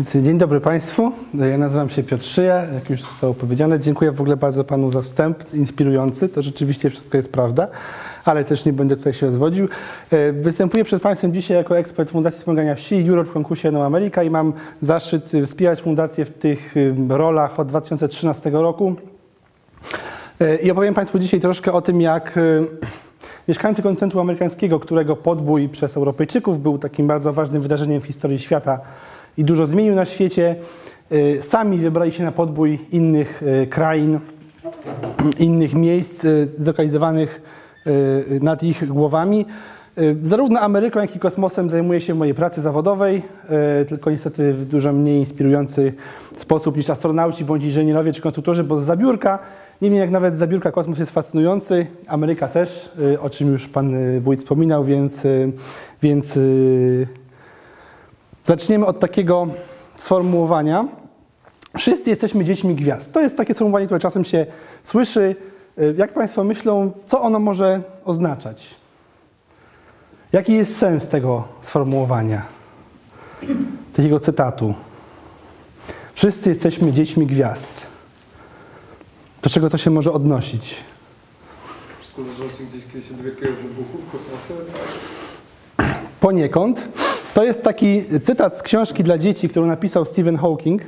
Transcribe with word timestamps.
Dzień 0.00 0.38
dobry 0.38 0.60
Państwu. 0.60 1.12
Ja 1.50 1.58
nazywam 1.58 1.90
się 1.90 2.02
Piotr 2.02 2.24
Szyja, 2.24 2.64
jak 2.64 2.90
już 2.90 3.02
zostało 3.02 3.34
powiedziane. 3.34 3.80
Dziękuję 3.80 4.12
w 4.12 4.20
ogóle 4.20 4.36
bardzo 4.36 4.64
Panu 4.64 4.90
za 4.90 5.02
wstęp 5.02 5.54
inspirujący. 5.54 6.28
To 6.28 6.42
rzeczywiście 6.42 6.90
wszystko 6.90 7.16
jest 7.16 7.32
prawda, 7.32 7.68
ale 8.24 8.44
też 8.44 8.64
nie 8.64 8.72
będę 8.72 8.96
tutaj 8.96 9.12
się 9.12 9.26
rozwodził. 9.26 9.68
E, 10.10 10.32
Występuję 10.32 10.84
przed 10.84 11.02
Państwem 11.02 11.34
dzisiaj 11.34 11.56
jako 11.56 11.78
ekspert 11.78 12.10
Fundacji 12.10 12.38
Wspomagania 12.38 12.74
Wsi, 12.74 13.04
juror 13.04 13.26
w 13.26 13.32
konkursie 13.32 13.70
No 13.70 13.84
Ameryka 13.84 14.22
i 14.22 14.30
mam 14.30 14.52
zaszczyt 14.80 15.32
wspierać 15.44 15.80
fundację 15.80 16.24
w 16.24 16.30
tych 16.30 16.76
y, 16.76 16.94
rolach 17.08 17.60
od 17.60 17.68
2013 17.68 18.50
roku. 18.50 18.96
E, 20.40 20.56
I 20.56 20.70
opowiem 20.70 20.94
Państwu 20.94 21.18
dzisiaj 21.18 21.40
troszkę 21.40 21.72
o 21.72 21.82
tym, 21.82 22.00
jak 22.00 22.38
mieszkańcy 23.48 23.82
kontynentu 23.82 24.20
amerykańskiego, 24.20 24.80
którego 24.80 25.16
podbój 25.16 25.68
przez 25.68 25.96
Europejczyków 25.96 26.62
był 26.62 26.78
takim 26.78 27.06
bardzo 27.06 27.32
ważnym 27.32 27.62
wydarzeniem 27.62 28.00
w 28.00 28.06
historii 28.06 28.38
świata 28.38 28.80
i 29.38 29.44
dużo 29.44 29.66
zmienił 29.66 29.94
na 29.94 30.04
świecie, 30.04 30.56
y, 31.12 31.38
sami 31.42 31.78
wybrali 31.78 32.12
się 32.12 32.24
na 32.24 32.32
podbój 32.32 32.78
innych 32.92 33.42
y, 33.42 33.66
krain, 33.66 34.20
innych 35.38 35.74
miejsc 35.74 36.24
y, 36.24 36.46
zlokalizowanych 36.46 37.56
nad 38.40 38.62
ich 38.62 38.88
głowami. 38.88 39.46
Zarówno 40.22 40.60
Ameryką, 40.60 41.00
jak 41.00 41.16
i 41.16 41.18
kosmosem 41.18 41.70
zajmuję 41.70 42.00
się 42.00 42.14
w 42.14 42.18
mojej 42.18 42.34
pracy 42.34 42.60
zawodowej, 42.60 43.22
tylko 43.88 44.10
niestety 44.10 44.52
w 44.52 44.64
dużo 44.64 44.92
mniej 44.92 45.18
inspirujący 45.18 45.92
sposób 46.36 46.76
niż 46.76 46.90
astronauci, 46.90 47.44
bądź 47.44 47.62
inżynierowie 47.62 48.12
czy 48.12 48.22
konstruktorzy, 48.22 48.64
bo 48.64 48.80
z 48.80 48.84
zabiórka, 48.84 49.38
niemniej 49.82 50.00
jak 50.00 50.10
nawet 50.10 50.36
z 50.36 50.38
zabiórka 50.38 50.72
kosmos 50.72 50.98
jest 50.98 51.10
fascynujący, 51.10 51.86
Ameryka 52.08 52.48
też, 52.48 52.90
o 53.20 53.30
czym 53.30 53.52
już 53.52 53.68
Pan 53.68 54.20
Wójt 54.20 54.40
wspominał, 54.40 54.84
więc, 54.84 55.26
więc 56.02 56.38
zaczniemy 58.46 58.86
od 58.86 59.00
takiego 59.00 59.46
sformułowania. 59.96 60.88
Wszyscy 61.78 62.10
jesteśmy 62.10 62.44
dziećmi 62.44 62.74
gwiazd. 62.74 63.12
To 63.12 63.20
jest 63.20 63.36
takie 63.36 63.54
sformułowanie, 63.54 63.86
które 63.86 64.00
czasem 64.00 64.24
się 64.24 64.46
słyszy. 64.84 65.36
Y, 65.78 65.94
Jak 65.98 66.12
Państwo 66.14 66.44
myślą, 66.44 66.90
co 67.06 67.20
ono 67.20 67.38
może 67.38 67.82
oznaczać? 68.04 68.66
Jaki 70.32 70.52
jest 70.54 70.76
sens 70.78 71.08
tego 71.08 71.44
sformułowania, 71.62 72.42
takiego 73.96 74.20
cytatu? 74.20 74.74
Wszyscy 76.14 76.48
jesteśmy 76.48 76.92
dziećmi 76.92 77.26
gwiazd. 77.26 77.72
Do 79.42 79.50
czego 79.50 79.70
to 79.70 79.78
się 79.78 79.90
może 79.90 80.12
odnosić? 80.12 80.74
Wszystko 82.00 82.22
zaczęło 82.22 82.48
się 82.50 82.64
gdzieś 82.64 82.84
kiedyś 82.92 83.10
od 83.10 83.16
wielkiego 83.20 83.52
wybuchu 83.52 83.98
w 83.98 84.12
kosmosie. 84.12 84.54
Poniekąd. 86.20 86.88
To 87.36 87.44
jest 87.44 87.62
taki 87.62 88.04
cytat 88.22 88.58
z 88.58 88.62
książki 88.62 89.04
dla 89.04 89.18
dzieci, 89.18 89.48
którą 89.48 89.66
napisał 89.66 90.04
Stephen 90.04 90.36
Hawking. 90.36 90.82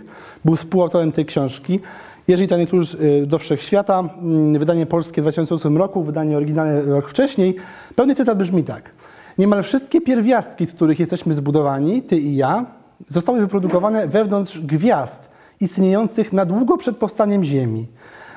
Był 0.44 0.56
współautorem 0.56 1.12
tej 1.12 1.26
książki. 1.26 1.80
Jeżeli 2.28 2.48
ten 2.48 2.66
klucz 2.66 2.94
y, 2.94 3.26
do 3.26 3.38
wszechświata, 3.38 3.98
mm, 3.98 4.58
wydanie 4.58 4.86
polskie 4.86 5.22
w 5.22 5.24
2008 5.24 5.76
roku, 5.76 6.02
wydanie 6.02 6.36
oryginalne 6.36 6.82
rok 6.82 7.08
wcześniej. 7.08 7.56
Pełny 7.94 8.14
cytat 8.14 8.38
brzmi 8.38 8.64
tak. 8.64 8.90
Niemal 9.38 9.62
wszystkie 9.62 10.00
pierwiastki, 10.00 10.66
z 10.66 10.74
których 10.74 11.00
jesteśmy 11.00 11.34
zbudowani, 11.34 12.02
ty 12.02 12.16
i 12.16 12.36
ja, 12.36 12.66
zostały 13.08 13.40
wyprodukowane 13.40 14.06
wewnątrz 14.06 14.60
gwiazd 14.60 15.30
istniejących 15.60 16.32
na 16.32 16.44
długo 16.44 16.76
przed 16.76 16.96
powstaniem 16.96 17.44
Ziemi. 17.44 17.86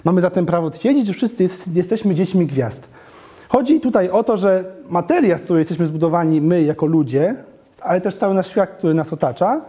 Mamy 0.03 0.21
zatem 0.21 0.45
prawo 0.45 0.69
twierdzić, 0.69 1.05
że 1.05 1.13
wszyscy 1.13 1.43
jest, 1.43 1.75
jesteśmy 1.75 2.15
dziećmi 2.15 2.45
gwiazd. 2.45 2.83
Chodzi 3.49 3.79
tutaj 3.79 4.09
o 4.09 4.23
to, 4.23 4.37
że 4.37 4.63
materia, 4.89 5.37
z 5.37 5.41
której 5.41 5.61
jesteśmy 5.61 5.85
zbudowani 5.85 6.41
my 6.41 6.63
jako 6.63 6.85
ludzie, 6.85 7.35
ale 7.83 8.01
też 8.01 8.15
cały 8.15 8.33
nasz 8.33 8.47
świat, 8.47 8.69
który 8.69 8.93
nas 8.93 9.13
otacza, 9.13 9.61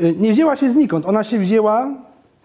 y, 0.00 0.14
nie 0.18 0.32
wzięła 0.32 0.56
się 0.56 0.70
znikąd. 0.70 1.06
Ona 1.06 1.24
się 1.24 1.38
wzięła 1.38 1.88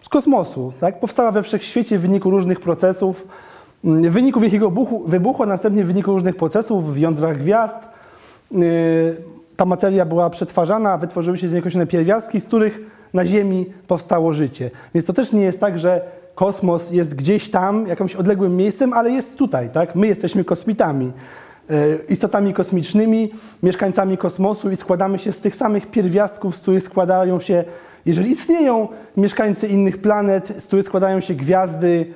z 0.00 0.08
kosmosu. 0.08 0.72
Tak? 0.80 1.00
Powstała 1.00 1.30
we 1.30 1.42
wszechświecie 1.42 1.98
w 1.98 2.02
wyniku 2.02 2.30
różnych 2.30 2.60
procesów, 2.60 3.28
mm, 3.84 4.02
w 4.02 4.12
wyniku 4.12 4.40
wielkiego 4.40 4.70
buchu, 4.70 5.04
wybuchu, 5.06 5.42
a 5.42 5.46
następnie 5.46 5.84
w 5.84 5.86
wyniku 5.86 6.12
różnych 6.12 6.36
procesów 6.36 6.94
w 6.94 6.98
jądrach 6.98 7.38
gwiazd. 7.38 7.76
Y, 8.52 9.16
Ta 9.56 9.64
materia 9.64 10.04
była 10.04 10.30
przetwarzana, 10.30 10.98
wytworzyły 10.98 11.38
się 11.38 11.48
z 11.48 11.52
niej 11.52 11.58
określone 11.58 11.86
pierwiastki, 11.86 12.40
z 12.40 12.46
których 12.46 12.80
na 13.14 13.26
Ziemi 13.26 13.66
powstało 13.86 14.32
życie. 14.32 14.70
Więc 14.94 15.06
to 15.06 15.12
też 15.12 15.32
nie 15.32 15.42
jest 15.42 15.60
tak, 15.60 15.78
że 15.78 16.00
kosmos 16.34 16.90
jest 16.90 17.14
gdzieś 17.14 17.50
tam, 17.50 17.86
jakimś 17.86 18.14
odległym 18.14 18.56
miejscem, 18.56 18.92
ale 18.92 19.10
jest 19.10 19.36
tutaj. 19.36 19.70
Tak? 19.70 19.94
My 19.94 20.06
jesteśmy 20.06 20.44
kosmitami, 20.44 21.12
istotami 22.08 22.54
kosmicznymi, 22.54 23.32
mieszkańcami 23.62 24.18
kosmosu 24.18 24.70
i 24.70 24.76
składamy 24.76 25.18
się 25.18 25.32
z 25.32 25.36
tych 25.36 25.56
samych 25.56 25.90
pierwiastków, 25.90 26.56
z 26.56 26.60
których 26.60 26.82
składają 26.82 27.40
się, 27.40 27.64
jeżeli 28.06 28.30
istnieją 28.30 28.88
mieszkańcy 29.16 29.68
innych 29.68 29.98
planet, 29.98 30.52
z 30.58 30.64
których 30.64 30.86
składają 30.86 31.20
się 31.20 31.34
gwiazdy 31.34 32.06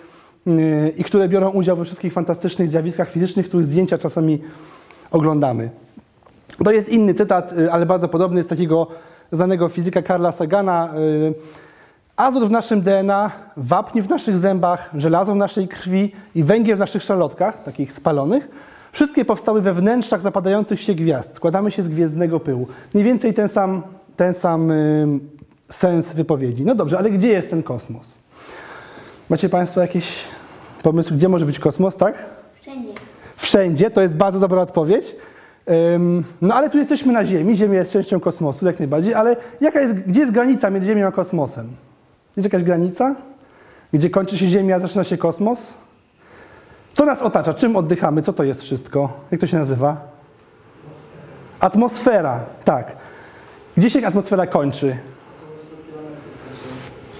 y, 0.46 0.92
i 0.96 1.04
które 1.04 1.28
biorą 1.28 1.50
udział 1.50 1.76
we 1.76 1.84
wszystkich 1.84 2.12
fantastycznych 2.12 2.70
zjawiskach 2.70 3.10
fizycznych, 3.10 3.48
których 3.48 3.66
zdjęcia 3.66 3.98
czasami 3.98 4.42
oglądamy. 5.10 5.70
To 6.64 6.70
jest 6.70 6.88
inny 6.88 7.14
cytat, 7.14 7.52
y, 7.58 7.72
ale 7.72 7.86
bardzo 7.86 8.08
podobny 8.08 8.42
z 8.42 8.46
takiego 8.46 8.86
znanego 9.32 9.68
fizyka 9.68 10.02
Karla 10.02 10.32
Sagana. 10.32 10.94
y, 10.98 11.34
Azot 12.16 12.48
w 12.48 12.50
naszym 12.50 12.82
DNA, 12.82 13.30
wapń 13.56 14.00
w 14.00 14.08
naszych 14.08 14.38
zębach, 14.38 14.90
żelazo 14.94 15.32
w 15.32 15.36
naszej 15.36 15.68
krwi 15.68 16.12
i 16.34 16.44
węgiel 16.44 16.76
w 16.76 16.80
naszych 16.80 17.02
szalotkach, 17.02 17.64
takich 17.64 17.92
spalonych, 17.92 18.48
wszystkie 18.96 19.24
powstały 19.24 19.62
we 19.62 19.74
wnętrzach 19.74 20.20
zapadających 20.20 20.80
się 20.80 20.94
gwiazd. 20.94 21.34
Składamy 21.34 21.70
się 21.70 21.82
z 21.82 21.88
gwiezdnego 21.88 22.40
pyłu. 22.40 22.66
Mniej 22.94 23.04
więcej 23.04 23.34
ten 23.34 23.48
sam, 23.48 23.82
ten 24.16 24.34
sam 24.34 24.70
y, 24.70 25.06
sens 25.68 26.12
wypowiedzi. 26.12 26.64
No 26.64 26.74
dobrze, 26.74 26.98
ale 26.98 27.10
gdzie 27.10 27.28
jest 27.28 27.50
ten 27.50 27.62
kosmos? 27.62 28.14
Macie 29.30 29.48
Państwo 29.48 29.80
jakieś 29.80 30.24
pomysły, 30.82 31.16
gdzie 31.16 31.28
może 31.28 31.46
być 31.46 31.58
kosmos, 31.58 31.96
tak? 31.96 32.14
Wszędzie. 32.60 32.88
Wszędzie, 33.36 33.90
to 33.90 34.02
jest 34.02 34.16
bardzo 34.16 34.40
dobra 34.40 34.60
odpowiedź. 34.60 35.16
Ym, 35.94 36.24
No 36.42 36.54
ale 36.54 36.70
tu 36.70 36.78
jesteśmy 36.78 37.12
na 37.12 37.24
Ziemi, 37.24 37.56
Ziemia 37.56 37.78
jest 37.78 37.92
częścią 37.92 38.20
kosmosu, 38.20 38.66
jak 38.66 38.78
najbardziej, 38.78 39.14
ale 39.14 39.36
jaka 39.60 39.80
jest, 39.80 39.94
gdzie 39.94 40.20
jest 40.20 40.32
granica 40.32 40.70
między 40.70 40.86
Ziemią 40.86 41.06
a 41.06 41.12
kosmosem? 41.12 41.66
Jest 42.36 42.44
jakaś 42.44 42.62
granica? 42.62 43.14
Gdzie 43.92 44.10
kończy 44.10 44.38
się 44.38 44.46
Ziemia, 44.46 44.76
a 44.76 44.80
zaczyna 44.80 45.04
się 45.04 45.16
kosmos? 45.18 45.58
Co 46.96 47.04
nas 47.04 47.22
otacza? 47.22 47.54
Czym 47.54 47.76
oddychamy? 47.76 48.22
Co 48.22 48.32
to 48.32 48.44
jest 48.44 48.62
wszystko? 48.62 49.12
Jak 49.30 49.40
to 49.40 49.46
się 49.46 49.56
nazywa? 49.58 49.96
Atmosfera, 51.60 52.40
tak. 52.64 52.96
Gdzie 53.76 53.90
się 53.90 54.06
atmosfera 54.06 54.46
kończy? 54.46 54.96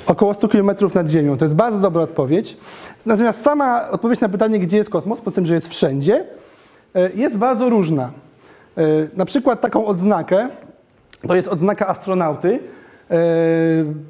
Około 0.07 0.35
100 0.35 0.49
km 0.49 0.71
nad 0.95 1.09
Ziemią. 1.09 1.37
To 1.39 1.45
jest 1.45 1.55
bardzo 1.57 1.79
dobra 1.79 2.03
odpowiedź. 2.03 2.57
Natomiast 3.07 3.43
sama 3.43 3.89
odpowiedź 3.91 4.21
na 4.21 4.29
pytanie, 4.29 4.59
gdzie 4.59 4.77
jest 4.77 4.91
kosmos, 4.91 5.21
po 5.21 5.31
tym, 5.31 5.47
że 5.47 5.55
jest 5.55 5.69
wszędzie, 5.69 6.25
e, 6.95 7.11
jest 7.15 7.37
bardzo 7.37 7.69
różna. 7.69 8.11
E, 8.77 8.83
Na 9.15 9.25
przykład 9.25 9.61
taką 9.61 9.87
odznakę, 9.87 10.49
to 11.29 11.35
jest 11.35 11.49
odznaka 11.49 11.87
astronauty, 11.89 12.59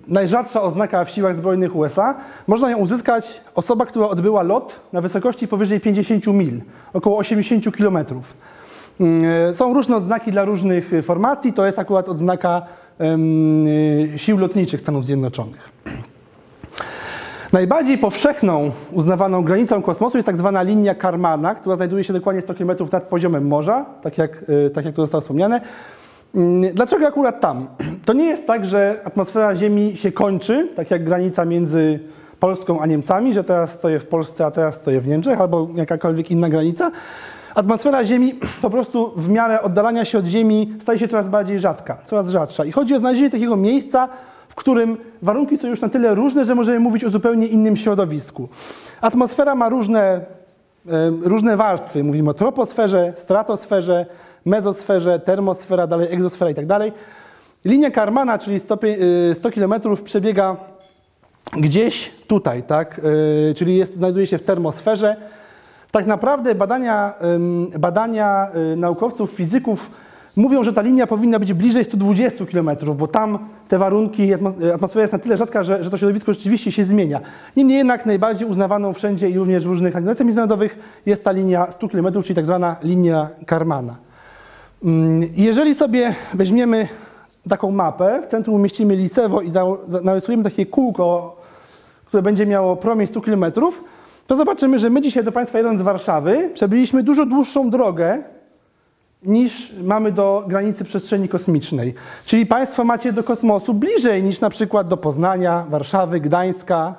najrzadsza 0.09 0.63
oznaka 0.63 1.05
w 1.05 1.11
siłach 1.11 1.37
zbrojnych 1.37 1.77
USA. 1.77 2.15
Można 2.47 2.71
ją 2.71 2.79
uzyskać 2.79 3.41
osoba, 3.55 3.87
która 3.87 4.09
odbyła 4.09 4.43
lot 4.43 4.81
na 4.93 5.01
wysokości 5.01 5.49
powyżej 5.49 5.81
50 5.81 6.27
mil, 6.27 6.61
około 6.93 7.19
80 7.19 7.77
kilometrów. 7.77 8.35
Mm, 9.01 9.55
Są 9.55 9.75
różne 9.75 9.97
odznaki 9.97 10.33
dla 10.33 10.45
różnych 10.45 10.91
formacji. 11.03 11.53
To 11.53 11.67
jest 11.67 11.79
akurat 11.79 12.09
odznaka 12.09 12.63
y, 14.15 14.19
sił 14.19 14.39
lotniczych 14.39 14.81
Stanów 14.81 15.07
Zjednoczonych. 15.07 15.69
Najbardziej 17.53 17.99
powszechną 17.99 18.71
uznawaną 18.93 19.43
granicą 19.45 19.83
kosmosu 19.83 20.19
jest 20.19 20.27
tak 20.27 20.37
zwana 20.37 20.63
linia 20.63 20.95
Karmana, 20.95 21.55
która 21.55 21.77
znajduje 21.77 22.05
się 22.05 22.13
dokładnie 22.13 22.43
100 22.43 22.55
km 22.55 22.71
nad 22.93 23.03
poziomem 23.03 23.47
morza, 23.49 23.85
tak 24.03 24.19
jak, 24.19 24.45
tak 24.75 24.85
jak 24.85 24.95
to 24.95 25.03
zostało 25.03 25.21
wspomniane. 25.21 25.61
Mm, 26.35 26.75
Dlaczego 26.75 27.07
akurat 27.07 27.41
tam? 27.41 27.67
To 28.07 28.13
nie 28.13 28.25
jest 28.25 28.47
tak, 28.47 28.65
że 28.65 29.01
atmosfera 29.05 29.57
Ziemi 29.57 29.97
się 29.97 30.13
kończy, 30.13 30.69
tak 30.77 30.91
jak 30.91 31.05
granica 31.05 31.45
między 31.45 32.01
Polską 32.41 32.81
a 32.81 32.87
Niemcami, 32.87 33.35
że 33.35 33.45
teraz 33.45 33.71
stoję 33.71 34.01
w 34.01 34.07
Polsce, 34.07 34.47
a 34.47 34.51
teraz 34.51 34.75
stoję 34.75 35.01
w 35.01 35.09
Niemczech, 35.09 35.41
albo 35.41 35.69
jakakolwiek 35.75 36.31
inna 36.31 36.49
granica. 36.49 36.91
Atmosfera 37.55 38.05
Ziemi 38.05 38.35
po 38.63 38.71
prostu 38.71 39.13
w 39.17 39.29
miarę 39.29 39.63
oddalania 39.63 40.05
się 40.05 40.19
od 40.19 40.27
Ziemi 40.27 40.75
staje 40.83 40.99
się 40.99 41.09
coraz 41.09 41.29
bardziej 41.29 41.61
rzadka, 41.61 41.99
coraz 42.07 42.29
rzadsza. 42.29 42.65
I 42.65 42.73
chodzi 42.73 42.95
o 42.95 42.99
znalezienie 42.99 43.31
takiego 43.31 43.57
miejsca, 43.57 44.09
w 44.49 44.55
którym 44.55 44.97
warunki 45.23 45.59
są 45.59 45.69
już 45.69 45.81
na 45.81 45.89
tyle 45.89 46.15
różne, 46.15 46.45
że 46.45 46.55
możemy 46.55 46.79
mówić 46.81 47.05
o 47.05 47.11
zupełnie 47.11 47.47
innym 47.47 47.77
środowisku. 47.77 48.49
Atmosfera 49.01 49.55
ma 49.55 49.69
różne, 49.69 50.21
różne 51.23 51.57
warstwy. 51.57 52.05
Mówimy 52.05 52.31
o 52.31 52.35
troposferze, 52.35 53.13
stratosferze, 53.17 54.07
mezosferze, 54.47 55.19
termosfera, 55.19 55.87
dalej 55.87 56.09
egzosfera 56.13 56.51
i 56.51 56.55
tak 56.55 56.67
dalej. 56.67 56.93
Linia 57.65 57.91
Karmana, 57.91 58.39
czyli 58.39 58.59
100, 58.59 58.77
pie- 58.77 58.97
y, 59.31 59.35
100 59.35 59.51
km 59.51 59.75
przebiega 60.05 60.57
gdzieś 61.57 62.13
tutaj, 62.27 62.63
tak? 62.63 63.01
Yy, 63.49 63.55
czyli 63.55 63.77
jest, 63.77 63.95
znajduje 63.97 64.27
się 64.27 64.39
w 64.39 64.43
termosferze. 64.43 65.17
Tak 65.91 66.07
naprawdę 66.07 66.55
badania, 66.55 67.15
badania 67.79 68.51
y, 68.73 68.77
naukowców, 68.77 69.31
fizyków 69.31 69.91
mówią, 70.37 70.65
że 70.65 70.73
ta 70.73 70.83
linia 70.83 71.07
powinna 71.07 71.39
być 71.39 71.53
bliżej 71.53 71.85
120 71.85 72.47
km, 72.47 72.71
bo 72.97 73.09
tam 73.09 73.39
te 73.69 73.79
warunki, 73.79 74.35
atmo- 74.35 74.75
atmosfera 74.75 75.01
jest 75.03 75.13
na 75.13 75.19
tyle 75.19 75.37
rzadka, 75.37 75.65
że, 75.65 75.85
że 75.85 75.91
to 75.91 75.97
środowisko 75.99 76.33
rzeczywiście 76.33 76.73
się 76.73 76.85
zmienia. 76.85 77.21
Niemniej 77.57 77.79
jednak 77.79 78.07
najbardziej 78.07 78.49
uznawaną 78.49 78.93
wszędzie 78.93 79.31
i 79.31 79.39
również 79.39 79.65
w 79.65 79.69
różnych 79.69 79.97
organizacjach 79.97 80.27
międzynarodowych 80.27 80.79
jest 81.07 81.25
ta 81.25 81.33
linia 81.33 81.73
100 81.73 81.89
km, 81.89 82.23
czyli 82.23 82.35
tak 82.35 82.47
zwana 82.47 82.77
linia 82.83 83.29
Karmana. 83.47 84.06
Mm, 84.85 85.29
Jeżeli 85.37 85.75
sobie 85.75 86.15
weźmiemy 86.35 86.89
taką 87.49 87.71
mapę, 87.71 88.23
w 88.27 88.31
centrum 88.31 88.57
umieścimy 88.57 88.97
Lisewo 88.97 89.43
i 89.43 89.49
narysujemy 90.03 90.45
takie 90.45 90.67
kółko, 90.67 91.37
które 92.05 92.23
będzie 92.23 92.47
miało 92.47 92.77
promień 92.77 93.07
100 93.07 93.21
km, 93.21 93.45
to 94.27 94.37
zobaczymy, 94.37 94.79
że 94.79 94.91
my 94.91 95.01
dzisiaj 95.01 95.25
do 95.25 95.33
Państwa 95.33 95.59
jadąc 95.59 95.81
z 95.81 95.83
Warszawy 95.83 96.51
przebyliśmy 96.55 97.03
dużo 97.03 97.27
dłuższą 97.27 97.71
drogę 97.71 98.23
niż 99.23 99.73
mamy 99.83 100.13
do 100.13 100.45
granicy 100.49 100.85
przestrzeni 100.85 101.29
kosmicznej. 101.29 101.95
Czyli 102.25 102.47
Państwo 102.47 102.85
macie 102.85 103.13
do 103.13 103.25
kosmosu 103.25 103.75
bliżej 103.75 104.23
niż 104.23 104.41
na 104.41 104.51
przykład 104.51 104.89
do 104.89 104.97
Poznania, 104.97 105.65
Warszawy, 105.69 106.21
Gdańska. 106.21 106.95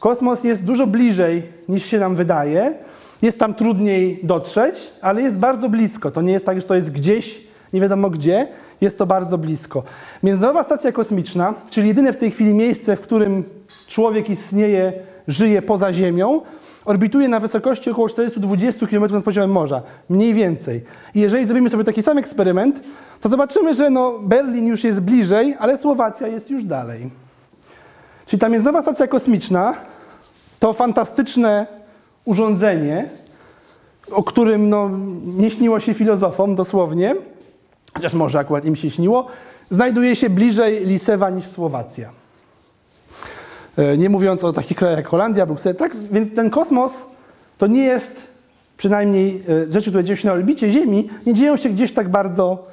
Kosmos 0.00 0.44
jest 0.44 0.62
dużo 0.62 0.86
bliżej 0.86 1.52
niż 1.68 1.86
się 1.86 1.98
nam 1.98 2.14
wydaje. 2.14 2.74
Jest 3.22 3.38
tam 3.38 3.54
trudniej 3.54 4.20
dotrzeć, 4.22 4.74
ale 5.02 5.22
jest 5.22 5.36
bardzo 5.36 5.68
blisko. 5.68 6.10
To 6.10 6.22
nie 6.22 6.32
jest 6.32 6.46
tak, 6.46 6.60
że 6.60 6.66
to 6.66 6.74
jest 6.74 6.92
gdzieś, 6.92 7.40
nie 7.72 7.80
wiadomo 7.80 8.10
gdzie, 8.10 8.48
jest 8.80 8.98
to 8.98 9.06
bardzo 9.06 9.38
blisko. 9.38 9.82
Międzynarodowa 10.22 10.64
Stacja 10.64 10.92
Kosmiczna, 10.92 11.54
czyli 11.70 11.88
jedyne 11.88 12.12
w 12.12 12.16
tej 12.16 12.30
chwili 12.30 12.54
miejsce, 12.54 12.96
w 12.96 13.00
którym 13.00 13.44
człowiek 13.88 14.30
istnieje, 14.30 14.92
żyje 15.28 15.62
poza 15.62 15.92
Ziemią, 15.92 16.40
orbituje 16.84 17.28
na 17.28 17.40
wysokości 17.40 17.90
około 17.90 18.08
420 18.08 18.86
km 18.86 19.12
nad 19.12 19.24
poziomem 19.24 19.50
morza, 19.50 19.82
mniej 20.08 20.34
więcej. 20.34 20.84
I 21.14 21.20
jeżeli 21.20 21.44
zrobimy 21.44 21.70
sobie 21.70 21.84
taki 21.84 22.02
sam 22.02 22.18
eksperyment, 22.18 22.80
to 23.20 23.28
zobaczymy, 23.28 23.74
że 23.74 23.90
no 23.90 24.18
Berlin 24.22 24.66
już 24.66 24.84
jest 24.84 25.00
bliżej, 25.00 25.56
ale 25.58 25.78
Słowacja 25.78 26.26
jest 26.26 26.50
już 26.50 26.64
dalej. 26.64 27.10
Czyli 28.26 28.40
ta 28.40 28.48
Międzynarodowa 28.48 28.82
Stacja 28.82 29.06
Kosmiczna 29.06 29.74
to 30.60 30.72
fantastyczne 30.72 31.66
urządzenie, 32.26 33.08
o 34.10 34.22
którym 34.22 34.68
no, 34.68 34.90
nie 35.24 35.50
śniło 35.50 35.80
się 35.80 35.94
filozofom 35.94 36.54
dosłownie, 36.54 37.14
chociaż 37.94 38.14
może 38.14 38.38
akurat 38.38 38.64
im 38.64 38.76
się 38.76 38.90
śniło, 38.90 39.26
znajduje 39.70 40.16
się 40.16 40.30
bliżej 40.30 40.86
Lisewa 40.86 41.30
niż 41.30 41.46
Słowacja. 41.46 42.10
E, 43.78 43.96
Nie 43.96 44.10
mówiąc 44.10 44.44
o 44.44 44.52
takich 44.52 44.76
krajach 44.76 44.98
jak 44.98 45.08
Holandia, 45.08 45.46
Bruksela, 45.46 45.74
tak? 45.74 45.96
Więc 45.96 46.34
ten 46.34 46.50
kosmos 46.50 46.92
to 47.58 47.66
nie 47.66 47.84
jest, 47.84 48.16
przynajmniej 48.76 49.42
e, 49.68 49.72
rzeczy, 49.72 49.90
które 49.90 50.04
dzieją 50.04 50.16
się 50.16 50.28
na 50.28 50.34
orbicie 50.34 50.72
Ziemi, 50.72 51.08
nie 51.26 51.34
dzieją 51.34 51.56
się 51.56 51.68
gdzieś 51.68 51.92
tak 51.92 52.08
bardzo 52.08 52.66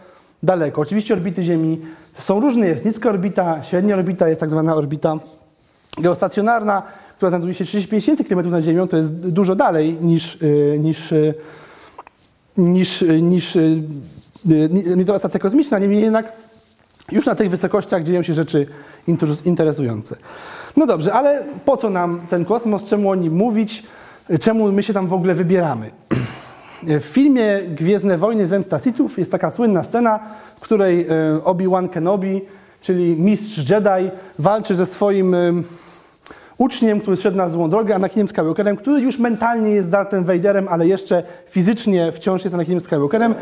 daleko. 0.43 0.81
Oczywiście 0.81 1.13
orbity 1.13 1.43
Ziemi 1.43 1.81
są 2.19 2.39
różne. 2.39 2.67
Jest 2.67 2.85
niska 2.85 3.09
orbita, 3.09 3.63
średnia 3.63 3.95
orbita, 3.95 4.27
jest 4.29 4.41
tak 4.41 4.49
zwana 4.49 4.75
orbita 4.75 5.15
geostacjonarna, 6.01 6.83
która 7.17 7.29
znajduje 7.29 7.53
się 7.53 7.65
35 7.65 8.03
tysięcy 8.03 8.23
km 8.23 8.49
nad 8.49 8.63
Ziemią. 8.63 8.87
To 8.87 8.97
jest 8.97 9.29
dużo 9.29 9.55
dalej 9.55 9.97
niż, 10.01 10.35
y, 10.41 10.77
niż, 10.79 11.11
y, 11.11 11.33
niż, 12.57 13.01
y, 13.01 13.21
niż 13.21 13.57
Międzynarodowa 14.45 15.19
Stacja 15.19 15.39
Kosmiczna. 15.39 15.79
Niemniej 15.79 16.01
jednak 16.01 16.33
już 17.11 17.25
na 17.25 17.35
tych 17.35 17.49
wysokościach 17.49 18.03
dzieją 18.03 18.23
się 18.23 18.33
rzeczy 18.33 18.67
inter- 19.07 19.47
interesujące. 19.47 20.15
No 20.77 20.85
dobrze, 20.85 21.13
ale 21.13 21.43
po 21.65 21.77
co 21.77 21.89
nam 21.89 22.21
ten 22.29 22.45
kosmos? 22.45 22.83
Czemu 22.83 23.09
o 23.09 23.15
nim 23.15 23.33
mówić? 23.33 23.83
Czemu 24.39 24.71
my 24.71 24.83
się 24.83 24.93
tam 24.93 25.07
w 25.07 25.13
ogóle 25.13 25.35
wybieramy? 25.35 25.91
W 26.83 27.03
filmie 27.03 27.59
Gwiezdne 27.67 28.17
Wojny 28.17 28.47
Zemsta 28.47 28.79
Sithów 28.79 29.19
jest 29.19 29.31
taka 29.31 29.51
słynna 29.51 29.83
scena, 29.83 30.19
w 30.57 30.59
której 30.59 31.07
Obi-Wan 31.43 31.89
Kenobi, 31.89 32.41
czyli 32.81 33.15
mistrz 33.15 33.69
Jedi, 33.69 34.11
walczy 34.39 34.75
ze 34.75 34.85
swoim 34.85 35.35
uczniem, 36.63 37.01
który 37.01 37.17
szedł 37.17 37.37
na 37.37 37.49
złą 37.49 37.69
drogę, 37.69 37.95
Anakinem 37.95 38.27
Skywalkerem, 38.27 38.77
który 38.77 39.01
już 39.01 39.19
mentalnie 39.19 39.71
jest 39.71 39.89
Darthem 39.89 40.23
Vaderem, 40.23 40.67
ale 40.67 40.87
jeszcze 40.87 41.23
fizycznie 41.49 42.11
wciąż 42.11 42.43
jest 42.43 42.53
Anakinem 42.53 42.79
Skywalkerem. 42.79 43.35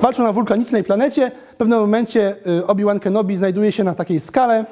Walczą 0.00 0.22
na 0.22 0.32
wulkanicznej 0.32 0.84
planecie. 0.84 1.30
W 1.52 1.56
pewnym 1.56 1.78
momencie 1.78 2.36
e, 2.46 2.66
Obi-Wan 2.66 3.00
Kenobi 3.00 3.36
znajduje 3.36 3.72
się 3.72 3.84
na 3.84 3.94
takiej 3.94 4.20
skale, 4.20 4.64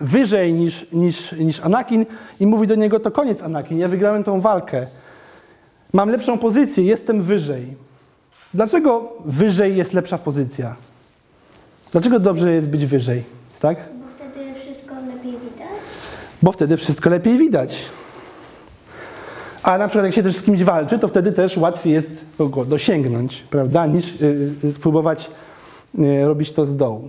wyżej 0.00 0.52
niż, 0.52 0.92
niż, 0.92 1.32
niż 1.32 1.60
Anakin 1.60 2.06
i 2.40 2.46
mówi 2.46 2.66
do 2.66 2.74
niego, 2.74 3.00
to 3.00 3.10
koniec 3.10 3.42
Anakin, 3.42 3.78
ja 3.78 3.88
wygrałem 3.88 4.24
tą 4.24 4.40
walkę. 4.40 4.86
Mam 5.92 6.10
lepszą 6.10 6.38
pozycję, 6.38 6.84
jestem 6.84 7.22
wyżej. 7.22 7.76
Dlaczego 8.54 9.12
wyżej 9.24 9.76
jest 9.76 9.92
lepsza 9.92 10.18
pozycja? 10.18 10.76
Dlaczego 11.92 12.18
dobrze 12.20 12.52
jest 12.52 12.68
być 12.68 12.86
wyżej? 12.86 13.24
Tak? 13.60 13.76
Bo 13.78 14.06
wtedy 14.16 14.60
wszystko 14.60 14.94
lepiej 14.94 15.32
widać. 15.32 15.86
Bo 16.42 16.52
wtedy 16.52 16.76
wszystko 16.76 17.10
lepiej 17.10 17.38
widać. 17.38 17.84
A 19.62 19.78
na 19.78 19.88
przykład 19.88 20.04
jak 20.04 20.14
się 20.14 20.22
też 20.22 20.36
z 20.36 20.42
kimś 20.42 20.62
walczy, 20.64 20.98
to 20.98 21.08
wtedy 21.08 21.32
też 21.32 21.56
łatwiej 21.56 21.92
jest 21.92 22.24
go 22.38 22.64
dosięgnąć, 22.64 23.44
prawda, 23.50 23.86
niż 23.86 24.22
y, 24.22 24.54
y, 24.64 24.72
spróbować 24.72 25.30
y, 25.98 26.24
robić 26.24 26.52
to 26.52 26.66
z 26.66 26.76
dołu. 26.76 27.08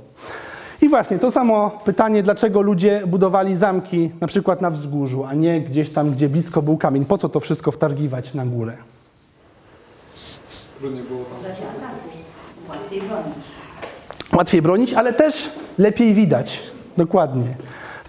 I 0.81 0.89
właśnie 0.89 1.19
to 1.19 1.31
samo 1.31 1.79
pytanie, 1.85 2.23
dlaczego 2.23 2.61
ludzie 2.61 3.01
budowali 3.07 3.55
zamki 3.55 4.11
na 4.21 4.27
przykład 4.27 4.61
na 4.61 4.69
wzgórzu, 4.69 5.25
a 5.25 5.33
nie 5.33 5.61
gdzieś 5.61 5.89
tam, 5.89 6.11
gdzie 6.11 6.29
blisko 6.29 6.61
był 6.61 6.77
kamień. 6.77 7.05
Po 7.05 7.17
co 7.17 7.29
to 7.29 7.39
wszystko 7.39 7.71
wtargiwać 7.71 8.33
na 8.33 8.45
górę? 8.45 8.77
Trudniej 10.79 11.03
było 11.03 11.25
tam. 11.25 11.51
Łatwiej 12.69 13.01
bronić. 13.01 13.35
Łatwiej 14.33 14.61
bronić, 14.61 14.93
ale 14.93 15.13
też 15.13 15.49
lepiej 15.77 16.13
widać. 16.13 16.63
Dokładnie. 16.97 17.55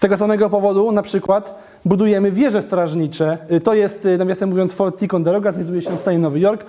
Z 0.00 0.02
tego 0.02 0.16
samego 0.16 0.50
powodu 0.50 0.92
na 0.92 1.02
przykład 1.02 1.58
budujemy 1.84 2.30
wieże 2.30 2.62
strażnicze. 2.62 3.38
Y, 3.52 3.60
To 3.60 3.74
jest, 3.74 4.06
y, 4.06 4.18
nawiasem 4.18 4.48
mówiąc, 4.48 4.72
Fort 4.72 4.98
Ticonderoga, 4.98 5.52
znajduje 5.52 5.82
się 5.82 5.96
w 5.96 6.00
stanie 6.00 6.18
Nowy 6.18 6.40
Jork. 6.40 6.64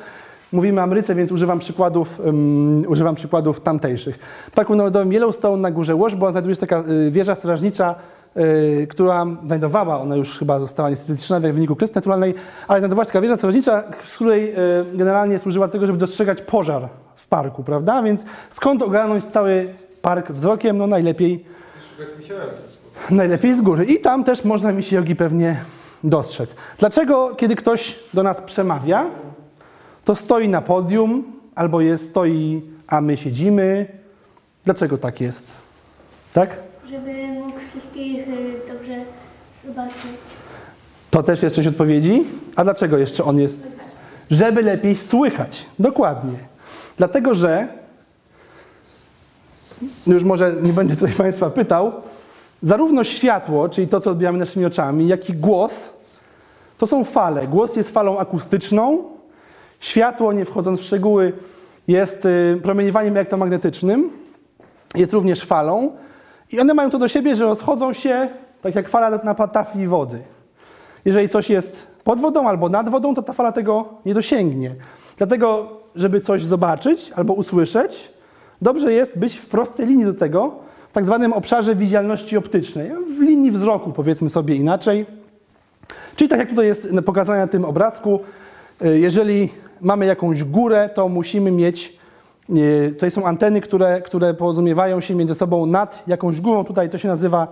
Mówimy 0.51 0.81
Ameryce, 0.81 1.15
więc 1.15 1.31
używam 1.31 1.59
przykładów, 1.59 2.19
um, 2.19 2.83
używam 2.87 3.15
przykładów 3.15 3.61
tamtejszych. 3.61 4.19
W 4.51 4.55
Parku 4.55 4.75
Narodowym 4.75 5.13
Yellowstone 5.13 5.61
na 5.61 5.71
górze 5.71 5.95
Washburn 5.95 6.31
znajduje 6.31 6.55
się 6.55 6.61
taka 6.61 6.83
y, 7.07 7.11
wieża 7.11 7.35
strażnicza, 7.35 7.95
y, 8.37 8.87
która 8.89 9.25
znajdowała, 9.45 10.01
ona 10.01 10.15
już 10.15 10.39
chyba 10.39 10.59
została 10.59 10.89
niestety 10.89 11.15
zniszczona 11.15 11.39
w 11.39 11.53
wyniku 11.53 11.75
klęski 11.75 11.95
naturalnej, 11.95 12.33
ale 12.67 12.79
znajdowała 12.79 13.05
się 13.05 13.09
taka 13.09 13.21
wieża 13.21 13.35
strażnicza, 13.35 13.83
z 14.03 14.15
której 14.15 14.53
y, 14.53 14.97
generalnie 14.97 15.39
służyła 15.39 15.67
do 15.67 15.73
tego, 15.73 15.87
żeby 15.87 15.99
dostrzegać 15.99 16.41
pożar 16.41 16.89
w 17.15 17.27
parku, 17.27 17.63
prawda? 17.63 18.03
Więc 18.03 18.25
skąd 18.49 18.81
ogarnąć 18.81 19.25
cały 19.25 19.73
park 20.01 20.31
wzrokiem? 20.31 20.77
No 20.77 20.87
najlepiej 20.87 21.45
Szukać 21.91 22.19
mi 22.19 22.25
się 22.25 22.33
lepiej. 22.33 22.70
Najlepiej 23.09 23.53
z 23.53 23.61
góry. 23.61 23.85
I 23.85 23.99
tam 23.99 24.23
też 24.23 24.43
można 24.43 24.71
mi 24.71 24.83
się 24.83 24.95
jogi 24.95 25.15
pewnie 25.15 25.55
dostrzec. 26.03 26.55
Dlaczego, 26.79 27.35
kiedy 27.35 27.55
ktoś 27.55 27.99
do 28.13 28.23
nas 28.23 28.41
przemawia, 28.41 29.05
to 30.05 30.15
stoi 30.15 30.49
na 30.49 30.61
podium 30.61 31.23
albo 31.55 31.81
jest, 31.81 32.09
stoi, 32.09 32.61
a 32.87 33.01
my 33.01 33.17
siedzimy? 33.17 33.85
Dlaczego 34.65 34.97
tak 34.97 35.21
jest? 35.21 35.47
Tak? 36.33 36.49
Żeby 36.89 37.13
mógł 37.27 37.59
wszystkich 37.69 38.27
y, 38.27 38.73
dobrze 38.73 38.95
zobaczyć. 39.65 40.21
To 41.11 41.23
też 41.23 41.43
jest 41.43 41.55
część 41.55 41.67
odpowiedzi. 41.67 42.23
A 42.55 42.63
dlaczego 42.63 42.97
jeszcze 42.97 43.23
on 43.23 43.39
jest? 43.39 43.67
Żeby 44.31 44.61
lepiej 44.61 44.95
słychać. 44.95 45.65
Dokładnie. 45.79 46.37
Dlatego, 46.97 47.35
że 47.35 47.67
już 50.07 50.23
może 50.23 50.53
nie 50.61 50.73
będę 50.73 50.95
tutaj 50.95 51.13
Państwa 51.25 51.49
pytał, 51.49 51.93
zarówno 52.61 53.03
światło, 53.03 53.69
czyli 53.69 53.87
to, 53.87 53.99
co 53.99 54.11
odbieramy 54.11 54.37
naszymi 54.37 54.65
oczami, 54.65 55.07
jak 55.07 55.29
i 55.29 55.33
głos, 55.33 55.93
to 56.77 56.87
są 56.87 57.03
fale. 57.03 57.47
Głos 57.47 57.75
jest 57.75 57.89
falą 57.89 58.19
akustyczną, 58.19 59.03
światło, 59.79 60.33
nie 60.33 60.45
wchodząc 60.45 60.79
w 60.79 60.83
szczegóły, 60.83 61.33
jest 61.87 62.25
y, 62.25 62.59
promieniowaniem 62.63 63.13
elektromagnetycznym, 63.13 64.09
jest 64.95 65.13
również 65.13 65.41
falą 65.41 65.91
i 66.51 66.59
one 66.59 66.73
mają 66.73 66.89
to 66.89 66.97
do 66.97 67.07
siebie, 67.07 67.35
że 67.35 67.45
rozchodzą 67.45 67.93
się 67.93 68.27
tak 68.61 68.75
jak 68.75 68.89
fala 68.89 69.09
na 69.23 69.33
tafli 69.33 69.87
wody. 69.87 70.19
Jeżeli 71.05 71.29
coś 71.29 71.49
jest 71.49 71.87
pod 72.03 72.19
wodą 72.19 72.47
albo 72.47 72.69
nad 72.69 72.89
wodą, 72.89 73.15
to 73.15 73.21
ta 73.21 73.33
fala 73.33 73.51
tego 73.51 73.85
nie 74.05 74.13
dosięgnie. 74.13 74.75
Dlatego, 75.17 75.69
żeby 75.95 76.21
coś 76.21 76.43
zobaczyć 76.43 77.11
albo 77.15 77.33
usłyszeć, 77.33 78.11
dobrze 78.61 78.93
jest 78.93 79.19
być 79.19 79.37
w 79.37 79.45
prostej 79.45 79.85
linii 79.87 80.05
do 80.05 80.13
tego, 80.13 80.55
w 80.91 80.93
tak 80.93 81.05
zwanym 81.05 81.33
obszarze 81.33 81.75
widzialności 81.75 82.37
optycznej, 82.37 82.91
w 83.17 83.21
linii 83.21 83.51
wzroku, 83.51 83.91
powiedzmy 83.91 84.29
sobie 84.29 84.55
inaczej. 84.55 85.05
Czyli 86.15 86.29
tak 86.29 86.39
jak 86.39 86.49
tutaj 86.49 86.65
jest 86.65 86.87
pokazane 87.05 87.39
na 87.39 87.47
tym 87.47 87.65
obrazku, 87.65 88.19
y, 88.81 88.99
jeżeli 88.99 89.49
mamy 89.81 90.05
jakąś 90.05 90.43
górę, 90.43 90.89
to 90.93 91.09
musimy 91.09 91.51
mieć, 91.51 91.97
y, 92.49 92.91
tutaj 92.93 93.11
są 93.11 93.25
anteny, 93.25 93.61
które, 93.61 94.01
które 94.01 94.33
porozumiewają 94.33 95.01
się 95.01 95.15
między 95.15 95.35
sobą 95.35 95.65
nad 95.65 96.03
jakąś 96.07 96.41
górą, 96.41 96.63
tutaj 96.63 96.89
to 96.89 96.97
się 96.97 97.07
nazywa 97.07 97.47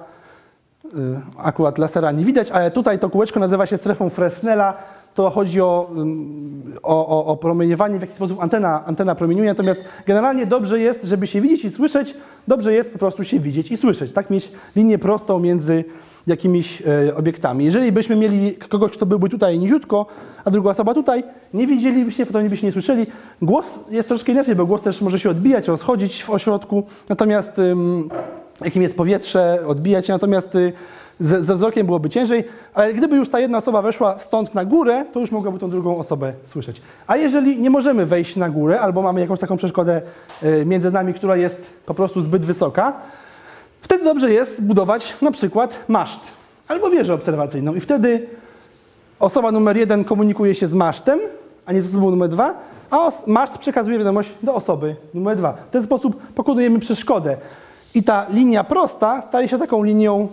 y, 0.85 0.89
akurat 1.37 1.77
lasera 1.77 2.11
nie 2.11 2.25
widać, 2.25 2.51
ale 2.51 2.71
tutaj 2.71 2.99
to 2.99 3.09
kółeczko 3.09 3.39
nazywa 3.39 3.65
się 3.65 3.77
strefą 3.77 4.09
Fresnela. 4.09 4.77
To 5.19 5.29
chodzi 5.29 5.61
o, 5.61 5.91
ym, 5.97 6.73
o, 6.83 7.07
o, 7.07 7.25
o 7.25 7.37
promieniowanie, 7.37 7.97
w 7.97 8.01
jaki 8.01 8.13
sposób 8.13 8.41
antena, 8.41 8.85
antena 8.85 9.15
promieniuje. 9.15 9.49
Natomiast 9.49 9.83
generalnie 10.05 10.45
dobrze 10.45 10.79
jest, 10.79 11.03
żeby 11.03 11.27
się 11.27 11.41
widzieć 11.41 11.65
i 11.65 11.71
słyszeć, 11.71 12.13
dobrze 12.47 12.73
jest 12.73 12.91
po 12.91 12.99
prostu 12.99 13.23
się 13.23 13.39
widzieć 13.39 13.71
i 13.71 13.77
słyszeć. 13.77 14.13
Tak 14.13 14.29
mieć 14.29 14.51
linię 14.75 14.99
prostą 14.99 15.39
między 15.39 15.83
jakimiś 16.27 16.81
e, 16.81 17.15
obiektami. 17.15 17.65
Jeżeli 17.65 17.91
byśmy 17.91 18.15
mieli 18.15 18.55
kogoś, 18.55 18.91
kto 18.91 19.05
byłby 19.05 19.29
tutaj 19.29 19.59
niziutko, 19.59 20.05
a 20.45 20.51
druga 20.51 20.69
osoba 20.69 20.93
tutaj, 20.93 21.23
nie 21.53 21.67
widzielibyście, 21.67 22.25
potem 22.25 22.49
byście 22.49 22.67
nie 22.67 22.73
słyszeli. 22.73 23.07
Głos 23.41 23.65
jest 23.89 24.07
troszkę 24.07 24.31
inaczej, 24.31 24.55
bo 24.55 24.65
głos 24.65 24.81
też 24.81 25.01
może 25.01 25.19
się 25.19 25.29
odbijać, 25.29 25.67
rozchodzić 25.67 26.23
w 26.23 26.29
ośrodku, 26.29 26.83
natomiast 27.09 27.59
ym, 27.59 28.09
jakim 28.61 28.81
jest 28.81 28.95
powietrze, 28.95 29.59
odbijać 29.67 30.07
natomiast 30.07 30.55
y, 30.55 30.73
ze, 31.19 31.43
ze 31.43 31.55
wzrokiem 31.55 31.85
byłoby 31.85 32.09
ciężej, 32.09 32.43
ale 32.73 32.93
gdyby 32.93 33.15
już 33.15 33.29
ta 33.29 33.39
jedna 33.39 33.57
osoba 33.57 33.81
weszła 33.81 34.17
stąd 34.17 34.55
na 34.55 34.65
górę, 34.65 35.05
to 35.13 35.19
już 35.19 35.31
mogłaby 35.31 35.59
tą 35.59 35.69
drugą 35.69 35.97
osobę 35.97 36.33
słyszeć. 36.45 36.81
A 37.07 37.17
jeżeli 37.17 37.61
nie 37.61 37.69
możemy 37.69 38.05
wejść 38.05 38.35
na 38.35 38.49
górę, 38.49 38.81
albo 38.81 39.01
mamy 39.01 39.21
jakąś 39.21 39.39
taką 39.39 39.57
przeszkodę 39.57 40.01
y, 40.43 40.65
między 40.65 40.91
nami, 40.91 41.13
która 41.13 41.35
jest 41.35 41.61
po 41.85 41.93
prostu 41.93 42.21
zbyt 42.21 42.45
wysoka, 42.45 42.93
wtedy 43.81 44.03
dobrze 44.03 44.33
jest 44.33 44.57
zbudować 44.57 45.15
na 45.21 45.31
przykład 45.31 45.85
maszt 45.87 46.21
albo 46.67 46.89
wieżę 46.89 47.13
obserwacyjną 47.13 47.75
i 47.75 47.79
wtedy 47.79 48.27
osoba 49.19 49.51
numer 49.51 49.77
jeden 49.77 50.03
komunikuje 50.03 50.55
się 50.55 50.67
z 50.67 50.73
masztem, 50.73 51.19
a 51.65 51.73
nie 51.73 51.81
z 51.81 51.89
osobą 51.89 52.11
numer 52.11 52.29
dwa, 52.29 52.53
a 52.91 53.11
maszt 53.27 53.57
przekazuje 53.57 53.97
wiadomość 53.97 54.29
do 54.43 54.55
osoby 54.55 54.95
numer 55.13 55.37
dwa. 55.37 55.53
W 55.53 55.71
ten 55.71 55.83
sposób 55.83 56.21
pokonujemy 56.35 56.79
przeszkodę. 56.79 57.37
I 57.93 58.03
ta 58.03 58.25
linia 58.29 58.63
prosta 58.63 59.21
staje 59.21 59.47
się 59.47 59.57
taką 59.57 59.83
linią 59.83 60.27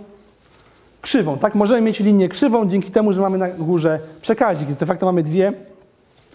krzywą. 1.06 1.38
Tak? 1.38 1.54
Możemy 1.54 1.80
mieć 1.80 2.00
linię 2.00 2.28
krzywą 2.28 2.68
dzięki 2.68 2.90
temu, 2.90 3.12
że 3.12 3.20
mamy 3.20 3.38
na 3.38 3.48
górze 3.48 4.00
przekaźnik. 4.22 4.72
De 4.72 4.86
facto 4.86 5.06
mamy 5.06 5.22
dwie 5.22 5.52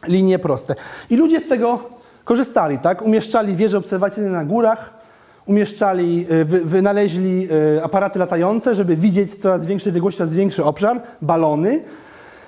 linie 0.07 0.39
proste. 0.39 0.75
I 1.09 1.15
ludzie 1.15 1.39
z 1.39 1.47
tego 1.47 1.79
korzystali. 2.23 2.79
Tak? 2.79 3.01
Umieszczali 3.01 3.55
wieże 3.55 3.77
obserwacyjne 3.77 4.29
na 4.29 4.45
górach, 4.45 4.93
umieszczali, 5.45 6.27
y, 6.31 6.45
wy, 6.45 6.65
wynaleźli 6.65 7.47
y, 7.77 7.83
aparaty 7.83 8.19
latające, 8.19 8.75
żeby 8.75 8.95
widzieć 8.95 9.35
coraz 9.35 9.65
większej 9.65 9.89
odległości, 9.89 10.17
coraz 10.17 10.33
większy 10.33 10.63
obszar, 10.63 11.01
balony, 11.21 11.83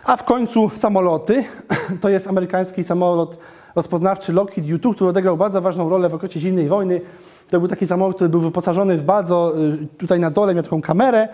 a 0.06 0.18
w 0.18 0.24
końcu 0.24 0.70
samoloty. 0.70 1.44
To 2.02 2.10
jest 2.10 2.28
amerykański 2.28 2.84
samolot 2.84 3.38
rozpoznawczy 3.76 4.34
Lockheed 4.34 4.68
U-2, 4.72 4.96
który 4.96 5.10
odegrał 5.10 5.38
bardzo 5.38 5.62
ważną 5.62 5.90
rolę 5.90 6.10
w 6.10 6.14
okresie 6.14 6.40
zimnej 6.40 6.68
wojny. 6.68 7.02
To 7.50 7.60
był 7.60 7.68
taki 7.68 7.88
samolot, 7.88 8.16
który 8.16 8.30
był 8.30 8.40
wyposażony 8.40 8.98
w 8.98 9.04
bardzo, 9.04 9.54
y, 9.84 9.98
tutaj 9.98 10.20
na 10.20 10.32
dole 10.32 10.54
miał 10.54 10.64
taką 10.64 10.82
kamerę, 10.82 11.28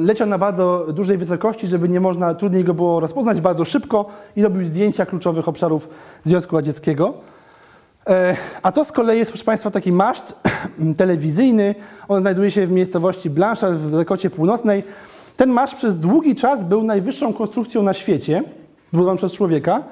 leciał 0.00 0.26
na 0.26 0.38
bardzo 0.38 0.86
dużej 0.92 1.18
wysokości, 1.18 1.68
żeby 1.68 1.88
nie 1.88 2.00
można, 2.00 2.34
trudniej 2.34 2.64
go 2.64 2.74
było 2.74 3.00
rozpoznać, 3.00 3.40
bardzo 3.40 3.64
szybko 3.64 4.06
i 4.36 4.42
robił 4.42 4.64
zdjęcia 4.64 5.06
kluczowych 5.06 5.48
obszarów 5.48 5.88
Związku 6.24 6.56
Radzieckiego. 6.56 7.14
E, 8.06 8.36
A 8.62 8.72
to 8.72 8.84
z 8.84 8.92
kolei 8.92 9.18
jest, 9.18 9.30
proszę 9.30 9.44
Państwa, 9.44 9.70
taki 9.70 9.92
maszt 9.92 10.36
telewizyjny. 10.96 11.74
On 12.08 12.20
znajduje 12.20 12.50
się 12.50 12.66
w 12.66 12.70
miejscowości 12.70 13.30
Blanchard 13.30 13.74
w 13.74 13.96
Dakocie 13.96 14.30
Północnej. 14.30 14.84
Ten 15.36 15.50
maszt 15.50 15.76
przez 15.76 16.00
długi 16.00 16.34
czas 16.34 16.64
był 16.64 16.82
najwyższą 16.82 17.32
konstrukcją 17.32 17.82
na 17.82 17.94
świecie, 17.94 18.42
zbudowaną 18.92 19.16
przez 19.16 19.32
człowieka. 19.32 19.82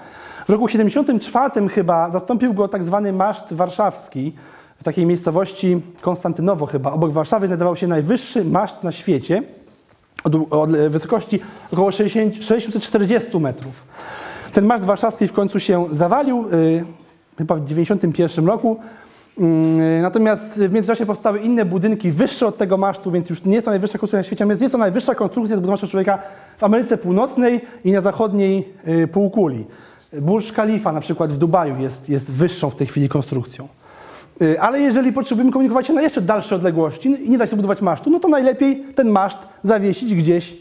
W 0.47 0.51
roku 0.51 0.69
74 0.69 1.69
chyba 1.69 2.11
zastąpił 2.11 2.55
go 2.55 2.69
tak 2.69 2.85
zwany 2.85 3.13
maszt 3.13 3.53
warszawski. 3.53 4.33
W 4.81 4.85
takiej 4.85 5.07
miejscowości 5.07 5.81
Konstantynowo 6.01 6.67
chyba, 6.67 6.93
obok 6.93 7.13
Warszawy 7.13 7.47
znajdował 7.47 7.77
się 7.77 7.87
najwyższy 7.87 8.45
maszt 8.45 8.83
na 8.83 8.93
świecie 8.93 9.43
od 10.51 10.71
wysokości 10.89 11.41
około 11.73 11.93
60, 11.93 12.45
640 12.45 13.39
metrów. 13.39 13.85
Ten 14.53 14.65
maszt 14.67 14.85
warszawski 14.85 15.29
w 15.29 15.33
końcu 15.33 15.61
się 15.61 15.87
zawalił, 15.91 16.49
y, 16.53 16.85
chyba 17.39 17.55
w 17.55 17.65
91 17.65 18.47
roku. 18.47 18.77
Y, 19.39 19.43
natomiast 20.03 20.59
w 20.59 20.73
międzyczasie 20.73 21.07
powstały 21.07 21.39
inne 21.39 21.65
budynki 21.65 22.11
wyższe 22.11 22.47
od 22.47 22.57
tego 22.57 22.77
masztu, 22.77 23.11
więc 23.11 23.31
już 23.31 23.45
nie 23.45 23.55
jest 23.55 23.65
to 23.65 23.71
najwyższa 23.71 23.99
konstrukcja 23.99 24.19
na 24.19 24.23
świecie, 24.23 24.45
natomiast 24.45 24.63
jest 24.63 24.73
to 24.73 24.79
najwyższa 24.79 25.15
konstrukcja 25.15 25.57
zbudowana 25.57 25.77
przez 25.77 25.91
człowieka 25.91 26.19
w 26.59 26.65
Ameryce 26.65 26.99
Północnej 26.99 27.61
i 27.85 27.93
na 27.93 28.01
zachodniej 28.01 28.69
y, 28.89 29.09
półkuli. 29.09 29.65
Burj 30.21 30.53
Khalifa 30.53 30.93
na 30.93 31.01
przykład 31.01 31.33
w 31.33 31.37
Dubaju 31.37 31.77
jest, 31.81 32.09
jest 32.09 32.31
wyższą 32.31 32.71
w 32.71 32.75
tej 32.75 32.87
chwili 32.87 33.09
konstrukcją. 33.09 33.69
Y, 34.43 34.61
Ale 34.61 34.81
jeżeli 34.81 35.13
potrzebujemy 35.13 35.53
komunikować 35.53 35.87
się 35.87 35.93
na 35.93 36.03
jeszcze 36.03 36.21
dalsze 36.21 36.55
odległości 36.57 37.09
i 37.09 37.31
nie 37.31 37.39
da 37.39 37.47
się 37.47 37.57
budować 37.57 37.83
masztu, 37.83 38.11
no 38.11 38.21
to 38.21 38.29
najlepiej 38.29 38.85
ten 38.95 39.09
maszt 39.09 39.49
zawiesić 39.63 40.15
gdzieś, 40.15 40.55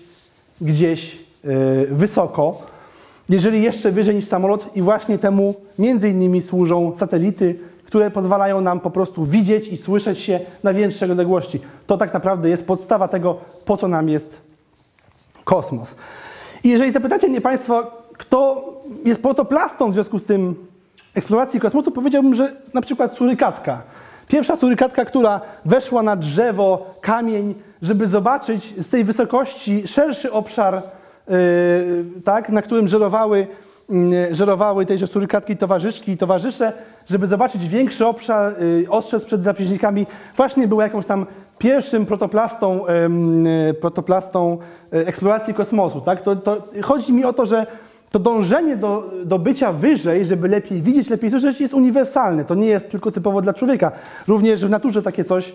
gdzieś 0.62 1.16
y, 1.46 1.88
wysoko, 1.92 2.62
jeżeli 3.30 3.64
jeszcze 3.64 3.92
wyżej 3.92 4.16
niż 4.16 4.26
samolot 4.26 4.76
i 4.76 4.82
właśnie 4.82 5.18
temu 5.18 5.56
między 5.80 6.10
innymi 6.10 6.42
służą 6.42 6.96
satelity, 6.96 7.60
które 7.86 8.12
pozwalają 8.12 8.62
nam 8.62 8.80
po 8.80 8.92
prostu 8.92 9.26
widzieć 9.26 9.68
i 9.68 9.78
słyszeć 9.78 10.20
się 10.20 10.40
na 10.64 10.74
większej 10.74 11.12
odległości. 11.12 11.60
To 11.88 11.98
tak 11.98 12.14
naprawdę 12.14 12.50
jest 12.50 12.66
podstawa 12.66 13.08
tego, 13.08 13.38
po 13.66 13.78
co 13.78 13.88
nam 13.88 14.10
jest 14.10 14.42
kosmos. 15.44 15.96
I 16.64 16.70
jeżeli 16.70 16.92
zapytacie 16.92 17.28
mnie 17.28 17.42
Państwo, 17.42 17.92
kto 18.18 18.66
jest 19.06 19.22
protoplastą 19.22 19.92
w 19.92 19.94
związku 19.94 20.20
z 20.20 20.26
tym 20.26 20.56
eksploracji 21.16 21.60
kosmosu, 21.60 21.92
powiedziałbym, 21.92 22.34
że 22.34 22.52
na 22.74 22.82
przykład 22.82 23.14
surykatka. 23.14 23.82
Pierwsza 24.28 24.56
surykatka, 24.56 25.06
która 25.06 25.42
weszła 25.66 26.04
na 26.04 26.16
drzewo, 26.16 26.96
kamień, 27.02 27.56
żeby 27.82 28.08
zobaczyć 28.08 28.74
z 28.78 28.90
tej 28.90 29.04
wysokości 29.04 29.88
szerszy 29.88 30.32
obszar, 30.32 30.82
yy, 31.28 31.36
tak, 32.24 32.50
na 32.50 32.62
którym 32.62 32.88
żerowały, 32.88 33.48
yy, 33.90 34.36
żerowały 34.36 34.86
tejże 34.86 35.08
surykatki 35.08 35.58
towarzyszki 35.58 36.12
i 36.12 36.18
towarzysze, 36.18 36.74
żeby 37.10 37.28
zobaczyć 37.28 37.68
większy 37.68 38.06
obszar, 38.06 38.62
yy, 38.62 38.86
ostrzec 38.90 39.26
przed 39.26 39.42
drapieżnikami, 39.42 40.08
właśnie 40.36 40.68
była 40.68 40.84
jakąś 40.84 41.06
tam 41.06 41.26
pierwszym 41.58 42.06
protoplastą, 42.06 42.88
e, 42.88 43.74
protoplastą 43.74 44.58
e, 44.94 45.08
eksploracji 45.08 45.54
kosmosu. 45.54 46.02
Tak? 46.02 46.22
To, 46.22 46.36
to, 46.36 46.58
chodzi 46.82 47.14
mi 47.14 47.26
o 47.26 47.34
to, 47.34 47.46
że 47.46 47.68
to 48.16 48.20
dążenie 48.20 48.78
do, 48.78 49.12
do 49.26 49.40
bycia 49.40 49.72
wyżej, 49.72 50.26
żeby 50.26 50.48
lepiej 50.48 50.82
widzieć, 50.82 51.10
lepiej 51.10 51.32
słyszeć, 51.32 51.62
jest 51.62 51.74
uniwersalne. 51.74 52.46
To 52.46 52.56
nie 52.56 52.68
jest 52.68 52.90
tylko 52.90 53.12
typowo 53.12 53.42
dla 53.42 53.54
człowieka. 53.54 53.92
Również 54.28 54.66
w 54.66 54.70
naturze 54.70 55.02
takie 55.02 55.24
coś 55.24 55.54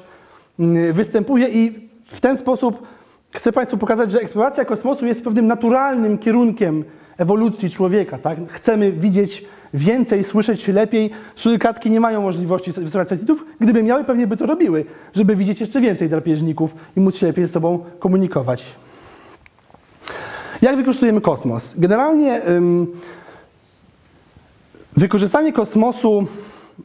mm, 0.58 0.92
występuje 0.92 1.48
i 1.48 1.88
w 2.04 2.20
ten 2.20 2.38
sposób 2.38 2.82
chcę 3.30 3.52
Państwu 3.52 3.78
pokazać, 3.78 4.12
że 4.12 4.20
eksploracja 4.20 4.64
kosmosu 4.64 5.06
jest 5.06 5.24
pewnym 5.24 5.46
naturalnym 5.46 6.18
kierunkiem 6.18 6.84
ewolucji 7.18 7.70
człowieka. 7.70 8.18
Tak? 8.18 8.38
Chcemy 8.48 8.92
widzieć 8.92 9.44
więcej, 9.74 10.24
słyszeć 10.24 10.68
lepiej. 10.68 11.10
Surykatki 11.34 11.90
nie 11.90 12.00
mają 12.00 12.22
możliwości 12.22 12.72
wysyłać 12.72 13.08
satelitów. 13.08 13.44
Gdyby 13.60 13.82
miały, 13.82 14.04
pewnie 14.04 14.26
by 14.26 14.36
to 14.36 14.46
robiły, 14.46 14.84
żeby 15.14 15.36
widzieć 15.36 15.60
jeszcze 15.60 15.80
więcej 15.80 16.08
drapieżników 16.08 16.74
i 16.96 17.00
móc 17.00 17.16
się 17.16 17.26
lepiej 17.26 17.46
ze 17.46 17.52
sobą 17.52 17.84
komunikować. 17.98 18.76
Jak 20.62 20.76
wykorzystujemy 20.76 21.20
kosmos? 21.20 21.74
Generalnie 21.78 22.48
ym, 22.48 22.86
wykorzystanie 24.96 25.52
kosmosu 25.52 26.26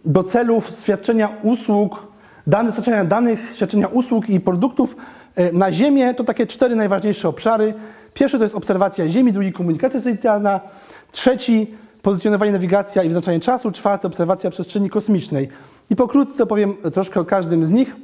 do 0.06 0.24
celów 0.24 0.72
świadczenia 0.84 1.30
usług, 1.44 2.08
danych, 2.48 2.74
świadczenia 2.74 3.06
danych, 3.06 3.40
świadczenia 3.56 3.88
usług 3.88 4.30
i 4.30 4.40
produktów 4.40 4.96
y, 5.40 5.54
na 5.54 5.72
Ziemię 5.72 6.14
to 6.14 6.24
takie 6.24 6.48
cztery 6.48 6.76
najważniejsze 6.76 7.30
obszary. 7.30 7.74
Pierwszy 8.14 8.38
to 8.38 8.44
jest 8.44 8.56
obserwacja 8.56 9.10
Ziemi, 9.10 9.34
drugi 9.34 9.54
komunikacja 9.54 10.00
satelitarna, 10.00 10.60
trzeci 11.12 11.68
pozycjonowanie, 12.02 12.52
nawigacja 12.52 13.04
i 13.04 13.08
wyznaczanie 13.08 13.40
czasu, 13.40 13.72
czwarty 13.72 14.08
obserwacja 14.08 14.50
przestrzeni 14.50 14.90
kosmicznej. 14.90 15.50
I 15.90 15.96
pokrótce 15.96 16.44
opowiem 16.44 16.76
troszkę 16.94 17.20
o 17.20 17.26
każdym 17.26 17.66
z 17.66 17.72
nich. 17.72 17.96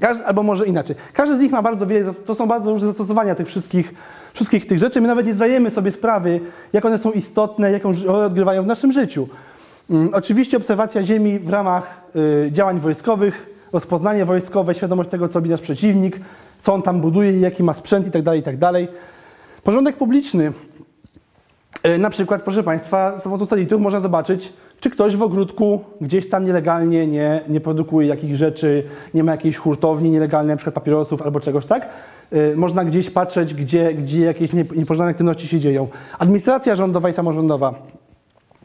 Każdy, 0.00 0.26
albo 0.26 0.42
może 0.42 0.66
inaczej. 0.66 0.96
Każdy 1.12 1.36
z 1.36 1.40
nich 1.40 1.52
ma 1.52 1.62
bardzo 1.62 1.86
wiele, 1.86 2.14
to 2.26 2.34
są 2.34 2.46
bardzo 2.46 2.70
różne 2.70 2.88
zastosowania 2.88 3.34
tych 3.34 3.46
wszystkich, 3.48 3.94
wszystkich 4.32 4.66
tych 4.66 4.78
rzeczy. 4.78 5.00
My 5.00 5.08
nawet 5.08 5.26
nie 5.26 5.34
zdajemy 5.34 5.70
sobie 5.70 5.90
sprawy, 5.90 6.40
jak 6.72 6.84
one 6.84 6.98
są 6.98 7.12
istotne, 7.12 7.72
jaką 7.72 7.92
rolę 8.06 8.26
odgrywają 8.26 8.62
w 8.62 8.66
naszym 8.66 8.92
życiu. 8.92 9.28
Mm, 9.90 10.10
oczywiście 10.14 10.56
obserwacja 10.56 11.02
Ziemi 11.02 11.38
w 11.38 11.50
ramach 11.50 12.00
y, 12.16 12.52
działań 12.52 12.80
wojskowych, 12.80 13.46
rozpoznanie 13.72 14.24
wojskowe, 14.24 14.74
świadomość 14.74 15.10
tego, 15.10 15.28
co 15.28 15.34
robi 15.34 15.50
nasz 15.50 15.60
przeciwnik, 15.60 16.20
co 16.62 16.74
on 16.74 16.82
tam 16.82 17.00
buduje, 17.00 17.40
jaki 17.40 17.62
ma 17.62 17.72
sprzęt 17.72 18.06
itd., 18.06 18.36
itd. 18.36 18.72
Porządek 19.64 19.96
publiczny. 19.96 20.52
Y, 21.86 21.98
na 21.98 22.10
przykład, 22.10 22.42
proszę 22.42 22.62
Państwa, 22.62 23.18
z 23.18 23.22
pomocą 23.22 23.46
satelitów 23.46 23.80
można 23.80 24.00
zobaczyć, 24.00 24.52
czy 24.80 24.90
ktoś 24.90 25.16
w 25.16 25.22
ogródku 25.22 25.84
gdzieś 26.00 26.28
tam 26.28 26.44
nielegalnie 26.44 27.06
nie, 27.06 27.40
nie 27.48 27.60
produkuje 27.60 28.08
jakichś 28.08 28.38
rzeczy, 28.38 28.82
nie 29.14 29.24
ma 29.24 29.32
jakiejś 29.32 29.56
hurtowni 29.56 30.10
nielegalnej, 30.10 30.56
przykład 30.56 30.74
papierosów 30.74 31.22
albo 31.22 31.40
czegoś, 31.40 31.66
tak? 31.66 31.88
Y, 32.32 32.54
Można 32.56 32.84
gdzieś 32.84 33.10
patrzeć, 33.10 33.54
gdzie, 33.54 33.94
gdzie 33.94 34.20
jakieś 34.20 34.52
nie- 34.52 34.64
niepożądane 34.76 35.10
aktywności 35.10 35.48
się 35.48 35.60
dzieją. 35.60 35.88
Administracja 36.18 36.76
rządowa 36.76 37.08
i 37.08 37.12
samorządowa. 37.12 37.74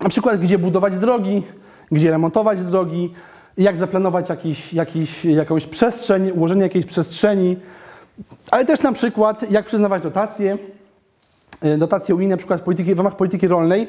Na 0.01 0.09
przykład, 0.09 0.39
gdzie 0.41 0.57
budować 0.57 0.97
drogi, 0.97 1.43
gdzie 1.91 2.11
remontować 2.11 2.61
drogi, 2.61 3.13
jak 3.57 3.77
zaplanować 3.77 4.29
jakiś, 4.29 4.73
jakiś, 4.73 5.25
jakąś 5.25 5.65
przestrzeń, 5.65 6.31
ułożenie 6.31 6.61
jakiejś 6.61 6.85
przestrzeni, 6.85 7.57
ale 8.51 8.65
też 8.65 8.81
na 8.81 8.91
przykład, 8.93 9.51
jak 9.51 9.65
przyznawać 9.65 10.03
dotacje, 10.03 10.57
y, 11.65 11.77
dotacje 11.77 12.15
unijne, 12.15 12.31
na 12.33 12.37
przykład 12.37 12.61
polityki, 12.61 12.95
w 12.95 12.97
ramach 12.97 13.15
polityki 13.15 13.47
rolnej, 13.47 13.87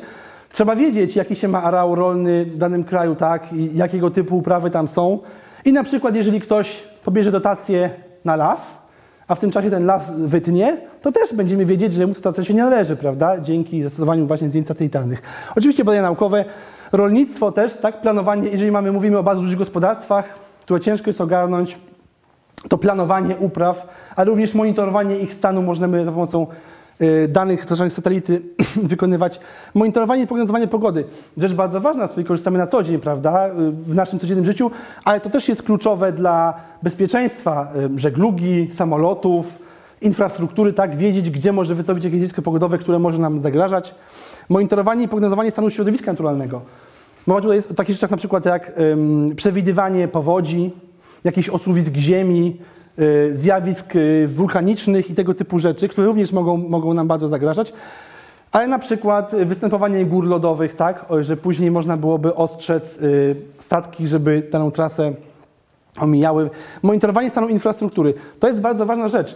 trzeba 0.52 0.76
wiedzieć, 0.76 1.16
jaki 1.16 1.36
się 1.36 1.48
ma 1.48 1.62
areał 1.62 1.94
rolny 1.94 2.44
w 2.44 2.56
danym 2.56 2.84
kraju, 2.84 3.14
tak, 3.14 3.52
i 3.52 3.76
jakiego 3.76 4.10
typu 4.10 4.38
uprawy 4.38 4.70
tam 4.70 4.88
są. 4.88 5.18
I 5.64 5.72
na 5.72 5.84
przykład, 5.84 6.14
jeżeli 6.14 6.40
ktoś 6.40 6.82
pobierze 7.04 7.30
dotację 7.30 7.90
na 8.24 8.36
las, 8.36 8.60
a 9.28 9.34
w 9.34 9.38
tym 9.38 9.50
czasie 9.50 9.70
ten 9.70 9.86
las 9.86 10.20
wytnie, 10.20 10.76
to 11.02 11.12
też 11.12 11.34
będziemy 11.34 11.64
wiedzieć, 11.64 11.92
że 11.92 12.06
mu 12.06 12.14
ta 12.14 12.20
dotacja 12.20 12.44
się 12.44 12.54
nie 12.54 12.62
należy, 12.62 12.96
prawda? 12.96 13.40
Dzięki 13.40 13.82
zastosowaniu 13.82 14.26
właśnie 14.26 14.48
zdjęć 14.48 14.66
satelitarnych. 14.66 15.22
Oczywiście 15.56 15.84
badania 15.84 16.02
naukowe, 16.02 16.44
rolnictwo 16.92 17.52
też, 17.52 17.76
tak, 17.76 18.00
planowanie, 18.00 18.48
jeżeli 18.48 18.70
mamy, 18.70 18.92
mówimy 18.92 19.18
o 19.18 19.22
bardzo 19.22 19.42
dużych 19.42 19.58
gospodarstwach, 19.58 20.24
które 20.60 20.80
ciężko 20.80 21.10
jest 21.10 21.20
ogarnąć, 21.20 21.78
to 22.68 22.78
planowanie 22.78 23.36
upraw, 23.36 23.86
a 24.16 24.24
również 24.24 24.54
monitorowanie 24.54 25.18
ich 25.18 25.34
stanu 25.34 25.62
możemy 25.62 26.04
za 26.04 26.12
pomocą 26.12 26.46
danych 27.28 27.64
zdarzanych 27.64 27.92
z 27.92 27.96
satelity 27.96 28.42
wykonywać. 28.90 29.40
Monitorowanie 29.74 30.22
i 30.22 30.26
prognozowanie 30.26 30.66
pogody. 30.66 31.04
Rzecz 31.36 31.52
bardzo 31.52 31.80
ważna, 31.80 32.06
z 32.06 32.10
której 32.10 32.26
korzystamy 32.26 32.58
na 32.58 32.66
co 32.66 32.82
dzień, 32.82 32.98
prawda, 32.98 33.48
y, 33.48 33.52
w 33.70 33.94
naszym 33.94 34.18
codziennym 34.18 34.44
życiu, 34.44 34.70
ale 35.04 35.20
to 35.20 35.30
też 35.30 35.48
jest 35.48 35.62
kluczowe 35.62 36.12
dla 36.12 36.54
bezpieczeństwa 36.82 37.72
y, 37.96 37.98
żeglugi, 37.98 38.70
samolotów, 38.76 39.58
infrastruktury, 40.00 40.72
tak, 40.72 40.96
wiedzieć, 40.96 41.30
gdzie 41.30 41.52
może 41.52 41.74
wystąpić 41.74 42.04
jakieś 42.04 42.18
zjawisko 42.20 42.42
pogodowe, 42.42 42.78
które 42.78 42.98
może 42.98 43.18
nam 43.18 43.40
zagrażać. 43.40 43.94
Monitorowanie 44.48 45.04
i 45.04 45.08
prognozowanie 45.08 45.50
stanu 45.50 45.70
środowiska 45.70 46.12
naturalnego. 46.12 46.60
Mowa 47.26 47.40
tutaj 47.40 47.56
jest 47.56 47.70
o 47.70 47.74
takich 47.74 47.94
rzeczach 47.94 48.10
na 48.10 48.16
przykład 48.16 48.44
jak 48.44 48.72
ym, 48.78 49.30
przewidywanie 49.36 50.08
powodzi, 50.08 50.70
jakichś 51.24 51.48
osuwisk 51.48 51.94
ziemi, 51.94 52.56
y, 52.60 52.76
zjawisk 53.34 53.96
y, 53.96 54.26
wulkanicznych 54.28 55.10
i 55.10 55.14
tego 55.14 55.34
typu 55.34 55.58
rzeczy, 55.58 55.88
które 55.88 56.06
również 56.06 56.32
mogą, 56.32 56.56
mogą 56.56 56.94
nam 56.94 57.08
bardzo 57.08 57.28
zagrażać. 57.28 57.72
Ale 58.52 58.66
na 58.68 58.78
przykład 58.78 59.34
y, 59.34 59.44
występowanie 59.44 60.04
gór 60.04 60.26
lodowych, 60.26 60.74
tak, 60.74 61.04
że 61.20 61.36
później 61.36 61.70
można 61.70 61.96
byłoby 61.96 62.34
ostrzec 62.34 62.96
y, 63.02 63.36
statki, 63.60 64.06
żeby 64.06 64.48
daną 64.52 64.70
trasę 64.70 65.12
omijały. 66.00 66.50
Monitorowanie 66.82 67.30
stanu 67.30 67.48
infrastruktury. 67.48 68.14
To 68.40 68.48
jest 68.48 68.60
bardzo 68.60 68.86
ważna 68.86 69.08
rzecz. 69.08 69.34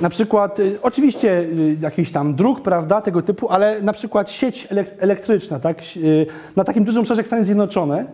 Na 0.00 0.08
przykład, 0.08 0.60
y, 0.60 0.78
oczywiście 0.82 1.40
y, 1.40 1.76
jakiś 1.80 2.12
tam 2.12 2.34
dróg, 2.34 2.60
prawda, 2.62 3.00
tego 3.00 3.22
typu, 3.22 3.48
ale 3.48 3.82
na 3.82 3.92
przykład 3.92 4.30
sieć 4.30 4.68
elek- 4.70 4.94
elektryczna, 4.98 5.60
tak, 5.60 5.78
y, 5.96 6.26
na 6.56 6.64
takim 6.64 6.84
dużym 6.84 7.00
obszarze 7.00 7.20
jak 7.20 7.26
Stany 7.26 7.44
Zjednoczone, 7.44 8.04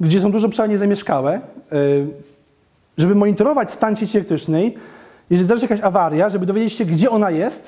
gdzie 0.00 0.20
są 0.20 0.32
duże 0.32 0.46
obszary 0.46 0.68
niezamieszkałe, 0.68 1.40
y, 1.72 2.06
żeby 2.98 3.14
monitorować 3.14 3.70
stan 3.70 3.96
sieci 3.96 4.18
elektrycznej, 4.18 4.76
jeżeli 5.30 5.44
zdarzy 5.44 5.60
się 5.60 5.74
jakaś 5.74 5.80
awaria, 5.80 6.28
żeby 6.28 6.46
dowiedzieć 6.46 6.72
się, 6.72 6.84
gdzie 6.84 7.10
ona 7.10 7.30
jest, 7.30 7.62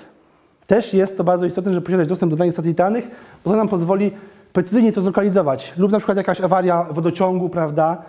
też 0.66 0.94
jest 0.94 1.16
to 1.16 1.24
bardzo 1.24 1.46
istotne, 1.46 1.74
żeby 1.74 1.86
posiadać 1.86 2.08
dostęp 2.08 2.30
do 2.32 2.36
danych 2.36 2.54
satelitarnych, 2.54 3.04
bo 3.44 3.50
to 3.50 3.56
nam 3.56 3.68
pozwoli 3.68 4.10
precyzyjnie 4.52 4.92
to 4.92 5.02
zlokalizować. 5.02 5.72
Lub 5.76 5.92
na 5.92 5.98
przykład 5.98 6.18
jakaś 6.18 6.40
awaria 6.40 6.84
wodociągu, 6.90 7.48
prawda? 7.48 8.02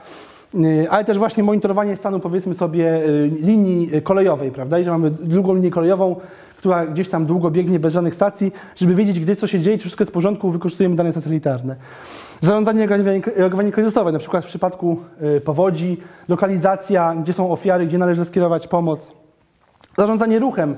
Yy, 0.54 0.90
Ale 0.90 1.06
też 1.06 1.18
właśnie 1.18 1.44
monitorowanie 1.44 1.96
stanu, 1.96 2.20
powiedzmy 2.20 2.56
sobie, 2.56 2.84
yy, 2.84 3.32
linii 3.42 3.92
kolejowej, 4.04 4.52
prawda? 4.52 4.78
Jeżeli 4.78 4.98
mamy 4.98 5.12
długą 5.12 5.56
linię 5.56 5.72
kolejową, 5.72 6.16
która 6.58 6.86
gdzieś 6.86 7.10
tam 7.10 7.26
długo 7.26 7.52
biegnie 7.52 7.80
bez 7.80 7.94
żadnych 7.94 8.16
stacji, 8.16 8.52
żeby 8.76 8.96
wiedzieć, 8.96 9.20
gdzie 9.20 9.36
co 9.36 9.48
się 9.48 9.60
dzieje, 9.60 9.78
czy 9.78 9.82
wszystko 9.82 10.04
jest 10.04 10.12
w 10.12 10.14
porządku, 10.14 10.52
wykorzystujemy 10.52 10.96
dane 10.96 11.14
satelitarne. 11.14 11.76
Zarządzanie 12.44 12.88
reagowanie- 12.88 13.72
kryzysowe, 13.72 14.12
na 14.12 14.20
przykład 14.20 14.46
w 14.46 14.48
przypadku 14.48 15.00
yy, 15.22 15.42
powodzi, 15.42 15.98
lokalizacja, 16.30 17.16
gdzie 17.16 17.34
są 17.34 17.52
ofiary, 17.52 17.86
gdzie 17.86 17.98
należy 17.98 18.26
skierować 18.26 18.68
pomoc. 18.68 19.14
Zarządzanie 19.98 20.40
ruchem 20.40 20.76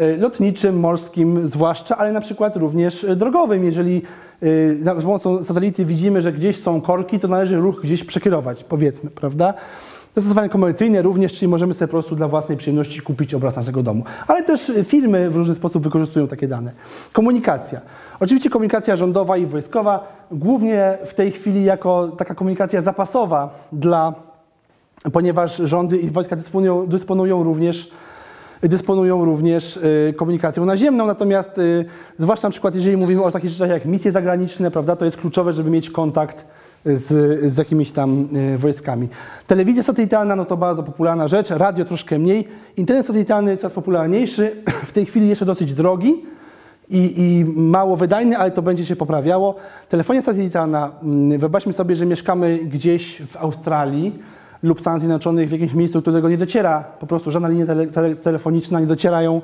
y, 0.00 0.16
lotniczym, 0.16 0.80
morskim 0.80 1.48
zwłaszcza, 1.48 1.96
ale 1.96 2.12
na 2.12 2.20
przykład 2.20 2.56
również 2.56 3.04
y, 3.04 3.16
drogowym. 3.16 3.64
Jeżeli 3.64 4.02
y, 4.42 4.78
za 4.82 4.94
pomocą 4.94 5.44
satelity 5.44 5.84
widzimy, 5.84 6.22
że 6.22 6.32
gdzieś 6.32 6.62
są 6.62 6.80
korki, 6.80 7.18
to 7.18 7.28
należy 7.28 7.56
ruch 7.56 7.82
gdzieś 7.82 8.04
przekierować, 8.04 8.64
powiedzmy, 8.64 9.10
prawda? 9.10 9.54
Zastosowanie 10.14 10.48
komercyjne 10.48 11.02
również, 11.02 11.32
czyli 11.32 11.48
możemy 11.48 11.74
sobie 11.74 11.88
po 11.88 11.92
prostu 11.92 12.16
dla 12.16 12.28
własnej 12.28 12.58
przyjemności 12.58 13.00
kupić 13.00 13.34
obraz 13.34 13.56
naszego 13.56 13.82
domu. 13.82 14.04
Ale 14.26 14.42
też 14.42 14.68
y, 14.68 14.84
firmy 14.84 15.30
w 15.30 15.36
różny 15.36 15.54
sposób 15.54 15.82
wykorzystują 15.82 16.28
takie 16.28 16.48
dane. 16.48 16.72
Komunikacja. 17.12 17.80
Oczywiście 18.20 18.50
komunikacja 18.50 18.96
rządowa 18.96 19.36
i 19.36 19.46
wojskowa, 19.46 20.08
głównie 20.30 20.98
w 21.04 21.14
tej 21.14 21.32
chwili 21.32 21.64
jako 21.64 22.08
taka 22.08 22.34
komunikacja 22.34 22.82
zapasowa 22.82 23.50
dla 23.72 24.14
ponieważ 25.12 25.56
rządy 25.56 25.96
i 25.96 26.10
wojska 26.10 26.36
dysponują, 26.36 26.86
dysponują 26.86 27.42
również 27.42 27.90
dysponują 28.62 29.24
również 29.24 29.76
y, 29.76 30.14
komunikacją 30.16 30.64
naziemną, 30.64 31.06
natomiast 31.06 31.58
y, 31.58 31.84
zwłaszcza 32.18 32.48
na 32.48 32.52
przykład 32.52 32.74
jeżeli 32.74 32.96
mówimy 32.96 33.22
o 33.22 33.30
takich 33.30 33.50
rzeczach 33.50 33.70
jak 33.70 33.84
misje 33.84 34.12
zagraniczne, 34.12 34.70
prawda, 34.70 34.96
to 34.96 35.04
jest 35.04 35.16
kluczowe, 35.16 35.52
żeby 35.52 35.70
mieć 35.70 35.90
kontakt 35.90 36.44
z, 36.84 37.06
z 37.52 37.56
jakimiś 37.56 37.92
tam 37.92 38.28
y, 38.54 38.58
wojskami. 38.58 39.08
Telewizja 39.46 39.82
satelitarna, 39.82 40.36
no 40.36 40.44
to 40.44 40.56
bardzo 40.56 40.82
popularna 40.82 41.28
rzecz, 41.28 41.50
radio 41.50 41.84
troszkę 41.84 42.18
mniej, 42.18 42.48
internet 42.76 43.06
satelitarny 43.06 43.56
coraz 43.56 43.72
popularniejszy, 43.72 44.56
w 44.86 44.92
tej 44.92 45.06
chwili 45.06 45.28
jeszcze 45.28 45.44
dosyć 45.44 45.74
drogi, 45.74 46.22
i, 46.90 47.22
i 47.22 47.44
mało 47.60 47.96
wydajny, 47.96 48.38
ale 48.38 48.50
to 48.50 48.62
będzie 48.62 48.86
się 48.86 48.96
poprawiało. 48.96 49.54
Telefonia 49.88 50.22
satelitarna, 50.22 50.90
mm, 51.02 51.38
wyobraźmy 51.38 51.72
sobie, 51.72 51.96
że 51.96 52.06
mieszkamy 52.06 52.58
gdzieś 52.58 53.22
w 53.22 53.36
Australii 53.36 54.18
lub 54.62 54.80
Stanach 54.80 54.98
Zjednoczonych 54.98 55.48
w 55.48 55.52
jakimś 55.52 55.74
miejscu, 55.74 56.02
którego 56.02 56.28
nie 56.28 56.38
dociera 56.38 56.84
po 57.00 57.06
prostu 57.06 57.30
żadna 57.30 57.48
linia 57.48 57.66
tele, 57.66 57.86
tele, 57.86 58.16
telefoniczna, 58.16 58.80
nie 58.80 58.86
docierają 58.86 59.40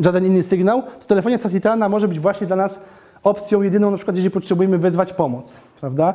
żaden 0.00 0.24
inny 0.24 0.42
sygnał, 0.42 0.82
to 0.82 1.06
telefonia 1.06 1.38
satelitarna 1.38 1.88
może 1.88 2.08
być 2.08 2.20
właśnie 2.20 2.46
dla 2.46 2.56
nas 2.56 2.78
opcją 3.22 3.62
jedyną, 3.62 3.90
na 3.90 3.96
przykład 3.96 4.16
jeżeli 4.16 4.30
potrzebujemy 4.30 4.78
wezwać 4.78 5.12
pomoc, 5.12 5.52
prawda? 5.80 6.14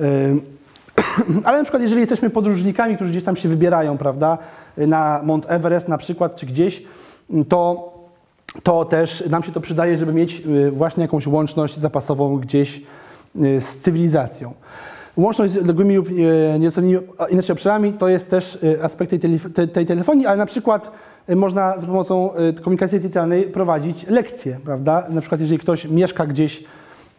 Ale 1.44 1.58
na 1.58 1.64
przykład 1.64 1.82
jeżeli 1.82 2.00
jesteśmy 2.00 2.30
podróżnikami, 2.30 2.96
którzy 2.96 3.10
gdzieś 3.10 3.24
tam 3.24 3.36
się 3.36 3.48
wybierają, 3.48 3.98
prawda, 3.98 4.38
na 4.76 5.20
Mount 5.24 5.46
Everest 5.48 5.88
na 5.88 5.98
przykład, 5.98 6.36
czy 6.36 6.46
gdzieś, 6.46 6.82
to 7.48 7.90
to 8.62 8.84
też 8.84 9.24
nam 9.30 9.42
się 9.42 9.52
to 9.52 9.60
przydaje, 9.60 9.98
żeby 9.98 10.12
mieć 10.12 10.42
y, 10.46 10.70
właśnie 10.70 11.02
jakąś 11.02 11.26
łączność 11.26 11.78
zapasową 11.78 12.36
gdzieś 12.36 12.82
y, 13.36 13.60
z 13.60 13.78
cywilizacją. 13.78 14.54
Łączność 15.16 15.52
z 15.52 15.56
odległymi 15.56 15.96
lub 15.96 16.08
y, 16.08 16.12
nieocenionymi 16.58 17.06
inaczej 17.30 17.52
obszarami 17.52 17.92
to 17.92 18.08
jest 18.08 18.30
też 18.30 18.58
aspekt 18.82 19.10
tej, 19.10 19.68
tej, 19.68 19.86
telefonii, 19.86 20.26
ale 20.26 20.36
na 20.36 20.46
przykład 20.46 20.90
można 21.28 21.78
za 21.78 21.86
pomocą 21.86 22.30
komunikacji 22.62 22.98
satelitarnej 22.98 23.44
prowadzić 23.44 24.06
lekcje, 24.08 24.58
prawda? 24.64 25.06
Na 25.08 25.20
przykład 25.20 25.40
jeżeli 25.40 25.58
ktoś 25.58 25.84
mieszka 25.84 26.26
gdzieś 26.26 26.64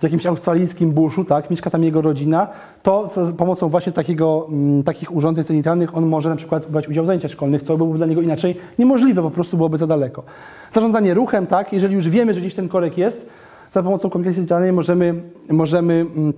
w 0.02 0.04
jakimś 0.04 0.26
australijskim 0.26 0.92
buszu, 0.92 1.26
tak, 1.26 1.50
mieszka 1.50 1.70
tam 1.70 1.84
jego 1.84 2.02
rodzina, 2.02 2.48
to 2.84 3.12
za 3.16 3.32
pomocą 3.34 3.70
właśnie 3.70 3.92
takiego, 3.92 4.48
mm, 4.50 4.84
takich 4.84 5.16
urządzeń 5.16 5.44
sanitarnych 5.44 5.98
on 5.98 6.06
może 6.06 6.30
na 6.30 6.36
przykład 6.36 6.72
brać 6.72 6.88
udział 6.88 7.04
w 7.04 7.08
zajęciach 7.08 7.32
szkolnych, 7.32 7.64
co 7.64 7.78
byłoby 7.78 7.98
dla 7.98 8.08
niego 8.08 8.22
inaczej 8.22 8.56
niemożliwe, 8.80 9.22
po 9.22 9.32
prostu 9.32 9.58
byłoby 9.58 9.78
za 9.78 9.88
daleko. 9.88 10.24
Zarządzanie 10.72 11.14
ruchem, 11.14 11.48
tak, 11.48 11.74
jeżeli 11.74 11.96
już 11.96 12.10
wiemy, 12.10 12.34
że 12.34 12.40
gdzieś 12.40 12.56
ten 12.56 12.70
korek 12.70 12.98
jest, 12.98 13.30
za 13.74 13.84
pomocą 13.84 14.10
komunikacji 14.10 14.36
sanitarnej 14.36 14.74
możemy, 14.74 15.14
możemy, 15.50 15.94
mm, 15.94 16.34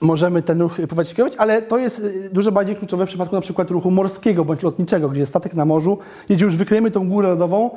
możemy 0.00 0.42
ten 0.42 0.60
ruch 0.60 0.76
prowadzić, 0.88 1.14
kierować, 1.14 1.36
ale 1.38 1.62
to 1.62 1.78
jest 1.78 1.98
y, 1.98 2.30
dużo 2.32 2.52
bardziej 2.52 2.76
kluczowe 2.76 3.06
w 3.06 3.08
przypadku 3.08 3.34
na 3.34 3.40
przykład 3.40 3.70
ruchu 3.70 3.90
morskiego 3.90 4.44
bądź 4.44 4.62
lotniczego, 4.62 5.08
gdzie 5.08 5.26
statek 5.26 5.54
na 5.54 5.64
morzu, 5.64 5.98
jeśli 6.28 6.44
już 6.44 6.56
wykryjemy 6.56 6.90
tą 6.90 7.08
górę 7.08 7.28
lodową, 7.28 7.70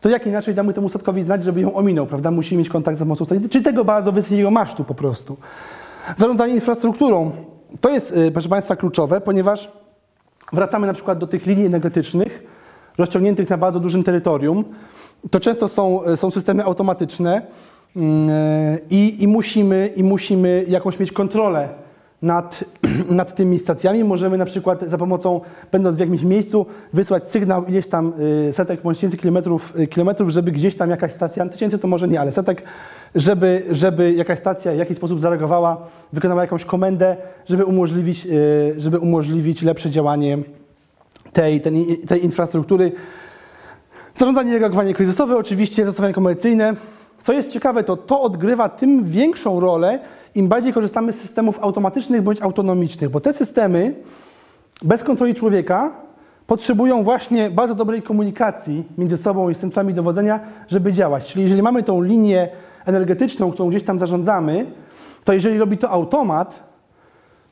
to 0.00 0.08
jak 0.08 0.26
inaczej 0.26 0.54
damy 0.54 0.72
temu 0.72 0.88
statkowi 0.88 1.22
znać, 1.22 1.44
żeby 1.44 1.60
ją 1.60 1.74
ominął, 1.74 2.06
prawda? 2.06 2.30
Musimy 2.30 2.58
mieć 2.58 2.68
kontakt 2.68 2.98
za 2.98 3.04
pomocą 3.04 3.24
satelity, 3.24 3.48
czy 3.48 3.62
tego 3.62 3.84
bardzo 3.84 4.12
wysokiego 4.12 4.50
masztu 4.50 4.84
po 4.84 4.94
prostu. 4.94 5.36
Zarządzanie 6.16 6.54
infrastrukturą. 6.54 7.30
To 7.80 7.90
jest, 7.90 8.16
y, 8.16 8.30
proszę 8.32 8.48
Państwa, 8.48 8.76
kluczowe, 8.76 9.20
ponieważ 9.20 9.72
wracamy 10.52 10.86
na 10.86 10.94
przykład 10.94 11.18
do 11.18 11.26
tych 11.26 11.46
linii 11.46 11.66
energetycznych, 11.66 12.42
rozciągniętych 12.98 13.50
na 13.50 13.58
bardzo 13.58 13.80
dużym 13.80 14.04
terytorium. 14.04 14.64
To 15.30 15.40
często 15.40 15.68
są, 15.68 16.00
są 16.16 16.30
systemy 16.30 16.64
automatyczne 16.64 17.42
mm, 17.96 18.30
e, 18.30 18.78
i, 18.90 19.22
i, 19.22 19.28
musimy, 19.28 19.92
i 19.96 20.02
musimy 20.02 20.64
jakąś 20.68 20.98
mieć 20.98 21.12
kontrolę 21.12 21.68
nad, 22.22 22.64
nad 23.10 23.34
tymi 23.34 23.58
stacjami. 23.58 24.04
Możemy 24.04 24.38
na 24.38 24.44
przykład 24.44 24.80
za 24.90 24.98
pomocą, 24.98 25.40
będąc 25.72 25.96
w 25.96 26.00
jakimś 26.00 26.22
miejscu, 26.22 26.66
wysłać 26.92 27.28
sygnał 27.28 27.64
ileś 27.64 27.86
tam 27.86 28.12
y, 28.48 28.52
setek 28.52 28.82
bądź 28.82 28.98
tysięcy 28.98 29.16
kilometrów, 29.16 29.78
y, 29.78 29.86
kilometrów, 29.86 30.30
żeby 30.30 30.52
gdzieś 30.52 30.74
tam 30.74 30.90
jakaś 30.90 31.12
stacja, 31.12 31.48
tysięcy 31.48 31.78
to 31.78 31.88
może 31.88 32.08
nie, 32.08 32.20
ale 32.20 32.32
setek, 32.32 32.62
żeby, 33.14 33.62
żeby 33.70 34.12
jakaś 34.12 34.38
stacja 34.38 34.72
w 34.72 34.76
jakiś 34.76 34.96
sposób 34.96 35.20
zareagowała, 35.20 35.86
wykonała 36.12 36.42
jakąś 36.42 36.64
komendę, 36.64 37.16
żeby 37.46 37.64
umożliwić, 37.64 38.26
y, 38.26 38.74
żeby 38.76 38.98
umożliwić 38.98 39.62
lepsze 39.62 39.90
działanie 39.90 40.38
tej, 41.32 41.60
tej, 41.60 41.98
tej 41.98 42.24
infrastruktury. 42.24 42.92
Zarządzanie 44.16 44.54
i 44.54 44.58
reagowanie 44.58 44.94
kryzysowe, 44.94 45.36
oczywiście 45.36 45.84
zastosowania 45.84 46.14
komercyjne. 46.14 46.74
Co 47.22 47.32
jest 47.32 47.50
ciekawe, 47.50 47.84
to 47.84 47.96
to 47.96 48.20
odgrywa 48.20 48.68
tym 48.68 49.04
większą 49.04 49.60
rolę, 49.60 49.98
im 50.36 50.48
bardziej 50.48 50.72
korzystamy 50.72 51.12
z 51.12 51.20
systemów 51.20 51.58
automatycznych 51.62 52.22
bądź 52.22 52.42
autonomicznych, 52.42 53.10
bo 53.10 53.20
te 53.20 53.32
systemy 53.32 53.94
bez 54.82 55.04
kontroli 55.04 55.34
człowieka 55.34 55.90
potrzebują 56.46 57.02
właśnie 57.02 57.50
bardzo 57.50 57.74
dobrej 57.74 58.02
komunikacji 58.02 58.84
między 58.98 59.16
sobą 59.16 59.50
i 59.50 59.54
centrami 59.54 59.94
dowodzenia, 59.94 60.40
żeby 60.68 60.92
działać. 60.92 61.24
Czyli 61.24 61.42
jeżeli 61.42 61.62
mamy 61.62 61.82
tą 61.82 62.02
linię 62.02 62.48
energetyczną, 62.84 63.52
którą 63.52 63.68
gdzieś 63.68 63.82
tam 63.82 63.98
zarządzamy, 63.98 64.66
to 65.24 65.32
jeżeli 65.32 65.58
robi 65.58 65.78
to 65.78 65.90
automat, 65.90 66.62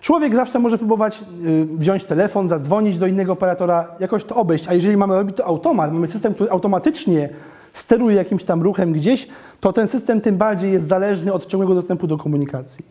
człowiek 0.00 0.34
zawsze 0.34 0.58
może 0.58 0.78
próbować 0.78 1.24
y, 1.46 1.64
wziąć 1.64 2.04
telefon, 2.04 2.48
zadzwonić 2.48 2.98
do 2.98 3.06
innego 3.06 3.32
operatora, 3.32 3.88
jakoś 4.00 4.24
to 4.24 4.34
obejść. 4.34 4.68
A 4.68 4.74
jeżeli 4.74 4.96
mamy 4.96 5.14
robić 5.14 5.36
to 5.36 5.44
automat, 5.44 5.92
mamy 5.92 6.08
system, 6.08 6.34
który 6.34 6.50
automatycznie 6.50 7.28
steruje 7.74 8.16
jakimś 8.16 8.44
tam 8.44 8.62
ruchem 8.62 8.92
gdzieś, 8.92 9.28
to 9.60 9.72
ten 9.72 9.86
system 9.86 10.20
tym 10.20 10.36
bardziej 10.36 10.72
jest 10.72 10.88
zależny 10.88 11.32
od 11.32 11.46
ciągłego 11.46 11.74
dostępu 11.74 12.06
do 12.06 12.18
komunikacji. 12.18 12.84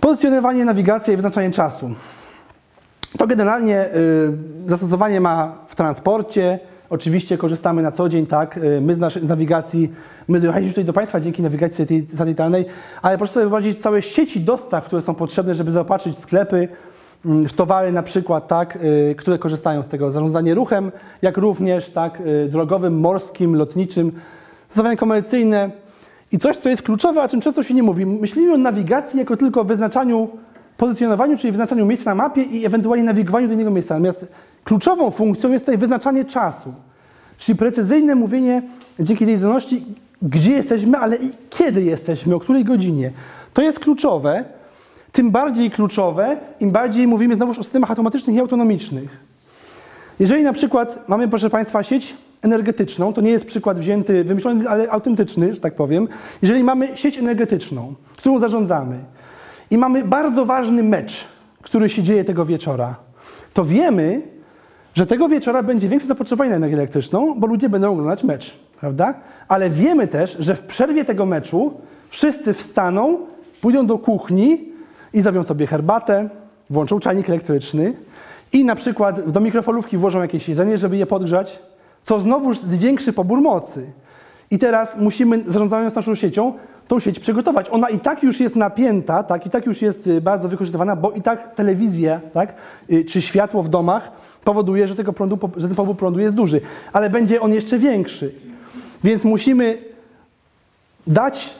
Pozycjonowanie, 0.00 0.64
nawigacja 0.64 1.12
i 1.12 1.16
wyznaczanie 1.16 1.50
czasu. 1.50 1.90
To 3.18 3.26
generalnie 3.26 3.86
y, 3.86 4.32
zastosowanie 4.66 5.20
ma 5.20 5.58
w 5.66 5.74
transporcie. 5.74 6.58
Oczywiście 6.90 7.38
korzystamy 7.38 7.82
na 7.82 7.92
co 7.92 8.08
dzień, 8.08 8.26
tak? 8.26 8.56
Y, 8.56 8.80
my 8.80 8.94
z, 8.94 8.98
naszej, 8.98 9.22
nawigacji, 9.22 9.92
my 10.28 10.40
dojechaliśmy 10.40 10.72
tutaj 10.72 10.84
do 10.84 10.92
Państwa 10.92 11.20
dzięki 11.20 11.42
nawigacji 11.42 12.06
satelitarnej, 12.12 12.64
ale 13.02 13.18
proszę 13.18 13.32
sobie 13.32 13.44
wyobrazić 13.44 13.80
całe 13.80 14.02
sieci 14.02 14.40
dostaw, 14.40 14.84
które 14.84 15.02
są 15.02 15.14
potrzebne, 15.14 15.54
żeby 15.54 15.70
zaopatrzyć 15.70 16.18
sklepy 16.18 16.68
towary 17.56 17.92
na 17.92 18.02
przykład, 18.02 18.48
tak? 18.48 18.76
Y, 18.76 19.14
które 19.18 19.38
korzystają 19.38 19.82
z 19.82 19.88
tego. 19.88 20.10
Zarządzanie 20.10 20.54
ruchem, 20.54 20.92
jak 21.22 21.36
również, 21.36 21.90
tak? 21.90 22.20
Y, 22.20 22.48
drogowym, 22.48 23.00
morskim, 23.00 23.56
lotniczym. 23.56 24.12
Zastosowanie 24.68 24.96
komercyjne, 24.96 25.70
i 26.32 26.38
coś, 26.38 26.56
co 26.56 26.68
jest 26.68 26.82
kluczowe, 26.82 27.22
o 27.22 27.28
czym 27.28 27.40
często 27.40 27.62
się 27.62 27.74
nie 27.74 27.82
mówi. 27.82 28.06
Myślimy 28.06 28.54
o 28.54 28.56
nawigacji 28.56 29.18
jako 29.18 29.36
tylko 29.36 29.60
o 29.60 29.64
wyznaczaniu, 29.64 30.28
pozycjonowaniu, 30.76 31.38
czyli 31.38 31.50
wyznaczaniu 31.50 31.86
miejsca 31.86 32.10
na 32.10 32.14
mapie 32.14 32.42
i 32.42 32.66
ewentualnie 32.66 33.04
nawigowaniu 33.04 33.46
do 33.48 33.54
innego 33.54 33.70
miejsca. 33.70 33.94
Natomiast 33.94 34.26
kluczową 34.64 35.10
funkcją 35.10 35.52
jest 35.52 35.64
tutaj 35.64 35.78
wyznaczanie 35.78 36.24
czasu. 36.24 36.74
Czyli 37.38 37.58
precyzyjne 37.58 38.14
mówienie 38.14 38.62
dzięki 39.00 39.26
tej 39.26 39.36
zdolności, 39.36 39.84
gdzie 40.22 40.52
jesteśmy, 40.52 40.98
ale 40.98 41.16
i 41.16 41.30
kiedy 41.50 41.82
jesteśmy, 41.82 42.34
o 42.34 42.40
której 42.40 42.64
godzinie. 42.64 43.10
To 43.54 43.62
jest 43.62 43.80
kluczowe. 43.80 44.44
Tym 45.12 45.30
bardziej 45.30 45.70
kluczowe, 45.70 46.36
im 46.60 46.70
bardziej 46.70 47.06
mówimy 47.06 47.34
znowuż 47.34 47.58
o 47.58 47.62
systemach 47.62 47.90
automatycznych 47.90 48.36
i 48.36 48.40
autonomicznych. 48.40 49.32
Jeżeli 50.18 50.42
na 50.42 50.52
przykład 50.52 51.08
mamy, 51.08 51.28
proszę 51.28 51.50
Państwa, 51.50 51.82
sieć 51.82 52.14
energetyczną, 52.42 53.12
to 53.12 53.20
nie 53.20 53.30
jest 53.30 53.44
przykład 53.46 53.78
wzięty, 53.78 54.24
wymyślony, 54.24 54.68
ale 54.68 54.90
autentyczny, 54.90 55.54
że 55.54 55.60
tak 55.60 55.74
powiem. 55.74 56.08
Jeżeli 56.42 56.64
mamy 56.64 56.96
sieć 56.96 57.18
energetyczną, 57.18 57.94
którą 58.16 58.38
zarządzamy 58.38 58.98
i 59.70 59.78
mamy 59.78 60.04
bardzo 60.04 60.44
ważny 60.44 60.82
mecz, 60.82 61.24
który 61.62 61.88
się 61.88 62.02
dzieje 62.02 62.24
tego 62.24 62.44
wieczora, 62.44 62.96
to 63.54 63.64
wiemy, 63.64 64.22
że 64.94 65.06
tego 65.06 65.28
wieczora 65.28 65.62
będzie 65.62 65.88
większe 65.88 66.08
zapotrzebowanie 66.08 66.50
na 66.50 66.56
energię 66.56 66.76
elektryczną, 66.76 67.34
bo 67.40 67.46
ludzie 67.46 67.68
będą 67.68 67.92
oglądać 67.92 68.24
mecz, 68.24 68.54
prawda? 68.80 69.14
Ale 69.48 69.70
wiemy 69.70 70.08
też, 70.08 70.36
że 70.38 70.54
w 70.54 70.62
przerwie 70.62 71.04
tego 71.04 71.26
meczu 71.26 71.72
wszyscy 72.10 72.54
wstaną, 72.54 73.18
pójdą 73.60 73.86
do 73.86 73.98
kuchni 73.98 74.71
i 75.14 75.22
zrobią 75.22 75.42
sobie 75.42 75.66
herbatę, 75.66 76.28
włączą 76.70 77.00
czajnik 77.00 77.28
elektryczny 77.28 77.94
i 78.52 78.64
na 78.64 78.74
przykład 78.74 79.30
do 79.30 79.40
mikrofalówki 79.40 79.98
włożą 79.98 80.22
jakieś 80.22 80.48
jedzenie, 80.48 80.78
żeby 80.78 80.96
je 80.96 81.06
podgrzać, 81.06 81.58
co 82.02 82.20
znowuż 82.20 82.58
zwiększy 82.58 83.12
pobór 83.12 83.40
mocy. 83.40 83.86
I 84.50 84.58
teraz 84.58 84.96
musimy, 84.98 85.42
zarządzając 85.46 85.94
naszą 85.94 86.14
siecią, 86.14 86.52
tą 86.88 87.00
sieć 87.00 87.18
przygotować. 87.20 87.66
Ona 87.70 87.88
i 87.88 87.98
tak 87.98 88.22
już 88.22 88.40
jest 88.40 88.56
napięta, 88.56 89.22
tak, 89.22 89.46
i 89.46 89.50
tak 89.50 89.66
już 89.66 89.82
jest 89.82 90.06
y, 90.06 90.20
bardzo 90.20 90.48
wykorzystywana, 90.48 90.96
bo 90.96 91.10
i 91.10 91.22
tak 91.22 91.54
telewizja, 91.54 92.20
tak, 92.34 92.54
y, 92.90 93.04
czy 93.04 93.22
światło 93.22 93.62
w 93.62 93.68
domach 93.68 94.12
powoduje, 94.44 94.88
że, 94.88 94.94
tego 94.94 95.12
prądu, 95.12 95.38
że 95.56 95.66
ten 95.66 95.76
pobór 95.76 95.96
prądu 95.96 96.20
jest 96.20 96.34
duży, 96.34 96.60
ale 96.92 97.10
będzie 97.10 97.40
on 97.40 97.52
jeszcze 97.52 97.78
większy. 97.78 98.32
Więc 99.04 99.24
musimy 99.24 99.78
dać 101.06 101.50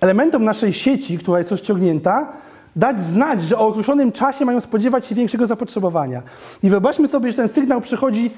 elementom 0.00 0.44
naszej 0.44 0.72
sieci, 0.72 1.18
która 1.18 1.38
jest 1.38 1.50
rozciągnięta, 1.50 2.32
dać 2.76 3.00
znać, 3.00 3.42
że 3.42 3.58
o 3.58 3.66
określonym 3.66 4.12
czasie 4.12 4.44
mają 4.44 4.60
spodziewać 4.60 5.06
się 5.06 5.14
większego 5.14 5.46
zapotrzebowania. 5.46 6.22
I 6.62 6.70
wyobraźmy 6.70 7.08
sobie, 7.08 7.30
że 7.30 7.36
ten 7.36 7.48
sygnał 7.48 7.80
przychodzi 7.80 8.30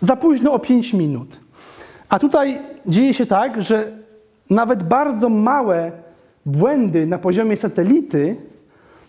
za 0.00 0.16
późno 0.16 0.52
o 0.52 0.58
5 0.58 0.94
minut. 0.94 1.36
A 2.08 2.18
tutaj 2.18 2.58
dzieje 2.86 3.14
się 3.14 3.26
tak, 3.26 3.62
że 3.62 3.92
nawet 4.50 4.82
bardzo 4.82 5.28
małe 5.28 5.92
błędy 6.46 7.06
na 7.06 7.18
poziomie 7.18 7.56
satelity 7.56 8.36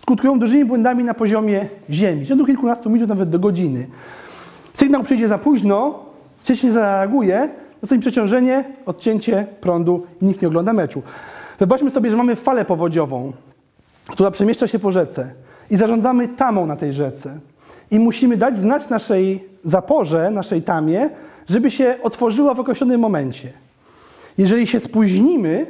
skutkują 0.01 0.39
dużymi 0.39 0.65
błędami 0.65 1.03
na 1.03 1.13
poziomie 1.13 1.69
Ziemi, 1.89 2.25
rzędu 2.25 2.45
kilkunastu 2.45 2.89
minut, 2.89 3.09
nawet 3.09 3.29
do 3.29 3.39
godziny. 3.39 3.87
Sygnał 4.73 5.03
przyjdzie 5.03 5.27
za 5.27 5.37
późno, 5.37 6.05
sieć 6.43 6.63
nie 6.63 6.71
zareaguje, 6.71 7.49
nastąpi 7.81 8.01
przeciążenie, 8.01 8.63
odcięcie 8.85 9.47
prądu 9.61 10.05
i 10.21 10.25
nikt 10.25 10.41
nie 10.41 10.47
ogląda 10.47 10.73
meczu. 10.73 11.03
Wyobraźmy 11.59 11.89
sobie, 11.89 12.09
że 12.09 12.17
mamy 12.17 12.35
falę 12.35 12.65
powodziową, 12.65 13.33
która 14.09 14.31
przemieszcza 14.31 14.67
się 14.67 14.79
po 14.79 14.91
rzece 14.91 15.31
i 15.71 15.77
zarządzamy 15.77 16.27
tamą 16.27 16.65
na 16.65 16.75
tej 16.75 16.93
rzece. 16.93 17.39
I 17.91 17.99
musimy 17.99 18.37
dać 18.37 18.57
znać 18.57 18.89
naszej 18.89 19.49
zaporze, 19.63 20.31
naszej 20.31 20.61
tamie, 20.61 21.09
żeby 21.49 21.71
się 21.71 21.97
otworzyła 22.03 22.53
w 22.53 22.59
określonym 22.59 23.01
momencie. 23.01 23.53
Jeżeli 24.37 24.67
się 24.67 24.79
spóźnimy, 24.79 25.65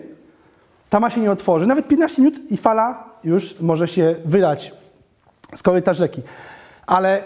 tama 0.90 1.10
się 1.10 1.22
nie 1.22 1.32
otworzy, 1.32 1.68
nawet 1.68 1.88
15 1.88 2.22
minut 2.22 2.52
i 2.52 2.58
fala 2.58 3.04
już 3.24 3.60
może 3.62 3.88
się 3.88 4.16
wylać 4.26 4.74
z 5.56 5.64
koryta 5.64 5.94
rzeki. 5.94 6.22
Ale 6.88 7.24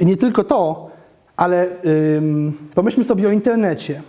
nie 0.00 0.16
tylko 0.16 0.44
to, 0.44 0.90
ale 1.36 1.66
ym, 2.16 2.58
pomyślmy 2.74 3.04
sobie 3.04 3.28
o 3.28 3.30
internecie. 3.30 4.02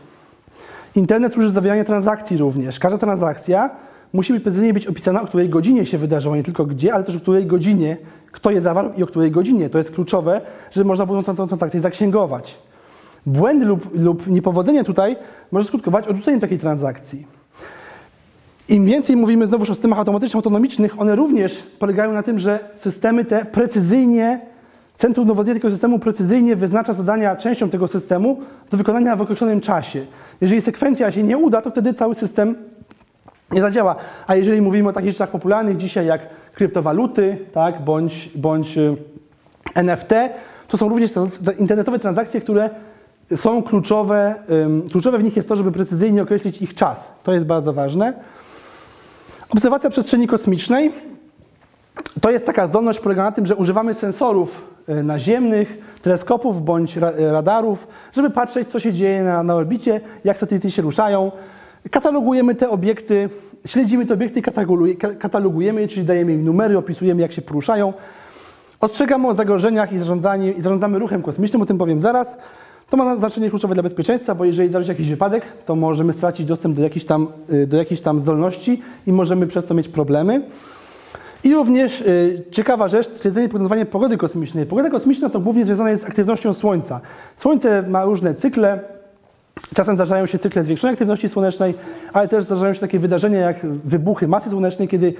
Internet 0.95 1.33
służy 1.33 1.47
do 1.47 1.53
zawierania 1.53 1.83
transakcji 1.83 2.37
również. 2.37 2.79
Każda 2.79 2.97
transakcja 2.97 3.69
musi 4.13 4.33
być 4.33 4.43
precyzyjnie 4.43 4.73
być 4.73 4.87
opisana, 4.87 5.21
o 5.21 5.27
której 5.27 5.49
godzinie 5.49 5.85
się 5.85 5.97
wydarzyło, 5.97 6.35
nie 6.35 6.43
tylko 6.43 6.65
gdzie, 6.65 6.93
ale 6.93 7.03
też 7.03 7.15
o 7.15 7.19
której 7.19 7.45
godzinie, 7.45 7.97
kto 8.31 8.51
je 8.51 8.61
zawarł 8.61 8.89
i 8.97 9.03
o 9.03 9.07
której 9.07 9.31
godzinie. 9.31 9.69
To 9.69 9.77
jest 9.77 9.91
kluczowe, 9.91 10.41
żeby 10.71 10.85
można 10.85 11.05
było 11.05 11.23
tą, 11.23 11.35
tą 11.35 11.47
transakcję 11.47 11.81
zaksięgować. 11.81 12.57
Błędy 13.25 13.65
lub, 13.65 13.99
lub 13.99 14.27
niepowodzenie 14.27 14.83
tutaj 14.83 15.15
może 15.51 15.67
skutkować 15.67 16.07
odrzuceniem 16.07 16.39
takiej 16.39 16.59
transakcji. 16.59 17.27
Im 18.69 18.85
więcej 18.85 19.15
mówimy 19.15 19.47
znowuż 19.47 19.69
o 19.69 19.73
systemach 19.73 19.99
automatycznych, 19.99 20.35
autonomicznych, 20.35 21.01
one 21.01 21.15
również 21.15 21.63
polegają 21.79 22.13
na 22.13 22.23
tym, 22.23 22.39
że 22.39 22.59
systemy 22.75 23.25
te 23.25 23.45
precyzyjnie, 23.45 24.41
centrum 24.95 25.27
dowodzenia 25.27 25.59
tego 25.59 25.71
systemu 25.71 25.99
precyzyjnie 25.99 26.55
wyznacza 26.55 26.93
zadania 26.93 27.35
częściom 27.35 27.69
tego 27.69 27.87
systemu 27.87 28.41
do 28.71 28.77
wykonania 28.77 29.15
w 29.15 29.21
określonym 29.21 29.61
czasie. 29.61 30.05
Jeżeli 30.41 30.61
sekwencja 30.61 31.11
się 31.11 31.23
nie 31.23 31.37
uda, 31.37 31.61
to 31.61 31.69
wtedy 31.69 31.93
cały 31.93 32.15
system 32.15 32.55
nie 33.51 33.61
zadziała. 33.61 33.95
A 34.27 34.35
jeżeli 34.35 34.61
mówimy 34.61 34.89
o 34.89 34.93
takich 34.93 35.11
rzeczach 35.11 35.29
popularnych 35.29 35.77
dzisiaj 35.77 36.05
jak 36.05 36.21
kryptowaluty, 36.53 37.37
tak, 37.53 37.81
bądź, 37.81 38.29
bądź 38.35 38.77
y, 38.77 38.95
NFT, 39.75 40.13
to 40.67 40.77
są 40.77 40.89
również 40.89 41.11
te 41.11 41.25
te 41.45 41.53
internetowe 41.53 41.99
transakcje, 41.99 42.41
które 42.41 42.69
są 43.35 43.63
kluczowe. 43.63 44.35
Kluczowe 44.91 45.17
w 45.17 45.23
nich 45.23 45.35
jest 45.35 45.47
to, 45.47 45.55
żeby 45.55 45.71
precyzyjnie 45.71 46.21
określić 46.21 46.61
ich 46.61 46.73
czas. 46.73 47.13
To 47.23 47.33
jest 47.33 47.45
bardzo 47.45 47.73
ważne. 47.73 48.13
Obserwacja 49.49 49.89
przestrzeni 49.89 50.27
kosmicznej 50.27 50.91
to 52.21 52.31
jest 52.31 52.45
taka 52.45 52.67
zdolność 52.67 52.99
polega 52.99 53.23
na 53.23 53.31
tym, 53.31 53.45
że 53.45 53.55
używamy 53.55 53.93
sensorów 53.93 54.67
y, 54.89 55.03
naziemnych, 55.03 55.77
teleskopów 56.01 56.65
bądź 56.65 56.97
ra- 56.97 57.13
radarów, 57.17 57.87
żeby 58.13 58.29
patrzeć, 58.29 58.69
co 58.71 58.79
się 58.79 58.93
dzieje 58.93 59.23
na, 59.23 59.43
na 59.43 59.55
orbicie, 59.55 60.01
jak 60.23 60.37
satelity 60.37 60.71
się 60.71 60.81
ruszają. 60.81 61.31
Katalogujemy 61.91 62.55
te 62.55 62.69
obiekty, 62.69 63.29
śledzimy 63.65 64.05
te 64.05 64.13
obiekty 64.13 64.39
i 64.39 64.43
kataloguje- 64.43 64.97
ka- 64.97 65.15
katalogujemy 65.15 65.81
je, 65.81 65.87
czyli 65.87 66.05
dajemy 66.05 66.33
im 66.33 66.45
numery, 66.45 66.77
opisujemy, 66.77 67.21
jak 67.21 67.31
się 67.31 67.41
poruszają. 67.41 67.93
Ostrzegamy 68.79 69.27
o 69.27 69.33
zagrożeniach 69.33 69.93
i, 69.93 69.95
i 70.57 70.61
zarządzamy 70.61 70.99
ruchem 70.99 71.21
kosmicznym, 71.23 71.61
o 71.61 71.65
tym 71.65 71.77
powiem 71.77 71.99
zaraz. 71.99 72.37
To 72.89 72.97
ma 72.97 73.17
znaczenie 73.17 73.49
kluczowe 73.49 73.73
dla 73.73 73.83
bezpieczeństwa, 73.83 74.35
bo 74.35 74.45
jeżeli 74.45 74.69
zdarzy 74.69 74.85
się 74.87 74.91
jakiś 74.91 75.09
wypadek, 75.09 75.43
to 75.65 75.75
możemy 75.75 76.13
stracić 76.13 76.45
dostęp 76.45 76.75
do 76.75 76.81
jakichś 76.81 77.05
tam, 77.05 77.27
y, 77.53 77.67
do 77.67 77.77
jakichś 77.77 78.01
tam 78.01 78.19
zdolności 78.19 78.81
i 79.07 79.13
możemy 79.13 79.47
przez 79.47 79.65
to 79.65 79.73
mieć 79.73 79.87
problemy. 79.87 80.41
I 81.43 81.53
również 81.53 82.01
y, 82.01 82.43
ciekawa 82.51 82.87
rzecz, 82.87 83.21
śledzenie 83.21 83.45
i 83.45 83.49
prognozowanie 83.49 83.85
pogody 83.85 84.17
kosmicznej. 84.17 84.65
Pogoda 84.65 84.89
kosmiczna 84.89 85.29
to 85.29 85.39
głównie 85.39 85.65
związana 85.65 85.89
jest 85.89 86.03
z 86.03 86.05
aktywnością 86.05 86.53
Słońca. 86.53 87.01
Słońce 87.37 87.81
ma 87.81 88.05
różne 88.05 88.35
cykle. 88.35 88.96
Czasem 89.75 89.95
zdarzają 89.95 90.25
się 90.25 90.39
cykle 90.39 90.63
zwiększonej 90.63 90.93
aktywności 90.93 91.29
słonecznej, 91.29 91.73
ale 92.13 92.27
też 92.27 92.43
zdarzają 92.43 92.73
się 92.73 92.79
takie 92.79 92.99
wydarzenia 92.99 93.39
jak 93.39 93.65
wybuchy 93.65 94.27
masy 94.27 94.49
słonecznej, 94.49 94.87
kiedy 94.87 95.13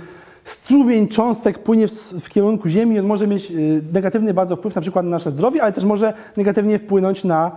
strumień 0.46 1.08
cząstek 1.08 1.60
płynie 1.60 1.88
w, 1.88 1.92
w 1.94 2.30
kierunku 2.30 2.70
Ziemi 2.70 2.96
i 2.96 3.00
on 3.00 3.06
może 3.06 3.28
mieć 3.28 3.52
y, 3.52 3.82
negatywny 3.94 4.34
bardzo 4.34 4.56
wpływ 4.56 4.76
na 4.76 4.82
przykład 4.82 5.06
na 5.06 5.12
nasze 5.12 5.32
zdrowie, 5.32 5.64
ale 5.64 5.72
też 5.72 5.84
może 5.84 6.14
negatywnie 6.38 6.80
wpłynąć 6.80 7.24
na, 7.24 7.52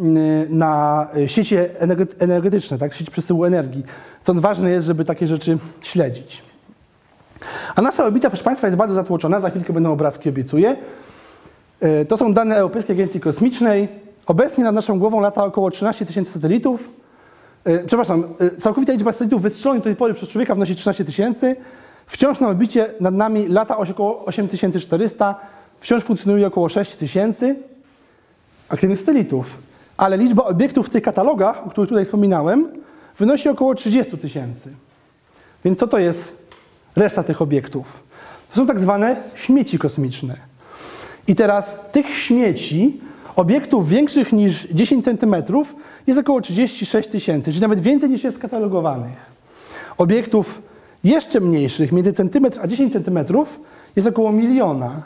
y, 0.00 0.02
na 0.48 1.06
sieci 1.26 1.56
energe- 1.56 2.14
energetyczne, 2.18 2.78
tak? 2.78 2.94
sieć 2.94 3.10
przesyłu 3.10 3.44
energii. 3.44 3.84
Stąd 4.22 4.40
ważne 4.40 4.70
jest, 4.70 4.86
żeby 4.86 5.04
takie 5.04 5.26
rzeczy 5.26 5.58
śledzić. 5.80 6.42
A 7.74 7.82
nasza 7.82 8.04
orbita, 8.04 8.30
proszę 8.30 8.44
Państwa, 8.44 8.66
jest 8.66 8.76
bardzo 8.76 8.94
zatłoczona. 8.94 9.40
Za 9.40 9.50
chwilkę 9.50 9.72
będą 9.72 9.92
obrazki, 9.92 10.28
obiecuję. 10.28 10.76
To 12.08 12.16
są 12.16 12.34
dane 12.34 12.56
Europejskiej 12.56 12.96
Agencji 12.96 13.20
Kosmicznej. 13.20 13.88
Obecnie 14.26 14.64
nad 14.64 14.74
naszą 14.74 14.98
głową 14.98 15.20
lata 15.20 15.44
około 15.44 15.70
13 15.70 16.06
tysięcy 16.06 16.32
satelitów. 16.32 16.90
E, 17.64 17.84
Przepraszam, 17.84 18.24
e, 18.40 18.50
całkowita 18.50 18.92
liczba 18.92 19.12
satelitów 19.12 19.42
wystrzelonych 19.42 19.82
do 19.82 19.84
tej 19.84 19.96
pory 19.96 20.14
przez 20.14 20.28
człowieka 20.28 20.54
wynosi 20.54 20.74
13 20.74 21.04
tysięcy. 21.04 21.56
Wciąż 22.06 22.40
na 22.40 22.48
orbicie 22.48 22.88
nad 23.00 23.14
nami 23.14 23.48
lata 23.48 23.76
około 23.76 24.24
8400. 24.24 25.34
Wciąż 25.80 26.04
funkcjonuje 26.04 26.46
około 26.46 26.68
6 26.68 26.96
tysięcy 26.96 27.56
aktywnych 28.68 28.98
satelitów. 28.98 29.58
Ale 29.96 30.18
liczba 30.18 30.44
obiektów 30.44 30.86
w 30.86 30.90
tych 30.90 31.02
katalogach, 31.02 31.66
o 31.66 31.70
których 31.70 31.88
tutaj 31.88 32.04
wspominałem, 32.04 32.68
wynosi 33.18 33.48
około 33.48 33.74
30 33.74 34.18
tysięcy. 34.18 34.70
Więc 35.64 35.78
co 35.78 35.86
to 35.86 35.98
jest 35.98 36.36
reszta 36.96 37.22
tych 37.22 37.42
obiektów? 37.42 38.02
To 38.50 38.56
są 38.56 38.66
tak 38.66 38.80
zwane 38.80 39.16
śmieci 39.34 39.78
kosmiczne. 39.78 40.36
I 41.26 41.34
teraz 41.34 41.78
tych 41.92 42.16
śmieci, 42.16 43.00
obiektów 43.36 43.88
większych 43.88 44.32
niż 44.32 44.68
10 44.68 45.04
cm, 45.04 45.34
jest 46.06 46.20
około 46.20 46.40
36 46.40 47.08
tysięcy, 47.08 47.50
czyli 47.50 47.62
nawet 47.62 47.80
więcej 47.80 48.10
niż 48.10 48.24
jest 48.24 48.36
skatalogowanych. 48.36 49.32
Obiektów 49.98 50.62
jeszcze 51.04 51.40
mniejszych, 51.40 51.92
między 51.92 52.12
centymetr 52.12 52.60
a 52.62 52.66
10 52.66 52.92
cm, 52.92 53.18
jest 53.96 54.08
około 54.08 54.32
miliona, 54.32 55.02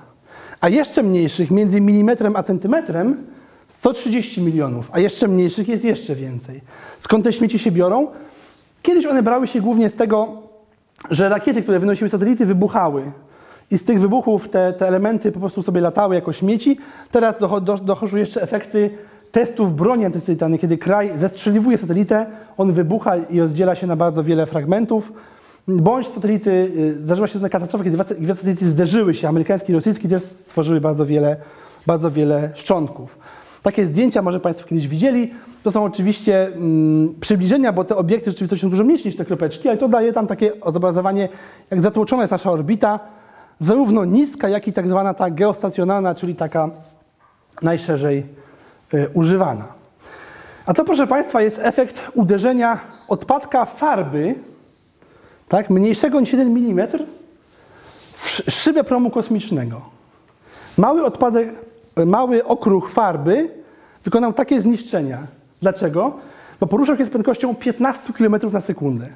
a 0.61 0.69
jeszcze 0.69 1.03
mniejszych, 1.03 1.51
między 1.51 1.81
milimetrem 1.81 2.37
a 2.37 2.43
centymetrem, 2.43 3.27
130 3.69 4.41
milionów, 4.41 4.89
a 4.93 5.01
jeszcze 5.01 5.29
mniejszych 5.29 5.69
jest 5.69 5.85
jeszcze 5.85 6.15
więcej. 6.15 6.61
Skąd 6.99 7.25
te 7.25 7.33
śmieci 7.33 7.59
się 7.59 7.71
biorą? 7.71 8.07
Kiedyś 8.83 9.07
one 9.07 9.23
brały 9.23 9.47
się 9.47 9.61
głównie 9.61 9.89
z 9.89 9.95
tego, 9.95 10.43
że 11.11 11.29
rakiety, 11.29 11.63
które 11.63 11.79
wynosiły 11.79 12.11
satelity, 12.11 12.47
wybuchały. 12.47 13.13
I 13.71 13.79
z 13.79 13.85
tych 13.85 14.01
wybuchów 14.01 14.49
te, 14.49 14.73
te 14.73 14.89
elementy 14.89 15.33
po 15.33 15.41
prostu 15.41 15.63
sobie 15.63 15.81
latały 15.81 16.15
jako 16.15 16.33
śmieci. 16.33 16.79
Teraz 17.11 17.39
docho, 17.39 17.61
do, 17.61 17.79
dochodzą 17.79 18.17
jeszcze 18.17 18.43
efekty 18.43 18.91
testów 19.33 19.75
broni 19.75 20.05
antysatelitarnej, 20.05 20.59
kiedy 20.59 20.79
kraj 20.79 21.11
zestrzeliwuje 21.17 21.79
satelitę, 21.79 22.27
on 22.57 22.73
wybucha 22.73 23.17
i 23.17 23.41
rozdziela 23.41 23.75
się 23.75 23.87
na 23.87 23.97
bardzo 23.97 24.23
wiele 24.23 24.47
fragmentów. 24.47 25.13
Bądź 25.69 26.09
satelity, 26.09 26.51
y, 26.51 27.03
zdarzyła 27.03 27.27
się 27.27 27.41
katastrofa, 27.41 27.85
kiedy 27.85 27.97
dwa, 27.97 28.35
satelity 28.35 28.69
zderzyły 28.69 29.15
się, 29.15 29.29
amerykański 29.29 29.73
i 29.73 29.75
rosyjski, 29.75 30.09
też 30.09 30.23
stworzyły 30.23 30.81
bardzo 30.81 31.07
wiele, 31.07 31.37
bardzo 31.87 32.11
wiele 32.11 32.51
szczątków. 32.55 33.19
Takie 33.63 33.87
zdjęcia 33.87 34.23
może 34.23 34.41
Państwo 34.41 34.69
kiedyś 34.69 34.89
widzieli. 34.89 35.35
To 35.63 35.71
są 35.71 35.85
oczywiście 35.85 36.47
mm, 36.47 37.15
przybliżenia, 37.21 37.73
bo 37.73 37.85
te 37.85 37.97
obiekty 37.97 38.31
rzeczywiście 38.31 38.57
są 38.63 38.71
dużo 38.71 38.85
mniejsze 38.85 39.09
niż 39.09 39.17
te 39.17 39.25
kropeczki, 39.25 39.69
ale 39.69 39.79
to 39.79 39.89
daje 39.89 40.13
tam 40.13 40.27
takie 40.27 40.53
zobrazowanie, 40.73 41.29
jak 41.71 41.81
zatłoczona 41.81 42.23
jest 42.23 42.33
nasza 42.33 42.51
orbita, 42.51 43.01
zarówno 43.59 44.05
niska, 44.05 44.49
jak 44.49 44.69
i 44.69 44.73
tak 44.73 44.89
zwana 44.89 45.15
ta 45.15 45.31
geostacjonarna, 45.31 46.15
czyli 46.15 46.35
taka 46.35 46.71
najszerzej 47.63 48.27
y, 48.95 49.09
używana. 49.15 49.65
A 50.67 50.75
to, 50.75 50.85
proszę 50.85 51.07
Państwa, 51.07 51.43
jest 51.43 51.59
efekt 51.63 52.11
uderzenia 52.15 52.79
odpadka 53.09 53.65
farby, 53.65 54.35
tak, 55.49 55.71
mniejszego 55.71 56.21
niż 56.21 56.33
1 56.33 56.49
mm, 56.57 56.89
w 58.13 58.27
sz- 58.27 58.55
szybę 58.55 58.85
promu 58.85 59.11
kosmicznego. 59.11 59.81
Mały 60.79 61.05
odpadek, 61.05 61.49
mały 62.07 62.45
okruch 62.45 62.91
farby 62.91 63.51
wykonał 64.05 64.33
takie 64.33 64.61
zniszczenia. 64.61 65.19
Dlaczego? 65.63 66.17
Bo 66.61 66.67
poruszał 66.67 66.97
się 66.97 67.05
z 67.05 67.11
prędkością 67.11 67.55
15 67.55 68.13
km 68.13 68.37
na 68.53 68.61
sekundę. 68.61 69.09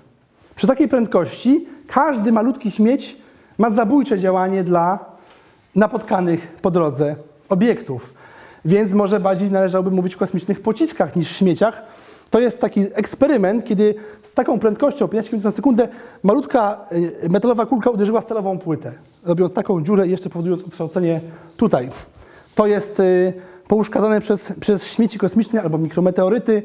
Przy 0.57 0.66
takiej 0.66 0.88
prędkości 0.88 1.66
każdy 1.87 2.33
malutki 2.33 2.70
śmieć 2.70 3.16
ma 3.61 3.70
zabójcze 3.70 4.18
działanie 4.18 4.64
dla 4.64 4.99
napotkanych 5.77 6.49
po 6.62 6.70
drodze 6.70 7.16
obiektów. 7.49 8.14
Więc 8.64 8.92
może 8.92 9.20
bardziej 9.20 9.51
należałoby 9.51 9.90
mówić 9.90 10.14
o 10.14 10.18
kosmicznych 10.18 10.62
pociskach 10.62 11.16
niż 11.16 11.37
śmieciach. 11.37 11.83
To 12.31 12.40
jest 12.40 12.61
taki 12.61 12.81
eksperyment, 12.94 13.64
kiedy 13.64 13.94
z 14.23 14.33
taką 14.33 14.59
prędkością 14.59 15.09
15 15.09 15.31
km 15.31 15.42
na 15.42 15.51
sekundę 15.51 15.88
malutka 16.23 16.87
y, 17.25 17.29
metalowa 17.29 17.66
kulka 17.66 17.90
uderzyła 17.90 18.20
stalową 18.20 18.59
płytę, 18.59 18.92
robiąc 19.25 19.53
taką 19.53 19.83
dziurę 19.83 20.07
i 20.07 20.11
jeszcze 20.11 20.31
powodując 20.31 20.62
ukształcenie 20.62 21.20
tutaj. 21.57 21.88
To 22.55 22.66
jest 22.66 23.01
y, 23.01 23.33
pouszkadzane 23.68 24.20
przez, 24.20 24.53
przez 24.61 24.92
śmieci 24.92 25.18
kosmiczne 25.18 25.62
albo 25.62 25.79
mikrometeoryty, 25.79 26.62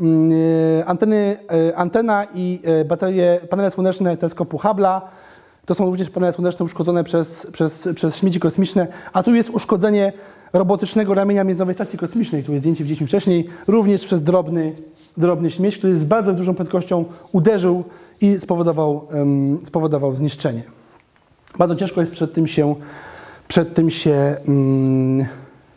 mm, 0.00 0.32
y, 0.32 0.82
anteny, 0.86 1.36
antena 1.76 2.26
i 2.34 2.60
baterie, 2.88 3.40
panele 3.50 3.70
słoneczne 3.70 4.16
teleskopu 4.16 4.56
Hubble'a. 4.56 5.00
To 5.66 5.74
są 5.74 5.84
również 5.84 6.10
panele 6.10 6.32
słoneczne 6.32 6.64
uszkodzone 6.64 7.04
przez, 7.04 7.46
przez, 7.52 7.88
przez 7.94 8.16
śmieci 8.16 8.40
kosmiczne, 8.40 8.86
a 9.12 9.22
tu 9.22 9.34
jest 9.34 9.50
uszkodzenie 9.50 10.12
robotycznego 10.52 11.14
ramienia 11.14 11.44
Międzynarodowej 11.44 11.74
Stacji 11.74 11.98
Kosmicznej, 11.98 12.44
tu 12.44 12.52
jest 12.52 12.62
zdjęcie 12.62 12.84
widzieliśmy 12.84 13.06
wcześniej, 13.06 13.48
również 13.66 14.04
przez 14.04 14.22
drobny, 14.22 14.72
drobny 15.16 15.50
śmieć, 15.50 15.78
który 15.78 15.98
z 15.98 16.04
bardzo 16.04 16.32
dużą 16.32 16.54
prędkością 16.54 17.04
uderzył 17.32 17.84
i 18.20 18.38
spowodował, 18.38 19.08
em, 19.10 19.58
spowodował 19.64 20.16
zniszczenie. 20.16 20.62
Bardzo 21.58 21.76
ciężko 21.76 22.00
jest 22.00 22.12
przed 22.12 22.34
tym 22.34 22.46
się, 22.46 22.74
przed 23.48 23.74
tym 23.74 23.90
się, 23.90 24.36
mm, 24.48 25.26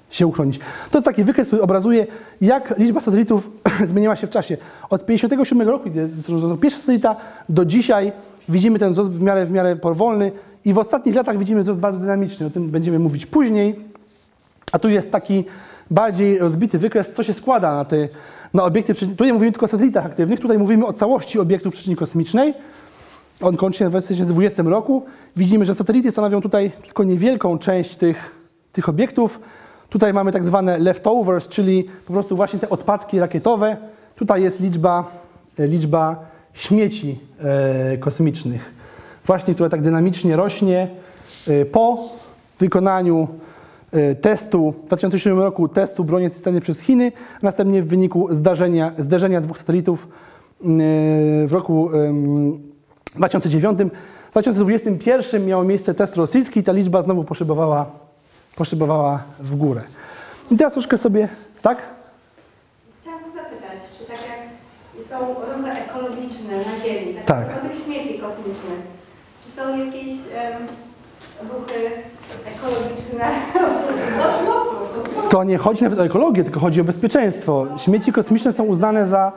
się 0.10 0.28
uchronić. 0.28 0.60
To 0.92 0.98
jest 0.98 1.06
taki 1.06 1.24
wykres, 1.24 1.48
który 1.48 1.62
obrazuje, 1.62 2.08
jak 2.42 2.78
liczba 2.78 3.00
satelitów 3.00 3.52
zmieniała 3.86 4.16
się 4.16 4.28
w 4.28 4.30
czasie. 4.30 4.58
Od 4.90 5.06
57 5.06 5.70
roku, 5.70 5.90
gdzie 5.90 6.00
jest 6.00 6.16
pierwsza 6.62 6.80
satelita, 6.80 7.16
do 7.50 7.66
dzisiaj 7.66 8.12
widzimy 8.50 8.80
ten 8.80 8.92
wzrost 8.92 9.10
w 9.10 9.22
miarę, 9.22 9.46
w 9.46 9.52
miarę 9.52 9.76
powolny 9.76 10.32
i 10.66 10.74
w 10.74 10.78
ostatnich 10.78 11.16
latach 11.16 11.38
widzimy 11.38 11.62
wzrost 11.62 11.80
bardzo 11.80 12.00
dynamiczny. 12.00 12.46
O 12.46 12.50
tym 12.50 12.70
będziemy 12.70 13.00
mówić 13.00 13.26
później. 13.26 13.80
A 14.72 14.80
tu 14.80 14.90
jest 14.90 15.12
taki 15.12 15.46
bardziej 15.92 16.38
rozbity 16.38 16.80
wykres, 16.80 17.14
co 17.14 17.24
się 17.24 17.34
składa 17.34 17.76
na 17.76 17.86
te 17.86 18.08
na 18.54 18.64
obiekty. 18.64 18.94
Tutaj 18.94 19.34
mówimy 19.34 19.52
tylko 19.52 19.66
o 19.66 19.70
satelitach 19.70 20.06
aktywnych, 20.06 20.40
tutaj 20.40 20.58
mówimy 20.58 20.86
o 20.86 20.94
całości 20.94 21.40
obiektów 21.40 21.74
przestrzeni 21.74 21.96
kosmicznej. 21.96 22.54
On 23.42 23.58
kończy 23.58 23.80
się 23.80 23.86
w 23.86 23.90
2020 23.90 24.64
roku. 24.64 25.06
Widzimy, 25.36 25.66
że 25.66 25.76
satelity 25.76 26.12
stanowią 26.12 26.42
tutaj 26.42 26.72
tylko 26.84 27.04
niewielką 27.04 27.58
część 27.58 27.96
tych, 27.96 28.36
tych 28.72 28.90
obiektów. 28.90 29.40
Tutaj 29.90 30.14
mamy 30.14 30.32
tak 30.32 30.44
zwane 30.44 30.78
leftovers, 30.80 31.48
czyli 31.48 31.84
po 32.08 32.14
prostu 32.14 32.36
właśnie 32.36 32.60
te 32.60 32.70
odpadki 32.70 33.20
rakietowe. 33.20 33.78
Tutaj 34.16 34.44
jest 34.44 34.62
liczba, 34.62 35.12
e, 35.60 35.68
liczba 35.68 36.16
śmieci 36.54 37.20
e, 37.40 37.98
kosmicznych. 37.98 38.74
Właśnie, 39.26 39.54
która 39.54 39.70
tak 39.70 39.82
dynamicznie 39.82 40.36
rośnie 40.36 40.88
e, 41.48 41.66
po 41.66 42.10
wykonaniu 42.60 43.28
testu 44.22 44.72
w 44.72 44.88
2007 44.88 45.40
roku 45.40 45.68
testu 45.68 46.04
broni 46.04 46.26
antysatelitarnej 46.26 46.62
przez 46.62 46.80
Chiny, 46.80 47.12
a 47.36 47.40
następnie 47.42 47.82
w 47.82 47.88
wyniku 47.88 48.28
zdarzenia, 48.32 48.92
zderzenia 48.98 49.42
dwóch 49.42 49.58
satelitów 49.58 50.08
e, 50.08 50.68
w 51.48 51.50
roku 51.52 51.90
em, 51.94 52.60
2009. 53.16 53.80
W 54.28 54.32
2021 54.32 55.46
miał 55.46 55.64
miejsce 55.64 55.94
test 55.94 56.16
rosyjski 56.16 56.60
i 56.60 56.64
ta 56.64 56.72
liczba 56.72 57.02
znowu 57.02 57.24
poszybowała, 57.24 58.09
poszybowała 58.64 59.24
w 59.40 59.56
górę. 59.56 59.82
I 60.52 60.58
teraz 60.58 60.74
troszkę 60.74 60.98
sobie, 60.98 61.30
tak? 61.62 61.78
Chciałam 63.02 63.20
zapytać, 63.24 63.80
czy 64.00 64.06
tak 64.06 64.18
jak 64.30 65.08
są 65.10 65.36
rundy 65.54 65.72
ekologiczne 65.72 66.58
na 66.58 66.86
Ziemi, 66.86 67.14
tak, 67.14 67.26
Tak. 67.26 67.62
tych 67.62 67.84
śmieci 67.86 68.20
kosmicznych, 68.20 68.82
czy 69.46 69.52
są 69.52 69.86
jakieś 69.86 70.12
em, 70.36 70.66
ruchy 71.50 71.92
ekologiczne 72.56 73.26
kosmosu? 74.18 75.30
To 75.30 75.44
nie 75.44 75.58
chodzi 75.58 75.84
nawet 75.84 76.00
o 76.00 76.06
ekologię, 76.06 76.44
tylko 76.44 76.60
chodzi 76.60 76.82
o 76.82 76.84
bezpieczeństwo. 76.84 77.66
Śmieci 77.78 78.14
kosmiczne 78.14 78.54
są 78.54 78.64
uznane 78.64 79.08
za, 79.08 79.32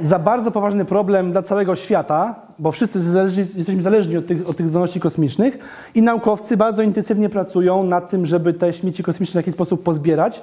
za 0.00 0.18
bardzo 0.18 0.50
poważny 0.50 0.84
problem 0.84 1.32
dla 1.32 1.42
całego 1.42 1.76
świata, 1.76 2.34
bo 2.58 2.72
wszyscy 2.72 3.00
zależni, 3.00 3.46
jesteśmy 3.56 3.82
zależni 3.82 4.16
od 4.16 4.26
tych, 4.26 4.48
od 4.48 4.56
tych 4.56 4.68
zdolności 4.68 5.00
kosmicznych 5.00 5.58
i 5.94 6.02
naukowcy 6.02 6.56
bardzo 6.56 6.82
intensywnie 6.82 7.28
pracują 7.28 7.84
nad 7.84 8.10
tym, 8.10 8.26
żeby 8.26 8.52
te 8.54 8.72
śmieci 8.72 9.02
kosmiczne 9.02 9.32
w 9.32 9.42
jakiś 9.44 9.54
sposób 9.54 9.82
pozbierać. 9.82 10.40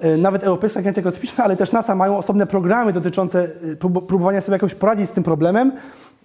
E, 0.00 0.16
Nawet 0.16 0.44
Europejska 0.44 0.80
Agencja 0.80 1.02
Kosmiczna, 1.02 1.44
ale 1.44 1.56
też 1.56 1.72
NASA 1.72 1.94
mają 1.94 2.18
osobne 2.18 2.46
programy 2.46 2.92
dotyczące 2.92 3.44
e, 3.44 3.76
prób- 3.76 4.06
próbowania 4.06 4.40
sobie 4.40 4.54
jakoś 4.54 4.74
poradzić 4.74 5.08
z 5.08 5.12
tym 5.12 5.24
problemem. 5.24 5.72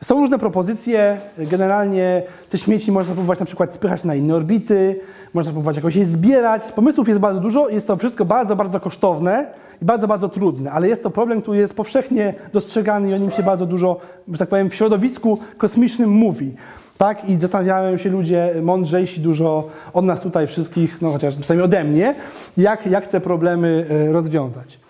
Są 0.02 0.16
różne 0.20 0.40
propozycje. 0.40 1.18
Generalnie 1.38 2.24
te 2.50 2.58
śmieci 2.58 2.92
można 2.92 3.14
próbować 3.14 3.40
na 3.40 3.46
przykład 3.46 3.74
spychać 3.74 4.04
na 4.04 4.16
inne 4.16 4.36
orbity, 4.36 5.00
można 5.34 5.52
próbować 5.52 5.76
jakoś 5.76 5.96
je 5.96 6.06
zbierać. 6.06 6.72
Pomysłów 6.72 7.08
jest 7.08 7.20
bardzo 7.20 7.40
dużo, 7.40 7.70
jest 7.70 7.88
to 7.88 7.98
wszystko 7.98 8.26
bardzo, 8.26 8.56
bardzo 8.56 8.80
kosztowne 8.80 9.46
i 9.82 9.86
bardzo, 9.86 10.08
bardzo 10.08 10.30
trudne, 10.30 10.72
ale 10.72 10.88
jest 10.88 11.04
to 11.04 11.10
problem, 11.10 11.42
który 11.42 11.58
jest 11.58 11.74
powszechnie 11.74 12.34
dostrzegany 12.54 13.10
i 13.10 13.14
o 13.14 13.18
nim 13.18 13.32
się 13.32 13.44
bardzo 13.44 13.66
dużo, 13.66 14.00
że 14.28 14.38
tak 14.38 14.50
powiem, 14.50 14.70
w 14.70 14.76
środowisku 14.76 15.40
kosmicznym 15.58 16.10
mówi. 16.10 16.56
Tak? 16.98 17.30
I 17.30 17.36
zastanawiają 17.36 17.98
się 17.98 18.10
ludzie 18.10 18.54
mądrzejsi 18.62 19.22
dużo 19.22 19.70
od 19.94 20.06
nas 20.06 20.22
tutaj 20.22 20.48
wszystkich, 20.48 21.02
no 21.02 21.12
chociaż 21.12 21.36
przynajmniej 21.36 21.66
ode 21.66 21.84
mnie, 21.84 22.16
jak, 22.58 22.88
jak 22.88 23.08
te 23.08 23.22
problemy 23.22 23.86
e, 23.90 24.12
rozwiązać. 24.12 24.83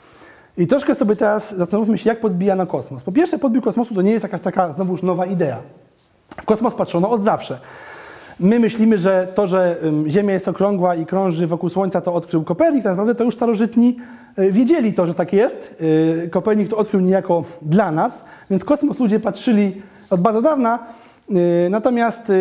I 0.58 0.68
troszkę 0.68 0.96
sobie 0.96 1.16
teraz 1.16 1.56
zastanówmy 1.56 1.98
się, 1.98 2.10
jak 2.10 2.20
podbijano 2.20 2.68
kosmos. 2.68 3.04
Po 3.04 3.12
pierwsze, 3.12 3.40
podbił 3.40 3.62
kosmosu 3.62 3.96
to 3.96 4.02
nie 4.02 4.12
jest 4.12 4.24
jakaś 4.24 4.42
taka 4.42 4.72
znowuż 4.72 5.04
nowa 5.04 5.26
idea. 5.26 5.58
W 6.42 6.46
kosmos 6.46 6.74
patrzono 6.74 7.10
od 7.10 7.24
zawsze. 7.24 7.60
My 8.40 8.60
myślimy, 8.60 8.98
że 8.98 9.28
to, 9.36 9.48
że 9.48 9.78
Ziemia 10.08 10.34
jest 10.34 10.48
okrągła 10.48 10.96
i 10.96 11.06
krąży 11.06 11.48
wokół 11.48 11.70
Słońca, 11.70 12.02
to 12.02 12.14
odkrył 12.14 12.44
Kopernik. 12.44 12.84
Tak 12.84 12.92
naprawdę 12.92 13.16
to 13.16 13.24
już 13.24 13.36
starożytni 13.36 13.98
y, 14.40 14.52
wiedzieli 14.52 14.94
to, 14.94 15.06
że 15.06 15.14
tak 15.14 15.34
jest. 15.34 15.76
Y, 15.82 16.30
Kopernik 16.32 16.70
to 16.70 16.78
odkrył 16.78 17.02
niejako 17.02 17.44
dla 17.62 17.92
nas, 17.92 18.26
więc 18.50 18.66
kosmos 18.66 19.00
ludzie 19.00 19.20
patrzyli 19.20 19.82
od 20.10 20.22
bardzo 20.22 20.42
dawna. 20.42 20.80
Y, 21.30 21.68
Natomiast 21.70 22.32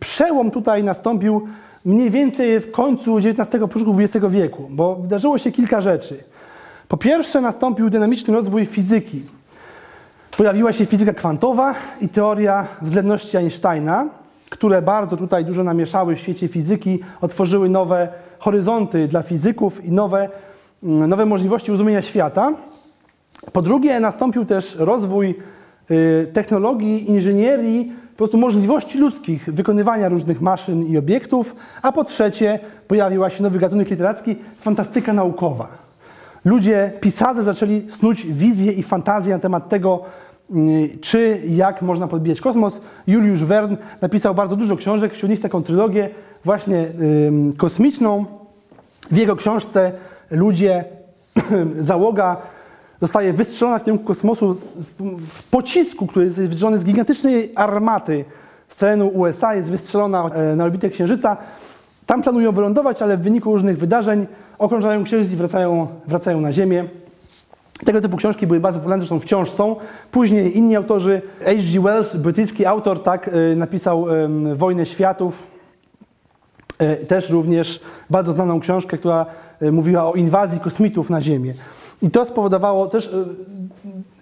przełom 0.00 0.50
tutaj 0.50 0.84
nastąpił 0.84 1.48
mniej 1.84 2.10
więcej 2.10 2.60
w 2.60 2.70
końcu 2.70 3.16
XIX, 3.16 3.50
początku 3.50 3.96
XX 4.00 4.26
wieku, 4.28 4.68
bo 4.70 4.96
wydarzyło 4.96 5.38
się 5.38 5.52
kilka 5.52 5.80
rzeczy. 5.80 6.29
Po 6.90 6.96
pierwsze 6.96 7.40
nastąpił 7.40 7.90
dynamiczny 7.90 8.34
rozwój 8.34 8.66
fizyki. 8.66 9.22
Pojawiła 10.36 10.72
się 10.72 10.86
fizyka 10.86 11.12
kwantowa 11.12 11.74
i 12.00 12.08
teoria 12.08 12.66
względności 12.82 13.36
Einsteina, 13.36 14.08
które 14.50 14.82
bardzo 14.82 15.16
tutaj 15.16 15.44
dużo 15.44 15.64
namieszały 15.64 16.16
w 16.16 16.18
świecie 16.18 16.48
fizyki, 16.48 16.98
otworzyły 17.20 17.68
nowe 17.68 18.08
horyzonty 18.38 19.08
dla 19.08 19.22
fizyków 19.22 19.84
i 19.84 19.92
nowe, 19.92 20.28
mm, 20.82 21.10
nowe 21.10 21.26
możliwości 21.26 21.70
rozumienia 21.70 22.02
świata. 22.02 22.52
Po 23.52 23.62
drugie, 23.62 24.00
nastąpił 24.00 24.44
też 24.44 24.76
rozwój 24.76 25.34
y, 25.90 26.26
technologii, 26.32 27.10
inżynierii, 27.10 27.92
po 28.10 28.16
prostu 28.16 28.38
możliwości 28.38 28.98
ludzkich 28.98 29.54
wykonywania 29.54 30.08
różnych 30.08 30.40
maszyn 30.40 30.86
i 30.86 30.98
obiektów. 30.98 31.56
A 31.82 31.92
po 31.92 32.04
trzecie, 32.04 32.58
pojawiła 32.88 33.30
się 33.30 33.42
nowy 33.42 33.58
gatunek 33.58 33.90
literacki 33.90 34.36
fantastyka 34.60 35.12
naukowa. 35.12 35.89
Ludzie, 36.44 36.92
pisarze 37.00 37.42
zaczęli 37.42 37.90
snuć 37.90 38.26
wizje 38.26 38.72
i 38.72 38.82
fantazje 38.82 39.34
na 39.34 39.40
temat 39.40 39.68
tego, 39.68 40.02
y, 40.50 40.98
czy 41.00 41.40
jak 41.48 41.82
można 41.82 42.08
podbijać 42.08 42.40
kosmos. 42.40 42.80
Juliusz 43.06 43.44
Verne 43.44 43.76
napisał 44.00 44.34
bardzo 44.34 44.56
dużo 44.56 44.76
książek, 44.76 45.14
wśród 45.14 45.30
nich 45.30 45.40
taką 45.40 45.62
trylogię 45.62 46.10
właśnie 46.44 46.86
kosmiczną. 47.56 48.24
W 49.10 49.16
jego 49.16 49.36
książce 49.36 49.92
ludzie, 50.30 50.84
załoga 51.80 52.36
zostaje 53.00 53.32
wystrzelona 53.32 53.78
w 53.78 53.84
kierunku 53.84 54.04
kosmosu 54.04 54.54
z, 54.54 54.60
z, 54.60 54.90
w 55.28 55.42
pocisku, 55.50 56.06
który 56.06 56.24
jest 56.24 56.36
wydrzony 56.36 56.78
z 56.78 56.84
gigantycznej 56.84 57.52
armaty 57.54 58.24
z 58.68 58.76
terenu 58.76 59.08
USA, 59.08 59.54
jest 59.54 59.68
wystrzelona 59.68 60.30
e, 60.34 60.56
na 60.56 60.64
orbitę 60.64 60.90
Księżyca. 60.90 61.36
Tam 62.10 62.22
planują 62.22 62.52
wylądować, 62.52 63.02
ale 63.02 63.16
w 63.16 63.20
wyniku 63.20 63.52
różnych 63.52 63.78
wydarzeń 63.78 64.26
okrążają 64.58 65.04
Księżyc 65.04 65.32
i 65.32 65.36
wracają, 65.36 65.86
wracają 66.06 66.40
na 66.40 66.52
Ziemię. 66.52 66.84
Tego 67.84 68.00
typu 68.00 68.16
książki 68.16 68.46
były 68.46 68.60
bardzo 68.60 68.78
popularne, 68.78 69.00
zresztą 69.00 69.20
wciąż 69.20 69.50
są. 69.50 69.76
Później 70.10 70.58
inni 70.58 70.76
autorzy, 70.76 71.22
H.G. 71.40 71.80
Wells, 71.80 72.16
brytyjski 72.16 72.66
autor, 72.66 73.02
tak, 73.02 73.28
e, 73.28 73.56
napisał 73.56 74.06
Wojnę 74.54 74.86
Światów, 74.86 75.46
E, 76.80 76.96
też 76.96 77.30
również 77.30 77.80
bardzo 78.10 78.32
znaną 78.32 78.60
książkę, 78.60 78.98
która 78.98 79.26
e, 79.60 79.72
mówiła 79.72 80.12
o 80.12 80.14
inwazji 80.14 80.60
kosmitów 80.60 81.10
na 81.10 81.20
Ziemię. 81.20 81.54
I 82.02 82.10
to 82.10 82.24
spowodowało 82.24 82.86
też, 82.86 83.14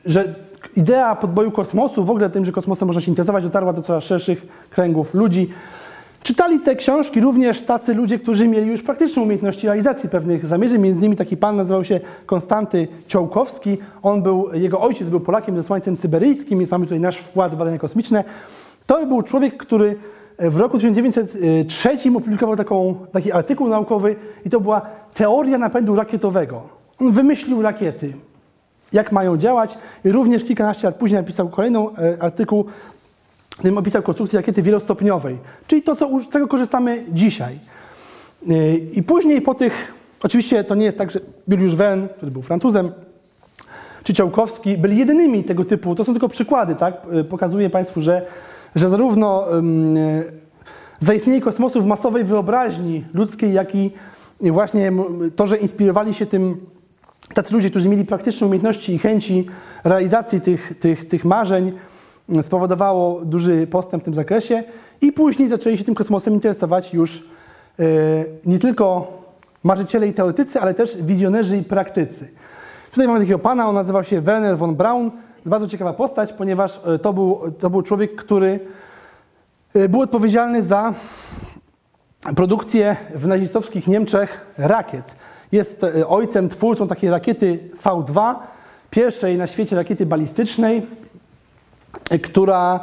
że 0.07 0.35
idea 0.77 1.17
podboju 1.17 1.51
kosmosu, 1.51 2.05
w 2.05 2.11
ogóle 2.11 2.31
tym, 2.31 2.45
że 2.45 2.53
kosmosem 2.53 2.87
można 2.87 3.01
się 3.01 3.11
interesować, 3.11 3.45
dotarła 3.45 3.73
do 3.73 3.83
coraz 3.83 4.05
szerszych 4.05 4.47
kręgów 4.71 5.15
ludzi. 5.15 5.49
Czytali 6.23 6.61
te 6.61 6.77
książki 6.77 7.21
również 7.21 7.63
tacy 7.63 7.95
ludzie, 7.95 8.19
którzy 8.19 8.49
mieli 8.49 8.67
już 8.67 8.83
praktyczne 8.83 9.23
umiejętności 9.23 9.67
realizacji 9.67 10.09
pewnych 10.09 10.47
zamierzeń. 10.47 10.81
Między 10.81 11.01
innymi 11.01 11.17
taki 11.17 11.37
pan 11.37 11.57
nazywał 11.57 11.85
się 11.85 12.01
Konstanty 12.27 12.89
Ciołkowski. 13.07 13.79
On 14.03 14.23
był, 14.23 14.55
jego 14.55 14.81
ojciec 14.81 15.09
był 15.09 15.21
Polakiem 15.21 15.57
ze 15.57 15.63
Słońcem 15.63 15.97
Syberyjskim, 15.97 16.59
więc 16.59 16.71
mamy 16.71 16.87
tutaj 16.87 17.01
nasz 17.01 17.17
wkład 17.17 17.53
w 17.55 17.57
badania 17.57 17.79
kosmiczne. 17.79 18.25
To 18.87 19.07
był 19.07 19.23
człowiek, 19.23 19.57
który 19.57 19.97
w 20.39 20.57
roku 20.57 20.79
1903 20.79 21.97
opublikował 22.17 22.57
taką, 22.57 22.95
taki 23.13 23.33
artykuł 23.33 23.69
naukowy 23.69 24.17
i 24.47 24.51
to 24.51 24.61
była 24.61 24.81
teoria 25.15 25.59
napędu 25.59 25.97
rakietowego. 25.97 26.63
On 27.01 27.13
wymyślił 27.13 27.63
rakiety, 27.63 28.13
jak 28.93 29.13
mają 29.13 29.37
działać 29.37 29.79
również 30.05 30.45
kilkanaście 30.45 30.87
lat 30.87 30.97
później 30.97 31.21
napisał 31.21 31.49
kolejną 31.49 31.97
e, 31.97 32.23
artykuł, 32.23 32.65
którym 33.59 33.79
opisał 33.79 34.03
konstrukcję 34.03 34.39
rakiety 34.39 34.63
wielostopniowej, 34.63 35.39
czyli 35.67 35.83
to, 35.83 35.97
co, 35.97 36.11
z 36.29 36.33
czego 36.33 36.49
korzystamy 36.49 37.05
dzisiaj. 37.09 37.59
E, 38.51 38.75
I 38.75 39.03
później 39.03 39.43
po 39.43 39.55
tych, 39.55 39.95
oczywiście 40.23 40.65
to 40.65 40.75
nie 40.75 40.85
jest 40.85 40.99
tak, 40.99 41.11
że 41.11 41.21
Juliusz 41.49 41.75
Verne, 41.75 42.09
który 42.09 42.33
był 42.33 42.43
Francuzem, 42.43 42.93
czy 44.03 44.15
Ciałkowski 44.15 44.79
byli 44.79 44.99
jedynymi 44.99 45.45
tego 45.45 45.65
typu, 45.65 45.95
to 45.95 46.05
są 46.05 46.13
tylko 46.13 46.29
przykłady, 46.29 46.75
tak? 46.75 46.95
E, 47.13 47.25
Pokazuję 47.25 47.71
Państwu, 47.71 48.03
że, 48.03 48.27
że 48.75 48.89
zarówno 48.89 49.59
e, 49.59 49.63
zaistnienie 51.01 51.41
kosmosu 51.41 51.83
w 51.83 51.87
masowej 51.87 52.25
wyobraźni 52.25 53.05
ludzkiej, 53.15 53.53
jak 53.53 53.75
i 53.75 53.91
właśnie 54.41 54.93
to, 55.37 55.47
że 55.47 55.57
inspirowali 55.57 56.15
się 56.15 56.27
tym 56.27 56.61
tacy 57.35 57.55
ludzie, 57.55 57.71
którzy 57.71 57.89
mieli 57.89 58.05
praktyczne 58.05 58.47
umiejętności 58.47 58.95
i 58.95 58.99
chęci 58.99 59.47
realizacji 59.85 60.41
tych, 60.41 60.79
tych, 60.81 61.09
tych 61.09 61.25
marzeń, 61.25 61.73
spowodowało 62.43 63.25
duży 63.25 63.67
postęp 63.67 64.03
w 64.03 64.05
tym 64.05 64.15
zakresie 64.15 64.65
i 65.01 65.13
później 65.13 65.49
zaczęli 65.49 65.79
się 65.79 65.85
tym 65.85 65.95
kosmosem 65.95 66.35
interesować 66.35 66.95
już 66.95 67.29
e, 67.79 67.85
nie 68.47 68.59
tylko 68.59 69.13
marzyciele 69.63 70.09
i 70.09 70.13
teoretycy, 70.13 70.61
ale 70.61 70.75
też 70.75 71.03
wizjonerzy 71.03 71.57
i 71.57 71.63
praktycy. 71.63 72.29
Tutaj 72.91 73.07
mamy 73.07 73.21
takiego 73.21 73.39
pana, 73.39 73.69
on 73.69 73.75
nazywał 73.75 74.05
się 74.05 74.21
Werner 74.21 74.57
von 74.57 74.77
Braun. 74.77 75.11
Bardzo 75.47 75.67
ciekawa 75.67 75.93
postać, 75.93 76.33
ponieważ 76.33 76.81
e, 76.87 76.99
to 76.99 77.13
był, 77.13 77.41
to 77.59 77.71
był 77.71 77.83
człowiek, 77.83 78.17
który 78.17 78.61
e, 79.75 79.89
był 79.89 80.01
odpowiedzialny 80.01 80.63
za 80.63 80.95
produkcję 82.37 82.97
w 83.15 83.27
nazistowskich 83.27 83.87
Niemczech 83.87 84.55
rakiet. 84.59 85.17
Jest 85.53 85.87
ojcem, 86.09 86.49
twórcą 86.49 86.89
takiej 86.89 87.11
rakiety 87.11 87.59
V2, 87.85 88.35
pierwszej 88.91 89.39
na 89.39 89.47
świecie 89.47 89.77
rakiety 89.77 90.07
balistycznej, 90.07 90.87
która, 92.23 92.81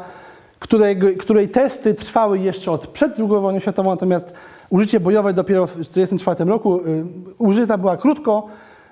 której, 0.59 1.17
której 1.17 1.49
testy 1.49 1.93
trwały 1.93 2.39
jeszcze 2.39 2.71
od 2.71 2.87
przed 2.87 3.19
II 3.19 3.27
wojną 3.27 3.59
światową, 3.59 3.89
natomiast 3.89 4.33
użycie 4.69 4.99
bojowe 4.99 5.33
dopiero 5.33 5.67
w 5.67 5.71
1944 5.71 6.49
roku. 6.49 6.79
Y, 6.79 7.05
Użyta 7.37 7.77
była 7.77 7.97
krótko, 7.97 8.47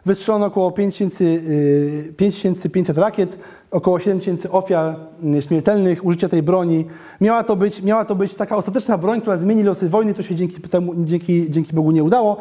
wystrzelono 0.05 0.45
około 0.45 0.71
5000, 0.71 1.23
y, 1.23 2.13
5500 2.17 2.97
rakiet, 2.97 3.39
około 3.71 3.99
7000 3.99 4.51
ofiar 4.51 4.95
y, 5.36 5.41
śmiertelnych 5.41 6.05
użycia 6.05 6.29
tej 6.29 6.43
broni. 6.43 6.86
Miała 7.21 7.43
to, 7.43 7.55
być, 7.55 7.81
miała 7.81 8.05
to 8.05 8.15
być 8.15 8.36
taka 8.36 8.55
ostateczna 8.55 8.97
broń, 8.97 9.21
która 9.21 9.38
zmieni 9.38 9.63
losy 9.63 9.89
wojny, 9.89 10.13
to 10.13 10.23
się 10.23 10.36
dzięki, 10.36 10.62
temu, 10.62 10.93
dzięki, 10.97 11.51
dzięki 11.51 11.73
Bogu 11.73 11.91
nie 11.91 12.03
udało. 12.03 12.38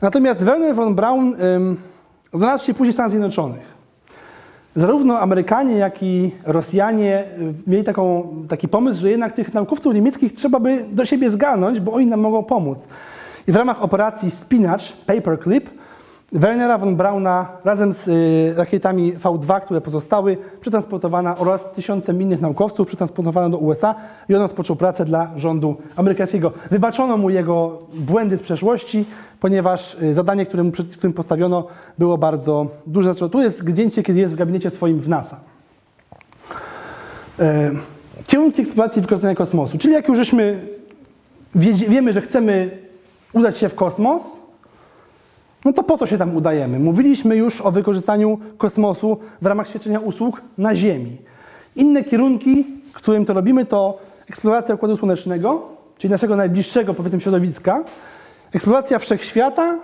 Natomiast 0.00 0.40
Werner 0.40 0.74
von 0.74 0.94
Braun 0.94 1.34
ym, 1.42 1.76
znalazł 2.32 2.64
się 2.64 2.74
później 2.74 2.92
w 2.92 2.94
Stanach 2.94 3.10
Zjednoczonych. 3.10 3.69
Zarówno 4.76 5.18
Amerykanie, 5.18 5.76
jak 5.76 6.02
i 6.02 6.30
Rosjanie 6.44 7.24
y, 7.38 7.70
mieli 7.70 7.84
taką, 7.84 8.28
taki 8.48 8.68
pomysł, 8.68 9.00
że 9.00 9.10
jednak 9.10 9.32
tych 9.32 9.54
naukowców 9.54 9.94
niemieckich 9.94 10.34
trzeba 10.34 10.60
by 10.60 10.84
do 10.92 11.04
siebie 11.04 11.30
zgarnąć, 11.30 11.80
bo 11.80 11.92
oni 11.92 12.06
nam 12.06 12.20
mogą 12.20 12.42
pomóc. 12.42 12.88
I 13.48 13.52
w 13.52 13.56
ramach 13.56 13.82
operacji 13.82 14.30
Spinach, 14.30 14.80
Paperclip, 15.06 15.70
Wernera 16.32 16.78
von 16.78 16.96
Brauna 16.96 17.48
razem 17.64 17.92
z 17.92 18.08
y, 18.08 18.54
rakietami 18.56 19.12
V2, 19.12 19.60
które 19.60 19.80
pozostały, 19.80 20.36
przetransportowana 20.60 21.38
oraz 21.38 21.60
tysiącem 21.74 22.22
innych 22.22 22.40
naukowców 22.40 22.86
przetransportowano 22.86 23.50
do 23.50 23.58
USA 23.58 23.94
i 24.28 24.34
on 24.34 24.40
rozpoczął 24.42 24.76
pracę 24.76 25.04
dla 25.04 25.30
rządu 25.36 25.76
amerykańskiego. 25.96 26.52
Wybaczono 26.70 27.16
mu 27.16 27.30
jego 27.30 27.78
błędy 27.94 28.36
z 28.36 28.42
przeszłości, 28.42 29.04
ponieważ 29.40 29.96
y, 30.02 30.14
zadanie, 30.14 30.46
które 30.46 30.62
mu 30.62 30.72
którym 30.72 31.12
postawiono, 31.12 31.66
było 31.98 32.18
bardzo 32.18 32.66
duże. 32.86 33.14
Znaczy, 33.14 33.30
tu 33.30 33.42
jest 33.42 33.68
zdjęcie, 33.68 34.02
kiedy 34.02 34.20
jest 34.20 34.32
w 34.32 34.36
gabinecie 34.36 34.70
swoim 34.70 35.00
w 35.00 35.08
NASA. 35.08 35.40
E, 37.38 37.70
Kierunki 38.26 38.62
eksploracji 38.62 38.98
i 38.98 39.02
wykorzystania 39.02 39.34
kosmosu. 39.34 39.78
Czyli 39.78 39.94
jak 39.94 40.08
już 40.08 40.18
wiemy, 41.88 42.12
że 42.12 42.20
chcemy 42.20 42.78
udać 43.32 43.58
się 43.58 43.68
w 43.68 43.74
kosmos, 43.74 44.22
no 45.64 45.72
to 45.72 45.82
po 45.82 45.98
co 45.98 46.06
się 46.06 46.18
tam 46.18 46.36
udajemy? 46.36 46.78
Mówiliśmy 46.78 47.36
już 47.36 47.60
o 47.60 47.70
wykorzystaniu 47.70 48.38
kosmosu 48.58 49.18
w 49.42 49.46
ramach 49.46 49.68
świadczenia 49.68 50.00
usług 50.00 50.42
na 50.58 50.74
Ziemi. 50.74 51.16
Inne 51.76 52.04
kierunki, 52.04 52.66
którym 52.92 53.24
to 53.24 53.32
robimy, 53.34 53.64
to 53.64 53.98
eksploracja 54.28 54.74
Układu 54.74 54.96
Słonecznego, 54.96 55.68
czyli 55.98 56.10
naszego 56.10 56.36
najbliższego, 56.36 56.94
powiedzmy, 56.94 57.20
środowiska, 57.20 57.84
eksploracja 58.54 58.98
wszechświata 58.98 59.78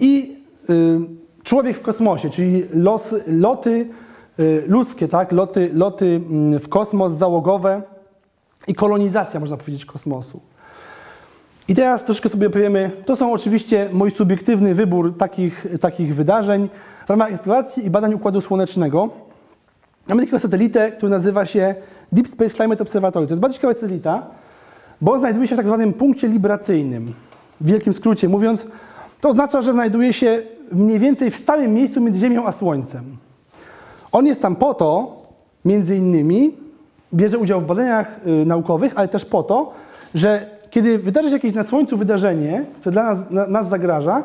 i 0.00 0.36
y, 0.70 0.98
człowiek 1.42 1.78
w 1.78 1.82
kosmosie, 1.82 2.30
czyli 2.30 2.66
los, 2.74 3.14
loty 3.26 3.88
y, 4.40 4.64
ludzkie, 4.66 5.08
tak? 5.08 5.32
loty, 5.32 5.70
loty 5.72 6.20
mm, 6.30 6.60
w 6.60 6.68
kosmos 6.68 7.12
załogowe 7.12 7.82
i 8.68 8.74
kolonizacja, 8.74 9.40
można 9.40 9.56
powiedzieć, 9.56 9.84
kosmosu. 9.84 10.40
I 11.68 11.74
teraz 11.74 12.04
troszkę 12.04 12.28
sobie 12.28 12.46
opowiemy, 12.46 12.90
to 13.06 13.16
są 13.16 13.32
oczywiście 13.32 13.88
mój 13.92 14.10
subiektywny 14.10 14.74
wybór 14.74 15.16
takich, 15.18 15.66
takich 15.80 16.14
wydarzeń 16.14 16.68
w 17.06 17.10
ramach 17.10 17.32
eksploracji 17.32 17.86
i 17.86 17.90
badań 17.90 18.14
Układu 18.14 18.40
Słonecznego. 18.40 19.08
Mamy 20.08 20.22
takiego 20.22 20.38
satelitę, 20.38 20.92
który 20.92 21.10
nazywa 21.10 21.46
się 21.46 21.74
Deep 22.12 22.28
Space 22.28 22.50
Climate 22.54 22.82
Observatory. 22.82 23.26
To 23.26 23.32
jest 23.32 23.40
bardzo 23.40 23.54
ciekawa 23.54 23.74
satelita, 23.74 24.26
bo 25.00 25.18
znajduje 25.18 25.48
się 25.48 25.54
w 25.54 25.58
tak 25.58 25.66
zwanym 25.66 25.92
punkcie 25.92 26.28
libracyjnym. 26.28 27.12
W 27.60 27.66
wielkim 27.66 27.92
skrócie 27.92 28.28
mówiąc, 28.28 28.66
to 29.20 29.28
oznacza, 29.28 29.62
że 29.62 29.72
znajduje 29.72 30.12
się 30.12 30.42
mniej 30.72 30.98
więcej 30.98 31.30
w 31.30 31.36
stałym 31.36 31.74
miejscu 31.74 32.00
między 32.00 32.20
Ziemią 32.20 32.46
a 32.46 32.52
Słońcem. 32.52 33.16
On 34.12 34.26
jest 34.26 34.42
tam 34.42 34.56
po 34.56 34.74
to, 34.74 35.16
między 35.64 35.96
innymi, 35.96 36.54
bierze 37.14 37.38
udział 37.38 37.60
w 37.60 37.66
badaniach 37.66 38.20
y, 38.26 38.46
naukowych, 38.46 38.92
ale 38.96 39.08
też 39.08 39.24
po 39.24 39.42
to, 39.42 39.72
że 40.14 40.55
kiedy 40.76 40.98
wydarzy 40.98 41.28
się 41.28 41.34
jakieś 41.34 41.54
na 41.54 41.64
Słońcu 41.64 41.96
wydarzenie, 41.96 42.64
które 42.80 42.92
dla 42.92 43.02
nas, 43.02 43.30
na, 43.30 43.46
nas 43.46 43.68
zagraża, 43.68 44.24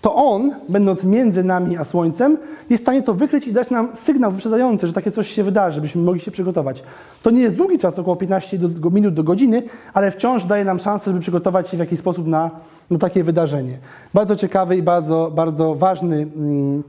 to 0.00 0.14
on, 0.14 0.54
będąc 0.68 1.04
między 1.04 1.44
nami 1.44 1.76
a 1.76 1.84
Słońcem, 1.84 2.38
jest 2.70 2.82
w 2.82 2.84
stanie 2.84 3.02
to 3.02 3.14
wykryć 3.14 3.46
i 3.46 3.52
dać 3.52 3.70
nam 3.70 3.88
sygnał 3.96 4.30
wyprzedzający, 4.30 4.86
że 4.86 4.92
takie 4.92 5.10
coś 5.10 5.30
się 5.30 5.44
wydarzy, 5.44 5.74
żebyśmy 5.74 6.02
mogli 6.02 6.20
się 6.20 6.30
przygotować. 6.30 6.82
To 7.22 7.30
nie 7.30 7.42
jest 7.42 7.54
długi 7.54 7.78
czas, 7.78 7.98
około 7.98 8.16
15 8.16 8.58
do, 8.58 8.90
minut 8.90 9.14
do 9.14 9.22
godziny, 9.22 9.62
ale 9.94 10.10
wciąż 10.10 10.44
daje 10.44 10.64
nam 10.64 10.78
szansę, 10.78 11.04
żeby 11.10 11.20
przygotować 11.20 11.68
się 11.68 11.76
w 11.76 11.80
jakiś 11.80 11.98
sposób 11.98 12.26
na, 12.26 12.50
na 12.90 12.98
takie 12.98 13.24
wydarzenie. 13.24 13.78
Bardzo 14.14 14.36
ciekawy 14.36 14.76
i 14.76 14.82
bardzo, 14.82 15.32
bardzo 15.34 15.74
ważny 15.74 16.16
mm, 16.16 16.82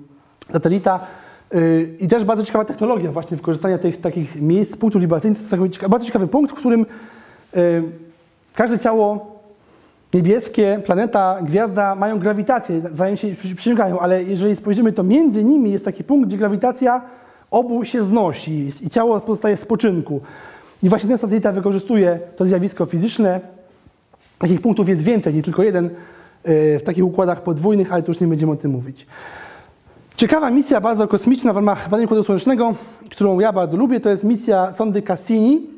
satelita. 0.52 1.00
Yy, 1.54 1.90
I 2.00 2.08
też 2.08 2.24
bardzo 2.24 2.44
ciekawa 2.44 2.66
technologia 2.66 3.12
właśnie 3.12 3.38
wykorzystania 3.38 3.78
tych 3.78 4.02
takich 4.02 4.42
miejsc, 4.42 4.78
punktów 4.78 5.02
libracyjnych. 5.02 5.50
To 5.50 5.58
jest 5.58 5.88
bardzo 5.88 6.06
ciekawy 6.06 6.28
punkt, 6.28 6.52
w 6.52 6.56
którym 6.56 6.86
yy, 7.56 7.84
każde 8.56 8.80
ciało 8.80 9.34
niebieskie, 10.14 10.82
planeta, 10.86 11.38
gwiazda 11.42 11.96
mają 11.96 12.20
grawitację, 12.20 12.82
wzajem 12.92 13.18
się 13.18 13.36
przy- 13.36 13.56
przyciągają, 13.56 14.00
ale 14.00 14.24
jeżeli 14.24 14.56
spojrzymy, 14.56 14.92
to 14.92 15.04
między 15.04 15.44
nimi 15.44 15.72
jest 15.72 15.86
taki 15.86 16.04
punkt, 16.04 16.28
gdzie 16.28 16.38
grawitacja 16.38 17.02
obu 17.52 17.86
się 17.86 18.04
znosi 18.04 18.70
i 18.86 18.90
ciało 18.90 19.20
pozostaje 19.20 19.58
w 19.58 19.60
spoczynku. 19.60 20.22
I 20.84 20.90
właśnie 20.90 21.10
ten 21.10 21.18
satelita 21.18 21.52
wykorzystuje 21.52 22.20
to 22.38 22.46
zjawisko 22.46 22.86
fizyczne. 22.86 23.42
Takich 24.40 24.62
punktów 24.62 24.90
jest 24.90 25.02
więcej, 25.02 25.34
nie 25.34 25.42
tylko 25.42 25.64
jeden 25.64 25.84
yy, 25.84 26.80
w 26.80 26.84
takich 26.86 27.06
układach 27.06 27.44
podwójnych, 27.44 27.94
ale 27.94 28.04
tu 28.04 28.12
już 28.12 28.22
nie 28.22 28.28
będziemy 28.28 28.52
o 28.52 28.56
tym 28.56 28.72
mówić. 28.72 29.08
Ciekawa 30.16 30.50
misja 30.52 30.82
bardzo 30.82 31.08
kosmiczna 31.08 31.54
w 31.54 31.56
ramach 31.56 31.90
badania 31.90 32.06
Układu 32.06 32.24
Słonecznego, 32.24 32.76
którą 33.12 33.40
ja 33.40 33.54
bardzo 33.54 33.78
lubię, 33.78 34.00
to 34.00 34.10
jest 34.10 34.24
misja 34.24 34.74
sondy 34.74 35.02
Cassini. 35.02 35.73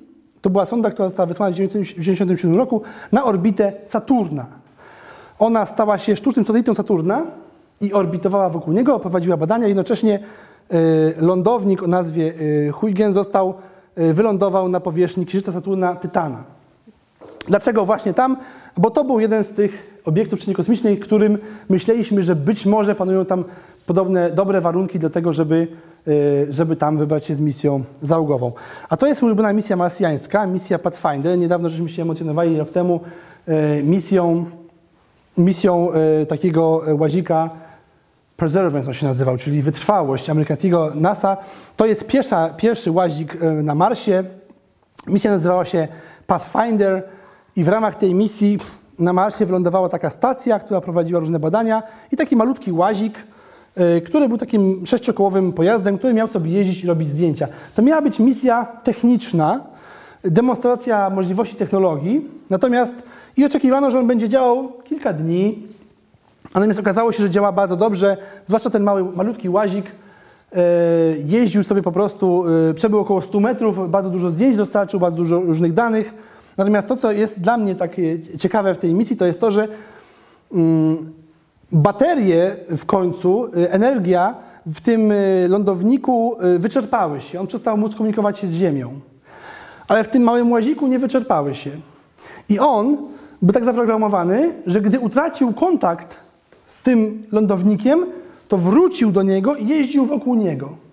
To 0.45 0.49
była 0.49 0.65
sonda, 0.65 0.89
która 0.89 1.09
została 1.09 1.25
wysłana 1.25 1.51
w 1.51 1.55
1997 1.55 2.57
roku 2.57 2.81
na 3.11 3.23
orbitę 3.23 3.73
Saturna. 3.89 4.45
Ona 5.39 5.65
stała 5.65 5.97
się 5.97 6.15
sztucznym 6.15 6.45
satelitą 6.45 6.73
Saturna 6.73 7.23
i 7.81 7.93
orbitowała 7.93 8.49
wokół 8.49 8.73
niego, 8.73 8.99
prowadziła 8.99 9.37
badania. 9.37 9.67
Jednocześnie 9.67 10.19
e, 10.69 10.77
lądownik 11.21 11.83
o 11.83 11.87
nazwie 11.87 12.33
e, 12.67 12.71
Huygen 12.71 13.13
został, 13.13 13.53
e, 13.95 14.13
wylądował 14.13 14.69
na 14.69 14.79
powierzchni 14.79 15.25
Księżyca 15.25 15.51
Saturna 15.51 15.95
Tytana. 15.95 16.43
Dlaczego 17.47 17.85
właśnie 17.85 18.13
tam? 18.13 18.37
Bo 18.77 18.91
to 18.91 19.03
był 19.03 19.19
jeden 19.19 19.43
z 19.43 19.47
tych 19.47 19.94
obiektów 20.05 20.39
przestrzeni 20.39 20.55
kosmicznej, 20.55 20.99
którym 20.99 21.37
myśleliśmy, 21.69 22.23
że 22.23 22.35
być 22.35 22.65
może 22.65 22.95
panują 22.95 23.25
tam 23.25 23.43
podobne 23.85 24.31
dobre 24.31 24.61
warunki 24.61 24.99
do 24.99 25.09
tego, 25.09 25.33
żeby, 25.33 25.67
y, 26.07 26.47
żeby 26.49 26.75
tam 26.75 26.97
wybrać 26.97 27.25
się 27.25 27.35
z 27.35 27.41
misją 27.41 27.83
załogową. 28.01 28.51
A 28.89 28.97
to 28.97 29.07
jest 29.07 29.23
ulubiona 29.23 29.53
misja 29.53 29.75
marsjańska, 29.75 30.47
misja 30.47 30.79
Pathfinder. 30.79 31.37
Niedawno 31.37 31.69
żeśmy 31.69 31.89
się 31.89 32.01
emocjonowali 32.01 32.57
rok 32.57 32.71
temu 32.71 32.99
y, 33.47 33.83
misją, 33.83 34.45
misją 35.37 35.89
y, 36.21 36.25
takiego 36.25 36.81
łazika 36.99 37.49
Perseverance 38.37 38.87
on 38.87 38.93
się 38.93 39.05
nazywał, 39.05 39.37
czyli 39.37 39.61
wytrwałość 39.61 40.29
amerykańskiego 40.29 40.91
NASA. 40.95 41.37
To 41.77 41.85
jest 41.85 42.07
pierwsza, 42.07 42.49
pierwszy 42.49 42.91
łazik 42.91 43.37
na 43.63 43.75
Marsie. 43.75 44.23
Misja 45.07 45.31
nazywała 45.31 45.65
się 45.65 45.87
Pathfinder 46.27 47.03
i 47.55 47.63
w 47.63 47.67
ramach 47.67 47.95
tej 47.95 48.15
misji 48.15 48.57
na 48.99 49.13
Marsie 49.13 49.45
wylądowała 49.45 49.89
taka 49.89 50.09
stacja, 50.09 50.59
która 50.59 50.81
prowadziła 50.81 51.19
różne 51.19 51.39
badania 51.39 51.83
i 52.11 52.17
taki 52.17 52.35
malutki 52.35 52.71
łazik, 52.71 53.13
y, 53.97 54.01
który 54.01 54.27
był 54.27 54.37
takim 54.37 54.85
sześciokołowym 54.85 55.53
pojazdem, 55.53 55.97
który 55.97 56.13
miał 56.13 56.27
sobie 56.27 56.51
jeździć 56.51 56.83
i 56.83 56.87
robić 56.87 57.09
zdjęcia. 57.09 57.47
To 57.75 57.81
miała 57.81 58.01
być 58.01 58.19
misja 58.19 58.67
techniczna, 58.83 59.63
demonstracja 60.23 61.09
możliwości 61.09 61.55
technologii, 61.55 62.27
natomiast 62.49 62.95
i 63.37 63.45
oczekiwano, 63.45 63.91
że 63.91 63.99
on 63.99 64.07
będzie 64.07 64.29
działał 64.29 64.71
kilka 64.83 65.13
dni, 65.13 65.67
natomiast 66.55 66.79
okazało 66.79 67.11
się, 67.11 67.23
że 67.23 67.29
działa 67.29 67.51
bardzo 67.51 67.75
dobrze, 67.75 68.17
zwłaszcza 68.45 68.69
ten 68.69 68.83
mały, 68.83 69.03
malutki 69.03 69.49
łazik, 69.49 69.85
E, 70.55 70.61
jeździł 71.25 71.63
sobie 71.63 71.81
po 71.81 71.91
prostu, 71.91 72.45
e, 72.69 72.73
przebył 72.73 72.99
około 72.99 73.21
100 73.21 73.39
metrów, 73.39 73.91
bardzo 73.91 74.09
dużo 74.09 74.31
zdjęć 74.31 74.57
dostarczył, 74.57 74.99
bardzo 74.99 75.17
dużo 75.17 75.39
różnych 75.39 75.73
danych. 75.73 76.13
Natomiast 76.57 76.87
to, 76.87 76.97
co 76.97 77.11
jest 77.11 77.41
dla 77.41 77.57
mnie 77.57 77.75
takie 77.75 78.19
ciekawe 78.37 78.73
w 78.73 78.77
tej 78.77 78.93
misji, 78.93 79.15
to 79.15 79.25
jest 79.25 79.39
to, 79.39 79.51
że 79.51 79.67
mm, 80.53 81.13
baterie 81.71 82.55
w 82.77 82.85
końcu, 82.85 83.45
e, 83.45 83.71
energia 83.71 84.35
w 84.65 84.81
tym 84.81 85.11
e, 85.11 85.47
lądowniku 85.47 86.35
e, 86.39 86.59
wyczerpały 86.59 87.21
się. 87.21 87.39
On 87.39 87.47
przestał 87.47 87.77
móc 87.77 87.95
komunikować 87.95 88.39
się 88.39 88.47
z 88.47 88.53
Ziemią. 88.53 88.99
Ale 89.87 90.03
w 90.03 90.07
tym 90.07 90.23
małym 90.23 90.51
łaziku 90.51 90.87
nie 90.87 90.99
wyczerpały 90.99 91.55
się. 91.55 91.71
I 92.49 92.59
on 92.59 92.97
był 93.41 93.53
tak 93.53 93.65
zaprogramowany, 93.65 94.53
że 94.67 94.81
gdy 94.81 94.99
utracił 94.99 95.53
kontakt 95.53 96.17
z 96.67 96.81
tym 96.81 97.23
lądownikiem, 97.31 98.05
to 98.47 98.57
wrócił 98.57 99.11
do 99.11 99.23
niego 99.23 99.55
i 99.55 99.67
jeździł 99.67 100.05
wokół 100.05 100.35
niego. 100.35 100.84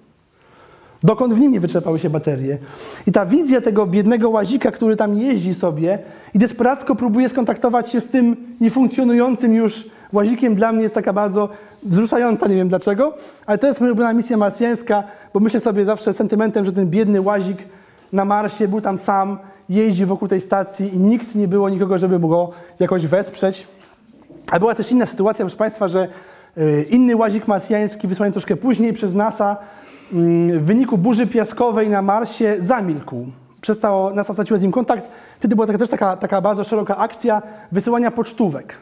Dokąd 1.05 1.35
w 1.35 1.41
nim 1.41 1.53
nie 1.53 1.61
wyczerpały 1.61 1.99
się 1.99 2.11
baterie. 2.11 2.59
I 3.07 3.13
ta 3.13 3.27
wizja 3.27 3.61
tego 3.61 3.87
biednego 3.87 4.31
łazika, 4.31 4.71
który 4.71 4.97
tam 4.97 5.19
jeździ 5.19 5.55
sobie 5.55 5.99
i 6.35 6.39
desperacko 6.39 6.95
próbuje 6.95 7.29
skontaktować 7.29 7.91
się 7.91 8.01
z 8.01 8.07
tym 8.07 8.37
niefunkcjonującym 8.61 9.55
już 9.55 9.85
łazikiem, 10.13 10.55
dla 10.55 10.73
mnie 10.73 10.83
jest 10.83 10.95
taka 10.95 11.13
bardzo 11.13 11.49
wzruszająca, 11.83 12.49
nie 12.49 12.57
wiem 12.57 12.69
dlaczego, 12.69 13.15
ale 13.47 13.59
to 13.59 13.67
jest 13.67 13.81
moja 13.81 13.93
ulubiona 13.93 14.13
misja 14.13 14.37
marsjańska, 14.37 15.03
bo 15.35 15.41
myślę 15.41 15.61
sobie 15.61 15.85
zawsze 15.85 16.13
sentymentem, 16.13 16.65
że 16.65 16.73
ten 16.73 16.91
biedny 16.91 17.21
łazik 17.21 17.59
na 18.13 18.25
Marsie 18.25 18.69
był 18.69 18.81
tam 18.81 18.99
sam, 18.99 19.39
jeździł 19.69 20.07
wokół 20.07 20.29
tej 20.29 20.41
stacji 20.41 20.95
i 20.95 20.99
nikt 20.99 21.35
nie 21.35 21.49
było 21.49 21.69
nikogo, 21.69 21.99
żeby 21.99 22.19
mu 22.19 22.29
go 22.29 22.51
jakoś 22.81 23.07
wesprzeć. 23.07 23.67
A 24.53 24.59
była 24.59 24.75
też 24.75 24.93
inna 24.93 25.07
sytuacja, 25.07 25.45
proszę 25.45 25.57
Państwa, 25.57 25.89
że 25.89 26.09
y, 26.59 26.87
inny 26.91 27.17
łazik 27.17 27.49
marsjański 27.49 28.09
wysłany 28.09 28.33
troszkę 28.33 28.57
później 28.57 28.93
przez 28.93 29.15
NASA 29.15 29.57
w 30.13 30.65
wyniku 30.65 30.99
burzy 30.99 31.27
piaskowej 31.27 31.89
na 31.89 32.03
Marsie 32.03 32.57
zamilkł. 32.59 33.27
Przestało, 33.61 34.11
NASA 34.11 34.33
straciła 34.33 34.59
z 34.59 34.63
nim 34.63 34.73
kontakt. 34.73 35.11
Wtedy 35.39 35.55
była 35.55 35.67
taka, 35.67 35.79
też 35.79 35.89
taka, 35.89 36.17
taka 36.17 36.41
bardzo 36.41 36.65
szeroka 36.65 36.97
akcja 36.97 37.43
wysyłania 37.73 38.11
pocztówek. 38.11 38.75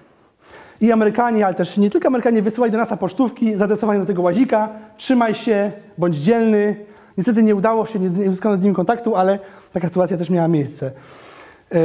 I 0.80 0.92
Amerykanie, 0.92 1.46
ale 1.46 1.54
też 1.54 1.76
nie 1.76 1.90
tylko 1.90 2.08
Amerykanie, 2.08 2.42
wysyłali 2.42 2.72
do 2.72 2.78
NASA 2.78 2.96
pocztówki 2.96 3.56
zaadresowane 3.56 4.00
do 4.00 4.06
tego 4.06 4.22
łazika. 4.22 4.68
Trzymaj 4.96 5.34
się, 5.34 5.72
bądź 5.98 6.16
dzielny. 6.16 6.76
Niestety 7.18 7.42
nie 7.42 7.54
udało 7.54 7.86
się, 7.86 7.98
nie 7.98 8.28
uzyskano 8.30 8.56
z 8.56 8.62
nim 8.62 8.74
kontaktu, 8.74 9.16
ale 9.16 9.38
taka 9.72 9.88
sytuacja 9.88 10.16
też 10.16 10.30
miała 10.30 10.48
miejsce. 10.48 10.86
Yy, 10.86 11.80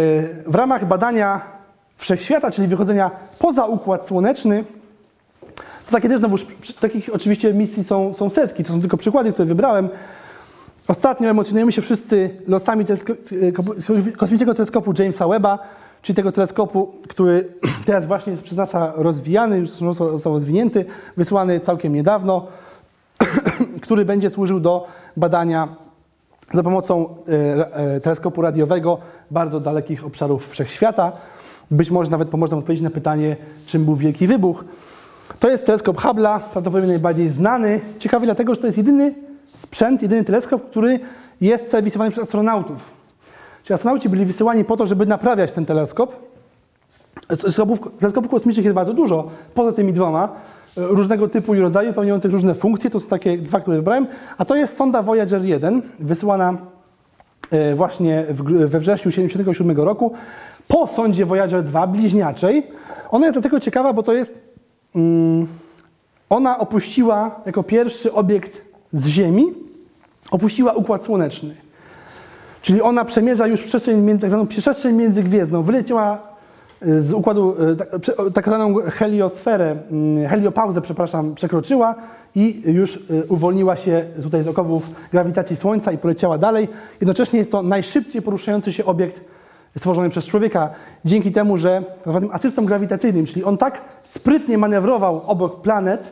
W 0.47 0.55
ramach 0.55 0.85
badania 0.85 1.41
wszechświata, 1.97 2.51
czyli 2.51 2.67
wychodzenia 2.67 3.11
poza 3.39 3.65
Układ 3.65 4.07
Słoneczny, 4.07 4.63
to 5.85 5.91
takie 5.91 6.09
też 6.09 6.19
znowu, 6.19 6.37
takich 6.79 7.09
oczywiście 7.13 7.53
misji 7.53 7.83
są, 7.83 8.13
są 8.13 8.29
setki, 8.29 8.63
to 8.63 8.73
są 8.73 8.81
tylko 8.81 8.97
przykłady, 8.97 9.33
które 9.33 9.45
wybrałem. 9.45 9.89
Ostatnio 10.87 11.29
emocjonujemy 11.29 11.71
się 11.71 11.81
wszyscy 11.81 12.29
losami 12.47 12.85
telesko- 12.85 13.15
kosmicznego 14.17 14.53
teleskopu 14.53 14.93
Jamesa 14.99 15.27
Webba, 15.27 15.59
czyli 16.01 16.15
tego 16.15 16.31
teleskopu, 16.31 16.91
który 17.07 17.47
teraz 17.85 18.05
właśnie 18.05 18.31
jest 18.31 18.43
przez 18.43 18.57
NASA 18.57 18.93
rozwijany, 18.95 19.57
już 19.57 19.69
został 19.69 20.33
rozwinięty, 20.33 20.85
wysłany 21.17 21.59
całkiem 21.59 21.93
niedawno, 21.93 22.47
który 23.83 24.05
będzie 24.05 24.29
służył 24.29 24.59
do 24.59 24.87
badania 25.17 25.67
za 26.53 26.63
pomocą 26.63 27.15
e, 27.27 27.75
e, 27.75 27.99
teleskopu 27.99 28.41
radiowego 28.41 28.97
bardzo 29.31 29.59
dalekich 29.59 30.05
obszarów 30.05 30.49
wszechświata. 30.49 31.11
Być 31.71 31.91
może 31.91 32.11
nawet 32.11 32.29
pomoże 32.29 32.51
nam 32.51 32.59
odpowiedzieć 32.59 32.83
na 32.83 32.89
pytanie, 32.89 33.37
czym 33.65 33.85
był 33.85 33.95
Wielki 33.95 34.27
Wybuch. 34.27 34.65
To 35.39 35.49
jest 35.49 35.65
teleskop 35.65 36.01
Hubble'a, 36.01 36.39
prawdopodobnie 36.39 36.87
najbardziej 36.87 37.29
znany. 37.29 37.79
Ciekawy 37.99 38.25
dlatego, 38.25 38.55
że 38.55 38.61
to 38.61 38.67
jest 38.67 38.77
jedyny 38.77 39.13
sprzęt, 39.53 40.01
jedyny 40.01 40.23
teleskop, 40.23 40.69
który 40.69 40.99
jest 41.41 41.71
serwisowany 41.71 42.11
przez 42.11 42.23
astronautów. 42.23 42.77
Czyli 43.63 43.75
astronauci 43.75 44.09
byli 44.09 44.25
wysyłani 44.25 44.65
po 44.65 44.77
to, 44.77 44.85
żeby 44.85 45.05
naprawiać 45.05 45.51
ten 45.51 45.65
teleskop. 45.65 46.15
Teleskopów, 47.27 47.79
teleskopów 47.99 48.31
kosmicznych 48.31 48.65
jest 48.65 48.75
bardzo 48.75 48.93
dużo, 48.93 49.29
poza 49.53 49.71
tymi 49.71 49.93
dwoma, 49.93 50.29
e, 50.77 50.81
różnego 50.81 51.27
typu 51.27 51.55
i 51.55 51.59
rodzaju, 51.59 51.93
pełniących 51.93 52.31
różne 52.31 52.55
funkcje. 52.55 52.89
To 52.89 52.99
są 52.99 53.07
takie 53.07 53.37
dwa, 53.37 53.59
które 53.59 53.77
wybrałem. 53.77 54.07
A 54.37 54.45
to 54.45 54.55
jest 54.55 54.77
sonda 54.77 55.01
Voyager 55.01 55.41
1, 55.41 55.81
wysyłana 55.99 56.57
e, 57.51 57.75
właśnie 57.75 58.25
we 58.65 58.79
wrześniu 58.79 59.11
1977 59.11 59.77
roku 59.77 60.13
po 60.67 60.87
sondzie 60.87 61.25
Voyager 61.25 61.63
2, 61.63 61.87
bliźniaczej. 61.87 62.67
Ona 63.11 63.25
jest 63.25 63.37
dlatego 63.37 63.59
ciekawa, 63.59 63.93
bo 63.93 64.03
to 64.03 64.13
jest 64.13 64.44
ona 66.29 66.59
opuściła 66.59 67.41
jako 67.45 67.63
pierwszy 67.63 68.13
obiekt 68.13 68.61
z 68.93 69.07
Ziemi, 69.07 69.45
opuściła 70.31 70.73
Układ 70.73 71.05
Słoneczny. 71.05 71.55
Czyli 72.61 72.81
ona 72.81 73.05
przemierza 73.05 73.47
już 73.47 73.61
przestrzeń, 73.61 74.19
tak 74.19 74.29
zwaną 74.29 74.47
przestrzeń 74.47 74.95
międzygwiezdną. 74.95 75.63
Wyleciała 75.63 76.35
y, 76.87 77.01
z 77.03 77.13
układu, 77.13 77.55
y, 77.71 77.75
tak, 77.75 77.89
tak 78.33 78.45
zwaną 78.45 78.75
heliosferę, 78.75 79.77
mm, 79.91 80.27
heliopauzę, 80.27 80.81
przepraszam, 80.81 81.35
przekroczyła 81.35 81.95
i 82.35 82.61
już 82.65 82.95
y, 82.95 83.25
uwolniła 83.29 83.75
się 83.75 84.05
tutaj 84.23 84.43
z 84.43 84.47
okowów 84.47 84.89
grawitacji 85.11 85.55
Słońca 85.55 85.91
i 85.91 85.97
poleciała 85.97 86.37
dalej. 86.37 86.67
Jednocześnie 87.01 87.39
jest 87.39 87.51
to 87.51 87.63
najszybciej 87.63 88.21
poruszający 88.21 88.73
się 88.73 88.85
obiekt 88.85 89.21
stworzony 89.77 90.09
przez 90.09 90.25
człowieka, 90.25 90.69
dzięki 91.05 91.31
temu, 91.31 91.57
że 91.57 91.83
zwanym 92.05 92.29
asystom 92.31 92.65
grawitacyjnym, 92.65 93.25
czyli 93.25 93.43
on 93.43 93.57
tak 93.57 93.81
sprytnie 94.03 94.57
manewrował 94.57 95.21
obok 95.27 95.61
planet 95.61 96.11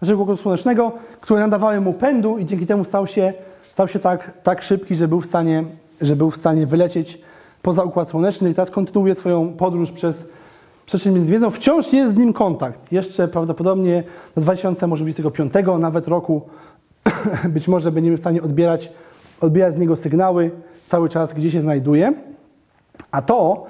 naszego 0.00 0.22
Układu 0.22 0.42
Słonecznego, 0.42 0.92
które 1.20 1.40
nadawały 1.40 1.80
mu 1.80 1.92
pędu 1.92 2.38
i 2.38 2.46
dzięki 2.46 2.66
temu 2.66 2.84
stał 2.84 3.06
się, 3.06 3.32
stał 3.62 3.88
się 3.88 3.98
tak, 3.98 4.32
tak 4.42 4.62
szybki, 4.62 4.94
że 4.94 5.08
był, 5.08 5.20
w 5.20 5.26
stanie, 5.26 5.64
że 6.00 6.16
był 6.16 6.30
w 6.30 6.36
stanie 6.36 6.66
wylecieć 6.66 7.20
poza 7.62 7.82
Układ 7.82 8.10
Słoneczny 8.10 8.50
i 8.50 8.54
teraz 8.54 8.70
kontynuuje 8.70 9.14
swoją 9.14 9.52
podróż 9.52 9.92
przez 9.92 10.28
przestrzeń 10.86 11.14
międzywiedzą. 11.14 11.50
Wciąż 11.50 11.92
jest 11.92 12.12
z 12.12 12.16
nim 12.16 12.32
kontakt. 12.32 12.92
Jeszcze 12.92 13.28
prawdopodobnie 13.28 14.04
do 14.34 14.40
2025 14.40 15.52
nawet 15.78 16.08
roku 16.08 16.42
być 17.54 17.68
może 17.68 17.92
będziemy 17.92 18.16
w 18.16 18.20
stanie 18.20 18.42
odbierać, 18.42 18.92
odbierać 19.40 19.74
z 19.74 19.78
niego 19.78 19.96
sygnały 19.96 20.50
cały 20.86 21.08
czas, 21.08 21.32
gdzie 21.32 21.50
się 21.50 21.60
znajduje. 21.60 22.14
A 23.10 23.22
to 23.22 23.66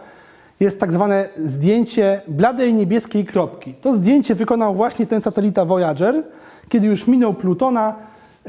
jest 0.61 0.81
tak 0.81 0.93
zwane 0.93 1.29
zdjęcie 1.37 2.21
bladej 2.29 2.75
niebieskiej 2.75 3.25
kropki. 3.25 3.75
To 3.75 3.97
zdjęcie 3.97 4.35
wykonał 4.35 4.75
właśnie 4.75 5.07
ten 5.07 5.21
satelita 5.21 5.65
Voyager, 5.65 6.23
kiedy 6.69 6.87
już 6.87 7.07
minął 7.07 7.35
Plutona, 7.35 7.95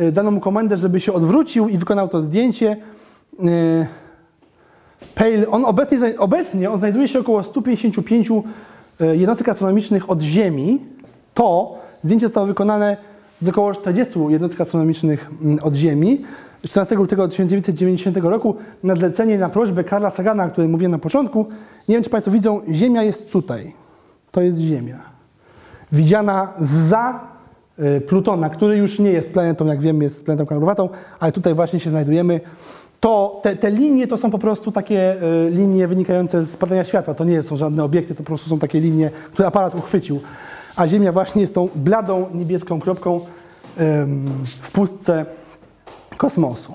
y, 0.01 0.11
dano 0.11 0.31
mu 0.31 0.39
komendę, 0.39 0.77
żeby 0.77 0.99
się 0.99 1.13
odwrócił 1.13 1.69
i 1.69 1.77
wykonał 1.77 2.07
to 2.07 2.21
zdjęcie. 2.21 2.77
Y, 3.39 3.87
Pale, 5.15 5.47
on 5.49 5.65
obecnie, 5.65 6.19
obecnie 6.19 6.71
on 6.71 6.79
znajduje 6.79 7.07
się 7.07 7.19
około 7.19 7.43
155 7.43 8.29
y, 9.01 9.17
jednostek 9.17 9.49
astronomicznych 9.49 10.09
od 10.09 10.21
Ziemi. 10.21 10.79
To 11.33 11.77
zdjęcie 12.01 12.27
zostało 12.27 12.47
wykonane 12.47 12.97
z 13.41 13.47
około 13.47 13.73
40 13.73 14.19
jednostek 14.29 14.61
astronomicznych 14.61 15.29
mm, 15.41 15.59
od 15.63 15.75
Ziemi. 15.75 16.21
14 16.65 16.95
lutego 16.95 17.27
1990 17.27 18.17
roku 18.17 18.55
na 18.83 18.95
zlecenie, 18.95 19.37
na 19.37 19.49
prośbę 19.49 19.83
Karla 19.83 20.09
Sagana, 20.09 20.45
o 20.45 20.49
którym 20.49 20.71
mówiłem 20.71 20.91
na 20.91 20.97
początku. 20.97 21.47
Nie 21.87 21.95
wiem, 21.95 22.03
czy 22.03 22.09
Państwo 22.09 22.31
widzą, 22.31 22.61
Ziemia 22.71 23.03
jest 23.03 23.31
tutaj. 23.31 23.73
To 24.31 24.41
jest 24.41 24.59
Ziemia. 24.59 24.99
Widziana 25.91 26.53
za 26.57 27.19
y, 27.79 28.01
Plutona, 28.01 28.49
który 28.49 28.77
już 28.77 28.99
nie 28.99 29.11
jest 29.11 29.29
planetą, 29.29 29.65
jak 29.65 29.81
wiemy, 29.81 30.03
jest 30.03 30.25
planetą 30.25 30.45
krągowatą, 30.45 30.89
ale 31.19 31.31
tutaj 31.31 31.53
właśnie 31.53 31.79
się 31.79 31.89
znajdujemy. 31.89 32.39
To 32.99 33.39
te, 33.43 33.55
te 33.55 33.71
linie 33.71 34.07
to 34.07 34.17
są 34.17 34.31
po 34.31 34.39
prostu 34.39 34.71
takie 34.71 35.23
y, 35.23 35.49
linie 35.49 35.87
wynikające 35.87 36.45
z 36.45 36.57
padania 36.57 36.83
światła. 36.83 37.13
To 37.13 37.23
nie 37.23 37.43
są 37.43 37.57
żadne 37.57 37.83
obiekty, 37.83 38.15
to 38.15 38.23
po 38.23 38.27
prostu 38.27 38.49
są 38.49 38.59
takie 38.59 38.79
linie, 38.79 39.11
które 39.31 39.47
aparat 39.47 39.75
uchwycił. 39.75 40.19
A 40.75 40.87
Ziemia 40.87 41.11
właśnie 41.11 41.41
jest 41.41 41.55
tą 41.55 41.69
bladą 41.75 42.25
niebieską 42.33 42.79
kropką 42.79 43.21
w 44.61 44.71
pustce 44.71 45.25
kosmosu. 46.17 46.73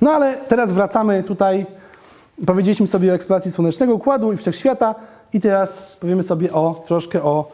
No 0.00 0.10
ale 0.10 0.36
teraz 0.36 0.72
wracamy 0.72 1.22
tutaj. 1.22 1.66
Powiedzieliśmy 2.46 2.86
sobie 2.86 3.12
o 3.12 3.14
eksploracji 3.14 3.50
słonecznego 3.50 3.94
układu 3.94 4.32
i 4.32 4.36
wszechświata 4.36 4.94
i 5.32 5.40
teraz 5.40 5.96
powiemy 6.00 6.22
sobie 6.22 6.52
o 6.52 6.82
troszkę 6.86 7.22
o 7.22 7.52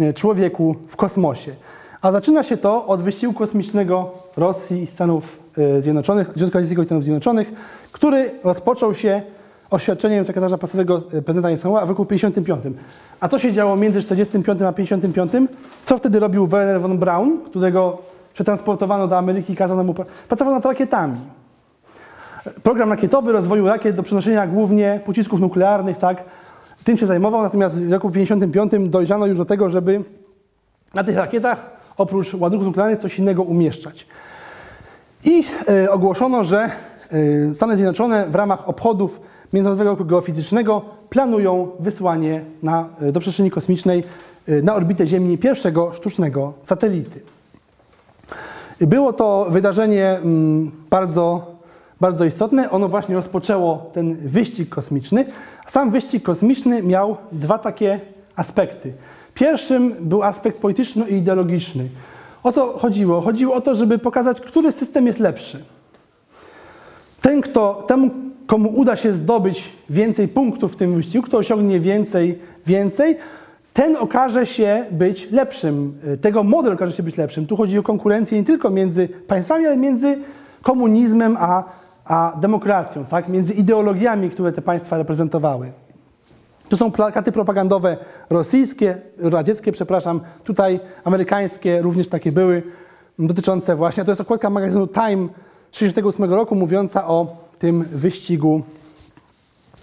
e, 0.00 0.12
człowieku 0.12 0.76
w 0.88 0.96
kosmosie. 0.96 1.54
A 2.02 2.12
zaczyna 2.12 2.42
się 2.42 2.56
to 2.56 2.86
od 2.86 3.02
wyścigu 3.02 3.32
kosmicznego 3.32 4.12
Rosji 4.36 4.82
i 4.82 4.86
Stanów 4.86 5.24
e, 5.58 5.82
Zjednoczonych, 5.82 6.30
Związku 6.36 6.58
Radzieckiego 6.58 6.82
i 6.82 6.84
Stanów 6.84 7.04
Zjednoczonych, 7.04 7.52
który 7.92 8.30
rozpoczął 8.44 8.94
się 8.94 9.22
oświadczeniem 9.70 10.24
sekretarza 10.24 10.58
pasowego 10.58 11.02
e, 11.12 11.22
prezydenta 11.22 11.50
Eisenhowera 11.50 11.86
w 11.86 11.88
roku 11.88 12.04
55. 12.04 12.62
A 13.20 13.28
co 13.28 13.38
się 13.38 13.52
działo 13.52 13.76
między 13.76 14.02
45 14.02 14.62
a 14.62 14.72
55? 14.72 15.32
Co 15.84 15.98
wtedy 15.98 16.18
robił 16.18 16.46
Werner 16.46 16.80
von 16.80 16.98
Braun, 16.98 17.38
którego 17.44 17.98
przetransportowano 18.36 19.08
do 19.08 19.18
Ameryki 19.18 19.52
i 19.52 19.56
kazano 19.56 19.84
mu 19.84 19.92
pra- 19.92 20.04
pracował 20.28 20.54
nad 20.54 20.64
rakietami. 20.64 21.16
Program 22.62 22.90
rakietowy 22.90 23.32
rozwoju 23.32 23.66
rakiet 23.66 23.96
do 23.96 24.02
przenoszenia 24.02 24.46
głównie 24.46 25.00
pocisków 25.06 25.40
nuklearnych, 25.40 25.98
tak, 25.98 26.24
tym 26.84 26.98
się 26.98 27.06
zajmował, 27.06 27.42
natomiast 27.42 27.82
w 27.82 27.92
roku 27.92 28.10
55 28.10 28.72
dojrzano 28.88 29.26
już 29.26 29.38
do 29.38 29.44
tego, 29.44 29.68
żeby 29.68 30.04
na 30.94 31.04
tych 31.04 31.16
rakietach 31.16 31.70
oprócz 31.96 32.34
ładunków 32.34 32.66
nuklearnych 32.66 32.98
coś 32.98 33.18
innego 33.18 33.42
umieszczać. 33.42 34.06
I 35.24 35.44
e, 35.68 35.90
ogłoszono, 35.90 36.44
że 36.44 36.70
e, 37.50 37.54
Stany 37.54 37.76
Zjednoczone 37.76 38.26
w 38.26 38.34
ramach 38.34 38.68
obchodów 38.68 39.20
Międzynarodowego 39.52 39.90
Roku 39.90 40.04
Geofizycznego 40.04 40.82
planują 41.10 41.70
wysłanie 41.80 42.44
na, 42.62 42.88
e, 43.00 43.12
do 43.12 43.20
przestrzeni 43.20 43.50
kosmicznej 43.50 44.04
e, 44.48 44.62
na 44.62 44.74
orbitę 44.74 45.06
Ziemi 45.06 45.38
pierwszego 45.38 45.94
sztucznego 45.94 46.52
satelity. 46.62 47.35
Było 48.80 49.12
to 49.12 49.46
wydarzenie 49.50 50.08
mm, 50.08 50.70
bardzo, 50.90 51.54
bardzo 52.00 52.24
istotne. 52.24 52.70
Ono 52.70 52.88
właśnie 52.88 53.14
rozpoczęło 53.14 53.90
ten 53.94 54.16
wyścig 54.16 54.68
kosmiczny. 54.68 55.24
Sam 55.66 55.90
wyścig 55.90 56.22
kosmiczny 56.22 56.82
miał 56.82 57.16
dwa 57.32 57.58
takie 57.58 58.00
aspekty. 58.36 58.92
Pierwszym 59.34 59.94
był 60.00 60.22
aspekt 60.22 60.60
polityczno-ideologiczny. 60.60 61.88
O 62.42 62.52
co 62.52 62.78
chodziło? 62.78 63.20
Chodziło 63.20 63.54
o 63.54 63.60
to, 63.60 63.74
żeby 63.74 63.98
pokazać, 63.98 64.40
który 64.40 64.72
system 64.72 65.06
jest 65.06 65.18
lepszy. 65.18 65.64
Ten, 67.20 67.40
kto, 67.40 67.84
temu, 67.88 68.10
komu 68.46 68.68
uda 68.68 68.96
się 68.96 69.12
zdobyć 69.14 69.64
więcej 69.90 70.28
punktów 70.28 70.72
w 70.72 70.76
tym 70.76 70.94
wyścigu, 70.94 71.26
kto 71.26 71.38
osiągnie 71.38 71.80
więcej, 71.80 72.38
więcej, 72.66 73.16
ten 73.76 73.96
okaże 73.96 74.46
się 74.46 74.84
być 74.90 75.30
lepszym. 75.30 76.00
Tego 76.20 76.42
model 76.42 76.72
okaże 76.72 76.92
się 76.92 77.02
być 77.02 77.16
lepszym. 77.16 77.46
Tu 77.46 77.56
chodzi 77.56 77.78
o 77.78 77.82
konkurencję 77.82 78.38
nie 78.38 78.44
tylko 78.44 78.70
między 78.70 79.08
państwami, 79.08 79.66
ale 79.66 79.76
między 79.76 80.18
komunizmem 80.62 81.36
a, 81.40 81.64
a 82.04 82.32
demokracją, 82.40 83.04
tak? 83.04 83.28
między 83.28 83.52
ideologiami, 83.52 84.30
które 84.30 84.52
te 84.52 84.62
państwa 84.62 84.96
reprezentowały. 84.96 85.72
Tu 86.68 86.76
są 86.76 86.92
plakaty 86.92 87.32
propagandowe 87.32 87.96
rosyjskie, 88.30 88.98
radzieckie, 89.18 89.72
przepraszam, 89.72 90.20
tutaj 90.44 90.80
amerykańskie 91.04 91.82
również 91.82 92.08
takie 92.08 92.32
były, 92.32 92.62
dotyczące 93.18 93.76
właśnie, 93.76 94.04
to 94.04 94.10
jest 94.10 94.20
okładka 94.20 94.50
magazynu 94.50 94.86
Time 94.86 95.28
z 95.70 95.78
1968 95.78 96.34
roku 96.34 96.54
mówiąca 96.54 97.08
o 97.08 97.36
tym 97.58 97.84
wyścigu 97.84 98.62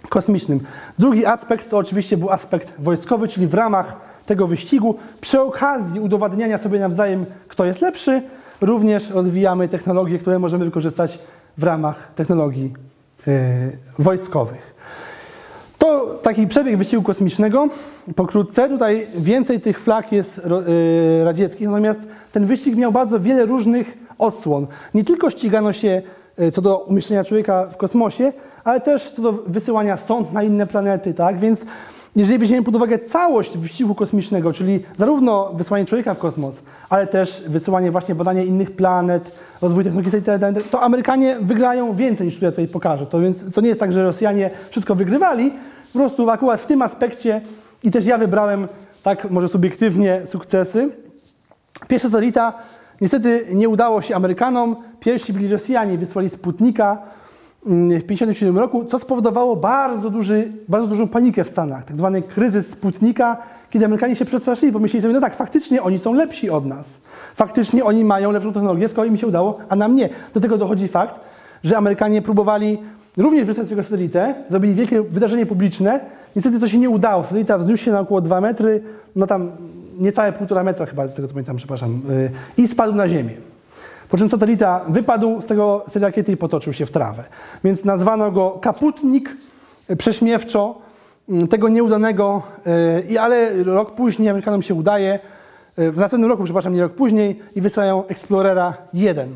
kosmicznym. 0.08 0.60
Drugi 0.98 1.26
aspekt 1.26 1.70
to 1.70 1.78
oczywiście 1.78 2.16
był 2.16 2.30
aspekt 2.30 2.72
wojskowy, 2.78 3.28
czyli 3.28 3.46
w 3.46 3.54
ramach 3.54 3.96
tego 4.26 4.46
wyścigu, 4.46 4.94
przy 5.20 5.40
okazji 5.40 6.00
udowadniania 6.00 6.58
sobie 6.58 6.78
nawzajem, 6.78 7.26
kto 7.48 7.64
jest 7.64 7.80
lepszy, 7.80 8.22
również 8.60 9.10
rozwijamy 9.10 9.68
technologie, 9.68 10.18
które 10.18 10.38
możemy 10.38 10.64
wykorzystać 10.64 11.18
w 11.58 11.62
ramach 11.62 12.14
technologii 12.14 12.72
yy, 13.26 13.34
wojskowych. 13.98 14.74
To 15.78 16.18
taki 16.22 16.46
przebieg 16.46 16.76
wyścigu 16.78 17.02
kosmicznego. 17.02 17.68
Pokrótce 18.16 18.68
tutaj 18.68 19.06
więcej 19.16 19.60
tych 19.60 19.80
flag 19.80 20.12
jest 20.12 20.36
yy, 20.36 21.24
radzieckich, 21.24 21.68
natomiast 21.68 22.00
ten 22.32 22.46
wyścig 22.46 22.76
miał 22.76 22.92
bardzo 22.92 23.20
wiele 23.20 23.46
różnych 23.46 23.98
odsłon. 24.18 24.66
Nie 24.94 25.04
tylko 25.04 25.30
ścigano 25.30 25.72
się 25.72 26.02
co 26.52 26.62
do 26.62 26.78
umieszczenia 26.78 27.24
człowieka 27.24 27.66
w 27.66 27.76
kosmosie, 27.76 28.32
ale 28.64 28.80
też 28.80 29.10
co 29.10 29.22
do 29.22 29.32
wysyłania 29.32 29.96
sond 29.96 30.32
na 30.32 30.42
inne 30.42 30.66
planety, 30.66 31.14
tak? 31.14 31.38
Więc 31.38 31.64
jeżeli 32.16 32.38
weźmiemy 32.38 32.64
pod 32.64 32.76
uwagę 32.76 32.98
całość 32.98 33.58
wyścigu 33.58 33.94
kosmicznego, 33.94 34.52
czyli 34.52 34.82
zarówno 34.96 35.50
wysłanie 35.54 35.84
człowieka 35.84 36.14
w 36.14 36.18
kosmos, 36.18 36.54
ale 36.88 37.06
też 37.06 37.44
wysyłanie 37.48 37.90
właśnie 37.90 38.14
badania 38.14 38.42
innych 38.42 38.76
planet, 38.76 39.32
rozwój 39.62 39.84
technologii 39.84 40.12
itd., 40.14 40.52
to 40.70 40.80
Amerykanie 40.80 41.36
wygrają 41.40 41.96
więcej 41.96 42.26
niż 42.26 42.38
tutaj 42.38 42.68
pokażę. 42.68 43.06
To 43.06 43.20
więc 43.20 43.52
to 43.52 43.60
nie 43.60 43.68
jest 43.68 43.80
tak, 43.80 43.92
że 43.92 44.04
Rosjanie 44.04 44.50
wszystko 44.70 44.94
wygrywali, 44.94 45.52
po 45.92 45.98
prostu 45.98 46.30
akurat 46.30 46.60
w 46.60 46.66
tym 46.66 46.82
aspekcie 46.82 47.40
i 47.82 47.90
też 47.90 48.06
ja 48.06 48.18
wybrałem 48.18 48.68
tak 49.02 49.30
może 49.30 49.48
subiektywnie 49.48 50.22
sukcesy. 50.26 50.88
Pierwsza 51.88 52.08
satelita 52.08 52.52
niestety 53.00 53.46
nie 53.54 53.68
udało 53.68 54.02
się 54.02 54.16
Amerykanom. 54.16 54.76
Pierwsi 55.00 55.32
byli 55.32 55.48
Rosjanie, 55.48 55.98
wysłali 55.98 56.30
Sputnika 56.30 56.98
mm, 57.66 58.00
w 58.00 58.04
1957 58.04 58.58
roku, 58.58 58.84
co 58.84 58.98
spowodowało 58.98 59.56
bardzo, 59.56 60.10
duży, 60.10 60.52
bardzo 60.68 60.88
dużą 60.88 61.08
panikę 61.08 61.44
w 61.44 61.48
Stanach, 61.48 61.84
tak 61.84 61.96
zwany 61.96 62.22
kryzys 62.22 62.66
Sputnika, 62.70 63.36
kiedy 63.70 63.84
Amerykanie 63.84 64.16
się 64.16 64.24
przestraszyli, 64.24 64.72
pomyśleli 64.72 65.02
sobie, 65.02 65.14
no 65.14 65.20
tak, 65.20 65.36
faktycznie 65.36 65.82
oni 65.82 65.98
są 65.98 66.12
lepsi 66.12 66.50
od 66.50 66.66
nas. 66.66 66.86
Faktycznie 67.34 67.84
oni 67.84 68.04
mają 68.04 68.32
lepszą 68.32 68.52
technologię, 68.52 68.88
skoro 68.88 69.04
im 69.04 69.18
się 69.18 69.26
udało, 69.26 69.58
a 69.68 69.76
nam 69.76 69.96
nie. 69.96 70.08
Do 70.34 70.40
tego 70.40 70.58
dochodzi 70.58 70.88
fakt, 70.88 71.14
że 71.64 71.76
Amerykanie 71.76 72.22
próbowali 72.22 72.78
również 73.16 73.46
wysłać 73.46 73.68
tego 73.68 73.82
satelitę, 73.82 74.34
zrobili 74.50 74.74
wielkie 74.74 75.02
wydarzenie 75.02 75.46
publiczne. 75.46 76.00
Niestety 76.36 76.60
to 76.60 76.68
się 76.68 76.78
nie 76.78 76.90
udało. 76.90 77.22
Satelita 77.22 77.58
wzniósł 77.58 77.84
się 77.84 77.92
na 77.92 78.00
około 78.00 78.20
2 78.20 78.40
metry, 78.40 78.82
no 79.16 79.26
tam 79.26 79.50
niecałe 79.98 80.32
1,5 80.32 80.64
metra 80.64 80.86
chyba, 80.86 81.08
z 81.08 81.14
tego 81.14 81.28
co 81.28 81.34
pamiętam, 81.34 81.56
przepraszam, 81.56 82.02
yy, 82.56 82.64
i 82.64 82.68
spadł 82.68 82.94
na 82.94 83.08
ziemię. 83.08 83.34
Po 84.08 84.18
czym 84.18 84.28
satelita 84.28 84.84
wypadł 84.88 85.42
z, 85.42 85.46
tego, 85.46 85.84
z 85.88 85.92
tej 85.92 86.02
rakiety 86.02 86.32
i 86.32 86.36
potoczył 86.36 86.72
się 86.72 86.86
w 86.86 86.90
trawę. 86.90 87.24
Więc 87.64 87.84
nazwano 87.84 88.32
go 88.32 88.50
kaputnik 88.50 89.36
prześmiewczo 89.98 90.78
mm, 91.28 91.48
tego 91.48 91.68
nieudanego, 91.68 92.42
e, 92.66 93.00
i 93.00 93.18
ale 93.18 93.64
rok 93.64 93.94
później 93.94 94.28
Amerykanom 94.28 94.62
się 94.62 94.74
udaje, 94.74 95.18
w 95.76 95.96
następnym 95.96 96.30
roku, 96.30 96.44
przepraszam, 96.44 96.74
nie 96.74 96.82
rok 96.82 96.92
później, 96.92 97.40
i 97.54 97.60
wysyłają 97.60 98.06
Explorera 98.06 98.74
1. 98.92 99.28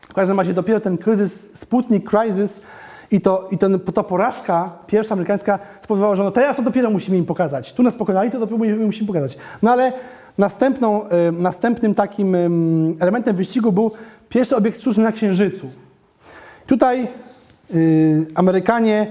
W 0.00 0.14
każdym 0.14 0.38
razie 0.38 0.54
dopiero 0.54 0.80
ten 0.80 0.98
kryzys, 0.98 1.48
Sputnik 1.54 2.10
Crisis 2.10 2.60
i, 3.10 3.20
to, 3.20 3.48
i 3.50 3.58
ten, 3.58 3.80
ta 3.80 4.02
porażka 4.02 4.72
pierwsza 4.86 5.12
amerykańska 5.12 5.58
spowodowała, 5.82 6.16
że 6.16 6.24
no 6.24 6.30
teraz 6.30 6.56
to 6.56 6.62
dopiero 6.62 6.90
musimy 6.90 7.16
im 7.16 7.24
pokazać. 7.24 7.72
Tu 7.72 7.82
nas 7.82 7.94
pokonali, 7.94 8.30
to 8.30 8.38
dopiero 8.38 8.76
musimy, 8.86 9.06
pokazać. 9.06 9.38
No 9.62 9.70
ale 9.70 9.92
następną, 10.38 11.04
y, 11.04 11.32
następnym 11.32 11.94
takim 11.94 12.36
elementem 13.00 13.36
wyścigu 13.36 13.72
był 13.72 13.90
pierwszy 14.28 14.56
obiekt 14.56 14.80
sztuczny 14.80 15.02
na 15.04 15.12
Księżycu. 15.12 15.70
Tutaj 16.66 17.08
y, 17.74 18.26
Amerykanie 18.34 19.06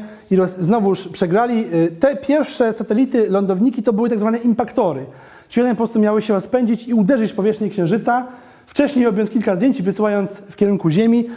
znowuż 0.46 1.08
przegrali. 1.08 1.76
Y, 1.76 1.92
te 2.00 2.16
pierwsze 2.16 2.74
satelity, 2.74 3.30
lądowniki 3.30 3.84
to 3.84 3.94
były 3.94 4.10
tak 4.10 4.20
zwane 4.20 4.38
impaktory. 4.38 5.06
Czyli 5.50 5.64
one 5.64 5.74
po 5.74 5.78
prostu 5.78 6.00
miały 6.00 6.22
się 6.22 6.34
rozpędzić 6.34 6.88
i 6.88 6.94
uderzyć 6.94 7.32
w 7.32 7.36
powierzchnię 7.36 7.70
Księżyca, 7.70 8.28
wcześniej 8.66 9.06
robiąc 9.06 9.30
kilka 9.30 9.56
zdjęć 9.56 9.82
wysyłając 9.82 10.32
w 10.32 10.56
kierunku 10.56 10.90
Ziemi. 10.90 11.30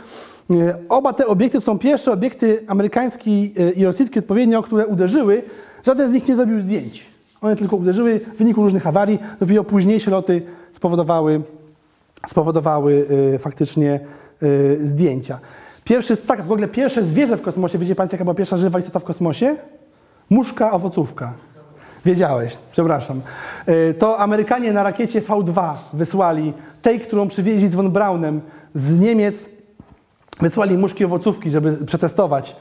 Y, 0.50 0.74
Oba 0.88 1.12
te 1.12 1.26
obiekty 1.26 1.60
są 1.60 1.78
pierwsze 1.78 2.12
obiekty 2.12 2.64
amerykański 2.66 3.52
y, 3.58 3.70
i 3.70 3.84
rosyjski 3.84 4.18
odpowiednio, 4.18 4.62
które 4.62 4.86
uderzyły. 4.86 5.42
Żaden 5.86 6.10
z 6.10 6.12
nich 6.12 6.28
nie 6.28 6.36
zrobił 6.36 6.60
zdjęć. 6.60 7.06
One 7.40 7.56
tylko 7.56 7.76
uderzyły 7.76 8.18
w 8.18 8.38
wyniku 8.38 8.62
różnych 8.62 8.86
awarii. 8.86 9.18
Dopiero 9.40 9.64
późniejsze 9.64 10.10
loty 10.10 10.42
spowodowały, 10.72 11.40
spowodowały 12.26 13.06
y, 13.34 13.38
faktycznie 13.38 14.00
y, 14.42 14.80
zdjęcia. 14.84 15.38
Pierwszy 15.84 16.16
ssak, 16.16 16.42
w 16.42 16.52
ogóle 16.52 16.68
pierwsze 16.68 17.02
zwierzę 17.02 17.36
w 17.36 17.42
kosmosie, 17.42 17.78
wiecie 17.78 17.94
Państwo, 17.94 18.14
jaka 18.14 18.24
była 18.24 18.34
pierwsza 18.34 18.56
żywa 18.56 18.78
istota 18.78 18.98
w 18.98 19.04
kosmosie? 19.04 19.56
Muszka 20.30 20.72
owocówka. 20.72 21.32
Wiedziałeś, 22.04 22.58
przepraszam. 22.72 23.20
To 23.98 24.18
Amerykanie 24.18 24.72
na 24.72 24.82
rakiecie 24.82 25.22
V2 25.22 25.74
wysłali 25.92 26.52
tej, 26.82 27.00
którą 27.00 27.28
przywieźli 27.28 27.68
z 27.68 27.74
von 27.74 27.90
Braunem 27.90 28.40
z 28.74 29.00
Niemiec. 29.00 29.48
Wysłali 30.40 30.78
muszki 30.78 31.04
owocówki, 31.04 31.50
żeby 31.50 31.86
przetestować, 31.86 32.56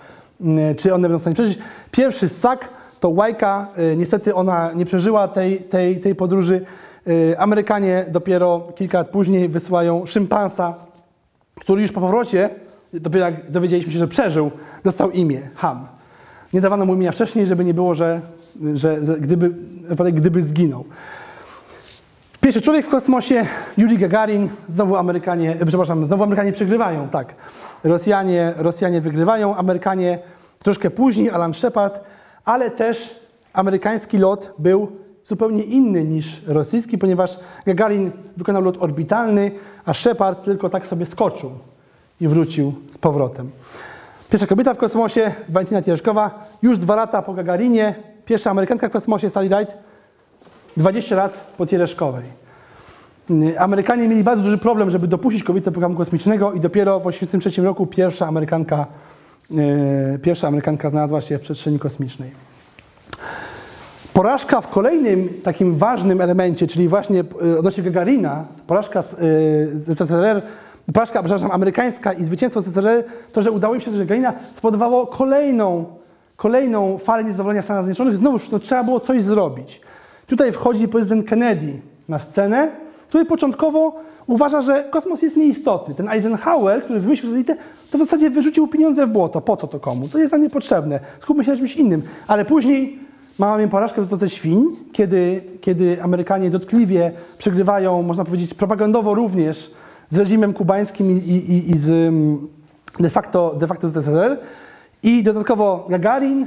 y, 0.72 0.76
czy 0.76 0.94
one 0.94 1.02
będą 1.02 1.18
w 1.18 1.22
stanie 1.22 1.34
przeżyć. 1.34 1.60
Pierwszy 1.92 2.30
ssak 2.30 2.70
to 3.00 3.10
łajka, 3.10 3.68
y, 3.94 3.96
niestety 3.96 4.36
ona 4.36 4.72
nie 4.74 4.86
przeżyła 4.86 5.28
tej, 5.28 5.60
tej, 5.60 6.00
tej 6.00 6.16
podróży. 6.16 6.62
Y, 7.08 7.36
Amerykanie 7.40 8.06
dopiero 8.12 8.68
kilka 8.76 8.98
lat 8.98 9.10
później 9.10 9.50
wysyłają 9.50 10.06
szympansa, 10.06 10.74
który 11.56 11.82
już 11.82 11.92
po 11.92 12.02
powrocie, 12.02 12.50
dopiero 12.94 13.26
jak 13.26 13.52
dowiedzieliśmy 13.52 13.94
się, 13.94 14.00
że 14.00 14.08
przeżył, 14.08 14.52
dostał 14.84 15.12
imię 15.12 15.50
Ham. 15.56 15.88
Nie 16.54 16.62
dawano 16.62 16.86
mu 16.86 16.96
imienia 16.96 17.12
wcześniej, 17.12 17.48
żeby 17.48 17.66
nie 17.66 17.74
było, 17.74 17.96
że, 17.96 18.22
że, 18.76 19.06
że 19.06 19.20
gdyby, 19.20 19.54
gdyby 20.12 20.44
zginął. 20.44 20.86
Pierwszy 22.50 22.62
człowiek 22.62 22.86
w 22.86 22.90
kosmosie, 22.90 23.46
Yuri 23.78 23.98
Gagarin, 23.98 24.50
znowu 24.68 24.96
Amerykanie, 24.96 25.58
e, 25.60 25.66
przepraszam, 25.66 26.06
znowu 26.06 26.24
Amerykanie 26.24 26.52
przegrywają, 26.52 27.10
tak. 27.10 27.34
Rosjanie, 27.84 28.54
Rosjanie 28.58 29.02
wygrywają, 29.02 29.56
Amerykanie 29.56 30.20
troszkę 30.60 30.90
później, 30.90 31.30
Alan 31.30 31.54
Shepard, 31.54 32.00
ale 32.46 32.72
też 32.72 33.20
amerykański 33.54 34.18
lot 34.18 34.54
był 34.60 34.92
zupełnie 35.24 35.64
inny 35.64 36.04
niż 36.04 36.42
rosyjski, 36.48 36.98
ponieważ 36.98 37.40
Gagarin 37.66 38.12
wykonał 38.38 38.62
lot 38.62 38.78
orbitalny, 38.80 39.52
a 39.86 39.94
Shepard 39.94 40.44
tylko 40.46 40.70
tak 40.70 40.88
sobie 40.88 41.06
skoczył 41.06 41.52
i 42.22 42.28
wrócił 42.28 42.74
z 42.88 42.98
powrotem. 42.98 43.52
Pierwsza 44.30 44.48
kobieta 44.48 44.74
w 44.74 44.78
kosmosie, 44.78 45.32
Walentina 45.50 45.82
Tierzkowa, 45.82 46.48
już 46.62 46.78
dwa 46.78 46.96
lata 46.96 47.22
po 47.22 47.34
Gagarinie, 47.34 47.96
pierwsza 48.26 48.52
Amerykanka 48.52 48.90
w 48.90 48.92
kosmosie, 48.92 49.30
Sally 49.30 49.50
Ride, 49.50 49.74
20 50.78 51.16
lat 51.16 51.54
po 51.58 51.66
Tiereszkowej. 51.66 52.24
Y, 53.32 53.60
Amerykanie 53.60 54.08
mieli 54.08 54.24
bardzo 54.24 54.44
duży 54.44 54.58
problem, 54.58 54.90
żeby 54.90 55.08
dopuścić 55.08 55.44
kobietę 55.44 55.66
do 55.66 55.72
programu 55.72 55.96
kosmicznego 55.96 56.54
i 56.54 56.60
dopiero 56.60 57.00
w 57.00 57.04
1983 57.04 57.62
roku 57.62 57.88
pierwsza 57.88 58.28
Amerykanka, 58.28 58.86
y, 60.16 60.20
pierwsza 60.20 60.48
Amerykanka 60.48 60.90
znalazła 60.90 61.22
się 61.22 61.38
w 61.38 61.42
przestrzeni 61.42 61.80
kosmicznej. 61.80 62.32
Porażka 64.14 64.62
w 64.62 64.68
kolejnym 64.68 65.30
takim 65.44 65.78
ważnym 65.78 66.22
elemencie, 66.22 66.68
czyli 66.68 66.88
właśnie 66.88 67.24
y, 67.44 67.60
odnośnie 67.60 67.84
Gagarina, 67.84 68.46
porażka 68.68 69.00
y, 69.00 69.04
z 69.80 69.86
ZSRR, 69.86 70.42
porażka, 70.94 71.24
przepraszam, 71.24 71.52
amerykańska 71.52 72.14
i 72.14 72.24
zwycięstwo 72.24 72.62
ZSRR, 72.62 73.04
to, 73.34 73.42
że 73.42 73.52
udało 73.52 73.76
im 73.76 73.82
się 73.82 73.92
z 73.92 73.98
Gagarina, 73.98 74.34
spowodowało 74.58 75.08
kolejną, 75.08 75.86
kolejną 76.36 76.98
falę 76.98 77.24
niezadowolenia 77.24 77.62
w 77.62 77.66
Stanach 77.66 77.86
Zjednoczonych. 77.86 78.18
Znowu 78.18 78.40
no, 78.52 78.60
trzeba 78.60 78.84
było 78.84 79.00
coś 79.00 79.22
zrobić. 79.22 79.82
Tutaj 80.30 80.52
wchodzi 80.52 80.88
prezydent 80.88 81.28
Kennedy 81.28 81.74
na 82.10 82.20
scenę, 82.20 82.72
który 83.08 83.26
początkowo 83.26 83.96
uważa, 84.28 84.62
że 84.62 84.84
kosmos 84.90 85.22
jest 85.22 85.38
nieistotny. 85.38 85.96
Ten 85.96 86.10
Eisenhower, 86.10 86.84
który 86.84 87.00
wymyślił 87.00 87.32
satelitę, 87.32 87.56
to 87.92 87.98
w 87.98 88.02
zasadzie 88.02 88.30
wyrzucił 88.30 88.68
pieniądze 88.68 89.06
w 89.06 89.10
błoto. 89.10 89.42
Po 89.42 89.58
co 89.58 89.68
to 89.68 89.80
komu? 89.80 90.08
To 90.08 90.18
jest 90.18 90.32
nam 90.32 90.42
niepotrzebne. 90.42 91.00
Skupmy 91.20 91.46
się 91.46 91.52
na 91.52 91.58
czymś 91.58 91.76
innym. 91.76 92.02
Ale 92.28 92.46
później 92.46 93.00
mamy 93.40 93.68
porażkę 93.68 94.02
w 94.02 94.06
Zatoce 94.06 94.30
Świń, 94.30 94.76
kiedy, 94.92 95.42
kiedy 95.62 96.04
Amerykanie 96.04 96.50
dotkliwie 96.50 97.12
przegrywają, 97.38 98.02
można 98.04 98.26
powiedzieć, 98.26 98.54
propagandowo 98.54 99.14
również 99.14 99.72
z 100.10 100.18
reżimem 100.18 100.54
kubańskim 100.54 101.12
i, 101.12 101.14
i, 101.14 101.72
i 101.72 101.78
z 101.78 101.90
mm, 101.90 102.48
de 103.00 103.10
facto, 103.10 103.56
de 103.60 103.68
facto 103.68 103.90
z 103.90 103.94
ZSRR. 103.94 104.38
I 105.04 105.24
dodatkowo 105.24 105.86
Gagarin 105.90 106.46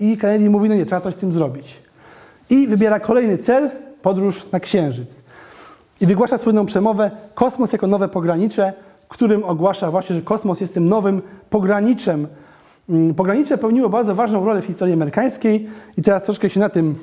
i 0.00 0.16
Kennedy 0.18 0.50
mówi, 0.50 0.68
no 0.68 0.74
nie, 0.74 0.86
trzeba 0.86 1.00
coś 1.00 1.14
z 1.14 1.18
tym 1.18 1.32
zrobić. 1.32 1.82
I 2.52 2.66
wybiera 2.66 3.00
kolejny 3.00 3.38
cel, 3.38 3.70
podróż 4.02 4.52
na 4.52 4.60
Księżyc. 4.60 5.22
I 6.00 6.06
wygłasza 6.06 6.38
słynną 6.38 6.66
przemowę 6.66 7.10
Kosmos 7.34 7.72
jako 7.72 7.86
nowe 7.86 8.08
pogranicze, 8.08 8.72
w 9.04 9.08
którym 9.08 9.44
ogłasza 9.44 9.90
właśnie, 9.90 10.16
że 10.16 10.22
kosmos 10.22 10.60
jest 10.60 10.74
tym 10.74 10.88
nowym 10.88 11.22
pograniczem. 11.50 12.26
Mm, 12.88 13.14
Pogranicze 13.14 13.58
pełniło 13.58 13.88
bardzo 13.88 14.14
ważną 14.14 14.44
rolę 14.44 14.62
w 14.62 14.64
historii 14.64 14.94
amerykańskiej 14.94 15.68
i 15.98 16.02
teraz 16.02 16.22
troszkę 16.22 16.50
się 16.50 16.60
na 16.60 16.68
tym 16.68 16.94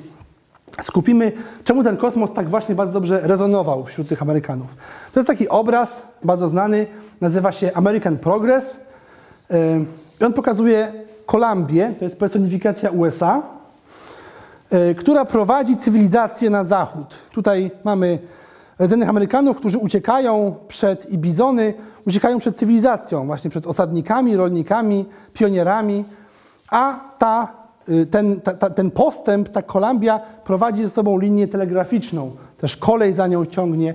skupimy, 0.82 1.32
czemu 1.64 1.84
ten 1.84 1.96
kosmos 1.96 2.32
tak 2.32 2.48
właśnie 2.48 2.74
bardzo 2.74 2.92
dobrze 2.92 3.20
rezonował 3.22 3.84
wśród 3.84 4.08
tych 4.08 4.22
Amerykanów. 4.22 4.76
To 5.12 5.20
jest 5.20 5.26
taki 5.26 5.48
obraz 5.48 6.02
bardzo 6.24 6.48
znany, 6.48 6.86
nazywa 7.20 7.52
się 7.52 7.70
American 7.74 8.18
Progress. 8.18 8.76
Yy, 9.50 9.56
I 10.20 10.24
on 10.24 10.32
pokazuje 10.32 10.92
Kolumbię, 11.26 11.94
to 11.98 12.04
jest 12.04 12.20
personifikacja 12.20 12.90
USA, 12.90 13.59
która 14.98 15.24
prowadzi 15.24 15.76
cywilizację 15.76 16.50
na 16.50 16.64
zachód. 16.64 17.18
Tutaj 17.32 17.70
mamy 17.84 18.18
rdzennych 18.80 19.08
Amerykanów, 19.08 19.56
którzy 19.56 19.78
uciekają 19.78 20.54
przed 20.68 21.10
i 21.10 21.18
bizony, 21.18 21.74
uciekają 22.06 22.38
przed 22.38 22.56
cywilizacją, 22.56 23.26
właśnie 23.26 23.50
przed 23.50 23.66
osadnikami, 23.66 24.36
rolnikami, 24.36 25.04
pionierami, 25.32 26.04
a 26.70 27.00
ta, 27.18 27.52
y, 27.88 28.06
ten, 28.06 28.40
ta, 28.40 28.54
ta, 28.54 28.70
ten 28.70 28.90
postęp, 28.90 29.48
ta 29.48 29.62
Kolumbia 29.62 30.20
prowadzi 30.44 30.84
ze 30.84 30.90
sobą 30.90 31.18
linię 31.18 31.48
telegraficzną, 31.48 32.30
też 32.58 32.76
kolej 32.76 33.14
za 33.14 33.26
nią 33.26 33.46
ciągnie. 33.46 33.94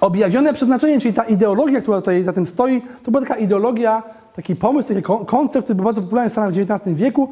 Objawione 0.00 0.54
przeznaczenie, 0.54 1.00
czyli 1.00 1.14
ta 1.14 1.22
ideologia, 1.22 1.80
która 1.80 2.00
tutaj 2.00 2.22
za 2.22 2.32
tym 2.32 2.46
stoi, 2.46 2.82
to 3.02 3.10
była 3.10 3.22
taka 3.22 3.36
ideologia, 3.36 4.02
taki 4.36 4.56
pomysł, 4.56 4.88
taki 4.88 5.02
kon- 5.02 5.26
koncept, 5.26 5.64
który 5.64 5.74
był 5.74 5.84
bardzo 5.84 6.02
popularny 6.02 6.30
w 6.30 6.32
Stanach 6.32 6.50
XIX 6.50 6.96
wieku, 6.96 7.28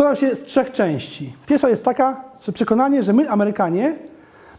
składał 0.00 0.16
się 0.16 0.36
z 0.36 0.44
trzech 0.44 0.72
części. 0.72 1.32
Pierwsza 1.46 1.68
jest 1.68 1.84
taka, 1.84 2.24
że 2.42 2.52
przekonanie, 2.52 3.02
że 3.02 3.12
my, 3.12 3.30
Amerykanie, 3.30 3.94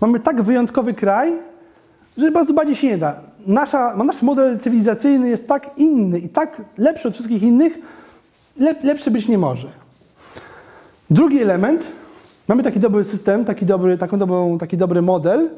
mamy 0.02 0.20
tak 0.20 0.42
wyjątkowy 0.42 0.94
kraj, 0.94 1.34
że 2.18 2.32
bardzo 2.32 2.54
bardziej 2.54 2.76
się 2.76 2.88
nie 2.88 2.98
da. 2.98 3.16
Nasza, 3.48 3.94
no 3.98 4.04
nasz 4.04 4.22
model 4.22 4.60
cywilizacyjny 4.60 5.30
jest 5.30 5.48
tak 5.48 5.70
inny 5.78 6.20
i 6.20 6.30
tak 6.30 6.62
lepszy 6.78 7.08
od 7.08 7.14
wszystkich 7.14 7.44
innych, 7.44 7.80
lep, 8.60 8.84
lepszy 8.84 9.12
być 9.12 9.28
nie 9.28 9.38
może. 9.38 9.68
Drugi 11.10 11.42
element, 11.42 11.84
mamy 12.48 12.64
taki 12.64 12.80
dobry 12.80 13.04
system, 13.04 13.46
taki 13.46 13.66
dobry, 13.66 13.98
taką 13.98 14.18
dobrą, 14.18 14.58
taki 14.58 14.78
dobry 14.78 15.02
model, 15.02 15.50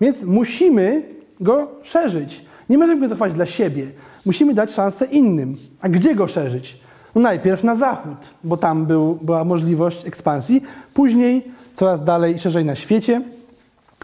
więc 0.00 0.22
musimy 0.22 1.02
go 1.40 1.68
szerzyć. 1.82 2.44
Nie 2.68 2.78
możemy 2.78 3.00
go 3.00 3.08
zachować 3.08 3.34
dla 3.34 3.46
siebie. 3.46 3.86
Musimy 4.26 4.54
dać 4.54 4.70
szansę 4.70 5.04
innym. 5.04 5.56
A 5.80 5.88
gdzie 5.88 6.14
go 6.14 6.26
szerzyć? 6.26 6.81
No 7.14 7.22
najpierw 7.22 7.64
na 7.64 7.74
zachód, 7.74 8.16
bo 8.44 8.56
tam 8.56 8.86
był, 8.86 9.18
była 9.22 9.44
możliwość 9.44 10.06
ekspansji, 10.06 10.62
później 10.94 11.44
coraz 11.74 12.04
dalej 12.04 12.34
i 12.34 12.38
szerzej 12.38 12.64
na 12.64 12.74
świecie. 12.74 13.22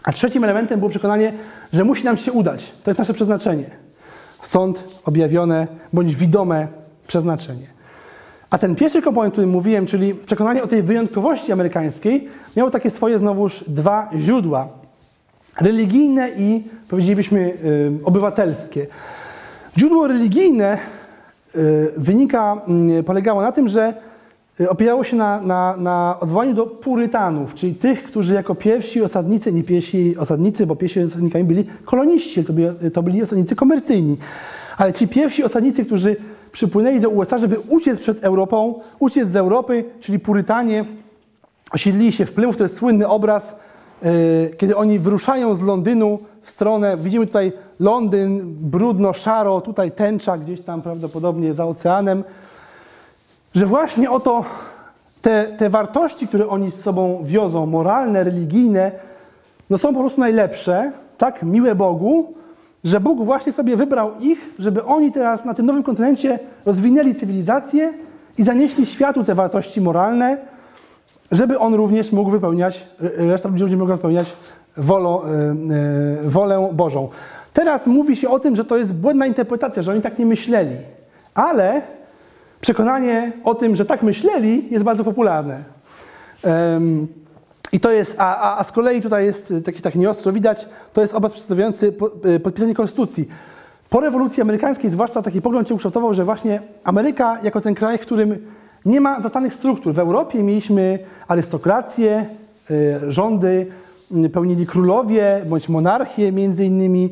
A 0.03 0.11
trzecim 0.11 0.43
elementem 0.43 0.79
było 0.79 0.89
przekonanie, 0.89 1.33
że 1.73 1.83
musi 1.83 2.05
nam 2.05 2.17
się 2.17 2.31
udać. 2.31 2.71
To 2.83 2.91
jest 2.91 2.99
nasze 2.99 3.13
przeznaczenie. 3.13 3.69
Stąd 4.41 5.01
objawione 5.05 5.67
bądź 5.93 6.15
widome 6.15 6.67
przeznaczenie. 7.07 7.67
A 8.49 8.57
ten 8.57 8.75
pierwszy 8.75 9.01
komponent, 9.01 9.31
o 9.31 9.33
którym 9.33 9.49
mówiłem, 9.49 9.85
czyli 9.85 10.15
przekonanie 10.15 10.63
o 10.63 10.67
tej 10.67 10.83
wyjątkowości 10.83 11.51
amerykańskiej, 11.51 12.27
miało 12.57 12.71
takie 12.71 12.91
swoje 12.91 13.19
znowuż 13.19 13.63
dwa 13.67 14.09
źródła. 14.17 14.67
religijne 15.61 16.29
i 16.37 16.63
powiedzielibyśmy 16.89 17.39
y, 17.39 17.91
obywatelskie. 18.05 18.87
Źródło 19.77 20.07
religijne 20.07 20.77
wynika, 21.97 22.61
y, 22.99 23.03
polegało 23.03 23.41
na 23.41 23.51
tym, 23.51 23.67
że 23.67 23.93
y, 24.59 24.69
opierało 24.69 25.03
się 25.03 25.17
na, 25.17 25.41
na, 25.41 25.75
na 25.77 26.17
odwołaniu 26.19 26.53
do 26.53 26.65
purytanów, 26.65 27.53
czyli 27.55 27.75
tych, 27.75 28.03
którzy 28.03 28.33
jako 28.33 28.55
pierwsi 28.55 29.01
osadnicy, 29.01 29.53
nie 29.53 29.63
pierwsi 29.63 30.17
osadnicy, 30.17 30.65
bo 30.65 30.75
pierwsi 30.75 31.03
osadnikami 31.03 31.45
byli 31.45 31.65
koloniści, 31.85 32.45
to 32.45 32.53
byli, 32.53 32.91
to 32.93 33.03
byli 33.03 33.23
osadnicy 33.23 33.55
komercyjni, 33.55 34.17
ale 34.77 34.93
ci 34.93 35.07
pierwsi 35.07 35.43
osadnicy, 35.43 35.85
którzy 35.85 36.15
przypłynęli 36.51 36.99
do 36.99 37.09
USA, 37.09 37.37
żeby 37.37 37.59
uciec 37.59 37.99
przed 37.99 38.23
Europą, 38.23 38.79
uciec 38.99 39.27
z 39.29 39.35
Europy, 39.35 39.83
czyli 39.99 40.19
purytanie, 40.19 40.85
osiedlili 41.71 42.11
się 42.11 42.25
w 42.25 42.31
Plymouth, 42.31 42.57
to 42.57 42.63
jest 42.63 42.77
słynny 42.77 43.07
obraz, 43.07 43.55
kiedy 44.57 44.75
oni 44.75 44.99
wyruszają 44.99 45.55
z 45.55 45.61
Londynu 45.61 46.19
w 46.41 46.49
stronę, 46.49 46.97
widzimy 46.97 47.27
tutaj 47.27 47.53
Londyn, 47.79 48.41
brudno, 48.45 49.13
szaro, 49.13 49.61
tutaj 49.61 49.91
tęcza 49.91 50.37
gdzieś 50.37 50.61
tam 50.61 50.81
prawdopodobnie 50.81 51.53
za 51.53 51.65
oceanem, 51.65 52.23
że 53.55 53.65
właśnie 53.65 54.11
oto 54.11 54.45
te, 55.21 55.43
te 55.57 55.69
wartości, 55.69 56.27
które 56.27 56.47
oni 56.47 56.71
z 56.71 56.81
sobą 56.81 57.21
wiozą, 57.23 57.65
moralne, 57.65 58.23
religijne, 58.23 58.91
no 59.69 59.77
są 59.77 59.93
po 59.93 59.99
prostu 59.99 60.19
najlepsze, 60.19 60.91
tak, 61.17 61.43
miłe 61.43 61.75
Bogu, 61.75 62.33
że 62.83 62.99
Bóg 62.99 63.23
właśnie 63.23 63.51
sobie 63.51 63.75
wybrał 63.75 64.11
ich, 64.19 64.39
żeby 64.59 64.83
oni 64.83 65.11
teraz 65.11 65.45
na 65.45 65.53
tym 65.53 65.65
nowym 65.65 65.83
kontynencie 65.83 66.39
rozwinęli 66.65 67.15
cywilizację 67.15 67.93
i 68.37 68.43
zanieśli 68.43 68.85
światu 68.85 69.23
te 69.23 69.35
wartości 69.35 69.81
moralne, 69.81 70.37
żeby 71.31 71.59
on 71.59 71.73
również 71.73 72.11
mógł 72.11 72.29
wypełniać, 72.29 72.87
reszta 73.17 73.49
ludzi 73.49 73.77
mogła 73.77 73.95
wypełniać 73.95 74.35
e, 74.77 74.81
wolę 76.23 76.69
Bożą. 76.73 77.09
Teraz 77.53 77.87
mówi 77.87 78.15
się 78.15 78.29
o 78.29 78.39
tym, 78.39 78.55
że 78.55 78.65
to 78.65 78.77
jest 78.77 78.95
błędna 78.95 79.25
interpretacja, 79.25 79.83
że 79.83 79.91
oni 79.91 80.01
tak 80.01 80.19
nie 80.19 80.25
myśleli, 80.25 80.75
ale 81.33 81.81
przekonanie 82.61 83.31
o 83.43 83.55
tym, 83.55 83.75
że 83.75 83.85
tak 83.85 84.03
myśleli, 84.03 84.67
jest 84.71 84.85
bardzo 84.85 85.03
popularne. 85.03 85.63
I 87.71 87.79
to 87.79 87.91
jest, 87.91 88.15
a, 88.17 88.37
a, 88.37 88.59
a 88.59 88.63
z 88.63 88.71
kolei 88.71 89.01
tutaj 89.01 89.25
jest 89.25 89.53
taki 89.65 89.81
tak 89.81 89.95
nieostro 89.95 90.31
widać, 90.33 90.69
to 90.93 91.01
jest 91.01 91.13
obraz 91.13 91.33
przedstawiający 91.33 91.91
po- 91.91 92.11
podpisanie 92.43 92.75
konstytucji. 92.75 93.27
Po 93.89 93.99
rewolucji 93.99 94.41
amerykańskiej 94.41 94.89
zwłaszcza 94.89 95.21
taki 95.21 95.41
pogląd 95.41 95.67
się 95.67 95.73
ukształtował, 95.73 96.13
że 96.13 96.25
właśnie 96.25 96.61
Ameryka 96.83 97.37
jako 97.43 97.61
ten 97.61 97.75
kraj, 97.75 97.97
w 97.97 98.01
którym 98.01 98.45
nie 98.85 99.01
ma 99.01 99.21
zastanych 99.21 99.53
struktur. 99.53 99.93
W 99.93 99.99
Europie 99.99 100.43
mieliśmy 100.43 100.99
arystokrację, 101.27 102.25
e, 102.71 103.11
rządy 103.11 103.67
pełnili 104.33 104.65
królowie 104.65 105.41
bądź 105.47 105.69
monarchie 105.69 106.31
między 106.31 106.65
innymi. 106.65 107.09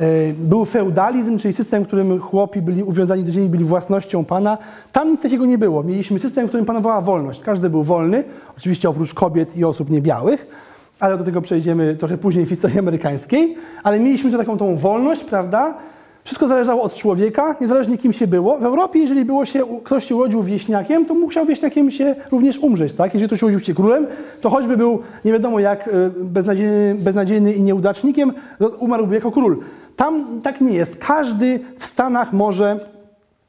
E, 0.00 0.04
Był 0.32 0.64
feudalizm, 0.64 1.38
czyli 1.38 1.54
system, 1.54 1.84
w 1.84 1.86
którym 1.86 2.20
chłopi 2.20 2.62
byli 2.62 2.82
uwiązani 2.82 3.24
do 3.24 3.32
ziemi, 3.32 3.48
byli 3.48 3.64
własnością 3.64 4.24
pana. 4.24 4.58
Tam 4.92 5.10
nic 5.10 5.20
takiego 5.20 5.46
nie 5.46 5.58
było. 5.58 5.82
Mieliśmy 5.82 6.18
system, 6.18 6.46
w 6.46 6.48
którym 6.48 6.66
panowała 6.66 7.00
wolność. 7.00 7.40
Każdy 7.40 7.70
był 7.70 7.82
wolny, 7.82 8.24
oczywiście 8.58 8.88
oprócz 8.88 9.14
kobiet 9.14 9.56
i 9.56 9.64
osób 9.64 9.90
niebiałych, 9.90 10.46
ale 11.00 11.18
do 11.18 11.24
tego 11.24 11.40
przejdziemy 11.42 11.96
trochę 11.96 12.18
później 12.18 12.46
w 12.46 12.48
historii 12.48 12.78
amerykańskiej. 12.78 13.56
Ale 13.82 14.00
mieliśmy 14.00 14.30
tu 14.30 14.38
taką 14.38 14.58
tą 14.58 14.76
wolność, 14.76 15.24
prawda? 15.24 15.74
Wszystko 16.28 16.48
zależało 16.48 16.82
od 16.82 16.94
człowieka, 16.94 17.56
niezależnie 17.60 17.98
kim 17.98 18.12
się 18.12 18.26
było. 18.26 18.58
W 18.58 18.64
Europie, 18.64 18.98
jeżeli 18.98 19.24
było 19.24 19.44
się, 19.44 19.62
ktoś 19.84 20.04
się 20.04 20.16
urodził 20.16 20.42
wieśniakiem, 20.42 21.06
to 21.06 21.14
musiał 21.14 21.46
wieśniakiem 21.46 21.90
się 21.90 22.14
również 22.30 22.58
umrzeć. 22.58 22.94
Tak? 22.94 23.14
Jeżeli 23.14 23.28
ktoś 23.28 23.42
urodził 23.42 23.60
się 23.60 23.74
królem, 23.74 24.06
to 24.40 24.50
choćby 24.50 24.76
był 24.76 25.02
nie 25.24 25.32
wiadomo 25.32 25.60
jak 25.60 25.88
e, 25.88 26.10
beznadziejny, 26.20 26.96
beznadziejny 26.98 27.52
i 27.52 27.62
nieudacznikiem, 27.62 28.32
umarłby 28.78 29.14
jako 29.14 29.32
król. 29.32 29.58
Tam 29.96 30.40
tak 30.42 30.60
nie 30.60 30.72
jest. 30.72 30.96
Każdy 30.96 31.60
w 31.78 31.84
Stanach 31.84 32.32
może 32.32 32.80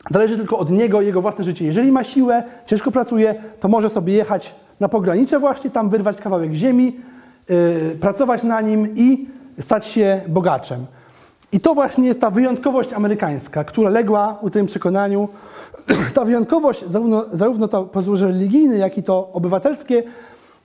Zależy 0.10 0.38
tylko 0.38 0.58
od 0.58 0.72
niego, 0.72 1.02
jego 1.02 1.22
własne 1.22 1.44
życie. 1.44 1.66
Jeżeli 1.66 1.92
ma 1.92 2.04
siłę, 2.04 2.44
ciężko 2.66 2.92
pracuje, 2.92 3.36
to 3.60 3.68
może 3.68 3.90
sobie 3.90 4.14
jechać 4.14 4.56
na 4.80 4.90
pogranicze 4.90 5.40
właśnie, 5.40 5.70
tam 5.70 5.90
wyrwać 5.90 6.18
kawałek 6.18 6.54
ziemi, 6.54 7.00
yy, 7.50 7.96
pracować 8.02 8.44
na 8.44 8.62
nim 8.62 8.96
i 8.96 9.28
stać 9.60 9.86
się 9.86 10.22
bogaczem. 10.28 10.86
I 11.52 11.60
to 11.60 11.74
właśnie 11.74 12.08
jest 12.08 12.22
ta 12.22 12.30
wyjątkowość 12.30 12.94
amerykańska, 12.94 13.64
która 13.64 13.90
legła 13.90 14.38
u 14.42 14.50
tym 14.50 14.66
przekonaniu. 14.66 15.28
ta 16.16 16.26
wyjątkowość, 16.26 16.86
zarówno, 16.86 17.26
zarówno 17.32 17.68
to 17.68 17.84
podwórze 17.84 18.28
religijne, 18.28 18.78
jak 18.78 18.98
i 18.98 19.04
to 19.04 19.30
obywatelskie, 19.34 20.04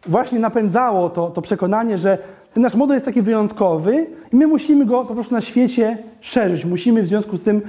właśnie 0.06 0.38
napędzało 0.38 1.10
to, 1.10 1.30
to 1.30 1.42
przekonanie, 1.42 1.98
że 1.98 2.18
ten 2.54 2.62
nasz 2.62 2.74
model 2.74 2.96
jest 2.96 3.06
taki 3.06 3.22
wyjątkowy 3.22 4.06
i 4.32 4.36
my 4.36 4.46
musimy 4.46 4.86
go 4.86 5.04
po 5.04 5.14
prostu 5.14 5.34
na 5.34 5.40
świecie 5.40 5.98
szerzyć. 6.20 6.64
Musimy 6.64 7.02
w 7.02 7.06
związku 7.06 7.36
z 7.36 7.42
tym 7.42 7.62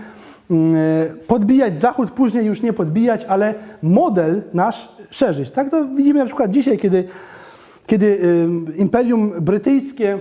mm, 0.52 0.76
podbijać 1.28 1.80
Zachód, 1.80 2.12
później 2.12 2.46
już 2.46 2.62
nie 2.62 2.74
podbijać, 2.74 3.26
ale 3.26 3.54
model 3.84 4.42
nasz 4.54 4.90
szerzyć. 5.10 5.52
Tak 5.52 5.70
to 5.70 5.86
widzimy 5.86 6.20
na 6.20 6.26
przykład 6.26 6.52
dzisiaj, 6.52 6.78
kiedy, 6.78 7.08
kiedy 7.88 8.06
y, 8.06 8.78
Imperium 8.78 9.32
Brytyjskie, 9.42 10.20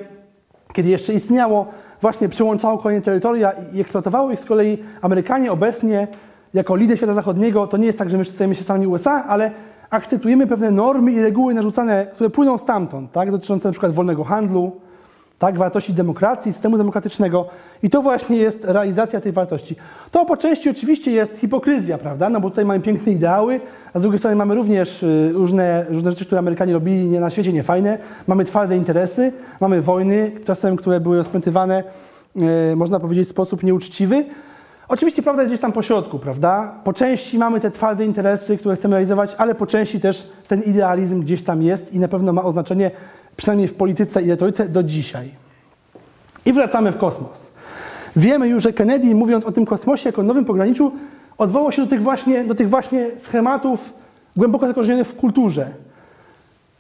kiedy 0.73 0.89
jeszcze 0.89 1.15
istniało, 1.15 1.67
właśnie 2.05 2.29
przyłączało 2.29 2.79
kolejne 2.79 3.03
terytoria 3.03 3.53
i 3.73 3.81
eksploatowało 3.81 4.31
ich 4.31 4.41
z 4.41 4.45
kolei 4.45 4.79
Amerykanie 5.03 5.53
obecnie 5.53 6.09
jako 6.55 6.77
lider 6.77 6.97
świata 6.97 7.15
zachodniego. 7.15 7.67
To 7.67 7.77
nie 7.77 7.87
jest 7.87 7.99
tak, 7.99 8.11
że 8.11 8.19
my 8.19 8.25
stajemy 8.25 8.55
się 8.55 8.65
samymi 8.65 8.87
USA, 8.87 9.25
ale 9.25 9.51
akceptujemy 9.91 10.47
pewne 10.47 10.71
normy 10.71 11.13
i 11.13 11.21
reguły 11.21 11.55
narzucane, 11.55 12.07
które 12.07 12.31
płyną 12.31 12.59
stamtąd, 12.59 13.13
tak? 13.13 13.31
dotyczące 13.31 13.71
przykład 13.71 13.93
wolnego 13.93 14.25
handlu, 14.25 14.73
tak? 15.45 15.59
wartości 15.59 15.95
demokracji, 15.95 16.53
systemu 16.53 16.79
demokratycznego. 16.79 17.47
I 17.83 17.91
to 17.91 18.03
właśnie 18.03 18.37
jest 18.37 18.65
realizacja 18.65 19.21
tej 19.21 19.33
wartości. 19.33 19.77
To 20.11 20.25
po 20.25 20.37
części 20.37 20.71
oczywiście 20.71 21.13
jest 21.13 21.39
hipokryzja, 21.39 21.99
prawda? 21.99 22.31
No 22.31 22.41
bo 22.41 22.51
tutaj 22.51 22.65
mamy 22.65 22.81
piękne 22.81 23.13
ideały, 23.13 23.61
a 23.95 23.99
z 23.99 24.03
drugiej 24.03 24.19
strony 24.19 24.37
mamy 24.37 24.55
również 24.55 25.03
y, 25.03 25.31
różne, 25.33 25.87
różne 25.89 26.11
rzeczy, 26.11 26.27
które 26.27 26.39
Amerykanie 26.39 26.73
robili 26.73 27.07
nie, 27.07 27.21
na 27.21 27.31
świecie 27.31 27.53
niefajne. 27.53 27.99
Mamy 28.27 28.45
twarde 28.45 28.77
interesy, 28.77 29.33
mamy 29.61 29.83
wojny, 29.83 30.33
czasem, 30.45 30.77
które 30.77 31.01
były 31.01 31.17
rozpętywane, 31.17 31.85
y, 32.73 32.77
można 32.77 33.01
powiedzieć, 33.01 33.27
w 33.27 33.31
sposób 33.31 33.63
nieuczciwy. 33.63 34.25
Oczywiście 34.89 35.23
prawda 35.23 35.43
jest 35.43 35.53
gdzieś 35.53 35.61
tam 35.61 35.73
po 35.73 35.83
środku, 35.83 36.19
prawda? 36.19 36.75
Po 36.85 36.93
części 36.93 37.39
mamy 37.39 37.61
te 37.61 37.71
twarde 37.71 38.05
interesy, 38.05 38.59
które 38.59 38.77
chcemy 38.77 38.95
realizować, 38.95 39.35
ale 39.39 39.55
po 39.55 39.67
części 39.67 40.01
też 40.01 40.33
ten 40.49 40.63
idealizm 40.63 41.21
gdzieś 41.21 41.43
tam 41.43 41.63
jest 41.63 41.93
i 41.93 41.99
na 41.99 42.09
pewno 42.09 42.33
ma 42.33 42.43
oznaczenie, 42.43 42.91
przynajmniej 43.37 43.69
w 43.69 43.75
polityce 43.75 44.23
i 44.23 44.31
retoryce, 44.31 44.69
do 44.69 44.83
dzisiaj. 44.83 45.31
I 46.47 46.53
wracamy 46.53 46.93
w 46.93 46.99
kosmos. 46.99 47.45
Wiemy 48.17 48.49
już, 48.49 48.63
że 48.63 48.73
Kennedy, 48.73 49.15
mówiąc 49.15 49.45
o 49.45 49.53
tym 49.53 49.67
kosmosie 49.67 50.09
jako 50.09 50.23
nowym 50.23 50.45
pograniczu, 50.45 50.93
odwołał 51.39 51.73
się 51.73 51.83
do 51.83 51.89
tych 51.89 52.03
właśnie, 52.03 52.45
do 52.45 52.55
tych 52.55 52.69
właśnie 52.69 53.11
schematów 53.19 53.93
głęboko 54.37 54.67
zakorzenionych 54.67 55.09
w 55.09 55.17
kulturze. 55.17 55.67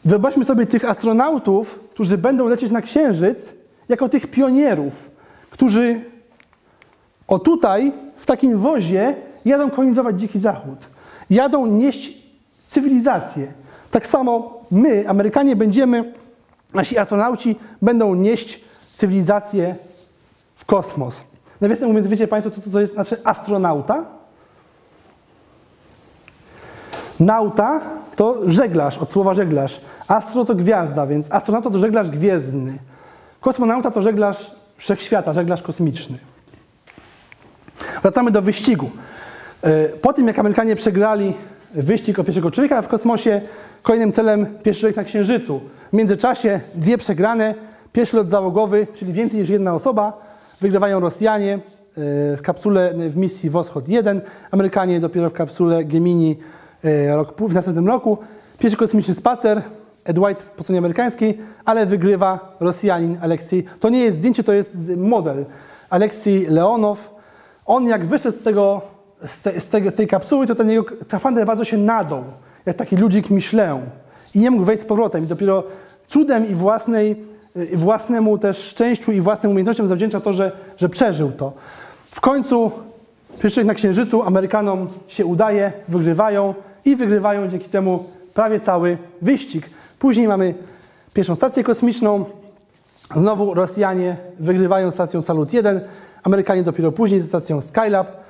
Wyobraźmy 0.05 0.45
sobie 0.45 0.67
tych 0.67 0.85
astronautów, 0.85 1.81
którzy 1.91 2.19
będą 2.19 2.49
lecieć 2.49 2.71
na 2.71 2.83
Księżyc, 2.83 3.49
jako 3.89 4.09
tych 4.09 4.27
pionierów, 4.27 5.11
którzy 5.51 6.01
o 7.29 7.39
tutaj, 7.39 7.93
w 8.17 8.27
takim 8.27 8.59
wozie, 8.59 9.15
jadą 9.45 9.71
kolonizować 9.71 10.21
Dziki 10.21 10.39
Zachód. 10.39 10.79
Jadą 11.31 11.67
nieść 11.67 12.23
cywilizację. 12.69 13.53
Tak 13.91 14.07
samo 14.07 14.61
my, 14.71 15.09
Amerykanie, 15.09 15.57
będziemy, 15.57 16.13
nasi 16.75 16.99
astronauci 16.99 17.57
będą 17.83 18.15
nieść 18.15 18.61
cywilizację 18.95 19.77
w 20.57 20.65
kosmos. 20.65 21.25
Nawiasem 21.61 21.89
mówiąc, 21.89 22.07
wiecie 22.07 22.29
Państwo, 22.29 22.61
co 22.63 22.71
to 22.71 22.81
jest 22.81 22.93
znaczy 22.93 23.17
astronauta? 23.25 24.05
Nauta 27.21 27.81
to 28.17 28.41
żeglarz, 28.47 28.99
od 28.99 29.13
słowa 29.13 29.35
żeglarz. 29.35 29.81
Astro 30.09 30.45
to 30.45 30.55
gwiazda, 30.55 31.07
więc 31.07 31.33
astronauta 31.33 31.71
to 31.71 31.79
żeglarz 31.79 32.11
gwiezdny. 32.11 32.79
Kosmonauta 33.41 33.91
to 33.91 34.03
żeglarz 34.03 34.51
wszechświata, 34.77 35.33
żeglarz 35.33 35.63
kosmiczny. 35.63 36.19
Wracamy 38.03 38.31
do 38.31 38.43
wyścigu. 38.43 38.91
E, 39.63 39.89
Po 39.89 40.13
tym, 40.13 40.27
jak 40.27 40.39
Amerykanie 40.39 40.77
przegrali 40.77 41.35
wyścig 41.75 42.19
o 42.19 42.25
pierwszego 42.25 42.51
człowieka 42.51 42.83
w 42.83 42.89
kosmosie, 42.89 43.41
kolejnym 43.83 44.13
celem 44.13 44.47
pierwszy 44.63 44.81
człowiek 44.81 44.97
na 44.97 45.05
Księżycu. 45.05 45.61
W 45.93 45.97
międzyczasie 45.97 46.61
dwie 46.75 46.99
przegrane, 46.99 47.55
pierwszy 47.93 48.17
lot 48.17 48.29
załogowy, 48.29 48.87
czyli 48.95 49.13
więcej 49.13 49.41
niż 49.41 49.49
jedna 49.49 49.75
osoba, 49.75 50.21
wygrywają 50.61 51.01
Rosjanie 51.01 51.55
e, 51.55 51.61
w 52.37 52.43
kapsule 52.43 52.95
w 52.95 53.17
misji 53.17 53.51
Woschod 53.51 53.89
1, 53.89 54.21
Amerykanie 54.51 55.01
dopiero 55.01 55.31
w 55.31 55.33
kapsule 55.33 55.85
Gemini 55.85 56.37
e, 56.85 57.17
rok, 57.17 57.41
w 57.41 57.55
następnym 57.55 57.87
roku. 57.87 58.19
Pierwszy 58.59 58.77
kosmiczny 58.77 59.15
spacer, 59.15 59.63
Ed 60.05 60.19
White 60.19 60.43
po 60.57 60.63
stronie 60.63 60.79
amerykańskiej, 60.79 61.39
ale 61.65 61.87
wygrywa 61.87 62.57
Rosjanin 62.61 63.19
Aleksiej. 63.21 63.65
To 63.81 63.89
nie 63.89 63.99
jest 63.99 64.19
zdjęcie, 64.19 64.43
to 64.43 64.53
jest 64.53 64.77
model. 64.97 65.45
Aleksiej 65.91 66.47
Leonow. 66.47 67.15
On 67.67 67.89
jak 67.89 68.07
wyszedł 68.07 68.39
z, 68.39 68.43
tego, 68.43 68.83
z, 69.29 69.41
te, 69.41 69.61
z, 69.61 69.93
z 69.93 69.95
tej 69.95 70.07
kapsuły, 70.07 70.47
to 70.47 70.55
ten 70.55 70.71
jego 70.71 70.85
skafander 71.07 71.47
bardzo 71.47 71.65
się 71.65 71.77
nadął, 71.77 72.25
jak 72.67 72.77
taki 72.77 72.97
ludzik 72.97 73.31
Michelin. 73.31 73.81
I 74.35 74.39
nie 74.41 74.51
mógł 74.51 74.65
wejść 74.65 74.83
z 74.83 74.87
powrotem. 74.87 75.25
I 75.25 75.27
dopiero 75.27 75.65
cudem 76.09 76.49
i 76.49 76.55
własnej 76.55 77.17
y, 77.57 77.77
własnemu 77.77 78.39
też 78.39 78.59
szczęściu 78.59 79.13
i 79.13 79.21
własnym 79.21 79.53
umiejętnościom 79.53 79.89
zawdzięcza 79.89 80.21
to, 80.21 80.33
że, 80.33 80.53
że 80.77 80.89
przeżył 80.89 81.33
to. 81.33 81.53
W 82.11 82.21
końcu 82.21 82.71
człowiek 83.39 83.65
na 83.65 83.75
Księżycu 83.75 84.23
Amerykanom 84.23 84.89
się 85.09 85.27
udaje, 85.27 85.73
wygrywają 85.89 86.55
i 86.85 86.97
wygrywają 86.97 87.49
dzięki 87.49 87.69
temu 87.69 88.05
prawie 88.35 88.61
cały 88.61 88.99
wyścig. 89.23 89.71
Później 89.99 90.29
mamy 90.29 90.55
pierwszą 91.15 91.37
stację 91.37 91.65
kosmiczną, 91.65 92.25
Znowu 93.15 93.55
Rosjanie 93.55 94.17
wygrywają 94.41 94.91
stacją 94.91 95.23
Salut 95.23 95.53
1, 95.53 95.81
Amerykanie 96.23 96.63
dopiero 96.63 96.93
później 96.93 97.21
ze 97.21 97.27
stacją 97.27 97.61
Skylab. 97.61 98.24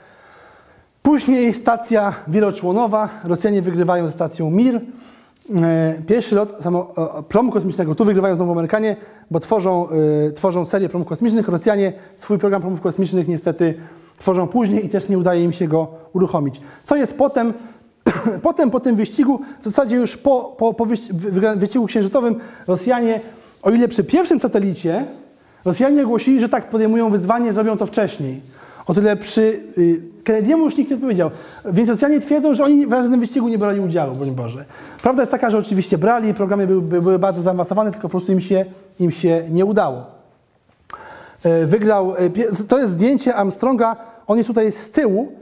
Później 1.08 1.54
stacja 1.54 2.14
wieloczłonowa, 2.28 3.08
Rosjanie 3.24 3.62
wygrywają 3.62 4.10
stacją 4.10 4.50
Mir. 4.50 4.80
E, 5.60 5.94
Pierwszy 6.06 6.34
lot 6.34 6.56
samo, 6.60 6.92
promu 7.28 7.52
kosmicznego, 7.52 7.94
tu 7.94 8.04
wygrywają 8.04 8.36
znowu 8.36 8.52
Amerykanie, 8.52 8.96
bo 9.30 9.40
tworzą, 9.40 9.88
e, 10.28 10.32
tworzą 10.32 10.66
serię 10.66 10.88
promów 10.88 11.08
kosmicznych. 11.08 11.48
Rosjanie 11.48 11.92
swój 12.16 12.38
program 12.38 12.60
promów 12.62 12.80
kosmicznych 12.80 13.28
niestety 13.28 13.74
tworzą 14.18 14.46
później 14.48 14.86
i 14.86 14.88
też 14.88 15.08
nie 15.08 15.18
udaje 15.18 15.44
im 15.44 15.52
się 15.52 15.68
go 15.68 15.88
uruchomić. 16.12 16.60
Co 16.84 16.96
jest 16.96 17.16
potem? 17.16 17.52
Potem 18.42 18.70
po 18.70 18.80
tym 18.80 18.96
wyścigu, 18.96 19.40
w 19.60 19.64
zasadzie 19.64 19.96
już 19.96 20.16
po, 20.16 20.54
po, 20.58 20.74
po 20.74 20.84
wyś- 20.86 21.12
wy- 21.12 21.56
wyścigu 21.56 21.86
księżycowym, 21.86 22.36
Rosjanie, 22.66 23.20
o 23.62 23.70
ile 23.70 23.88
przy 23.88 24.04
pierwszym 24.04 24.40
satelicie 24.40 25.04
Rosjanie 25.64 26.02
ogłosili, 26.04 26.40
że 26.40 26.48
tak 26.48 26.70
podejmują 26.70 27.10
wyzwanie, 27.10 27.52
zrobią 27.52 27.76
to 27.76 27.86
wcześniej. 27.86 28.40
O 28.86 28.94
tyle 28.94 29.16
przy 29.16 29.60
y, 29.78 30.13
Kennedy'emu 30.24 30.64
już 30.64 30.76
nikt 30.76 30.90
nie 30.90 30.96
odpowiedział. 30.96 31.30
Więc 31.64 31.90
Rosjanie 31.90 32.20
twierdzą, 32.20 32.54
że 32.54 32.64
oni 32.64 32.86
w 32.86 32.90
żadnym 32.90 33.20
wyścigu 33.20 33.48
nie 33.48 33.58
brali 33.58 33.80
udziału, 33.80 34.14
broń 34.14 34.30
Boże. 34.30 34.64
Prawda 35.02 35.22
jest 35.22 35.30
taka, 35.30 35.50
że 35.50 35.58
oczywiście 35.58 35.98
brali, 35.98 36.34
programy 36.34 36.66
były, 36.66 36.82
były 36.82 37.18
bardzo 37.18 37.42
zaawansowane, 37.42 37.90
tylko 37.90 38.08
po 38.08 38.10
prostu 38.10 38.32
im 38.32 38.40
się, 38.40 38.64
im 39.00 39.10
się 39.10 39.44
nie 39.50 39.64
udało. 39.64 40.06
E, 41.44 41.66
Wygrał, 41.66 42.14
e, 42.16 42.64
to 42.68 42.78
jest 42.78 42.92
zdjęcie 42.92 43.34
Armstronga, 43.34 43.96
on 44.26 44.36
jest 44.36 44.46
tutaj 44.46 44.72
z 44.72 44.90
tyłu. 44.90 45.32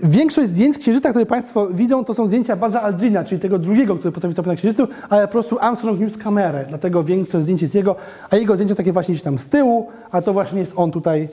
Większość 0.00 0.48
zdjęć 0.48 0.78
Księżyca, 0.78 1.10
które 1.10 1.26
Państwo 1.26 1.66
widzą, 1.66 2.04
to 2.04 2.14
są 2.14 2.26
zdjęcia 2.26 2.56
Baza 2.56 2.82
Aldrina, 2.82 3.24
czyli 3.24 3.40
tego 3.40 3.58
drugiego, 3.58 3.96
który 3.96 4.12
postawił 4.12 4.32
stopę 4.32 4.48
na 4.48 4.56
Księżycu, 4.56 4.88
ale 5.10 5.26
po 5.26 5.32
prostu 5.32 5.58
Armstrong 5.60 6.00
niósł 6.00 6.18
kamerę, 6.18 6.64
dlatego 6.68 7.04
większość 7.04 7.42
zdjęć 7.42 7.62
jest 7.62 7.74
jego, 7.74 7.96
a 8.30 8.36
jego 8.36 8.54
zdjęcie 8.54 8.74
takie 8.74 8.92
właśnie 8.92 9.12
gdzieś 9.12 9.24
tam 9.24 9.38
z 9.38 9.48
tyłu, 9.48 9.88
a 10.10 10.22
to 10.22 10.32
właśnie 10.32 10.60
jest 10.60 10.72
on 10.76 10.90
tutaj 10.90 11.28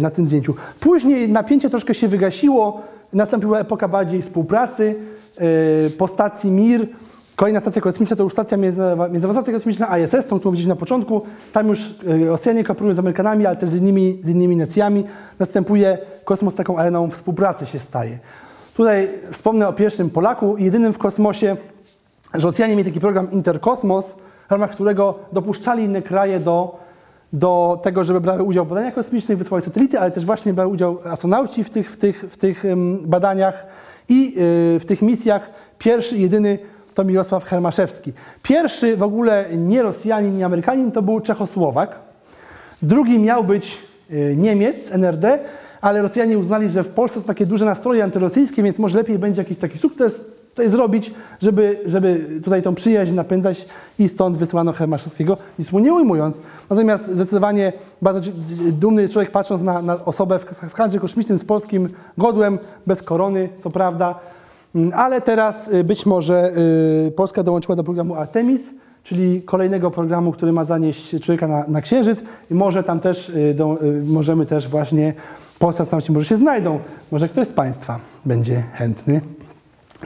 na 0.00 0.10
tym 0.10 0.26
zdjęciu. 0.26 0.54
Później 0.80 1.28
napięcie 1.28 1.70
troszkę 1.70 1.94
się 1.94 2.08
wygasiło, 2.08 2.82
nastąpiła 3.12 3.58
epoka 3.58 3.88
bardziej 3.88 4.22
współpracy. 4.22 4.94
e, 5.38 5.90
Po 5.90 6.08
stacji 6.08 6.50
Mir, 6.50 6.88
kolejna 7.36 7.60
stacja 7.60 7.82
kosmiczna 7.82 8.16
to 8.16 8.22
już 8.22 8.32
stacja 8.32 8.56
międzynarodowa 8.56 9.32
stacja 9.32 9.52
kosmiczna 9.52 9.98
ISS, 9.98 10.26
tą, 10.26 10.38
którą 10.38 10.50
widzieliśmy 10.50 10.74
na 10.74 10.80
początku. 10.80 11.22
Tam 11.52 11.68
już 11.68 11.80
e, 11.80 12.24
Rosjanie 12.26 12.64
kooperują 12.64 12.94
z 12.94 12.98
Amerykanami, 12.98 13.46
ale 13.46 13.56
też 13.56 13.70
z 13.70 13.74
innymi, 13.74 14.18
z 14.22 14.28
innymi 14.28 14.56
nacjami. 14.56 15.04
Następuje 15.38 15.98
kosmos 16.24 16.54
taką 16.54 16.78
areną 16.78 17.10
współpracy 17.10 17.66
się 17.66 17.78
staje. 17.78 18.18
Tutaj 18.74 19.08
wspomnę 19.30 19.68
o 19.68 19.72
pierwszym 19.72 20.10
Polaku, 20.10 20.56
jedynym 20.58 20.92
w 20.92 20.98
kosmosie, 20.98 21.56
że 22.34 22.46
Rosjanie 22.46 22.76
mieli 22.76 22.90
taki 22.90 23.00
program 23.00 23.30
Interkosmos, 23.30 24.14
w 24.48 24.50
ramach 24.50 24.70
którego 24.70 25.18
dopuszczali 25.32 25.84
inne 25.84 26.02
kraje 26.02 26.40
do, 26.40 26.83
do 27.32 27.80
tego, 27.82 28.04
żeby 28.04 28.20
brały 28.20 28.42
udział 28.42 28.64
w 28.64 28.68
badaniach 28.68 28.94
kosmicznych, 28.94 29.38
wysyłali 29.38 29.64
satelity, 29.64 30.00
ale 30.00 30.10
też 30.10 30.24
właśnie 30.24 30.54
brali 30.54 30.70
udział 30.70 30.98
astronauci 31.04 31.64
w 31.64 31.70
tych, 31.70 31.90
w 31.90 31.96
tych, 31.96 32.24
w 32.30 32.36
tych 32.36 32.64
badaniach 33.06 33.66
i 34.08 34.34
y, 34.76 34.80
w 34.80 34.84
tych 34.86 35.02
misjach. 35.02 35.50
Pierwszy 35.78 36.18
jedyny 36.18 36.58
to 36.94 37.04
Mirosław 37.04 37.44
Hermaszewski. 37.44 38.12
Pierwszy 38.42 38.96
w 38.96 39.02
ogóle 39.02 39.44
nie 39.56 39.82
Rosjanin, 39.82 40.36
nie 40.36 40.46
Amerykanin, 40.46 40.92
to 40.92 41.02
był 41.02 41.20
Czechosłowak. 41.20 41.98
Drugi 42.82 43.18
miał 43.18 43.44
być 43.44 43.78
y, 44.10 44.34
Niemiec, 44.36 44.92
NRD, 44.92 45.38
ale 45.80 46.02
Rosjanie 46.02 46.38
uznali, 46.38 46.68
że 46.68 46.84
w 46.84 46.88
Polsce 46.88 47.20
są 47.20 47.26
takie 47.26 47.46
duże 47.46 47.64
nastroje 47.64 48.04
antyrosyjskie, 48.04 48.62
więc 48.62 48.78
może 48.78 48.98
lepiej 48.98 49.18
będzie 49.18 49.42
jakiś 49.42 49.58
taki 49.58 49.78
sukces 49.78 50.33
tutaj 50.54 50.70
zrobić, 50.70 51.14
żeby, 51.42 51.80
żeby 51.86 52.40
tutaj 52.44 52.62
tą 52.62 52.74
przyjaźń 52.74 53.14
napędzać 53.14 53.66
i 53.98 54.08
stąd 54.08 54.36
wysłano 54.36 54.72
Hermaszewskiego, 54.72 55.36
nic 55.58 55.72
mu 55.72 55.78
nie 55.78 55.92
ujmując. 55.94 56.40
Natomiast 56.70 57.10
zdecydowanie 57.10 57.72
bardzo 58.02 58.30
dumny 58.72 59.02
jest 59.02 59.12
człowiek 59.12 59.30
patrząc 59.30 59.62
na, 59.62 59.82
na 59.82 60.04
osobę 60.04 60.38
w, 60.38 60.44
w 60.44 60.74
handlu 60.74 61.00
kosmicznym 61.00 61.38
z 61.38 61.44
polskim 61.44 61.88
godłem, 62.18 62.58
bez 62.86 63.02
korony, 63.02 63.48
co 63.62 63.70
prawda, 63.70 64.20
Mm, 64.74 64.92
ale 64.94 65.20
teraz 65.20 65.68
y, 65.68 65.84
być 65.84 66.06
może 66.06 66.52
y, 67.06 67.10
Polska 67.10 67.42
dołączyła 67.42 67.76
do 67.76 67.84
programu 67.84 68.14
Artemis, 68.14 68.60
czyli 69.04 69.42
kolejnego 69.42 69.90
programu, 69.90 70.32
który 70.32 70.52
ma 70.52 70.64
zanieść 70.64 71.20
człowieka 71.20 71.48
na, 71.48 71.64
na 71.68 71.80
Księżyc 71.80 72.22
i 72.50 72.54
może 72.54 72.84
tam 72.84 73.00
też, 73.00 73.28
y, 73.28 73.54
do, 73.54 73.78
możemy 74.04 74.46
też 74.46 74.68
właśnie, 74.68 75.14
polscy 75.58 75.82
astronauci 75.82 76.12
może 76.12 76.26
się 76.26 76.36
znajdą, 76.36 76.78
może 77.12 77.28
ktoś 77.28 77.48
z 77.48 77.52
Państwa 77.52 77.98
będzie 78.24 78.62
chętny. 78.72 79.20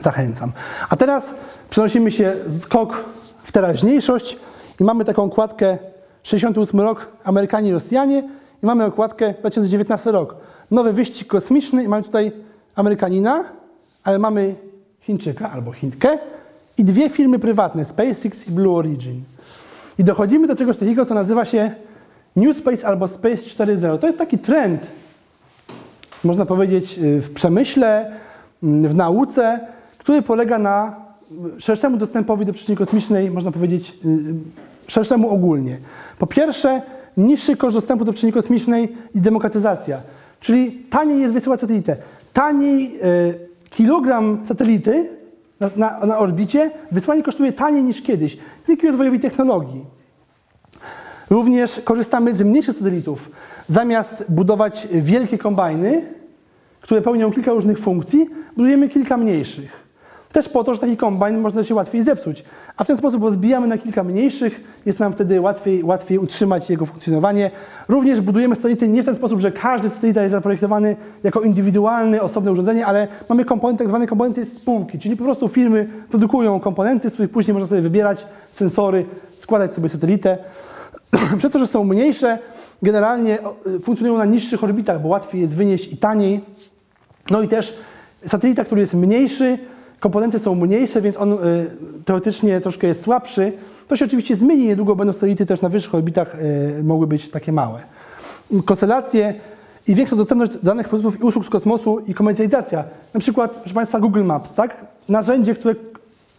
Zachęcam. 0.03 0.53
A 0.91 0.97
teraz 0.97 1.35
przenosimy 1.71 2.11
się 2.11 2.33
skok 2.63 3.05
w 3.43 3.53
teraźniejszość 3.53 4.39
i 4.81 4.85
mamy 4.85 5.05
taką 5.05 5.23
okładkę 5.23 5.79
68 6.23 6.81
rok 6.81 7.13
Amerykanie 7.25 7.71
i 7.71 7.73
Rosjanie 7.73 8.19
i 8.63 8.67
mamy 8.67 8.85
okładkę 8.85 9.35
2019 9.41 10.13
rok. 10.13 10.37
Nowy 10.71 10.93
wyścig 10.93 11.29
kosmiczny 11.29 11.85
i 11.85 11.89
mamy 11.89 12.03
tutaj 12.03 12.33
Amerykanina, 12.75 13.45
ale 14.05 14.19
mamy 14.19 14.55
Chińczyka 15.01 15.51
albo 15.51 15.73
Chinkę 15.73 16.19
i 16.79 16.85
dwie 16.85 17.11
firmy 17.11 17.39
prywatne, 17.39 17.85
SpaceX 17.85 18.49
i 18.49 18.51
Blue 18.51 18.77
Origin. 18.77 19.23
I 19.99 20.05
dochodzimy 20.05 20.47
do 20.47 20.57
czegoś 20.57 20.77
takiego, 20.77 21.07
co 21.07 21.15
nazywa 21.15 21.45
się 21.45 21.75
New 22.37 22.57
Space 22.57 22.87
albo 22.87 23.09
Space 23.09 23.37
4.0. 23.37 23.99
To 23.99 24.07
jest 24.07 24.19
taki 24.19 24.39
trend, 24.39 24.81
można 26.25 26.47
powiedzieć, 26.47 26.99
y, 26.99 27.21
w 27.21 27.33
przemyśle, 27.35 28.13
y, 28.63 28.89
w 28.89 28.95
nauce, 28.95 29.61
który 30.09 30.23
polega 30.23 30.59
na 30.59 30.97
szerszemu 31.59 31.97
dostępowi 31.97 32.47
do 32.47 32.53
przestrzeni 32.53 32.77
kosmicznej, 32.77 33.31
można 33.31 33.53
powiedzieć, 33.53 33.95
y, 34.05 34.35
szerszemu 34.87 35.31
ogólnie. 35.31 35.79
Po 36.19 36.27
pierwsze, 36.27 36.83
niższy 37.17 37.57
koszt 37.57 37.77
dostępu 37.77 38.05
do 38.05 38.13
przestrzeni 38.13 38.33
kosmicznej 38.33 38.97
i 39.15 39.21
demokratyzacja, 39.21 40.01
czyli 40.41 40.73
taniej 40.91 41.21
jest 41.21 41.35
wysyłać 41.35 41.61
satelitę. 41.61 41.97
Taniej 42.33 43.01
y, 43.03 43.71
kilogram 43.71 44.39
satelity 44.49 45.09
na, 45.61 45.71
na, 45.77 46.07
na 46.07 46.19
orbicie, 46.19 46.71
wysłanie 46.93 47.23
kosztuje 47.23 47.53
taniej 47.53 47.85
niż 47.85 48.03
kiedyś, 48.03 48.39
dzięki 48.69 48.87
rozwojowi 48.87 49.21
technologii. 49.21 49.85
Również 51.31 51.81
korzystamy 51.85 52.35
z 52.35 52.43
mniejszych 52.43 52.75
satelitów. 52.75 53.31
Zamiast 53.67 54.25
budować 54.29 54.89
wielkie 54.93 55.39
kombajny, 55.39 56.03
które 56.81 57.03
pełnią 57.03 57.33
kilka 57.33 57.53
różnych 57.53 57.79
funkcji, 57.79 58.31
budujemy 58.57 58.89
kilka 58.89 59.17
mniejszych. 59.17 59.88
Też 60.33 60.49
po 60.49 60.65
to, 60.65 60.75
że 60.75 60.81
taki 60.81 60.97
kombajn 60.97 61.39
można 61.39 61.65
się 61.65 61.75
łatwiej 61.75 62.03
zepsuć. 62.03 62.45
A 62.77 62.85
w 62.85 62.87
ten 62.87 62.97
sposób 62.97 63.23
rozbijamy 63.23 63.67
na 63.67 63.79
kilka 63.79 64.05
mniejszych, 64.05 64.81
jest 64.87 65.01
nam 65.01 65.13
wtedy 65.13 65.41
łatwiej, 65.41 65.85
łatwiej 65.85 66.19
utrzymać 66.19 66.71
jego 66.71 66.87
funkcjonowanie. 66.87 67.51
Również 67.89 68.21
budujemy 68.21 68.55
satelity 68.55 68.89
nie 68.89 69.03
w 69.03 69.07
ten 69.07 69.17
sposób, 69.17 69.41
że 69.41 69.53
każdy 69.53 69.91
satelita 69.91 70.23
jest 70.23 70.33
zaprojektowany 70.33 70.97
jako 71.23 71.41
indywidualne, 71.41 72.23
osobne 72.23 72.53
urządzenie, 72.53 72.87
ale 72.87 73.09
mamy 73.29 73.45
komponenty, 73.45 73.79
tak 73.79 73.89
zwane 73.89 74.07
komponenty 74.07 74.47
spółki, 74.47 74.99
czyli 74.99 75.17
po 75.17 75.25
prostu 75.25 75.49
firmy 75.49 75.89
produkują 76.11 76.61
komponenty, 76.61 77.11
z 77.11 77.13
których 77.13 77.31
później 77.31 77.55
można 77.55 77.69
sobie 77.69 77.83
wybierać 77.83 78.27
sensory, 78.53 79.05
składać 79.39 79.75
sobie 79.75 79.89
satelitę. 79.89 80.39
Przez 81.39 81.53
to, 81.53 81.59
że 81.59 81.67
są 81.67 81.85
mniejsze, 81.85 82.39
generalnie 82.83 83.39
y, 83.67 83.81
funkcjonują 83.81 84.19
na 84.19 84.25
niższych 84.25 84.65
orbitach, 84.65 85.03
bo 85.03 85.09
łatwiej 85.09 85.41
jest 85.41 85.55
wynieść 85.55 85.93
i 85.93 85.97
taniej. 85.97 86.41
No 87.31 87.43
i 87.43 87.49
też 87.49 87.79
satelita, 88.27 88.65
który 88.65 88.81
jest 88.81 88.95
mniejszy, 88.95 89.59
komponenty 90.01 90.39
są 90.39 90.55
mniejsze, 90.55 91.01
więc 91.01 91.17
on 91.17 91.33
y, 91.33 91.37
teoretycznie 92.05 92.61
troszkę 92.61 92.87
jest 92.87 93.03
słabszy. 93.03 93.53
To 93.89 93.97
się 93.97 94.05
oczywiście 94.05 94.37
zmieni, 94.37 94.67
niedługo 94.67 94.97
będą 94.97 95.13
satelity 95.13 95.47
też 95.47 95.63
na 95.63 95.69
wyższych 95.69 95.95
orbitach 95.95 96.37
y, 96.81 96.85
mogły 96.85 97.07
być 97.07 97.29
takie 97.29 97.53
małe. 97.53 97.81
Konstelacje 98.65 99.35
i 99.89 99.95
większa 99.95 100.17
dostępność 100.17 100.53
danych 100.63 100.89
produktów 100.89 101.21
i 101.21 101.25
usług 101.25 101.47
z 101.47 101.49
kosmosu 101.49 101.99
i 101.99 102.15
komercjalizacja. 102.15 102.85
Na 103.15 103.21
przykład, 103.21 103.51
proszę 103.51 103.75
Państwa, 103.75 104.01
Google 104.01 104.25
Maps, 104.25 104.55
tak? 104.55 104.77
Narzędzie, 105.09 105.55
które 105.55 105.75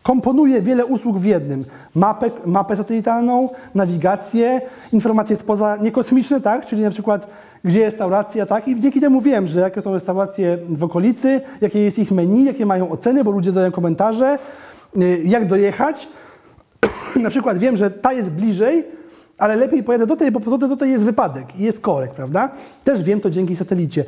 komponuje 0.04 0.62
wiele 0.62 0.86
usług 0.86 1.18
w 1.18 1.24
jednym. 1.24 1.66
Mapę, 1.96 2.30
mapę 2.46 2.76
satelitarną, 2.76 3.50
nawigację, 3.76 4.62
informacje 4.94 5.36
spoza 5.36 5.78
niekosmiczne, 5.82 6.42
tak? 6.42 6.66
Czyli 6.66 6.82
na 6.82 6.92
przykład 6.92 7.28
gdzie 7.64 7.80
jest 7.80 7.92
restauracja, 7.92 8.46
tak? 8.46 8.68
I 8.68 8.80
dzięki 8.80 9.02
temu 9.02 9.22
wiem, 9.22 9.48
że 9.48 9.60
jakie 9.60 9.82
są 9.82 9.94
restauracje 9.94 10.58
w 10.70 10.84
okolicy, 10.84 11.42
jakie 11.62 11.80
jest 11.80 12.00
ich 12.00 12.12
menu, 12.12 12.46
jakie 12.46 12.66
mają 12.66 12.92
oceny, 12.92 13.24
bo 13.24 13.32
ludzie 13.32 13.52
zadają 13.52 13.72
komentarze, 13.72 14.38
y, 14.98 15.22
jak 15.26 15.48
dojechać. 15.48 16.08
na 17.16 17.30
przykład 17.30 17.58
wiem, 17.58 17.78
że 17.78 17.92
ta 17.92 18.14
jest 18.14 18.30
bliżej, 18.30 18.86
ale 19.38 19.56
lepiej 19.56 19.84
pojadę 19.84 20.06
do 20.06 20.16
tej, 20.16 20.32
bo 20.32 20.40
po 20.40 20.50
drodze 20.50 20.68
do 20.68 20.78
tej 20.78 20.92
jest 20.92 21.04
wypadek 21.04 21.60
i 21.60 21.64
jest 21.64 21.80
korek, 21.80 22.12
prawda? 22.12 22.50
Też 22.84 23.04
wiem 23.04 23.22
to 23.22 23.30
dzięki 23.30 23.56
satelicie. 23.56 24.06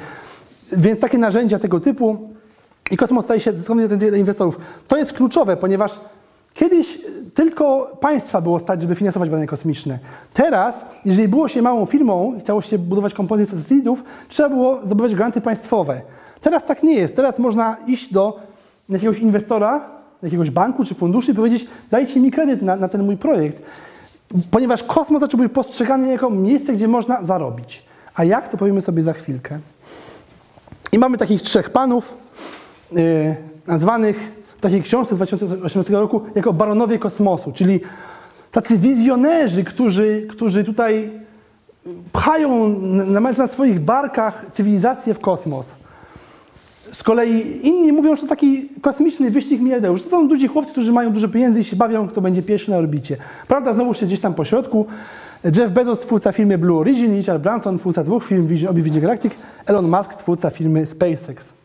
Więc 0.77 0.99
takie 0.99 1.17
narzędzia 1.17 1.59
tego 1.59 1.79
typu 1.79 2.29
i 2.91 2.97
kosmos 2.97 3.25
staje 3.25 3.39
się 3.39 3.53
zyskowny 3.53 3.87
dla 3.87 4.17
inwestorów. 4.17 4.57
To 4.87 4.97
jest 4.97 5.13
kluczowe, 5.13 5.57
ponieważ 5.57 5.99
Kiedyś 6.53 6.97
tylko 7.33 7.97
państwa 7.99 8.41
było 8.41 8.59
stać, 8.59 8.81
żeby 8.81 8.95
finansować 8.95 9.29
badania 9.29 9.47
kosmiczne. 9.47 9.99
Teraz, 10.33 10.85
jeżeli 11.05 11.27
było 11.27 11.47
się 11.47 11.61
małą 11.61 11.85
firmą 11.85 12.35
i 12.37 12.39
chciało 12.39 12.61
się 12.61 12.77
budować 12.77 13.13
komponent 13.13 13.49
satelitów, 13.49 14.03
trzeba 14.29 14.49
było 14.49 14.85
zdobywać 14.85 15.15
granty 15.15 15.41
państwowe. 15.41 16.01
Teraz 16.41 16.65
tak 16.65 16.83
nie 16.83 16.93
jest. 16.93 17.15
Teraz 17.15 17.39
można 17.39 17.77
iść 17.87 18.13
do 18.13 18.39
jakiegoś 18.89 19.19
inwestora, 19.19 19.89
jakiegoś 20.23 20.49
banku 20.49 20.85
czy 20.85 20.95
funduszy 20.95 21.31
i 21.31 21.35
powiedzieć, 21.35 21.67
dajcie 21.91 22.19
mi 22.19 22.31
kredyt 22.31 22.61
na, 22.61 22.75
na 22.75 22.87
ten 22.87 23.03
mój 23.03 23.17
projekt. 23.17 23.63
Ponieważ 24.51 24.83
kosmos 24.83 25.19
zaczął 25.19 25.39
być 25.39 25.51
postrzegany 25.51 26.11
jako 26.11 26.29
miejsce, 26.29 26.73
gdzie 26.73 26.87
można 26.87 27.23
zarobić. 27.23 27.85
A 28.15 28.23
jak, 28.23 28.49
to 28.49 28.57
powiemy 28.57 28.81
sobie 28.81 29.03
za 29.03 29.13
chwilkę. 29.13 29.59
I 30.91 30.99
mamy 30.99 31.17
takich 31.17 31.41
trzech 31.41 31.69
panów, 31.69 32.17
nazwanych 33.67 34.43
w 34.57 34.61
takiej 34.61 34.81
książce 34.81 35.15
z 35.15 35.17
2018 35.17 35.93
roku 35.93 36.21
jako 36.35 36.53
baronowie 36.53 36.99
kosmosu, 36.99 37.51
czyli 37.51 37.79
tacy 38.51 38.77
wizjonerzy, 38.77 39.63
którzy, 39.63 40.27
którzy 40.29 40.63
tutaj 40.63 41.11
pchają 42.13 42.69
na, 42.89 43.19
na 43.19 43.47
swoich 43.47 43.79
barkach 43.79 44.45
cywilizację 44.53 45.13
w 45.13 45.19
kosmos. 45.19 45.75
Z 46.93 47.03
kolei 47.03 47.67
inni 47.67 47.91
mówią, 47.91 48.15
że 48.15 48.21
to 48.21 48.27
taki 48.27 48.69
kosmiczny 48.81 49.31
wyścig 49.31 49.61
miliardeuszy. 49.61 50.03
To 50.03 50.09
są 50.09 50.27
ludzie, 50.27 50.47
chłopcy, 50.47 50.71
którzy 50.71 50.91
mają 50.91 51.11
dużo 51.11 51.27
pieniędzy 51.27 51.59
i 51.59 51.63
się 51.63 51.75
bawią, 51.75 52.07
kto 52.07 52.21
będzie 52.21 52.43
pierwszy 52.43 52.71
na 52.71 52.77
orbicie. 52.77 53.17
Prawda 53.47 53.73
znowu 53.73 53.93
się 53.93 54.05
gdzieś 54.05 54.19
tam 54.19 54.33
po 54.33 54.45
środku. 54.45 54.85
Jeff 55.57 55.71
Bezos, 55.71 55.99
twórca 55.99 56.31
firmy 56.31 56.57
Blue 56.57 56.79
Origin, 56.79 57.15
Richard 57.15 57.41
Branson, 57.43 57.79
twórca 57.79 58.03
dwóch 58.03 58.25
firm 58.25 58.47
Obi 58.69 58.81
Vision 58.81 59.01
Galactic, 59.01 59.33
Elon 59.65 59.89
Musk, 59.89 60.15
twórca 60.15 60.49
firmy 60.49 60.85
SpaceX. 60.85 61.60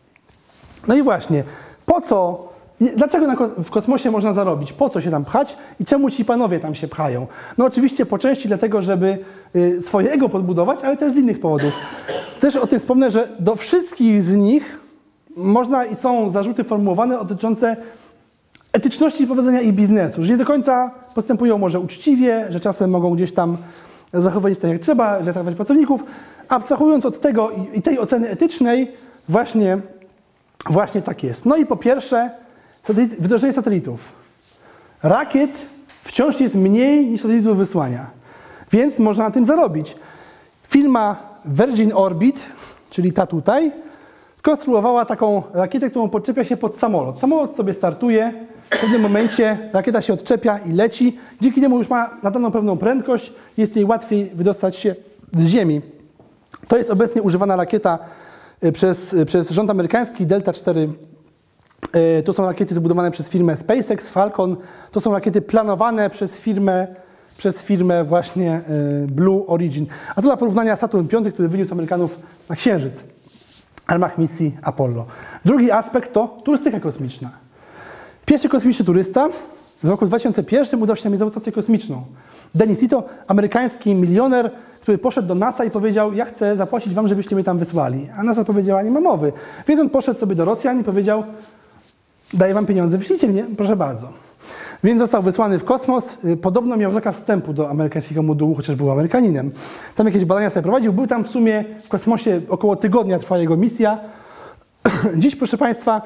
No 0.87 0.95
i 0.95 1.03
właśnie, 1.03 1.43
po 1.85 2.01
co, 2.01 2.49
dlaczego 2.95 3.49
w 3.63 3.69
kosmosie 3.69 4.11
można 4.11 4.33
zarobić? 4.33 4.73
Po 4.73 4.89
co 4.89 5.01
się 5.01 5.11
tam 5.11 5.25
pchać 5.25 5.57
i 5.79 5.85
czemu 5.85 6.09
ci 6.09 6.25
panowie 6.25 6.59
tam 6.59 6.75
się 6.75 6.87
pchają? 6.87 7.27
No 7.57 7.65
oczywiście 7.65 8.05
po 8.05 8.17
części 8.17 8.47
dlatego, 8.47 8.81
żeby 8.81 9.17
y, 9.55 9.81
swoje 9.81 10.11
ego 10.11 10.29
podbudować, 10.29 10.79
ale 10.83 10.97
też 10.97 11.13
z 11.13 11.17
innych 11.17 11.39
powodów. 11.39 11.73
Też 12.39 12.55
o 12.55 12.67
tym 12.67 12.79
wspomnę, 12.79 13.11
że 13.11 13.27
do 13.39 13.55
wszystkich 13.55 14.23
z 14.23 14.35
nich 14.35 14.79
można 15.37 15.85
i 15.85 15.95
są 15.95 16.31
zarzuty 16.31 16.63
formułowane 16.63 17.17
dotyczące 17.17 17.77
etyczności 18.73 19.25
prowadzenia 19.25 19.61
ich 19.61 19.73
biznesu, 19.73 20.23
że 20.23 20.31
nie 20.31 20.37
do 20.37 20.45
końca 20.45 20.91
postępują 21.15 21.57
może 21.57 21.79
uczciwie, 21.79 22.45
że 22.49 22.59
czasem 22.59 22.89
mogą 22.89 23.15
gdzieś 23.15 23.33
tam 23.33 23.57
zachowywać 24.13 24.53
się 24.53 24.61
tak 24.61 24.71
jak 24.71 24.81
trzeba, 24.81 25.17
że 25.17 25.23
traktować 25.23 25.55
pracowników. 25.55 26.03
Abstrahując 26.49 27.05
od 27.05 27.19
tego 27.19 27.51
i 27.73 27.81
tej 27.81 27.99
oceny 27.99 28.29
etycznej, 28.29 28.91
właśnie, 29.29 29.77
właśnie 30.69 31.01
tak 31.01 31.23
jest. 31.23 31.45
No 31.45 31.55
i 31.55 31.65
po 31.65 31.75
pierwsze, 31.75 32.31
satelit, 32.83 33.55
satelitów. 33.55 34.11
Rakiet 35.03 35.51
wciąż 36.03 36.39
jest 36.39 36.55
mniej 36.55 37.07
niż 37.07 37.21
satelitów 37.21 37.57
wysłania, 37.57 38.07
więc 38.71 38.99
można 38.99 39.23
na 39.23 39.31
tym 39.31 39.45
zarobić. 39.45 39.95
Firma 40.67 41.15
Virgin 41.45 41.91
Orbit, 41.93 42.45
czyli 42.89 43.13
ta 43.13 43.25
tutaj, 43.25 43.71
skonstruowała 44.35 45.05
taką 45.05 45.43
rakietę, 45.53 45.89
którą 45.89 46.09
podczepia 46.09 46.43
się 46.43 46.57
pod 46.57 46.77
samolot. 46.77 47.19
Samolot 47.19 47.55
sobie 47.55 47.73
startuje, 47.73 48.33
w 48.69 48.79
pewnym 48.79 49.01
momencie 49.01 49.69
rakieta 49.73 50.01
się 50.01 50.13
odczepia 50.13 50.57
i 50.57 50.71
leci. 50.71 51.17
Dzięki 51.41 51.61
temu 51.61 51.77
już 51.77 51.89
ma 51.89 52.09
nadaną 52.23 52.51
pewną 52.51 52.77
prędkość, 52.77 53.33
jest 53.57 53.75
jej 53.75 53.85
łatwiej 53.85 54.31
wydostać 54.33 54.75
się 54.75 54.95
z 55.33 55.47
Ziemi. 55.47 55.81
To 56.67 56.77
jest 56.77 56.89
obecnie 56.89 57.21
używana 57.21 57.55
rakieta 57.55 57.99
przez, 58.73 59.13
y, 59.13 59.25
przez 59.25 59.49
rząd 59.49 59.69
amerykański 59.69 60.25
Delta 60.25 60.53
4. 60.53 60.89
Y, 62.19 62.23
To 62.23 62.33
są 62.33 62.45
rakiety 62.45 62.75
zbudowane 62.75 63.11
przez 63.11 63.29
firmę 63.29 63.57
SpaceX, 63.57 64.09
Falcon. 64.09 64.57
To 64.91 65.01
są 65.01 65.13
rakiety 65.13 65.41
planowane 65.41 66.09
przez 66.09 66.35
firmę, 66.35 66.87
przez 67.37 67.61
firmę 67.61 68.03
właśnie 68.03 68.61
y, 69.03 69.07
Blue 69.07 69.47
Origin. 69.47 69.85
A 70.11 70.15
to 70.15 70.21
dla 70.21 70.37
porównania 70.37 70.75
Saturn 70.75 71.07
V, 71.07 71.31
który 71.31 71.49
wyniósł 71.49 71.73
Amerykanów 71.73 72.19
na 72.49 72.55
Księżyc 72.55 72.93
w 73.87 73.91
ramach 73.91 74.17
misji 74.17 74.57
Apollo. 74.61 75.05
Drugi 75.45 75.71
aspekt 75.71 76.13
to 76.13 76.37
turystyka 76.43 76.79
kosmiczna. 76.79 77.29
Pierwszy 78.25 78.49
kosmiczny 78.49 78.85
turysta 78.85 79.29
w 79.83 79.89
roku 79.89 80.05
2001 80.05 80.81
udał 80.83 80.95
się 80.95 81.03
na 81.03 81.09
Międzynarodową 81.09 81.41
Stację 81.41 81.51
Kosmiczną. 81.51 82.05
Denis 82.55 82.83
Ito, 82.83 83.03
amerykański 83.27 83.95
milioner, 83.95 84.51
który 84.87 84.97
poszedł 84.97 85.27
do 85.27 85.35
NASA 85.35 85.63
i 85.65 85.71
powiedział, 85.71 86.13
ja 86.13 86.25
chcę 86.25 86.55
zapłacić 86.55 86.93
wam, 86.93 87.07
żebyście 87.07 87.35
mnie 87.35 87.43
tam 87.43 87.57
wysłali. 87.57 88.07
A 88.17 88.23
NASA 88.23 88.43
powiedziała, 88.43 88.81
nie 88.81 88.91
ma 88.91 88.99
mowy. 88.99 89.33
Więc 89.67 89.81
on 89.81 89.89
poszedł 89.89 90.19
sobie 90.19 90.35
do 90.35 90.45
Rosjan 90.45 90.79
i 90.81 90.83
powiedział, 90.83 91.23
daję 92.33 92.53
wam 92.53 92.65
pieniądze, 92.65 92.97
wyślijcie 92.97 93.27
mnie, 93.27 93.45
proszę 93.57 93.75
bardzo. 93.75 94.07
Więc 94.83 94.99
został 94.99 95.21
wysłany 95.21 95.59
w 95.59 95.63
kosmos. 95.63 96.17
Y, 96.25 96.37
Podobno 96.37 96.77
miał 96.77 96.91
zakaz 96.91 97.15
wstępu 97.15 97.53
do 97.53 97.69
amerykańskiego 97.69 98.23
modułu, 98.23 98.55
chociaż 98.55 98.75
był 98.75 98.91
Amerykaninem. 98.91 99.51
Tam 99.95 100.07
jakieś 100.07 100.25
badania 100.25 100.49
sobie 100.49 100.63
prowadził. 100.63 100.93
Był 100.93 101.07
tam 101.07 101.23
w 101.23 101.29
sumie 101.29 101.65
w 101.83 101.87
kosmosie 101.87 102.41
około 102.49 102.75
tygodnia 102.75 103.19
trwała 103.19 103.41
jego 103.41 103.57
misja. 103.57 103.99
Dziś, 105.15 105.35
proszę 105.35 105.57
Państwa, 105.57 106.01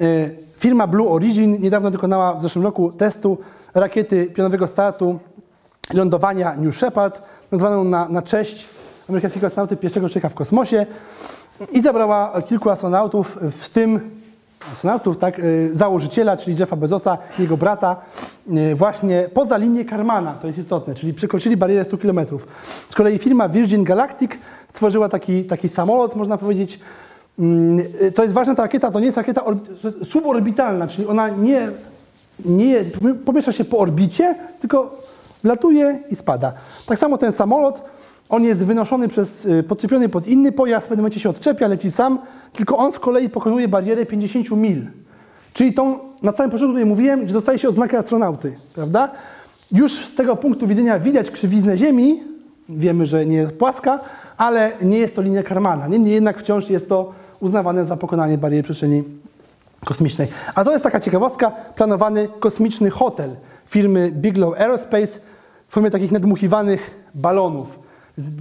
y, 0.00 0.36
firma 0.58 0.86
Blue 0.86 1.08
Origin 1.08 1.60
niedawno 1.60 1.90
dokonała 1.90 2.34
w 2.34 2.42
zeszłym 2.42 2.64
roku 2.64 2.92
testu 2.92 3.38
rakiety 3.74 4.26
pionowego 4.26 4.66
startu 4.66 5.18
lądowania 5.92 6.54
New 6.56 6.76
Shepard, 6.76 7.22
nazwaną 7.54 7.84
na, 7.84 8.08
na 8.08 8.22
cześć 8.22 8.64
amerykańskiego 9.08 9.46
astronauty 9.46 9.76
pierwszego 9.76 10.08
człowieka 10.08 10.28
w 10.28 10.34
kosmosie 10.34 10.86
i 11.72 11.80
zabrała 11.80 12.42
kilku 12.42 12.70
astronautów, 12.70 13.38
w 13.42 13.68
tym 13.68 14.10
astronautów, 14.72 15.18
tak, 15.18 15.38
y, 15.38 15.70
założyciela, 15.72 16.36
czyli 16.36 16.56
Jeffa 16.56 16.76
Bezosa, 16.76 17.18
jego 17.38 17.56
brata, 17.56 17.96
y, 18.70 18.74
właśnie 18.74 19.28
poza 19.34 19.56
linię 19.56 19.84
Karmana, 19.84 20.34
to 20.34 20.46
jest 20.46 20.58
istotne, 20.58 20.94
czyli 20.94 21.14
przekroczyli 21.14 21.56
barierę 21.56 21.84
100 21.84 21.98
km. 21.98 22.20
Z 22.88 22.94
kolei 22.94 23.18
firma 23.18 23.48
Virgin 23.48 23.84
Galactic 23.84 24.32
stworzyła 24.68 25.08
taki, 25.08 25.44
taki 25.44 25.68
samolot, 25.68 26.16
można 26.16 26.38
powiedzieć, 26.38 26.80
mm, 27.38 27.78
y, 28.02 28.12
to 28.12 28.22
jest 28.22 28.34
ważna 28.34 28.54
ta 28.54 28.62
rakieta, 28.62 28.90
to 28.90 29.00
nie 29.00 29.06
jest 29.06 29.16
rakieta 29.16 29.44
suborbitalna, 30.04 30.86
czyli 30.86 31.06
ona 31.06 31.28
nie, 31.28 31.68
nie 32.44 32.84
pomieszcza 33.24 33.52
się 33.52 33.64
po 33.64 33.78
orbicie, 33.78 34.34
tylko 34.60 34.96
latuje 35.44 35.98
i 36.10 36.16
spada. 36.16 36.52
Tak 36.86 36.98
samo 36.98 37.18
ten 37.18 37.32
samolot, 37.32 37.82
on 38.28 38.44
jest 38.44 38.60
wynoszony 38.60 39.08
przez, 39.08 39.46
y, 39.46 39.62
podczepiony 39.62 40.08
pod 40.08 40.26
inny 40.26 40.52
pojazd, 40.52 40.86
w 40.86 40.88
pewnym 40.88 41.02
momencie 41.02 41.20
się 41.20 41.30
odczepia, 41.30 41.68
leci 41.68 41.90
sam, 41.90 42.18
tylko 42.52 42.76
on 42.76 42.92
z 42.92 42.98
kolei 42.98 43.28
pokonuje 43.28 43.68
barierę 43.68 44.06
50 44.06 44.50
mil. 44.50 44.86
Czyli 45.52 45.74
tą, 45.74 45.98
na 46.22 46.32
samym 46.32 46.50
początku 46.50 46.72
tutaj 46.72 46.86
mówiłem, 46.86 47.28
że 47.28 47.34
dostaje 47.34 47.58
się 47.58 47.68
odznakę 47.68 47.98
astronauty, 47.98 48.56
prawda? 48.74 49.10
Już 49.72 49.92
z 49.92 50.14
tego 50.14 50.36
punktu 50.36 50.66
widzenia 50.66 50.98
widać 50.98 51.30
krzywiznę 51.30 51.78
Ziemi, 51.78 52.22
wiemy, 52.68 53.06
że 53.06 53.26
nie 53.26 53.36
jest 53.36 53.52
płaska, 53.52 54.00
ale 54.36 54.72
nie 54.82 54.98
jest 54.98 55.14
to 55.14 55.22
linia 55.22 55.42
Karmana. 55.42 55.88
Niemniej 55.88 56.14
jednak 56.14 56.38
wciąż 56.38 56.70
jest 56.70 56.88
to 56.88 57.12
uznawane 57.40 57.84
za 57.84 57.96
pokonanie 57.96 58.38
bariery 58.38 58.62
przestrzeni 58.62 59.02
kosmicznej. 59.84 60.28
A 60.54 60.64
to 60.64 60.72
jest 60.72 60.84
taka 60.84 61.00
ciekawostka, 61.00 61.50
planowany 61.50 62.28
kosmiczny 62.40 62.90
hotel 62.90 63.36
firmy 63.66 64.10
Bigelow 64.14 64.60
Aerospace 64.60 65.20
w 65.74 65.76
formie 65.76 65.90
takich 65.90 66.12
nadmuchiwanych 66.12 66.90
balonów. 67.14 67.66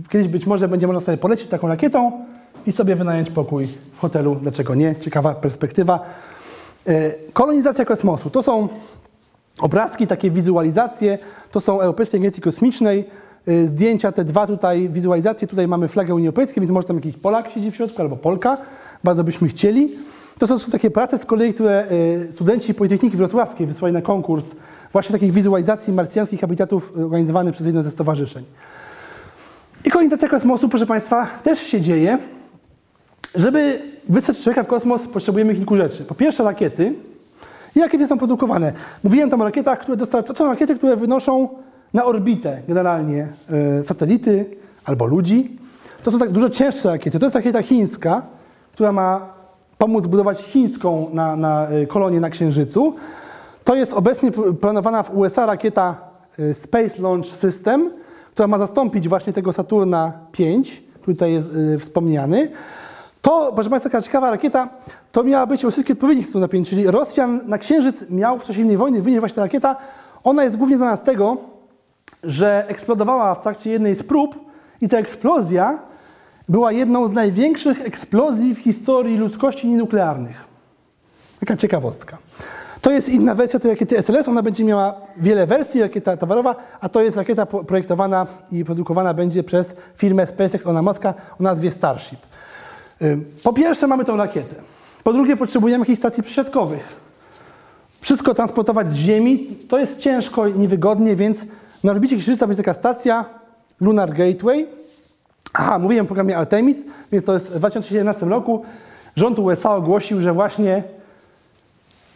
Kiedyś 0.09 0.27
być 0.27 0.45
może 0.45 0.67
będzie 0.67 0.87
można 0.87 0.99
sobie 0.99 1.17
polecieć 1.17 1.47
taką 1.47 1.67
rakietą 1.67 2.11
i 2.67 2.71
sobie 2.71 2.95
wynająć 2.95 3.29
pokój 3.29 3.67
w 3.67 3.99
hotelu. 3.99 4.35
Dlaczego 4.35 4.75
nie? 4.75 4.95
Ciekawa 4.95 5.35
perspektywa. 5.35 5.99
E, 6.87 7.11
Kolonizacja 7.33 7.85
kosmosu. 7.85 8.29
To 8.29 8.43
są 8.43 8.67
obrazki, 9.59 10.07
takie 10.07 10.31
wizualizacje. 10.31 11.17
To 11.51 11.59
są 11.59 11.81
Europejskiej 11.81 12.19
Agencji 12.19 12.43
Kosmicznej. 12.43 13.05
E, 13.47 13.67
Zdjęcia, 13.67 14.11
te 14.11 14.23
dwa 14.23 14.47
tutaj, 14.47 14.89
wizualizacje. 14.89 15.47
Tutaj 15.47 15.67
mamy 15.67 15.87
flagę 15.87 16.15
Unii 16.15 16.27
Europejskiej, 16.27 16.61
więc 16.61 16.71
może 16.71 16.87
tam 16.87 16.95
jakiś 16.95 17.17
Polak 17.17 17.51
siedzi 17.51 17.71
w 17.71 17.75
środku 17.75 18.01
albo 18.01 18.15
Polka. 18.15 18.57
Bardzo 19.03 19.23
byśmy 19.23 19.47
chcieli. 19.47 19.89
To 20.39 20.47
są 20.47 20.71
takie 20.71 20.91
prace 20.91 21.17
z 21.17 21.25
kolei, 21.25 21.53
które 21.53 21.87
e, 22.29 22.31
studenci 22.31 22.73
Politechniki 22.73 23.17
Wrocławskiej 23.17 23.67
wysłali 23.67 23.93
na 23.93 24.01
konkurs 24.01 24.45
właśnie 24.93 25.13
takich 25.13 25.31
wizualizacji 25.31 25.93
marsjańskich 25.93 26.41
habitatów 26.41 26.93
e, 26.97 27.03
organizowany 27.05 27.51
przez 27.51 27.65
jedno 27.65 27.83
ze 27.83 27.91
stowarzyszeń. 27.91 28.43
I 29.85 29.89
kolonizacja 29.89 30.29
kosmosu, 30.29 30.69
proszę 30.69 30.85
Państwa, 30.85 31.27
też 31.43 31.59
się 31.59 31.81
dzieje. 31.81 32.17
Żeby 33.35 33.81
wysłać 34.09 34.39
człowieka 34.39 34.63
w 34.63 34.67
kosmos, 34.67 35.01
potrzebujemy 35.13 35.55
kilku 35.55 35.77
rzeczy. 35.77 36.05
Po 36.05 36.15
pierwsze 36.15 36.43
rakiety. 36.43 36.93
I 37.75 37.79
rakiety 37.79 38.07
są 38.07 38.17
produkowane. 38.17 38.73
Mówiłem 39.03 39.29
tam 39.29 39.41
o 39.41 39.43
rakietach, 39.43 39.79
które 39.79 39.97
dostarczają, 39.97 40.35
to 40.35 40.43
są 40.43 40.49
rakiety, 40.49 40.75
które 40.75 40.95
wynoszą 40.95 41.49
na 41.93 42.05
orbitę 42.05 42.61
generalnie 42.67 43.27
e, 43.79 43.83
satelity 43.83 44.45
albo 44.85 45.05
ludzi. 45.05 45.57
To 46.03 46.11
są 46.11 46.19
tak 46.19 46.29
dużo 46.29 46.49
cięższe 46.49 46.89
rakiety. 46.89 47.19
To 47.19 47.25
jest 47.25 47.35
rakieta 47.35 47.61
chińska, 47.61 48.21
która 48.73 48.91
ma 48.91 49.33
pomóc 49.77 50.07
budować 50.07 50.41
chińską 50.41 51.07
na, 51.13 51.35
na 51.35 51.67
e, 51.67 51.87
kolonię 51.87 52.19
na 52.19 52.29
Księżycu. 52.29 52.95
To 53.63 53.75
jest 53.75 53.93
obecnie 53.93 54.31
planowana 54.61 55.03
w 55.03 55.17
USA 55.17 55.45
rakieta 55.45 55.95
e, 56.39 56.53
Space 56.53 57.01
Launch 57.01 57.27
System, 57.39 57.91
która 58.31 58.47
ma 58.47 58.57
zastąpić 58.57 59.09
właśnie 59.09 59.33
tego 59.33 59.53
Saturna 59.53 60.11
V, 60.39 60.43
który 61.01 61.15
tutaj 61.15 61.33
jest 61.33 61.49
e, 61.75 61.79
wspomniany. 61.79 62.51
To, 63.21 63.51
proszę 63.55 63.69
Państwa, 63.69 63.89
taka 63.89 64.01
ciekawa 64.01 64.31
rakieta, 64.31 64.69
to 65.11 65.23
miała 65.23 65.47
być 65.47 65.63
rosyjski 65.63 65.93
odpowiednik 65.93 66.27
stu 66.27 66.39
napięć, 66.39 66.69
czyli 66.69 66.87
Rosjan 66.87 67.41
na 67.45 67.57
Księżyc 67.57 68.09
miał 68.09 68.39
w 68.39 68.43
czasie 68.43 68.61
innej 68.61 68.77
wojny 68.77 69.01
wynieść 69.01 69.19
właśnie 69.19 69.35
ta 69.35 69.41
rakieta. 69.41 69.75
Ona 70.23 70.43
jest 70.43 70.57
głównie 70.57 70.77
znana 70.77 70.95
z 70.95 71.03
tego, 71.03 71.37
że 72.23 72.67
eksplodowała 72.67 73.35
w 73.35 73.41
trakcie 73.43 73.71
jednej 73.71 73.95
z 73.95 74.03
prób 74.03 74.35
i 74.81 74.89
ta 74.89 74.97
eksplozja 74.97 75.79
była 76.49 76.71
jedną 76.71 77.07
z 77.07 77.11
największych 77.11 77.81
eksplozji 77.81 78.55
w 78.55 78.59
historii 78.59 79.17
ludzkości 79.17 79.67
nuklearnych. 79.67 80.45
Taka 81.39 81.55
ciekawostka. 81.55 82.17
To 82.83 82.91
jest 82.91 83.09
inna 83.09 83.35
wersja 83.35 83.59
tej 83.59 83.71
rakiety 83.71 83.97
SLS. 83.97 84.27
Ona 84.27 84.41
będzie 84.41 84.63
miała 84.63 85.01
wiele 85.17 85.47
wersji, 85.47 85.81
rakieta 85.81 86.17
towarowa, 86.17 86.55
a 86.81 86.89
to 86.89 87.01
jest 87.01 87.17
rakieta 87.17 87.45
projektowana 87.45 88.27
i 88.51 88.65
produkowana 88.65 89.13
będzie 89.13 89.43
przez 89.43 89.75
firmę 89.95 90.27
SpaceX 90.27 90.67
Ona 90.67 90.81
Muska 90.81 91.13
o 91.39 91.43
nazwie 91.43 91.71
Starship. 91.71 92.19
Po 93.43 93.53
pierwsze 93.53 93.87
mamy 93.87 94.05
tą 94.05 94.17
rakietę. 94.17 94.55
Po 95.03 95.13
drugie 95.13 95.37
potrzebujemy 95.37 95.81
jakichś 95.81 95.99
stacji 95.99 96.23
przesiadkowych. 96.23 96.95
Wszystko 98.01 98.33
transportować 98.33 98.91
z 98.91 98.95
Ziemi 98.95 99.57
to 99.67 99.79
jest 99.79 99.99
ciężko 99.99 100.47
i 100.47 100.59
niewygodnie, 100.59 101.15
więc 101.15 101.39
na 101.83 101.91
orbicie 101.91 102.17
Księżyca 102.17 102.45
jest 102.45 102.59
taka 102.59 102.73
stacja 102.73 103.25
Lunar 103.81 104.09
Gateway. 104.09 104.67
Aha, 105.53 105.79
mówiłem 105.79 106.05
o 106.05 106.07
programie 106.07 106.37
Artemis, 106.37 106.77
więc 107.11 107.25
to 107.25 107.33
jest 107.33 107.47
w 107.47 107.57
2017 107.57 108.25
roku. 108.25 108.65
Rząd 109.15 109.39
USA 109.39 109.75
ogłosił, 109.75 110.21
że 110.21 110.33
właśnie 110.33 110.83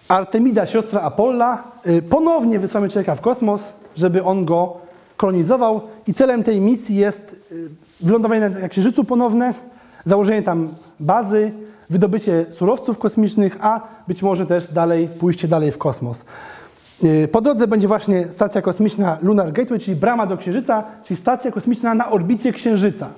Artemida, 0.08 0.66
siostra 0.66 1.02
Apolla, 1.02 1.64
y, 1.88 2.02
ponownie 2.02 2.60
wysłamy 2.60 2.90
człowieka 2.90 3.16
w 3.16 3.22
kosmos, 3.22 3.62
żeby 3.96 4.24
on 4.24 4.46
go 4.46 4.78
kolonizował. 5.18 5.82
I 6.08 6.14
celem 6.14 6.44
tej 6.44 6.62
misji 6.62 6.96
jest 6.96 7.36
y, 7.52 7.70
wylądowanie 8.02 8.50
na 8.50 8.70
Księżycu 8.70 9.04
ponowne, 9.04 9.54
założenie 10.06 10.42
tam 10.44 10.70
bazy, 11.00 11.52
wydobycie 11.90 12.46
surowców 12.52 12.98
kosmicznych, 13.00 13.58
a 13.62 13.82
być 14.08 14.24
może 14.24 14.46
też 14.46 14.74
dalej, 14.74 15.10
pójście 15.20 15.48
dalej 15.48 15.72
w 15.72 15.78
kosmos. 15.78 16.26
Y, 17.04 17.28
Po 17.32 17.42
drodze 17.42 17.68
będzie 17.68 17.88
właśnie 17.88 18.28
stacja 18.28 18.62
kosmiczna 18.62 19.18
Lunar 19.22 19.52
Gateway, 19.52 19.80
czyli 19.80 19.96
brama 19.96 20.26
do 20.26 20.38
Księżyca, 20.38 20.84
czyli 21.04 21.20
stacja 21.20 21.52
kosmiczna 21.52 21.94
na 21.94 22.12
orbicie 22.12 22.54
Księżyca. 22.54 23.10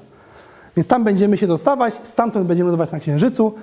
Więc 0.78 0.88
tam 0.88 1.04
będziemy 1.04 1.38
się 1.38 1.48
dostawać, 1.48 1.94
stamtąd 1.94 2.48
będziemy 2.48 2.70
lądować 2.70 2.92
na 2.92 3.00
Księżycu. 3.00 3.54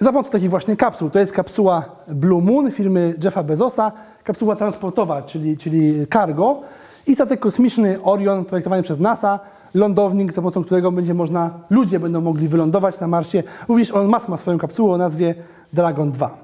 Za 0.00 0.12
pomocą 0.12 0.30
takich 0.30 0.50
właśnie 0.50 0.76
kapsuł. 0.76 1.10
To 1.10 1.18
jest 1.18 1.32
kapsuła 1.32 1.84
Blue 2.08 2.42
Moon 2.42 2.70
firmy 2.70 3.14
Jeffa 3.24 3.42
Bezosa, 3.42 3.92
kapsuła 4.24 4.56
transportowa, 4.56 5.22
czyli, 5.22 5.56
czyli 5.56 6.06
cargo 6.12 6.60
i 7.06 7.14
statek 7.14 7.40
kosmiczny 7.40 8.02
Orion 8.02 8.44
projektowany 8.44 8.82
przez 8.82 9.00
NASA, 9.00 9.40
lądownik, 9.74 10.32
za 10.32 10.40
pomocą 10.40 10.64
którego 10.64 10.92
będzie 10.92 11.14
można, 11.14 11.50
ludzie 11.70 12.00
będą 12.00 12.20
mogli 12.20 12.48
wylądować 12.48 13.00
na 13.00 13.06
Marsie. 13.06 13.42
Również 13.68 13.92
Musk 13.92 14.28
ma 14.28 14.36
swoją 14.36 14.58
kapsułę 14.58 14.94
o 14.94 14.98
nazwie 14.98 15.34
Dragon 15.72 16.12
2. 16.12 16.38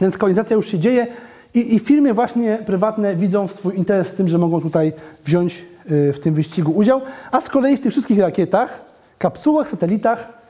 Więc 0.00 0.18
kolonizacja 0.18 0.56
już 0.56 0.66
się 0.66 0.78
dzieje 0.78 1.06
i, 1.54 1.74
i 1.74 1.78
firmy 1.78 2.14
właśnie 2.14 2.58
prywatne 2.66 3.16
widzą 3.16 3.48
swój 3.48 3.76
interes 3.76 4.08
w 4.08 4.14
tym, 4.14 4.28
że 4.28 4.38
mogą 4.38 4.60
tutaj 4.60 4.92
wziąć 5.24 5.64
y, 5.90 6.12
w 6.12 6.18
tym 6.18 6.34
wyścigu 6.34 6.72
udział, 6.72 7.00
a 7.32 7.40
z 7.40 7.48
kolei 7.48 7.76
w 7.76 7.80
tych 7.80 7.92
wszystkich 7.92 8.18
rakietach, 8.18 8.80
kapsułach, 9.18 9.68
satelitach 9.68 10.45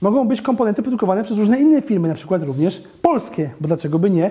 mogą 0.00 0.28
być 0.28 0.42
komponenty 0.42 0.82
produkowane 0.82 1.24
przez 1.24 1.38
różne 1.38 1.60
inne 1.60 1.82
firmy, 1.82 2.08
na 2.08 2.14
przykład 2.14 2.42
również 2.42 2.82
polskie, 3.02 3.50
bo 3.60 3.68
dlaczego 3.68 3.98
by 3.98 4.10
nie, 4.10 4.30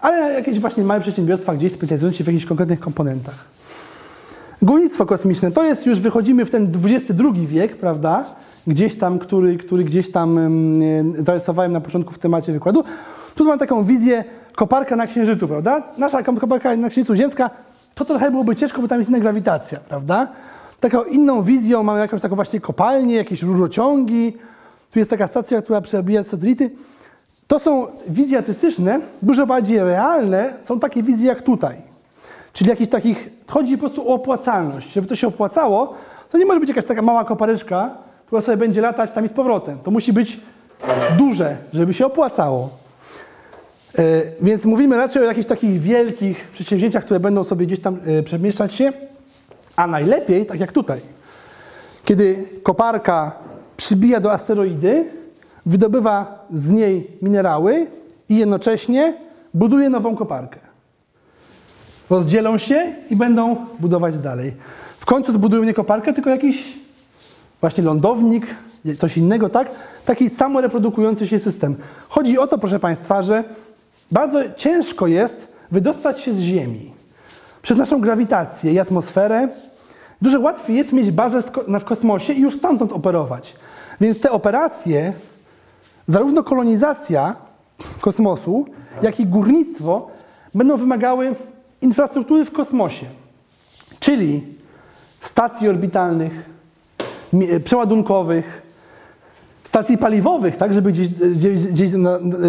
ale 0.00 0.32
jakieś 0.32 0.60
właśnie 0.60 0.84
małe 0.84 1.00
przedsiębiorstwa 1.00 1.54
gdzieś 1.54 1.72
specjalizujące 1.72 2.18
się 2.18 2.24
w 2.24 2.26
jakichś 2.26 2.46
konkretnych 2.46 2.80
komponentach. 2.80 3.48
Górnictwo 4.62 5.06
kosmiczne 5.06 5.50
to 5.50 5.64
jest 5.64 5.86
już, 5.86 6.00
wychodzimy 6.00 6.44
w 6.44 6.50
ten 6.50 6.72
XXI 6.84 7.46
wiek, 7.46 7.76
prawda? 7.76 8.24
Gdzieś 8.66 8.96
tam, 8.98 9.18
który, 9.18 9.56
który 9.56 9.84
gdzieś 9.84 10.10
tam 10.10 10.38
zarysowałem 11.18 11.72
na 11.72 11.80
początku 11.80 12.12
w 12.12 12.18
temacie 12.18 12.52
wykładu. 12.52 12.84
Tu 13.34 13.44
mam 13.44 13.58
taką 13.58 13.84
wizję 13.84 14.24
koparka 14.56 14.96
na 14.96 15.06
Księżycu, 15.06 15.48
prawda? 15.48 15.82
Nasza 15.98 16.22
koparka 16.22 16.76
na 16.76 16.88
Księżycu 16.88 17.14
ziemska, 17.14 17.50
to 17.94 18.04
trochę 18.04 18.30
byłoby 18.30 18.56
ciężko, 18.56 18.82
bo 18.82 18.88
tam 18.88 18.98
jest 18.98 19.10
inna 19.10 19.20
grawitacja, 19.20 19.78
prawda? 19.88 20.28
Taką 20.80 21.04
inną 21.04 21.42
wizją 21.42 21.82
mamy 21.82 22.00
jakąś 22.00 22.20
taką 22.20 22.34
właśnie 22.34 22.60
kopalnię, 22.60 23.14
jakieś 23.14 23.42
rurociągi. 23.42 24.36
Tu 24.94 24.98
jest 24.98 25.10
taka 25.10 25.26
stacja, 25.26 25.62
która 25.62 25.80
przebija 25.80 26.24
satelity. 26.24 26.70
To 27.46 27.58
są 27.58 27.86
wizje 28.08 28.38
artystyczne, 28.38 29.00
dużo 29.22 29.46
bardziej 29.46 29.78
realne 29.78 30.54
są 30.62 30.80
takie 30.80 31.02
wizje 31.02 31.26
jak 31.26 31.42
tutaj. 31.42 31.76
Czyli 32.52 32.70
jakichś 32.70 32.90
takich, 32.90 33.28
chodzi 33.48 33.78
po 33.78 33.80
prostu 33.80 34.10
o 34.10 34.14
opłacalność. 34.14 34.92
Żeby 34.92 35.06
to 35.06 35.16
się 35.16 35.26
opłacało, 35.26 35.94
to 36.30 36.38
nie 36.38 36.46
może 36.46 36.60
być 36.60 36.68
jakaś 36.68 36.84
taka 36.84 37.02
mała 37.02 37.24
kopareczka, 37.24 37.90
która 38.26 38.40
sobie 38.40 38.56
będzie 38.56 38.80
latać 38.80 39.10
tam 39.10 39.24
i 39.24 39.28
z 39.28 39.32
powrotem. 39.32 39.78
To 39.78 39.90
musi 39.90 40.12
być 40.12 40.40
duże, 41.18 41.56
żeby 41.72 41.94
się 41.94 42.06
opłacało. 42.06 42.70
E, 43.98 44.02
Więc 44.40 44.64
mówimy 44.64 44.96
raczej 44.96 45.22
o 45.22 45.26
jakichś 45.26 45.46
takich 45.46 45.80
wielkich 45.80 46.48
przedsięwzięciach, 46.52 47.04
które 47.04 47.20
będą 47.20 47.44
sobie 47.44 47.66
gdzieś 47.66 47.80
tam 47.80 47.98
e, 48.06 48.22
przemieszczać 48.22 48.74
się, 48.74 48.92
a 49.76 49.86
najlepiej, 49.86 50.46
tak 50.46 50.60
jak 50.60 50.72
tutaj, 50.72 51.00
kiedy 52.04 52.44
koparka 52.62 53.43
przybija 53.84 54.20
do 54.20 54.32
asteroidy, 54.32 55.04
wydobywa 55.66 56.46
z 56.50 56.72
niej 56.72 57.10
minerały 57.22 57.86
i 58.28 58.36
jednocześnie 58.36 59.14
buduje 59.54 59.90
nową 59.90 60.16
koparkę. 60.16 60.58
Rozdzielą 62.10 62.58
się 62.58 62.94
i 63.10 63.16
będą 63.16 63.56
budować 63.80 64.18
dalej. 64.18 64.52
W 64.98 65.04
końcu 65.06 65.32
zbudują 65.32 65.64
nie 65.64 65.74
koparkę, 65.74 66.12
tylko 66.12 66.30
jakiś 66.30 66.78
właśnie 67.60 67.84
lądownik, 67.84 68.46
coś 68.98 69.16
innego, 69.16 69.48
tak? 69.48 69.70
Taki 70.04 70.30
samoreprodukujący 70.30 71.28
się 71.28 71.38
system. 71.38 71.76
Chodzi 72.08 72.38
o 72.38 72.46
to, 72.46 72.58
proszę 72.58 72.78
Państwa, 72.78 73.22
że 73.22 73.44
bardzo 74.10 74.38
ciężko 74.56 75.06
jest 75.06 75.48
wydostać 75.70 76.20
się 76.20 76.34
z 76.34 76.40
Ziemi 76.40 76.92
przez 77.62 77.78
naszą 77.78 78.00
grawitację 78.00 78.72
i 78.72 78.78
atmosferę. 78.78 79.48
Dużo 80.22 80.40
łatwiej 80.40 80.76
jest 80.76 80.92
mieć 80.92 81.10
bazę 81.10 81.42
w 81.80 81.84
kosmosie 81.84 82.32
i 82.32 82.40
już 82.40 82.56
stamtąd 82.56 82.92
operować. 82.92 83.56
Więc 84.00 84.20
te 84.20 84.30
operacje, 84.30 85.12
zarówno 86.06 86.42
kolonizacja 86.42 87.36
kosmosu, 88.00 88.66
jak 89.02 89.20
i 89.20 89.26
górnictwo 89.26 90.08
będą 90.54 90.76
wymagały 90.76 91.34
infrastruktury 91.82 92.44
w 92.44 92.52
kosmosie, 92.52 93.06
czyli 94.00 94.42
stacji 95.20 95.68
orbitalnych, 95.68 96.50
przeładunkowych, 97.64 98.62
stacji 99.64 99.98
paliwowych, 99.98 100.56
tak, 100.56 100.74
żeby 100.74 100.92
gdzieś, 100.92 101.08
gdzieś, 101.08 101.66
gdzieś 101.66 101.90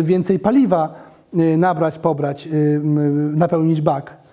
więcej 0.03 0.39
paliwa 0.39 0.93
y, 1.33 1.57
nabrać, 1.57 1.97
pobrać, 1.97 2.47
y, 2.47 2.81
m, 2.83 3.37
napełnić 3.37 3.81
bak. 3.81 4.24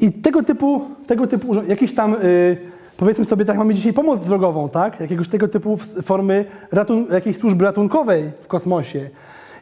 I 0.00 0.12
tego 0.12 0.42
typu, 0.42 0.84
tego 1.06 1.26
typu 1.26 1.54
jakieś 1.62 1.94
tam, 1.94 2.14
y, 2.14 2.56
powiedzmy 2.96 3.24
sobie, 3.24 3.44
tak 3.44 3.58
mamy 3.58 3.74
dzisiaj 3.74 3.92
pomoc 3.92 4.24
drogową, 4.24 4.68
tak? 4.68 5.00
Jakiegoś 5.00 5.28
tego 5.28 5.48
typu 5.48 5.78
formy 6.02 6.44
ratun- 6.72 7.12
jakiejś 7.12 7.36
służby 7.36 7.64
ratunkowej 7.64 8.30
w 8.42 8.46
kosmosie, 8.46 9.10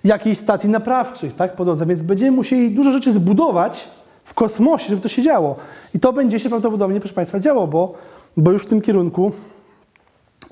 jakiejś 0.04 0.38
stacji 0.38 0.70
naprawczych, 0.70 1.36
tak? 1.36 1.56
Po 1.56 1.64
drodze, 1.64 1.86
więc 1.86 2.02
będziemy 2.02 2.30
musieli 2.30 2.70
dużo 2.70 2.92
rzeczy 2.92 3.12
zbudować 3.12 3.88
w 4.24 4.34
kosmosie, 4.34 4.88
żeby 4.88 5.00
to 5.02 5.08
się 5.08 5.22
działo. 5.22 5.56
I 5.94 6.00
to 6.00 6.12
będzie 6.12 6.40
się 6.40 6.48
prawdopodobnie, 6.48 7.00
proszę 7.00 7.14
Państwa, 7.14 7.40
działo, 7.40 7.66
bo, 7.66 7.94
bo 8.36 8.50
już 8.50 8.62
w 8.62 8.66
tym 8.66 8.80
kierunku 8.80 9.32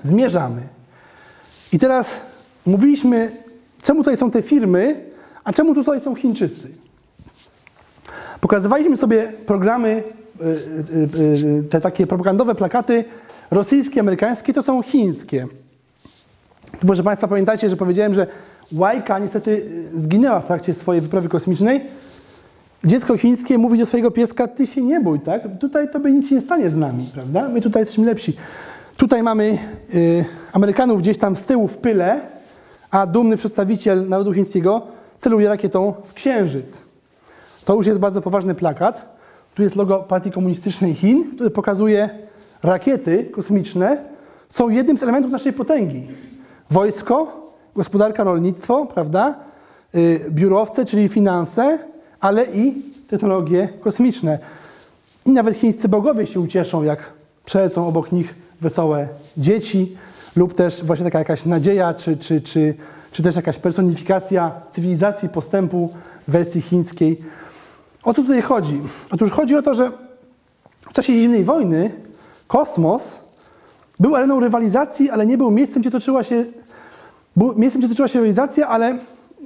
zmierzamy. 0.03 0.61
I 1.73 1.79
teraz 1.79 2.21
mówiliśmy, 2.65 3.31
czemu 3.83 3.99
tutaj 3.99 4.17
są 4.17 4.31
te 4.31 4.41
firmy, 4.41 5.03
a 5.43 5.53
czemu 5.53 5.75
tutaj 5.75 6.01
są 6.01 6.15
Chińczycy. 6.15 6.76
Pokazywaliśmy 8.41 8.97
sobie 8.97 9.33
programy, 9.45 10.03
y, 10.41 10.45
y, 10.45 11.59
y, 11.59 11.63
te 11.63 11.81
takie 11.81 12.07
propagandowe 12.07 12.55
plakaty 12.55 13.05
rosyjskie, 13.51 13.99
amerykańskie, 13.99 14.53
to 14.53 14.63
są 14.63 14.81
chińskie. 14.81 15.45
Proszę 16.79 17.03
Państwa, 17.03 17.27
pamiętajcie, 17.27 17.69
że 17.69 17.75
powiedziałem, 17.75 18.13
że 18.13 18.27
Łajka 18.71 19.19
niestety 19.19 19.69
zginęła 19.95 20.39
w 20.39 20.47
trakcie 20.47 20.73
swojej 20.73 21.01
wyprawy 21.01 21.29
kosmicznej. 21.29 21.81
Dziecko 22.83 23.17
chińskie 23.17 23.57
mówi 23.57 23.79
do 23.79 23.85
swojego 23.85 24.11
pieska, 24.11 24.47
ty 24.47 24.67
się 24.67 24.81
nie 24.81 24.99
bój, 25.01 25.19
tak? 25.19 25.41
Tutaj 25.59 25.91
tobie 25.91 26.11
nic 26.11 26.31
nie 26.31 26.41
stanie 26.41 26.69
z 26.69 26.75
nami, 26.75 27.09
prawda? 27.13 27.49
My 27.49 27.61
tutaj 27.61 27.81
jesteśmy 27.81 28.05
lepsi. 28.05 28.37
Tutaj 28.97 29.23
mamy 29.23 29.57
y, 29.95 30.25
Amerykanów 30.53 30.99
gdzieś 30.99 31.17
tam 31.17 31.35
z 31.35 31.43
tyłu 31.43 31.67
w 31.67 31.77
pyle, 31.77 32.19
a 32.91 33.05
dumny 33.05 33.37
przedstawiciel 33.37 34.09
narodu 34.09 34.33
chińskiego 34.33 34.81
celuje 35.17 35.49
rakietą 35.49 35.93
w 36.05 36.13
księżyc. 36.13 36.86
To 37.67 37.75
już 37.75 37.87
jest 37.87 37.99
bardzo 37.99 38.21
poważny 38.21 38.55
plakat. 38.55 39.17
Tu 39.55 39.63
jest 39.63 39.75
logo 39.75 39.99
Partii 39.99 40.31
Komunistycznej 40.31 40.93
Chin, 40.93 41.31
który 41.35 41.49
pokazuje 41.49 42.09
rakiety 42.63 43.29
kosmiczne 43.31 44.03
są 44.49 44.69
jednym 44.69 44.97
z 44.97 45.03
elementów 45.03 45.31
naszej 45.31 45.53
potęgi. 45.53 46.07
Wojsko, 46.69 47.45
gospodarka, 47.75 48.23
rolnictwo, 48.23 48.85
prawda? 48.85 49.35
Y, 49.95 50.19
biurowce, 50.29 50.85
czyli 50.85 51.07
finanse, 51.07 51.79
ale 52.19 52.45
i 52.45 52.81
technologie 53.07 53.69
kosmiczne. 53.81 54.39
I 55.25 55.31
nawet 55.31 55.57
chińscy 55.57 55.89
bogowie 55.89 56.27
się 56.27 56.39
ucieszą, 56.39 56.83
jak 56.83 57.13
przelecą 57.45 57.87
obok 57.87 58.11
nich 58.11 58.35
wesołe 58.61 59.07
dzieci, 59.37 59.97
lub 60.35 60.53
też 60.53 60.83
właśnie 60.83 61.05
taka 61.05 61.19
jakaś 61.19 61.45
nadzieja, 61.45 61.93
czy, 61.93 62.17
czy, 62.17 62.41
czy, 62.41 62.73
czy 63.11 63.23
też 63.23 63.35
jakaś 63.35 63.57
personifikacja 63.57 64.51
cywilizacji 64.75 65.29
postępu 65.29 65.89
wersji 66.27 66.61
chińskiej. 66.61 67.21
O 68.07 68.13
co 68.13 68.21
tutaj 68.21 68.41
chodzi? 68.41 68.81
Otóż 69.11 69.31
chodzi 69.31 69.55
o 69.55 69.61
to, 69.61 69.73
że 69.73 69.91
w 70.89 70.93
czasie 70.93 71.13
zimnej 71.13 71.43
wojny 71.43 71.91
kosmos 72.47 73.19
był 73.99 74.15
areną 74.15 74.39
rywalizacji, 74.39 75.09
ale 75.09 75.25
nie 75.25 75.37
był 75.37 75.51
miejscem, 75.51 75.81
gdzie 75.81 75.91
toczyła 75.91 76.23
się, 76.23 76.45
był 77.35 77.55
miejscem, 77.55 77.81
gdzie 77.81 77.89
toczyła 77.89 78.07
się 78.07 78.13
rywalizacja, 78.13 78.67
ale 78.67 78.97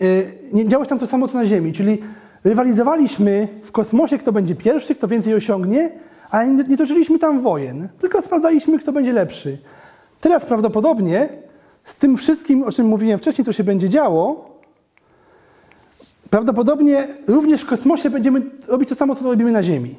y, 0.02 0.34
nie 0.54 0.68
działo 0.68 0.84
się 0.86 0.90
tam 0.90 1.00
to 1.00 1.08
samo, 1.08 1.28
co 1.28 1.34
na 1.34 1.46
Ziemi. 1.46 1.74
Czyli 1.74 2.02
rywalizowaliśmy 2.44 3.48
w 3.64 3.72
kosmosie, 3.72 4.18
kto 4.18 4.32
będzie 4.32 4.56
pierwszy, 4.56 4.96
kto 4.96 5.08
więcej 5.08 5.34
osiągnie, 5.34 5.90
ale 6.32 6.48
nie 6.48 6.78
toczyliśmy 6.78 7.20
tam 7.20 7.42
wojen, 7.42 7.90
tylko 8.00 8.22
sprawdzaliśmy, 8.22 8.80
kto 8.80 8.92
będzie 8.92 9.14
lepszy. 9.14 9.58
Teraz 10.20 10.46
prawdopodobnie 10.46 11.30
z 11.84 11.96
tym 11.96 12.18
wszystkim, 12.18 12.64
o 12.64 12.72
czym 12.72 12.88
mówiłem 12.88 13.20
wcześniej, 13.20 13.46
co 13.46 13.54
się 13.54 13.64
będzie 13.64 13.90
działo, 13.90 14.51
prawdopodobnie 16.32 17.08
również 17.28 17.62
w 17.62 17.66
kosmosie 17.66 18.10
będziemy 18.10 18.42
robić 18.68 18.90
to 18.90 18.96
samo, 18.96 19.16
co 19.16 19.24
robimy 19.24 19.52
na 19.52 19.64
Ziemi. 19.64 19.96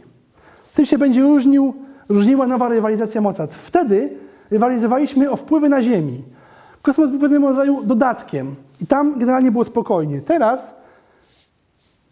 Tym 0.75 0.87
się 0.87 0.99
będzie 0.99 1.23
różnił, 1.23 1.75
różniła 2.09 2.47
nowa 2.47 2.69
rywalizacja 2.69 3.21
mocarstw. 3.21 3.59
Wtedy 3.59 4.11
rywalizowaliśmy 4.51 5.31
o 5.31 5.37
wpływy 5.37 5.69
na 5.69 5.83
Ziemi. 5.83 6.23
Kosmos 6.83 7.11
był 7.11 7.19
pewnego 7.21 7.49
rodzaju 7.49 7.83
dodatkiem 7.85 8.55
i 8.81 8.87
tam 8.87 9.19
generalnie 9.19 9.51
było 9.51 9.65
spokojnie. 9.65 10.21
Teraz 10.21 10.75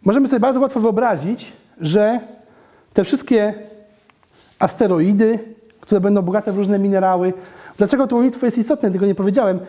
możemy 0.05 0.27
sobie 0.27 0.39
bardzo 0.39 0.59
łatwo 0.59 0.79
wyobrazić, 0.79 1.53
że 1.81 2.19
te 2.93 3.03
wszystkie 3.03 3.53
asteroidy, 4.59 5.39
które 5.79 6.01
będą 6.01 6.21
bogate 6.21 6.51
w 6.51 6.57
różne 6.57 6.79
minerały. 6.79 7.33
Dlaczego 7.77 8.07
to 8.07 8.15
łowiectwo 8.15 8.45
jest 8.45 8.57
istotne, 8.57 8.91
tego 8.91 9.05
nie 9.05 9.15
powiedziałem. 9.15 9.59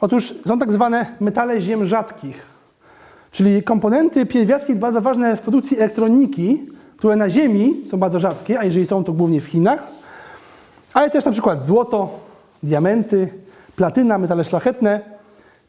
Otóż 0.00 0.34
są 0.46 0.58
tak 0.58 0.72
zwane 0.72 1.06
metale 1.20 1.60
ziem 1.60 1.86
rzadkich, 1.86 2.55
czyli 3.30 3.62
komponenty, 3.62 4.26
pierwiastki 4.26 4.74
bardzo 4.74 5.00
ważne 5.00 5.36
w 5.36 5.40
produkcji 5.40 5.76
elektroniki, 5.76 6.62
które 6.96 7.16
na 7.16 7.30
Ziemi 7.30 7.84
są 7.90 7.96
bardzo 7.96 8.20
rzadkie, 8.20 8.58
a 8.58 8.64
jeżeli 8.64 8.86
są, 8.86 9.04
to 9.04 9.12
głównie 9.12 9.40
w 9.40 9.44
Chinach, 9.44 9.86
ale 10.94 11.10
też 11.10 11.24
na 11.24 11.32
przykład 11.32 11.64
złoto, 11.64 12.20
diamenty, 12.62 13.28
platyna, 13.76 14.18
metale 14.18 14.44
szlachetne, 14.44 15.00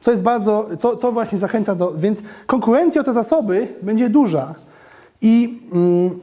co 0.02 0.12
jest 0.12 0.24
bardzo, 0.24 0.70
co, 0.80 0.98
co 0.98 1.12
właśnie 1.12 1.38
zachęca 1.38 1.76
do, 1.76 1.92
więc 1.92 2.22
konkurencja 2.46 3.02
o 3.02 3.04
te 3.04 3.14
zasoby 3.14 3.68
będzie 3.82 4.10
duża 4.10 4.56
i, 5.22 5.60
mm, 5.74 6.20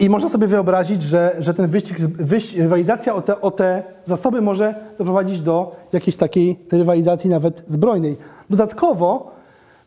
i 0.00 0.10
można 0.10 0.28
sobie 0.28 0.46
wyobrazić, 0.46 1.02
że, 1.02 1.36
że 1.38 1.54
ten 1.54 1.66
wyścig, 1.66 2.00
wyścig 2.00 2.58
rywalizacja 2.58 3.14
o 3.14 3.22
te, 3.22 3.40
o 3.40 3.50
te 3.50 3.82
zasoby 4.06 4.42
może 4.42 4.74
doprowadzić 4.98 5.40
do 5.40 5.76
jakiejś 5.92 6.16
takiej 6.16 6.58
rywalizacji 6.72 7.30
nawet 7.30 7.64
zbrojnej. 7.66 8.16
Dodatkowo 8.50 9.32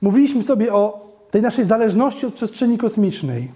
mówiliśmy 0.05 0.43
sobie 0.43 0.73
o 0.73 1.11
tej 1.31 1.41
naszej 1.41 1.65
zależności 1.65 2.25
od 2.25 2.33
przestrzeni 2.33 2.77
kosmicznej. 2.77 3.51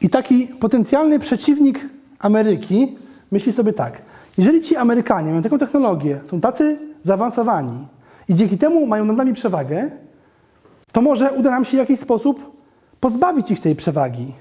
I 0.00 0.10
taki 0.10 0.46
potencjalny 0.46 1.18
przeciwnik 1.18 1.88
Ameryki 2.18 2.96
myśli 3.30 3.52
sobie 3.52 3.72
tak, 3.72 4.02
jeżeli 4.38 4.60
ci 4.60 4.76
Amerykanie 4.76 5.30
mają 5.30 5.42
taką 5.42 5.58
technologię, 5.58 6.20
są 6.30 6.40
tacy 6.40 6.78
zaawansowani 7.02 7.86
i 8.28 8.34
dzięki 8.34 8.58
temu 8.58 8.86
mają 8.86 9.04
nad 9.04 9.16
nami 9.16 9.34
przewagę, 9.34 9.90
to 10.92 11.00
może 11.00 11.32
uda 11.32 11.50
nam 11.50 11.64
się 11.64 11.70
w 11.70 11.80
jakiś 11.80 12.00
sposób 12.00 12.56
pozbawić 13.00 13.50
ich 13.50 13.60
tej 13.60 13.76
przewagi. 13.76 14.32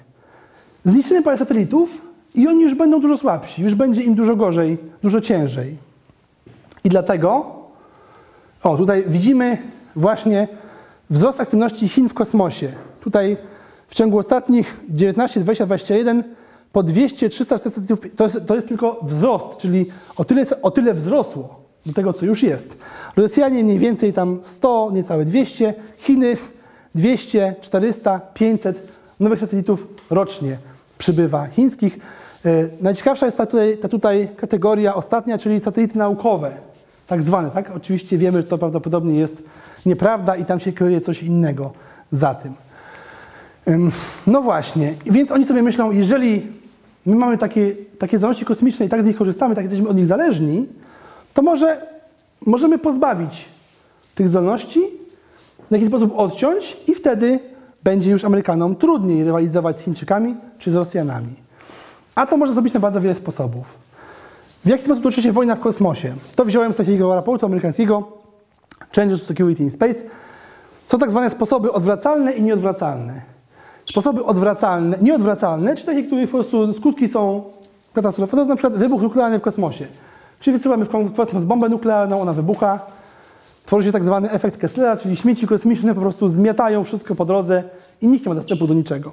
Zniszczymy 0.85 1.21
parę 1.21 1.37
satelitów 1.37 2.01
i 2.35 2.47
oni 2.47 2.63
już 2.63 2.75
będą 2.75 3.01
dużo 3.01 3.17
słabsi, 3.17 3.61
już 3.61 3.75
będzie 3.75 4.03
im 4.03 4.15
dużo 4.15 4.35
gorzej, 4.35 4.77
dużo 5.03 5.21
ciężej. 5.21 5.77
I 6.83 6.89
dlatego, 6.89 7.55
o 8.63 8.77
tutaj 8.77 9.03
widzimy 9.07 9.57
właśnie 9.95 10.47
wzrost 11.09 11.39
aktywności 11.39 11.89
Chin 11.89 12.09
w 12.09 12.13
kosmosie. 12.13 12.71
Tutaj 12.99 13.37
w 13.87 13.95
ciągu 13.95 14.17
ostatnich 14.17 14.79
19, 14.89 15.39
20, 15.39 15.65
21 15.65 16.23
po 16.71 16.83
200, 16.83 17.29
300 17.29 17.57
satelitów, 17.57 17.99
to 18.15 18.23
jest, 18.23 18.45
to 18.45 18.55
jest 18.55 18.67
tylko 18.67 18.99
wzrost, 19.03 19.57
czyli 19.57 19.85
o 20.17 20.25
tyle, 20.25 20.43
o 20.61 20.71
tyle 20.71 20.93
wzrosło 20.93 21.59
do 21.85 21.93
tego, 21.93 22.13
co 22.13 22.25
już 22.25 22.43
jest. 22.43 22.77
Rosjanie 23.15 23.63
mniej 23.63 23.79
więcej 23.79 24.13
tam 24.13 24.39
100, 24.43 24.91
niecałe 24.93 25.25
200, 25.25 25.73
Chiny 25.97 26.37
200, 26.95 27.55
400, 27.61 28.19
500 28.33 28.87
nowych 29.19 29.39
satelitów 29.39 29.87
rocznie 30.09 30.57
przybywa 30.97 31.47
chińskich. 31.47 31.99
E, 32.45 32.69
Najciekawsza 32.81 33.25
jest 33.25 33.37
ta 33.37 33.45
tutaj, 33.45 33.77
ta 33.77 33.87
tutaj 33.87 34.29
kategoria 34.37 34.95
ostatnia, 34.95 35.37
czyli 35.37 35.59
satelity 35.59 35.97
naukowe, 35.97 36.51
tak 37.07 37.23
zwane. 37.23 37.49
Tak? 37.51 37.71
Oczywiście 37.75 38.17
wiemy, 38.17 38.37
że 38.37 38.43
to 38.43 38.57
prawdopodobnie 38.57 39.19
jest 39.19 39.35
nieprawda 39.85 40.35
i 40.35 40.45
tam 40.45 40.59
się 40.59 40.71
kryje 40.71 41.01
coś 41.01 41.23
innego 41.23 41.71
za 42.11 42.35
tym. 42.35 42.53
Ym, 43.67 43.91
No 44.27 44.41
właśnie, 44.41 44.93
więc 45.05 45.31
oni 45.31 45.45
sobie 45.45 45.63
myślą, 45.63 45.91
jeżeli 45.91 46.47
my 47.05 47.15
mamy 47.15 47.37
takie, 47.37 47.75
takie 47.99 48.17
zdolności 48.17 48.45
kosmiczne 48.45 48.85
i 48.85 48.89
tak 48.89 49.01
z 49.01 49.05
nich 49.05 49.17
korzystamy, 49.17 49.55
tak 49.55 49.63
jesteśmy 49.63 49.89
od 49.89 49.95
nich 49.95 50.05
zależni, 50.05 50.65
to 51.33 51.41
może 51.41 51.87
możemy 52.45 52.77
pozbawić 52.77 53.45
tych 54.15 54.27
zdolności, 54.27 54.81
w 55.69 55.71
jakiś 55.71 55.87
sposób 55.87 56.13
odciąć 56.15 56.77
i 56.87 56.95
wtedy 56.95 57.39
będzie 57.83 58.11
już 58.11 58.25
Amerykanom 58.25 58.75
trudniej 58.75 59.23
rywalizować 59.23 59.79
z 59.79 59.81
Chińczykami 59.81 60.35
czy 60.59 60.71
z 60.71 60.75
Rosjanami. 60.75 61.33
A 62.15 62.25
to 62.25 62.37
można 62.37 62.53
zrobić 62.53 62.73
na 62.73 62.79
bardzo 62.79 63.01
wiele 63.01 63.15
sposobów. 63.15 63.65
W 64.65 64.67
jaki 64.67 64.83
sposób 64.83 65.03
toczy 65.03 65.21
się 65.21 65.31
wojna 65.31 65.55
w 65.55 65.59
kosmosie? 65.59 66.13
To 66.35 66.45
wziąłem 66.45 66.73
z 66.73 66.75
takiego 66.75 67.15
raportu 67.15 67.45
amerykańskiego 67.45 68.18
Changes 68.95 69.21
to 69.21 69.27
Security 69.27 69.63
in 69.63 69.71
Space. 69.71 70.01
Są 70.87 70.99
tak 70.99 71.09
zwane 71.09 71.29
sposoby 71.29 71.71
odwracalne 71.71 72.31
i 72.31 72.41
nieodwracalne. 72.41 73.21
Sposoby 73.89 74.25
odwracalne, 74.25 74.97
nieodwracalne, 75.01 75.75
czy 75.75 75.85
takie, 75.85 76.03
których 76.03 76.29
po 76.29 76.37
prostu 76.37 76.73
skutki 76.73 77.07
są 77.07 77.43
katastrofy, 77.93 78.31
to 78.31 78.37
jest 78.37 78.49
na 78.49 78.55
przykład 78.55 78.79
wybuch 78.79 79.01
nuklearny 79.01 79.39
w 79.39 79.41
kosmosie. 79.41 79.87
Czyli 80.39 80.57
wysyłamy 80.57 80.85
w 80.85 81.13
kosmos 81.15 81.43
bombę 81.43 81.69
nuklearną, 81.69 82.21
ona 82.21 82.33
wybucha, 82.33 82.79
tworzy 83.65 83.87
się 83.87 83.91
tak 83.91 84.03
zwany 84.03 84.31
efekt 84.31 84.57
Kesslera, 84.57 84.97
czyli 84.97 85.17
śmieci 85.17 85.47
kosmiczne 85.47 85.95
po 85.95 86.01
prostu 86.01 86.29
zmiatają 86.29 86.83
wszystko 86.83 87.15
po 87.15 87.25
drodze 87.25 87.63
i 88.01 88.07
nikt 88.07 88.25
nie 88.25 88.29
ma 88.29 88.35
dostępu 88.35 88.67
do 88.67 88.73
niczego. 88.73 89.11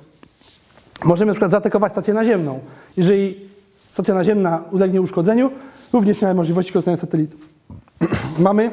Możemy 1.05 1.27
na 1.27 1.33
przykład 1.33 1.51
zaatakować 1.51 1.93
stację 1.93 2.15
naziemną. 2.15 2.59
Jeżeli 2.97 3.49
stacja 3.91 4.15
naziemna 4.15 4.63
ulegnie 4.73 5.03
uszkodzeniu, 5.03 5.51
również 5.93 6.21
nie 6.21 6.29
ma 6.29 6.35
możliwości 6.35 6.73
korzystania 6.73 6.97
z 6.97 7.01
satelitów. 7.01 7.49
Mamy 8.39 8.71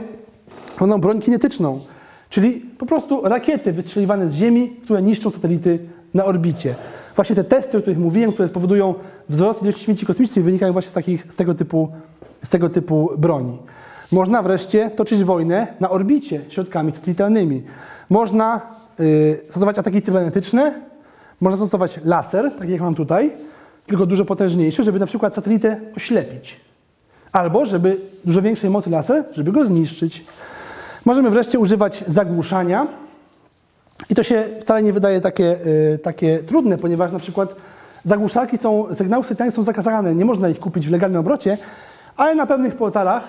pewną 0.77 1.01
broń 1.01 1.19
kinetyczną, 1.19 1.79
czyli 2.29 2.51
po 2.53 2.85
prostu 2.85 3.21
rakiety 3.21 3.73
wystrzeliwane 3.73 4.29
z 4.29 4.33
Ziemi, 4.33 4.69
które 4.83 5.01
niszczą 5.01 5.31
satelity 5.31 5.79
na 6.13 6.25
orbicie. 6.25 6.75
Właśnie 7.15 7.35
te 7.35 7.43
testy, 7.43 7.77
o 7.77 7.81
których 7.81 7.99
mówiłem, 7.99 8.33
które 8.33 8.47
powodują 8.47 8.95
wzrost 9.29 9.63
ilości 9.63 9.83
śmieci 9.83 10.05
kosmicznych, 10.05 10.45
wynikają 10.45 10.73
właśnie 10.73 10.89
z, 10.89 10.93
takich, 10.93 11.33
z, 11.33 11.35
tego, 11.35 11.53
typu, 11.53 11.91
z 12.43 12.49
tego 12.49 12.69
typu 12.69 13.09
broni. 13.17 13.57
Można 14.11 14.41
wreszcie 14.41 14.89
toczyć 14.89 15.23
wojnę 15.23 15.67
na 15.79 15.89
orbicie 15.89 16.41
środkami 16.49 16.91
satelitarnymi. 16.91 17.63
Można 18.09 18.61
y, 18.99 19.41
stosować 19.49 19.77
ataki 19.77 20.01
cybernetyczne, 20.01 20.73
można 21.41 21.57
stosować 21.57 21.99
laser, 22.03 22.51
tak 22.59 22.69
jak 22.69 22.81
mam 22.81 22.95
tutaj, 22.95 23.31
tylko 23.85 24.05
dużo 24.05 24.25
potężniejszy, 24.25 24.83
żeby 24.83 24.99
na 24.99 25.05
przykład 25.05 25.35
satelitę 25.35 25.79
oślepić. 25.97 26.59
Albo, 27.31 27.65
żeby 27.65 27.97
dużo 28.25 28.41
większej 28.41 28.69
mocy 28.69 28.89
laser, 28.89 29.23
żeby 29.33 29.51
go 29.51 29.65
zniszczyć. 29.65 30.25
Możemy 31.05 31.29
wreszcie 31.29 31.59
używać 31.59 32.03
zagłuszania. 32.07 32.87
I 34.09 34.15
to 34.15 34.23
się 34.23 34.43
wcale 34.59 34.83
nie 34.83 34.93
wydaje 34.93 35.21
takie, 35.21 35.57
y, 35.93 35.99
takie 36.03 36.39
trudne, 36.39 36.77
ponieważ 36.77 37.11
na 37.11 37.19
przykład 37.19 37.55
zagłuszarki 38.05 38.57
są, 38.57 38.95
sygnały 38.95 39.23
satelitarne 39.23 39.51
są 39.51 39.63
zakazane, 39.63 40.15
nie 40.15 40.25
można 40.25 40.49
ich 40.49 40.59
kupić 40.59 40.87
w 40.87 40.91
legalnym 40.91 41.19
obrocie, 41.19 41.57
ale 42.17 42.35
na 42.35 42.45
pewnych 42.45 42.75
portalach 42.75 43.23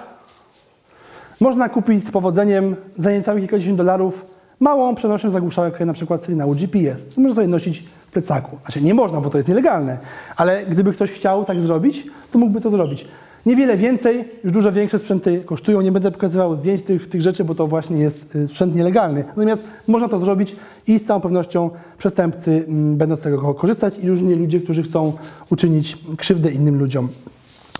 można 1.40 1.68
kupić 1.68 2.04
z 2.04 2.10
powodzeniem 2.10 2.76
za 2.96 3.10
niecałych 3.10 3.42
kilkadziesiąt 3.42 3.76
dolarów 3.76 4.26
małą 4.60 4.94
przenośną 4.94 5.30
zagłuszarkę, 5.30 5.86
na 5.86 5.92
przykład 5.92 6.22
sygnału 6.22 6.54
GPS. 6.54 7.16
Można 7.16 7.34
sobie 7.34 7.48
nosić 7.48 7.78
w 7.80 8.10
plecaku. 8.10 8.58
Znaczy 8.62 8.82
nie 8.82 8.94
można, 8.94 9.20
bo 9.20 9.30
to 9.30 9.38
jest 9.38 9.48
nielegalne, 9.48 9.98
ale 10.36 10.66
gdyby 10.66 10.92
ktoś 10.92 11.10
chciał 11.10 11.44
tak 11.44 11.60
zrobić, 11.60 12.06
to 12.32 12.38
mógłby 12.38 12.60
to 12.60 12.70
zrobić. 12.70 13.08
Niewiele 13.46 13.76
więcej, 13.76 14.24
już 14.44 14.52
dużo 14.52 14.72
większe 14.72 14.98
sprzęty 14.98 15.42
kosztują. 15.46 15.80
Nie 15.80 15.92
będę 15.92 16.10
pokazywał 16.10 16.56
zdjęć 16.56 16.82
tych, 16.82 17.08
tych 17.08 17.22
rzeczy, 17.22 17.44
bo 17.44 17.54
to 17.54 17.66
właśnie 17.66 17.98
jest 17.98 18.36
y, 18.36 18.48
sprzęt 18.48 18.74
nielegalny. 18.74 19.24
Natomiast 19.28 19.64
można 19.88 20.08
to 20.08 20.18
zrobić 20.18 20.56
i 20.86 20.98
z 20.98 21.04
całą 21.04 21.20
pewnością 21.20 21.70
przestępcy 21.98 22.64
mm, 22.68 22.96
będą 22.96 23.16
z 23.16 23.20
tego 23.20 23.54
korzystać 23.54 23.98
i 23.98 24.08
różni 24.08 24.34
ludzie, 24.34 24.60
którzy 24.60 24.82
chcą 24.82 25.12
uczynić 25.50 25.98
krzywdę 26.16 26.50
innym 26.50 26.78
ludziom. 26.78 27.08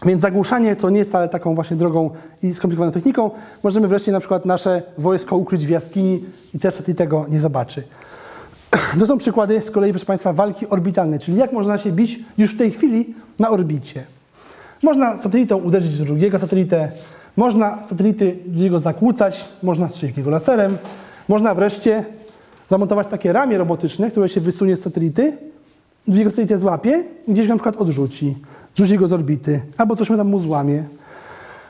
Więc 0.07 0.23
zagłuszanie 0.23 0.77
to 0.77 0.91
nie 0.91 0.99
jest 0.99 1.13
taką 1.13 1.55
właśnie 1.55 1.77
drogą 1.77 2.11
i 2.43 2.55
skomplikowaną 2.55 2.93
techniką. 2.93 3.31
Możemy 3.63 3.89
wreszcie 3.89 4.13
na 4.13 4.21
przykład 4.21 4.47
nasze 4.47 4.83
wojsko 4.99 5.37
ukryć 5.37 5.67
w 5.67 5.71
jaskini 5.71 6.25
i 6.55 6.59
też 6.59 6.75
satelit 6.75 6.99
tego 6.99 7.27
nie 7.29 7.41
zobaczy. 7.41 7.83
To 8.99 9.07
są 9.07 9.19
przykłady 9.19 9.61
z 9.61 9.71
kolei, 9.71 9.91
proszę 9.91 10.07
Państwa, 10.07 10.33
walki 10.33 10.69
orbitalnej, 10.69 11.19
czyli 11.19 11.37
jak 11.37 11.53
można 11.53 11.79
się 11.79 11.93
bić 11.93 12.21
już 12.39 12.55
w 12.55 12.59
tej 12.59 12.71
chwili 12.71 13.15
na 13.39 13.51
orbicie. 13.51 14.05
Można 14.85 15.19
satelitą 15.19 15.57
uderzyć 15.57 15.93
w 15.93 16.05
drugiego 16.05 16.39
satelitę, 16.39 16.89
Można 17.37 17.83
satelity 17.83 18.37
jego 18.55 18.81
zakłócać, 18.81 19.49
można 19.63 19.89
strzelić 19.89 20.17
jego 20.17 20.31
laserem, 20.31 20.77
można 21.29 21.55
wreszcie 21.55 22.05
zamontować 22.69 23.07
takie 23.09 23.33
ramię 23.33 23.59
robotyczne, 23.59 24.11
które 24.11 24.29
się 24.29 24.41
wysunie 24.41 24.77
z 24.77 24.83
satelity, 24.83 25.37
drugiego 26.07 26.31
satelitę 26.31 26.59
złapie 26.59 27.05
i 27.29 27.33
gdzieś 27.33 27.47
go 27.47 27.53
na 27.53 27.59
przykład 27.59 27.77
odrzuci, 27.77 28.35
rzuci 28.77 28.99
go 28.99 29.09
z 29.09 29.13
orbity, 29.13 29.63
albo 29.79 29.97
coś 29.97 30.09
tam 30.09 30.29
mu 30.29 30.41
złamie. 30.41 30.85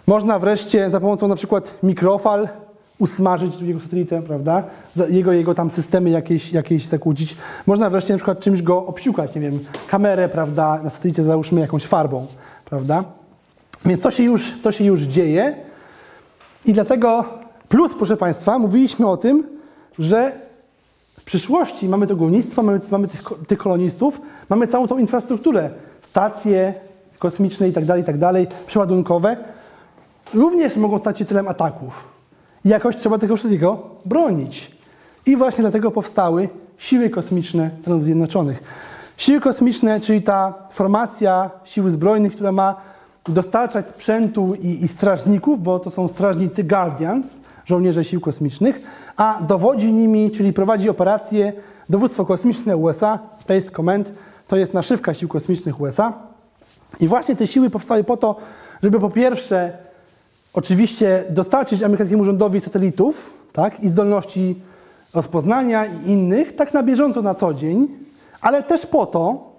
Można 0.06 0.38
wreszcie 0.38 0.90
za 0.90 1.00
pomocą 1.00 1.28
na 1.28 1.36
przykład 1.36 1.78
mikrofal 1.82 2.48
usmażyć 2.98 3.56
drugiego 3.56 3.80
satelitę, 3.80 4.22
prawda? 4.22 4.62
Jego, 5.10 5.32
jego 5.32 5.54
tam 5.54 5.70
systemy 5.70 6.10
jakieś, 6.10 6.52
jakieś 6.52 6.86
zakłócić. 6.86 7.36
Można 7.66 7.90
wreszcie 7.90 8.14
na 8.14 8.18
przykład 8.18 8.40
czymś 8.40 8.62
go 8.62 8.86
obsiukać, 8.86 9.34
nie 9.34 9.40
wiem, 9.40 9.58
kamerę, 9.88 10.28
prawda? 10.28 10.80
Na 10.84 10.90
satelicie 10.90 11.22
załóżmy 11.22 11.60
jakąś 11.60 11.86
farbą, 11.86 12.26
prawda? 12.74 13.04
Więc 13.84 14.00
to 14.02 14.10
się 14.10 14.22
już, 14.22 14.60
to 14.62 14.72
się 14.72 14.84
już 14.84 15.00
dzieje 15.00 15.56
i 16.64 16.72
dlatego 16.72 17.24
plus, 17.68 17.94
proszę 17.94 18.16
Państwa, 18.16 18.58
mówiliśmy 18.58 19.06
o 19.10 19.16
tym, 19.16 19.46
że 19.98 20.32
w 21.20 21.24
przyszłości 21.24 21.88
mamy 21.88 22.06
to 22.06 22.16
górnictwo, 22.16 22.62
mamy, 22.62 22.80
mamy 22.90 23.08
tych, 23.08 23.22
tych 23.48 23.58
kolonistów, 23.58 24.20
mamy 24.48 24.68
całą 24.68 24.88
tą 24.88 24.98
infrastrukturę, 24.98 25.70
stacje 26.10 26.74
kosmiczne 27.18 27.68
i 27.68 27.72
tak 27.72 27.84
dalej, 27.84 28.02
i 28.02 28.46
tak 28.46 28.64
przeładunkowe, 28.66 29.36
również 30.34 30.76
mogą 30.76 30.98
stać 30.98 31.18
się 31.18 31.24
celem 31.24 31.48
ataków. 31.48 31.92
I 32.64 32.68
jakoś 32.68 32.96
trzeba 32.96 33.18
tego 33.18 33.36
wszystkiego 33.36 33.82
bronić. 34.04 34.70
I 35.26 35.36
właśnie 35.36 35.62
dlatego 35.62 35.90
powstały 35.90 36.48
siły 36.78 37.10
kosmiczne 37.10 37.70
Stanów 37.82 38.04
Zjednoczonych. 38.04 38.62
Siły 39.16 39.40
kosmiczne, 39.40 40.00
czyli 40.00 40.22
ta 40.22 40.54
formacja 40.70 41.50
sił 41.64 41.88
zbrojnych, 41.88 42.32
która 42.32 42.52
ma 42.52 42.74
dostarczać 43.28 43.88
sprzętu 43.88 44.54
i, 44.54 44.84
i 44.84 44.88
strażników, 44.88 45.62
bo 45.62 45.78
to 45.78 45.90
są 45.90 46.08
strażnicy 46.08 46.64
Guardians, 46.64 47.36
żołnierze 47.64 48.04
sił 48.04 48.20
kosmicznych, 48.20 48.80
a 49.16 49.38
dowodzi 49.42 49.92
nimi, 49.92 50.30
czyli 50.30 50.52
prowadzi 50.52 50.88
operacje 50.88 51.52
Dowództwo 51.88 52.26
Kosmiczne 52.26 52.76
USA, 52.76 53.18
Space 53.34 53.70
Command, 53.70 54.12
to 54.48 54.56
jest 54.56 54.74
naszywka 54.74 55.14
sił 55.14 55.28
kosmicznych 55.28 55.80
USA. 55.80 56.12
I 57.00 57.08
właśnie 57.08 57.36
te 57.36 57.46
siły 57.46 57.70
powstały 57.70 58.04
po 58.04 58.16
to, 58.16 58.36
żeby 58.82 59.00
po 59.00 59.10
pierwsze 59.10 59.72
oczywiście 60.52 61.24
dostarczyć 61.30 61.82
amerykańskiemu 61.82 62.24
rządowi 62.24 62.60
satelitów 62.60 63.30
tak, 63.52 63.80
i 63.80 63.88
zdolności 63.88 64.54
rozpoznania 65.14 65.86
i 65.86 66.10
innych, 66.10 66.56
tak 66.56 66.74
na 66.74 66.82
bieżąco 66.82 67.22
na 67.22 67.34
co 67.34 67.54
dzień, 67.54 67.88
ale 68.44 68.62
też 68.62 68.86
po 68.86 69.06
to, 69.06 69.52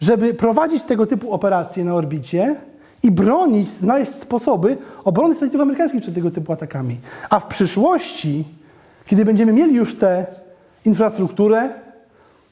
żeby 0.00 0.34
prowadzić 0.34 0.82
tego 0.82 1.06
typu 1.06 1.32
operacje 1.32 1.84
na 1.84 1.94
orbicie 1.94 2.56
i 3.02 3.10
bronić, 3.10 3.68
znaleźć 3.68 4.12
sposoby 4.12 4.76
obrony 5.04 5.34
satelitów 5.34 5.60
amerykańskich 5.60 6.02
przed 6.02 6.14
tego 6.14 6.30
typu 6.30 6.52
atakami. 6.52 6.96
A 7.30 7.40
w 7.40 7.46
przyszłości, 7.46 8.44
kiedy 9.06 9.24
będziemy 9.24 9.52
mieli 9.52 9.74
już 9.74 9.98
tę 9.98 10.26
infrastrukturę, 10.84 11.68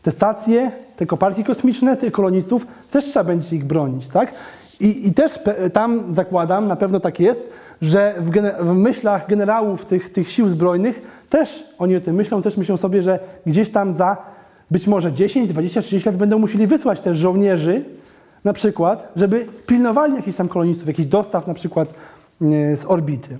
te 0.03 0.11
stacje, 0.11 0.73
te 0.97 1.07
koparki 1.07 1.45
kosmiczne, 1.45 1.97
tych 1.97 2.13
kolonistów, 2.13 2.67
też 2.91 3.05
trzeba 3.05 3.25
będzie 3.25 3.57
ich 3.57 3.65
bronić, 3.65 4.09
tak? 4.09 4.35
I, 4.81 5.09
i 5.09 5.15
też 5.15 5.39
tam 5.73 6.13
zakładam, 6.13 6.69
na 6.69 6.77
pewno 6.77 7.01
tak 7.01 7.21
jest, 7.21 7.41
że 7.83 8.15
w, 8.19 8.31
w 8.61 8.75
myślach 8.75 9.29
generałów 9.29 9.87
tych, 9.87 10.13
tych 10.13 10.31
sił 10.31 10.49
zbrojnych 10.49 11.25
też 11.31 11.65
oni 11.79 11.97
o 11.97 12.01
tym 12.01 12.17
myślą, 12.17 12.43
też 12.43 12.57
myślą 12.57 12.77
sobie, 12.77 13.03
że 13.03 13.19
gdzieś 13.47 13.71
tam 13.71 13.93
za 13.93 14.17
być 14.73 14.87
może 14.87 15.13
10, 15.13 15.49
20, 15.49 15.83
30 15.83 16.09
lat 16.09 16.17
będą 16.17 16.39
musieli 16.39 16.67
wysłać 16.67 17.01
też 17.01 17.19
żołnierzy, 17.19 17.85
na 18.45 18.53
przykład, 18.53 19.13
żeby 19.17 19.47
pilnowali 19.67 20.15
jakichś 20.15 20.37
tam 20.37 20.49
kolonistów, 20.49 20.87
jakichś 20.87 21.09
dostaw 21.09 21.47
na 21.47 21.55
przykład 21.55 21.89
e, 22.43 22.77
z 22.77 22.85
orbity. 22.85 23.39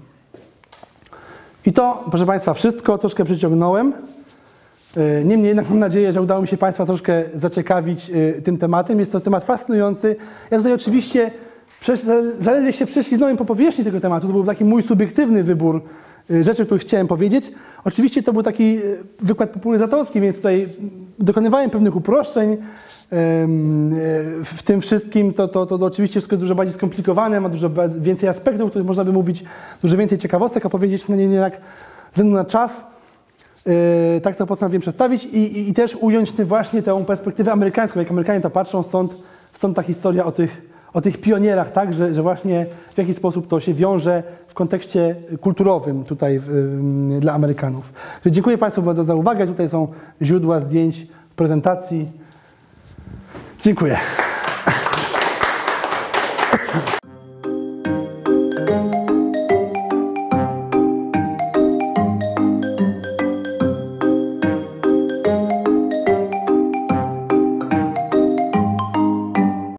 I 1.67 1.73
to, 1.73 2.05
proszę 2.11 2.27
Państwa, 2.27 2.55
wszystko 2.55 2.99
troszkę 2.99 3.25
przyciągnąłem. 3.25 3.93
E, 4.97 5.25
Niemniej 5.25 5.49
jednak 5.49 5.69
mam 5.71 5.79
nadzieję, 5.79 6.13
że 6.13 6.23
udało 6.23 6.43
mi 6.43 6.49
się 6.49 6.57
Państwa 6.57 6.87
troszkę 6.87 7.25
zaciekawić 7.35 8.11
e, 8.11 8.43
tym 8.43 8.59
tematem. 8.59 8.99
Jest 8.99 9.13
to 9.13 9.21
temat 9.21 9.45
fascynujący. 9.45 10.17
Ja 10.51 10.59
tutaj 10.59 10.73
oczywiście 10.73 11.31
zaledwie 12.41 12.73
się 12.73 12.87
prześliznąłem 12.87 13.37
po 13.37 13.45
powierzchni 13.45 13.85
tego 13.85 14.01
tematu. 14.01 14.27
To 14.27 14.33
był 14.33 14.45
taki 14.45 14.65
mój 14.65 14.83
subiektywny 14.83 15.45
wybór 15.45 15.83
rzeczy, 16.41 16.63
o 16.63 16.67
których 16.67 16.83
chciałem 16.83 17.07
powiedzieć. 17.07 17.53
Oczywiście 17.85 18.23
to 18.23 18.33
był 18.33 18.43
taki 18.43 18.77
e, 18.77 18.81
wykład 19.21 19.51
popularyzatorski, 19.51 20.21
więc 20.21 20.37
tutaj 20.37 20.69
dokonywałem 21.19 21.71
pewnych 21.71 21.97
uproszczeń. 21.97 22.53
E, 22.53 22.57
W 24.45 24.63
tym 24.65 24.81
wszystkim 24.81 25.33
to, 25.33 25.49
to, 25.49 25.67
to, 25.67 25.75
oczywiście 25.75 26.13
wszystko 26.13 26.35
jest 26.35 26.43
dużo 26.43 26.55
bardziej 26.55 26.75
skomplikowane, 26.75 27.41
ma 27.41 27.49
dużo 27.49 27.71
więcej 27.99 28.29
aspektów, 28.29 28.67
o 28.67 28.71
których 28.71 28.87
można 28.87 29.05
by 29.05 29.13
mówić, 29.13 29.45
dużo 29.83 29.97
więcej 29.97 30.19
ciekawostek 30.19 30.67
opowiedzieć, 30.67 31.09
no 31.09 31.17
nie 31.17 31.25
jednak 31.25 31.57
ze 32.13 32.25
na 32.25 32.45
czas. 32.45 32.85
Tak 34.23 34.37
to 34.37 34.47
postanowiłem 34.47 34.81
przedstawić 34.83 35.25
i, 35.25 35.39
i, 35.39 35.69
i 35.71 35.75
też 35.75 35.97
ująć 36.01 36.33
właśnie 36.33 36.83
tę 36.83 37.05
perspektywę 37.07 37.53
amerykańską, 37.53 38.01
jak 38.01 38.11
Amerykanie 38.11 38.41
to 38.41 38.51
patrzą, 38.51 38.83
stąd, 38.83 39.15
stąd 39.53 39.77
ta 39.77 39.83
historia 39.83 40.25
o 40.25 40.33
tych, 40.33 40.72
o 40.95 41.01
tych 41.01 41.21
pionierach, 41.21 41.73
tak, 41.73 41.93
że, 41.93 42.15
że 42.15 42.23
właśnie 42.23 42.67
w 42.95 42.99
jaki 42.99 43.15
sposób 43.15 43.49
to 43.49 43.61
się 43.61 43.75
wiąże 43.75 44.23
w 44.49 44.55
kontekście 44.55 45.17
kulturowym 45.41 46.05
tutaj 46.05 46.41
dla 47.21 47.33
Amerykanów. 47.33 47.93
Dziękuję 48.27 48.59
Państwu 48.59 48.83
bardzo 48.83 49.05
za 49.05 49.15
uwagę. 49.15 49.47
Tutaj 49.47 49.69
są 49.69 49.89
źródła 50.23 50.61
zdjęć 50.61 51.07
prezentacji. 51.37 52.09
Dziękuję. 53.61 53.97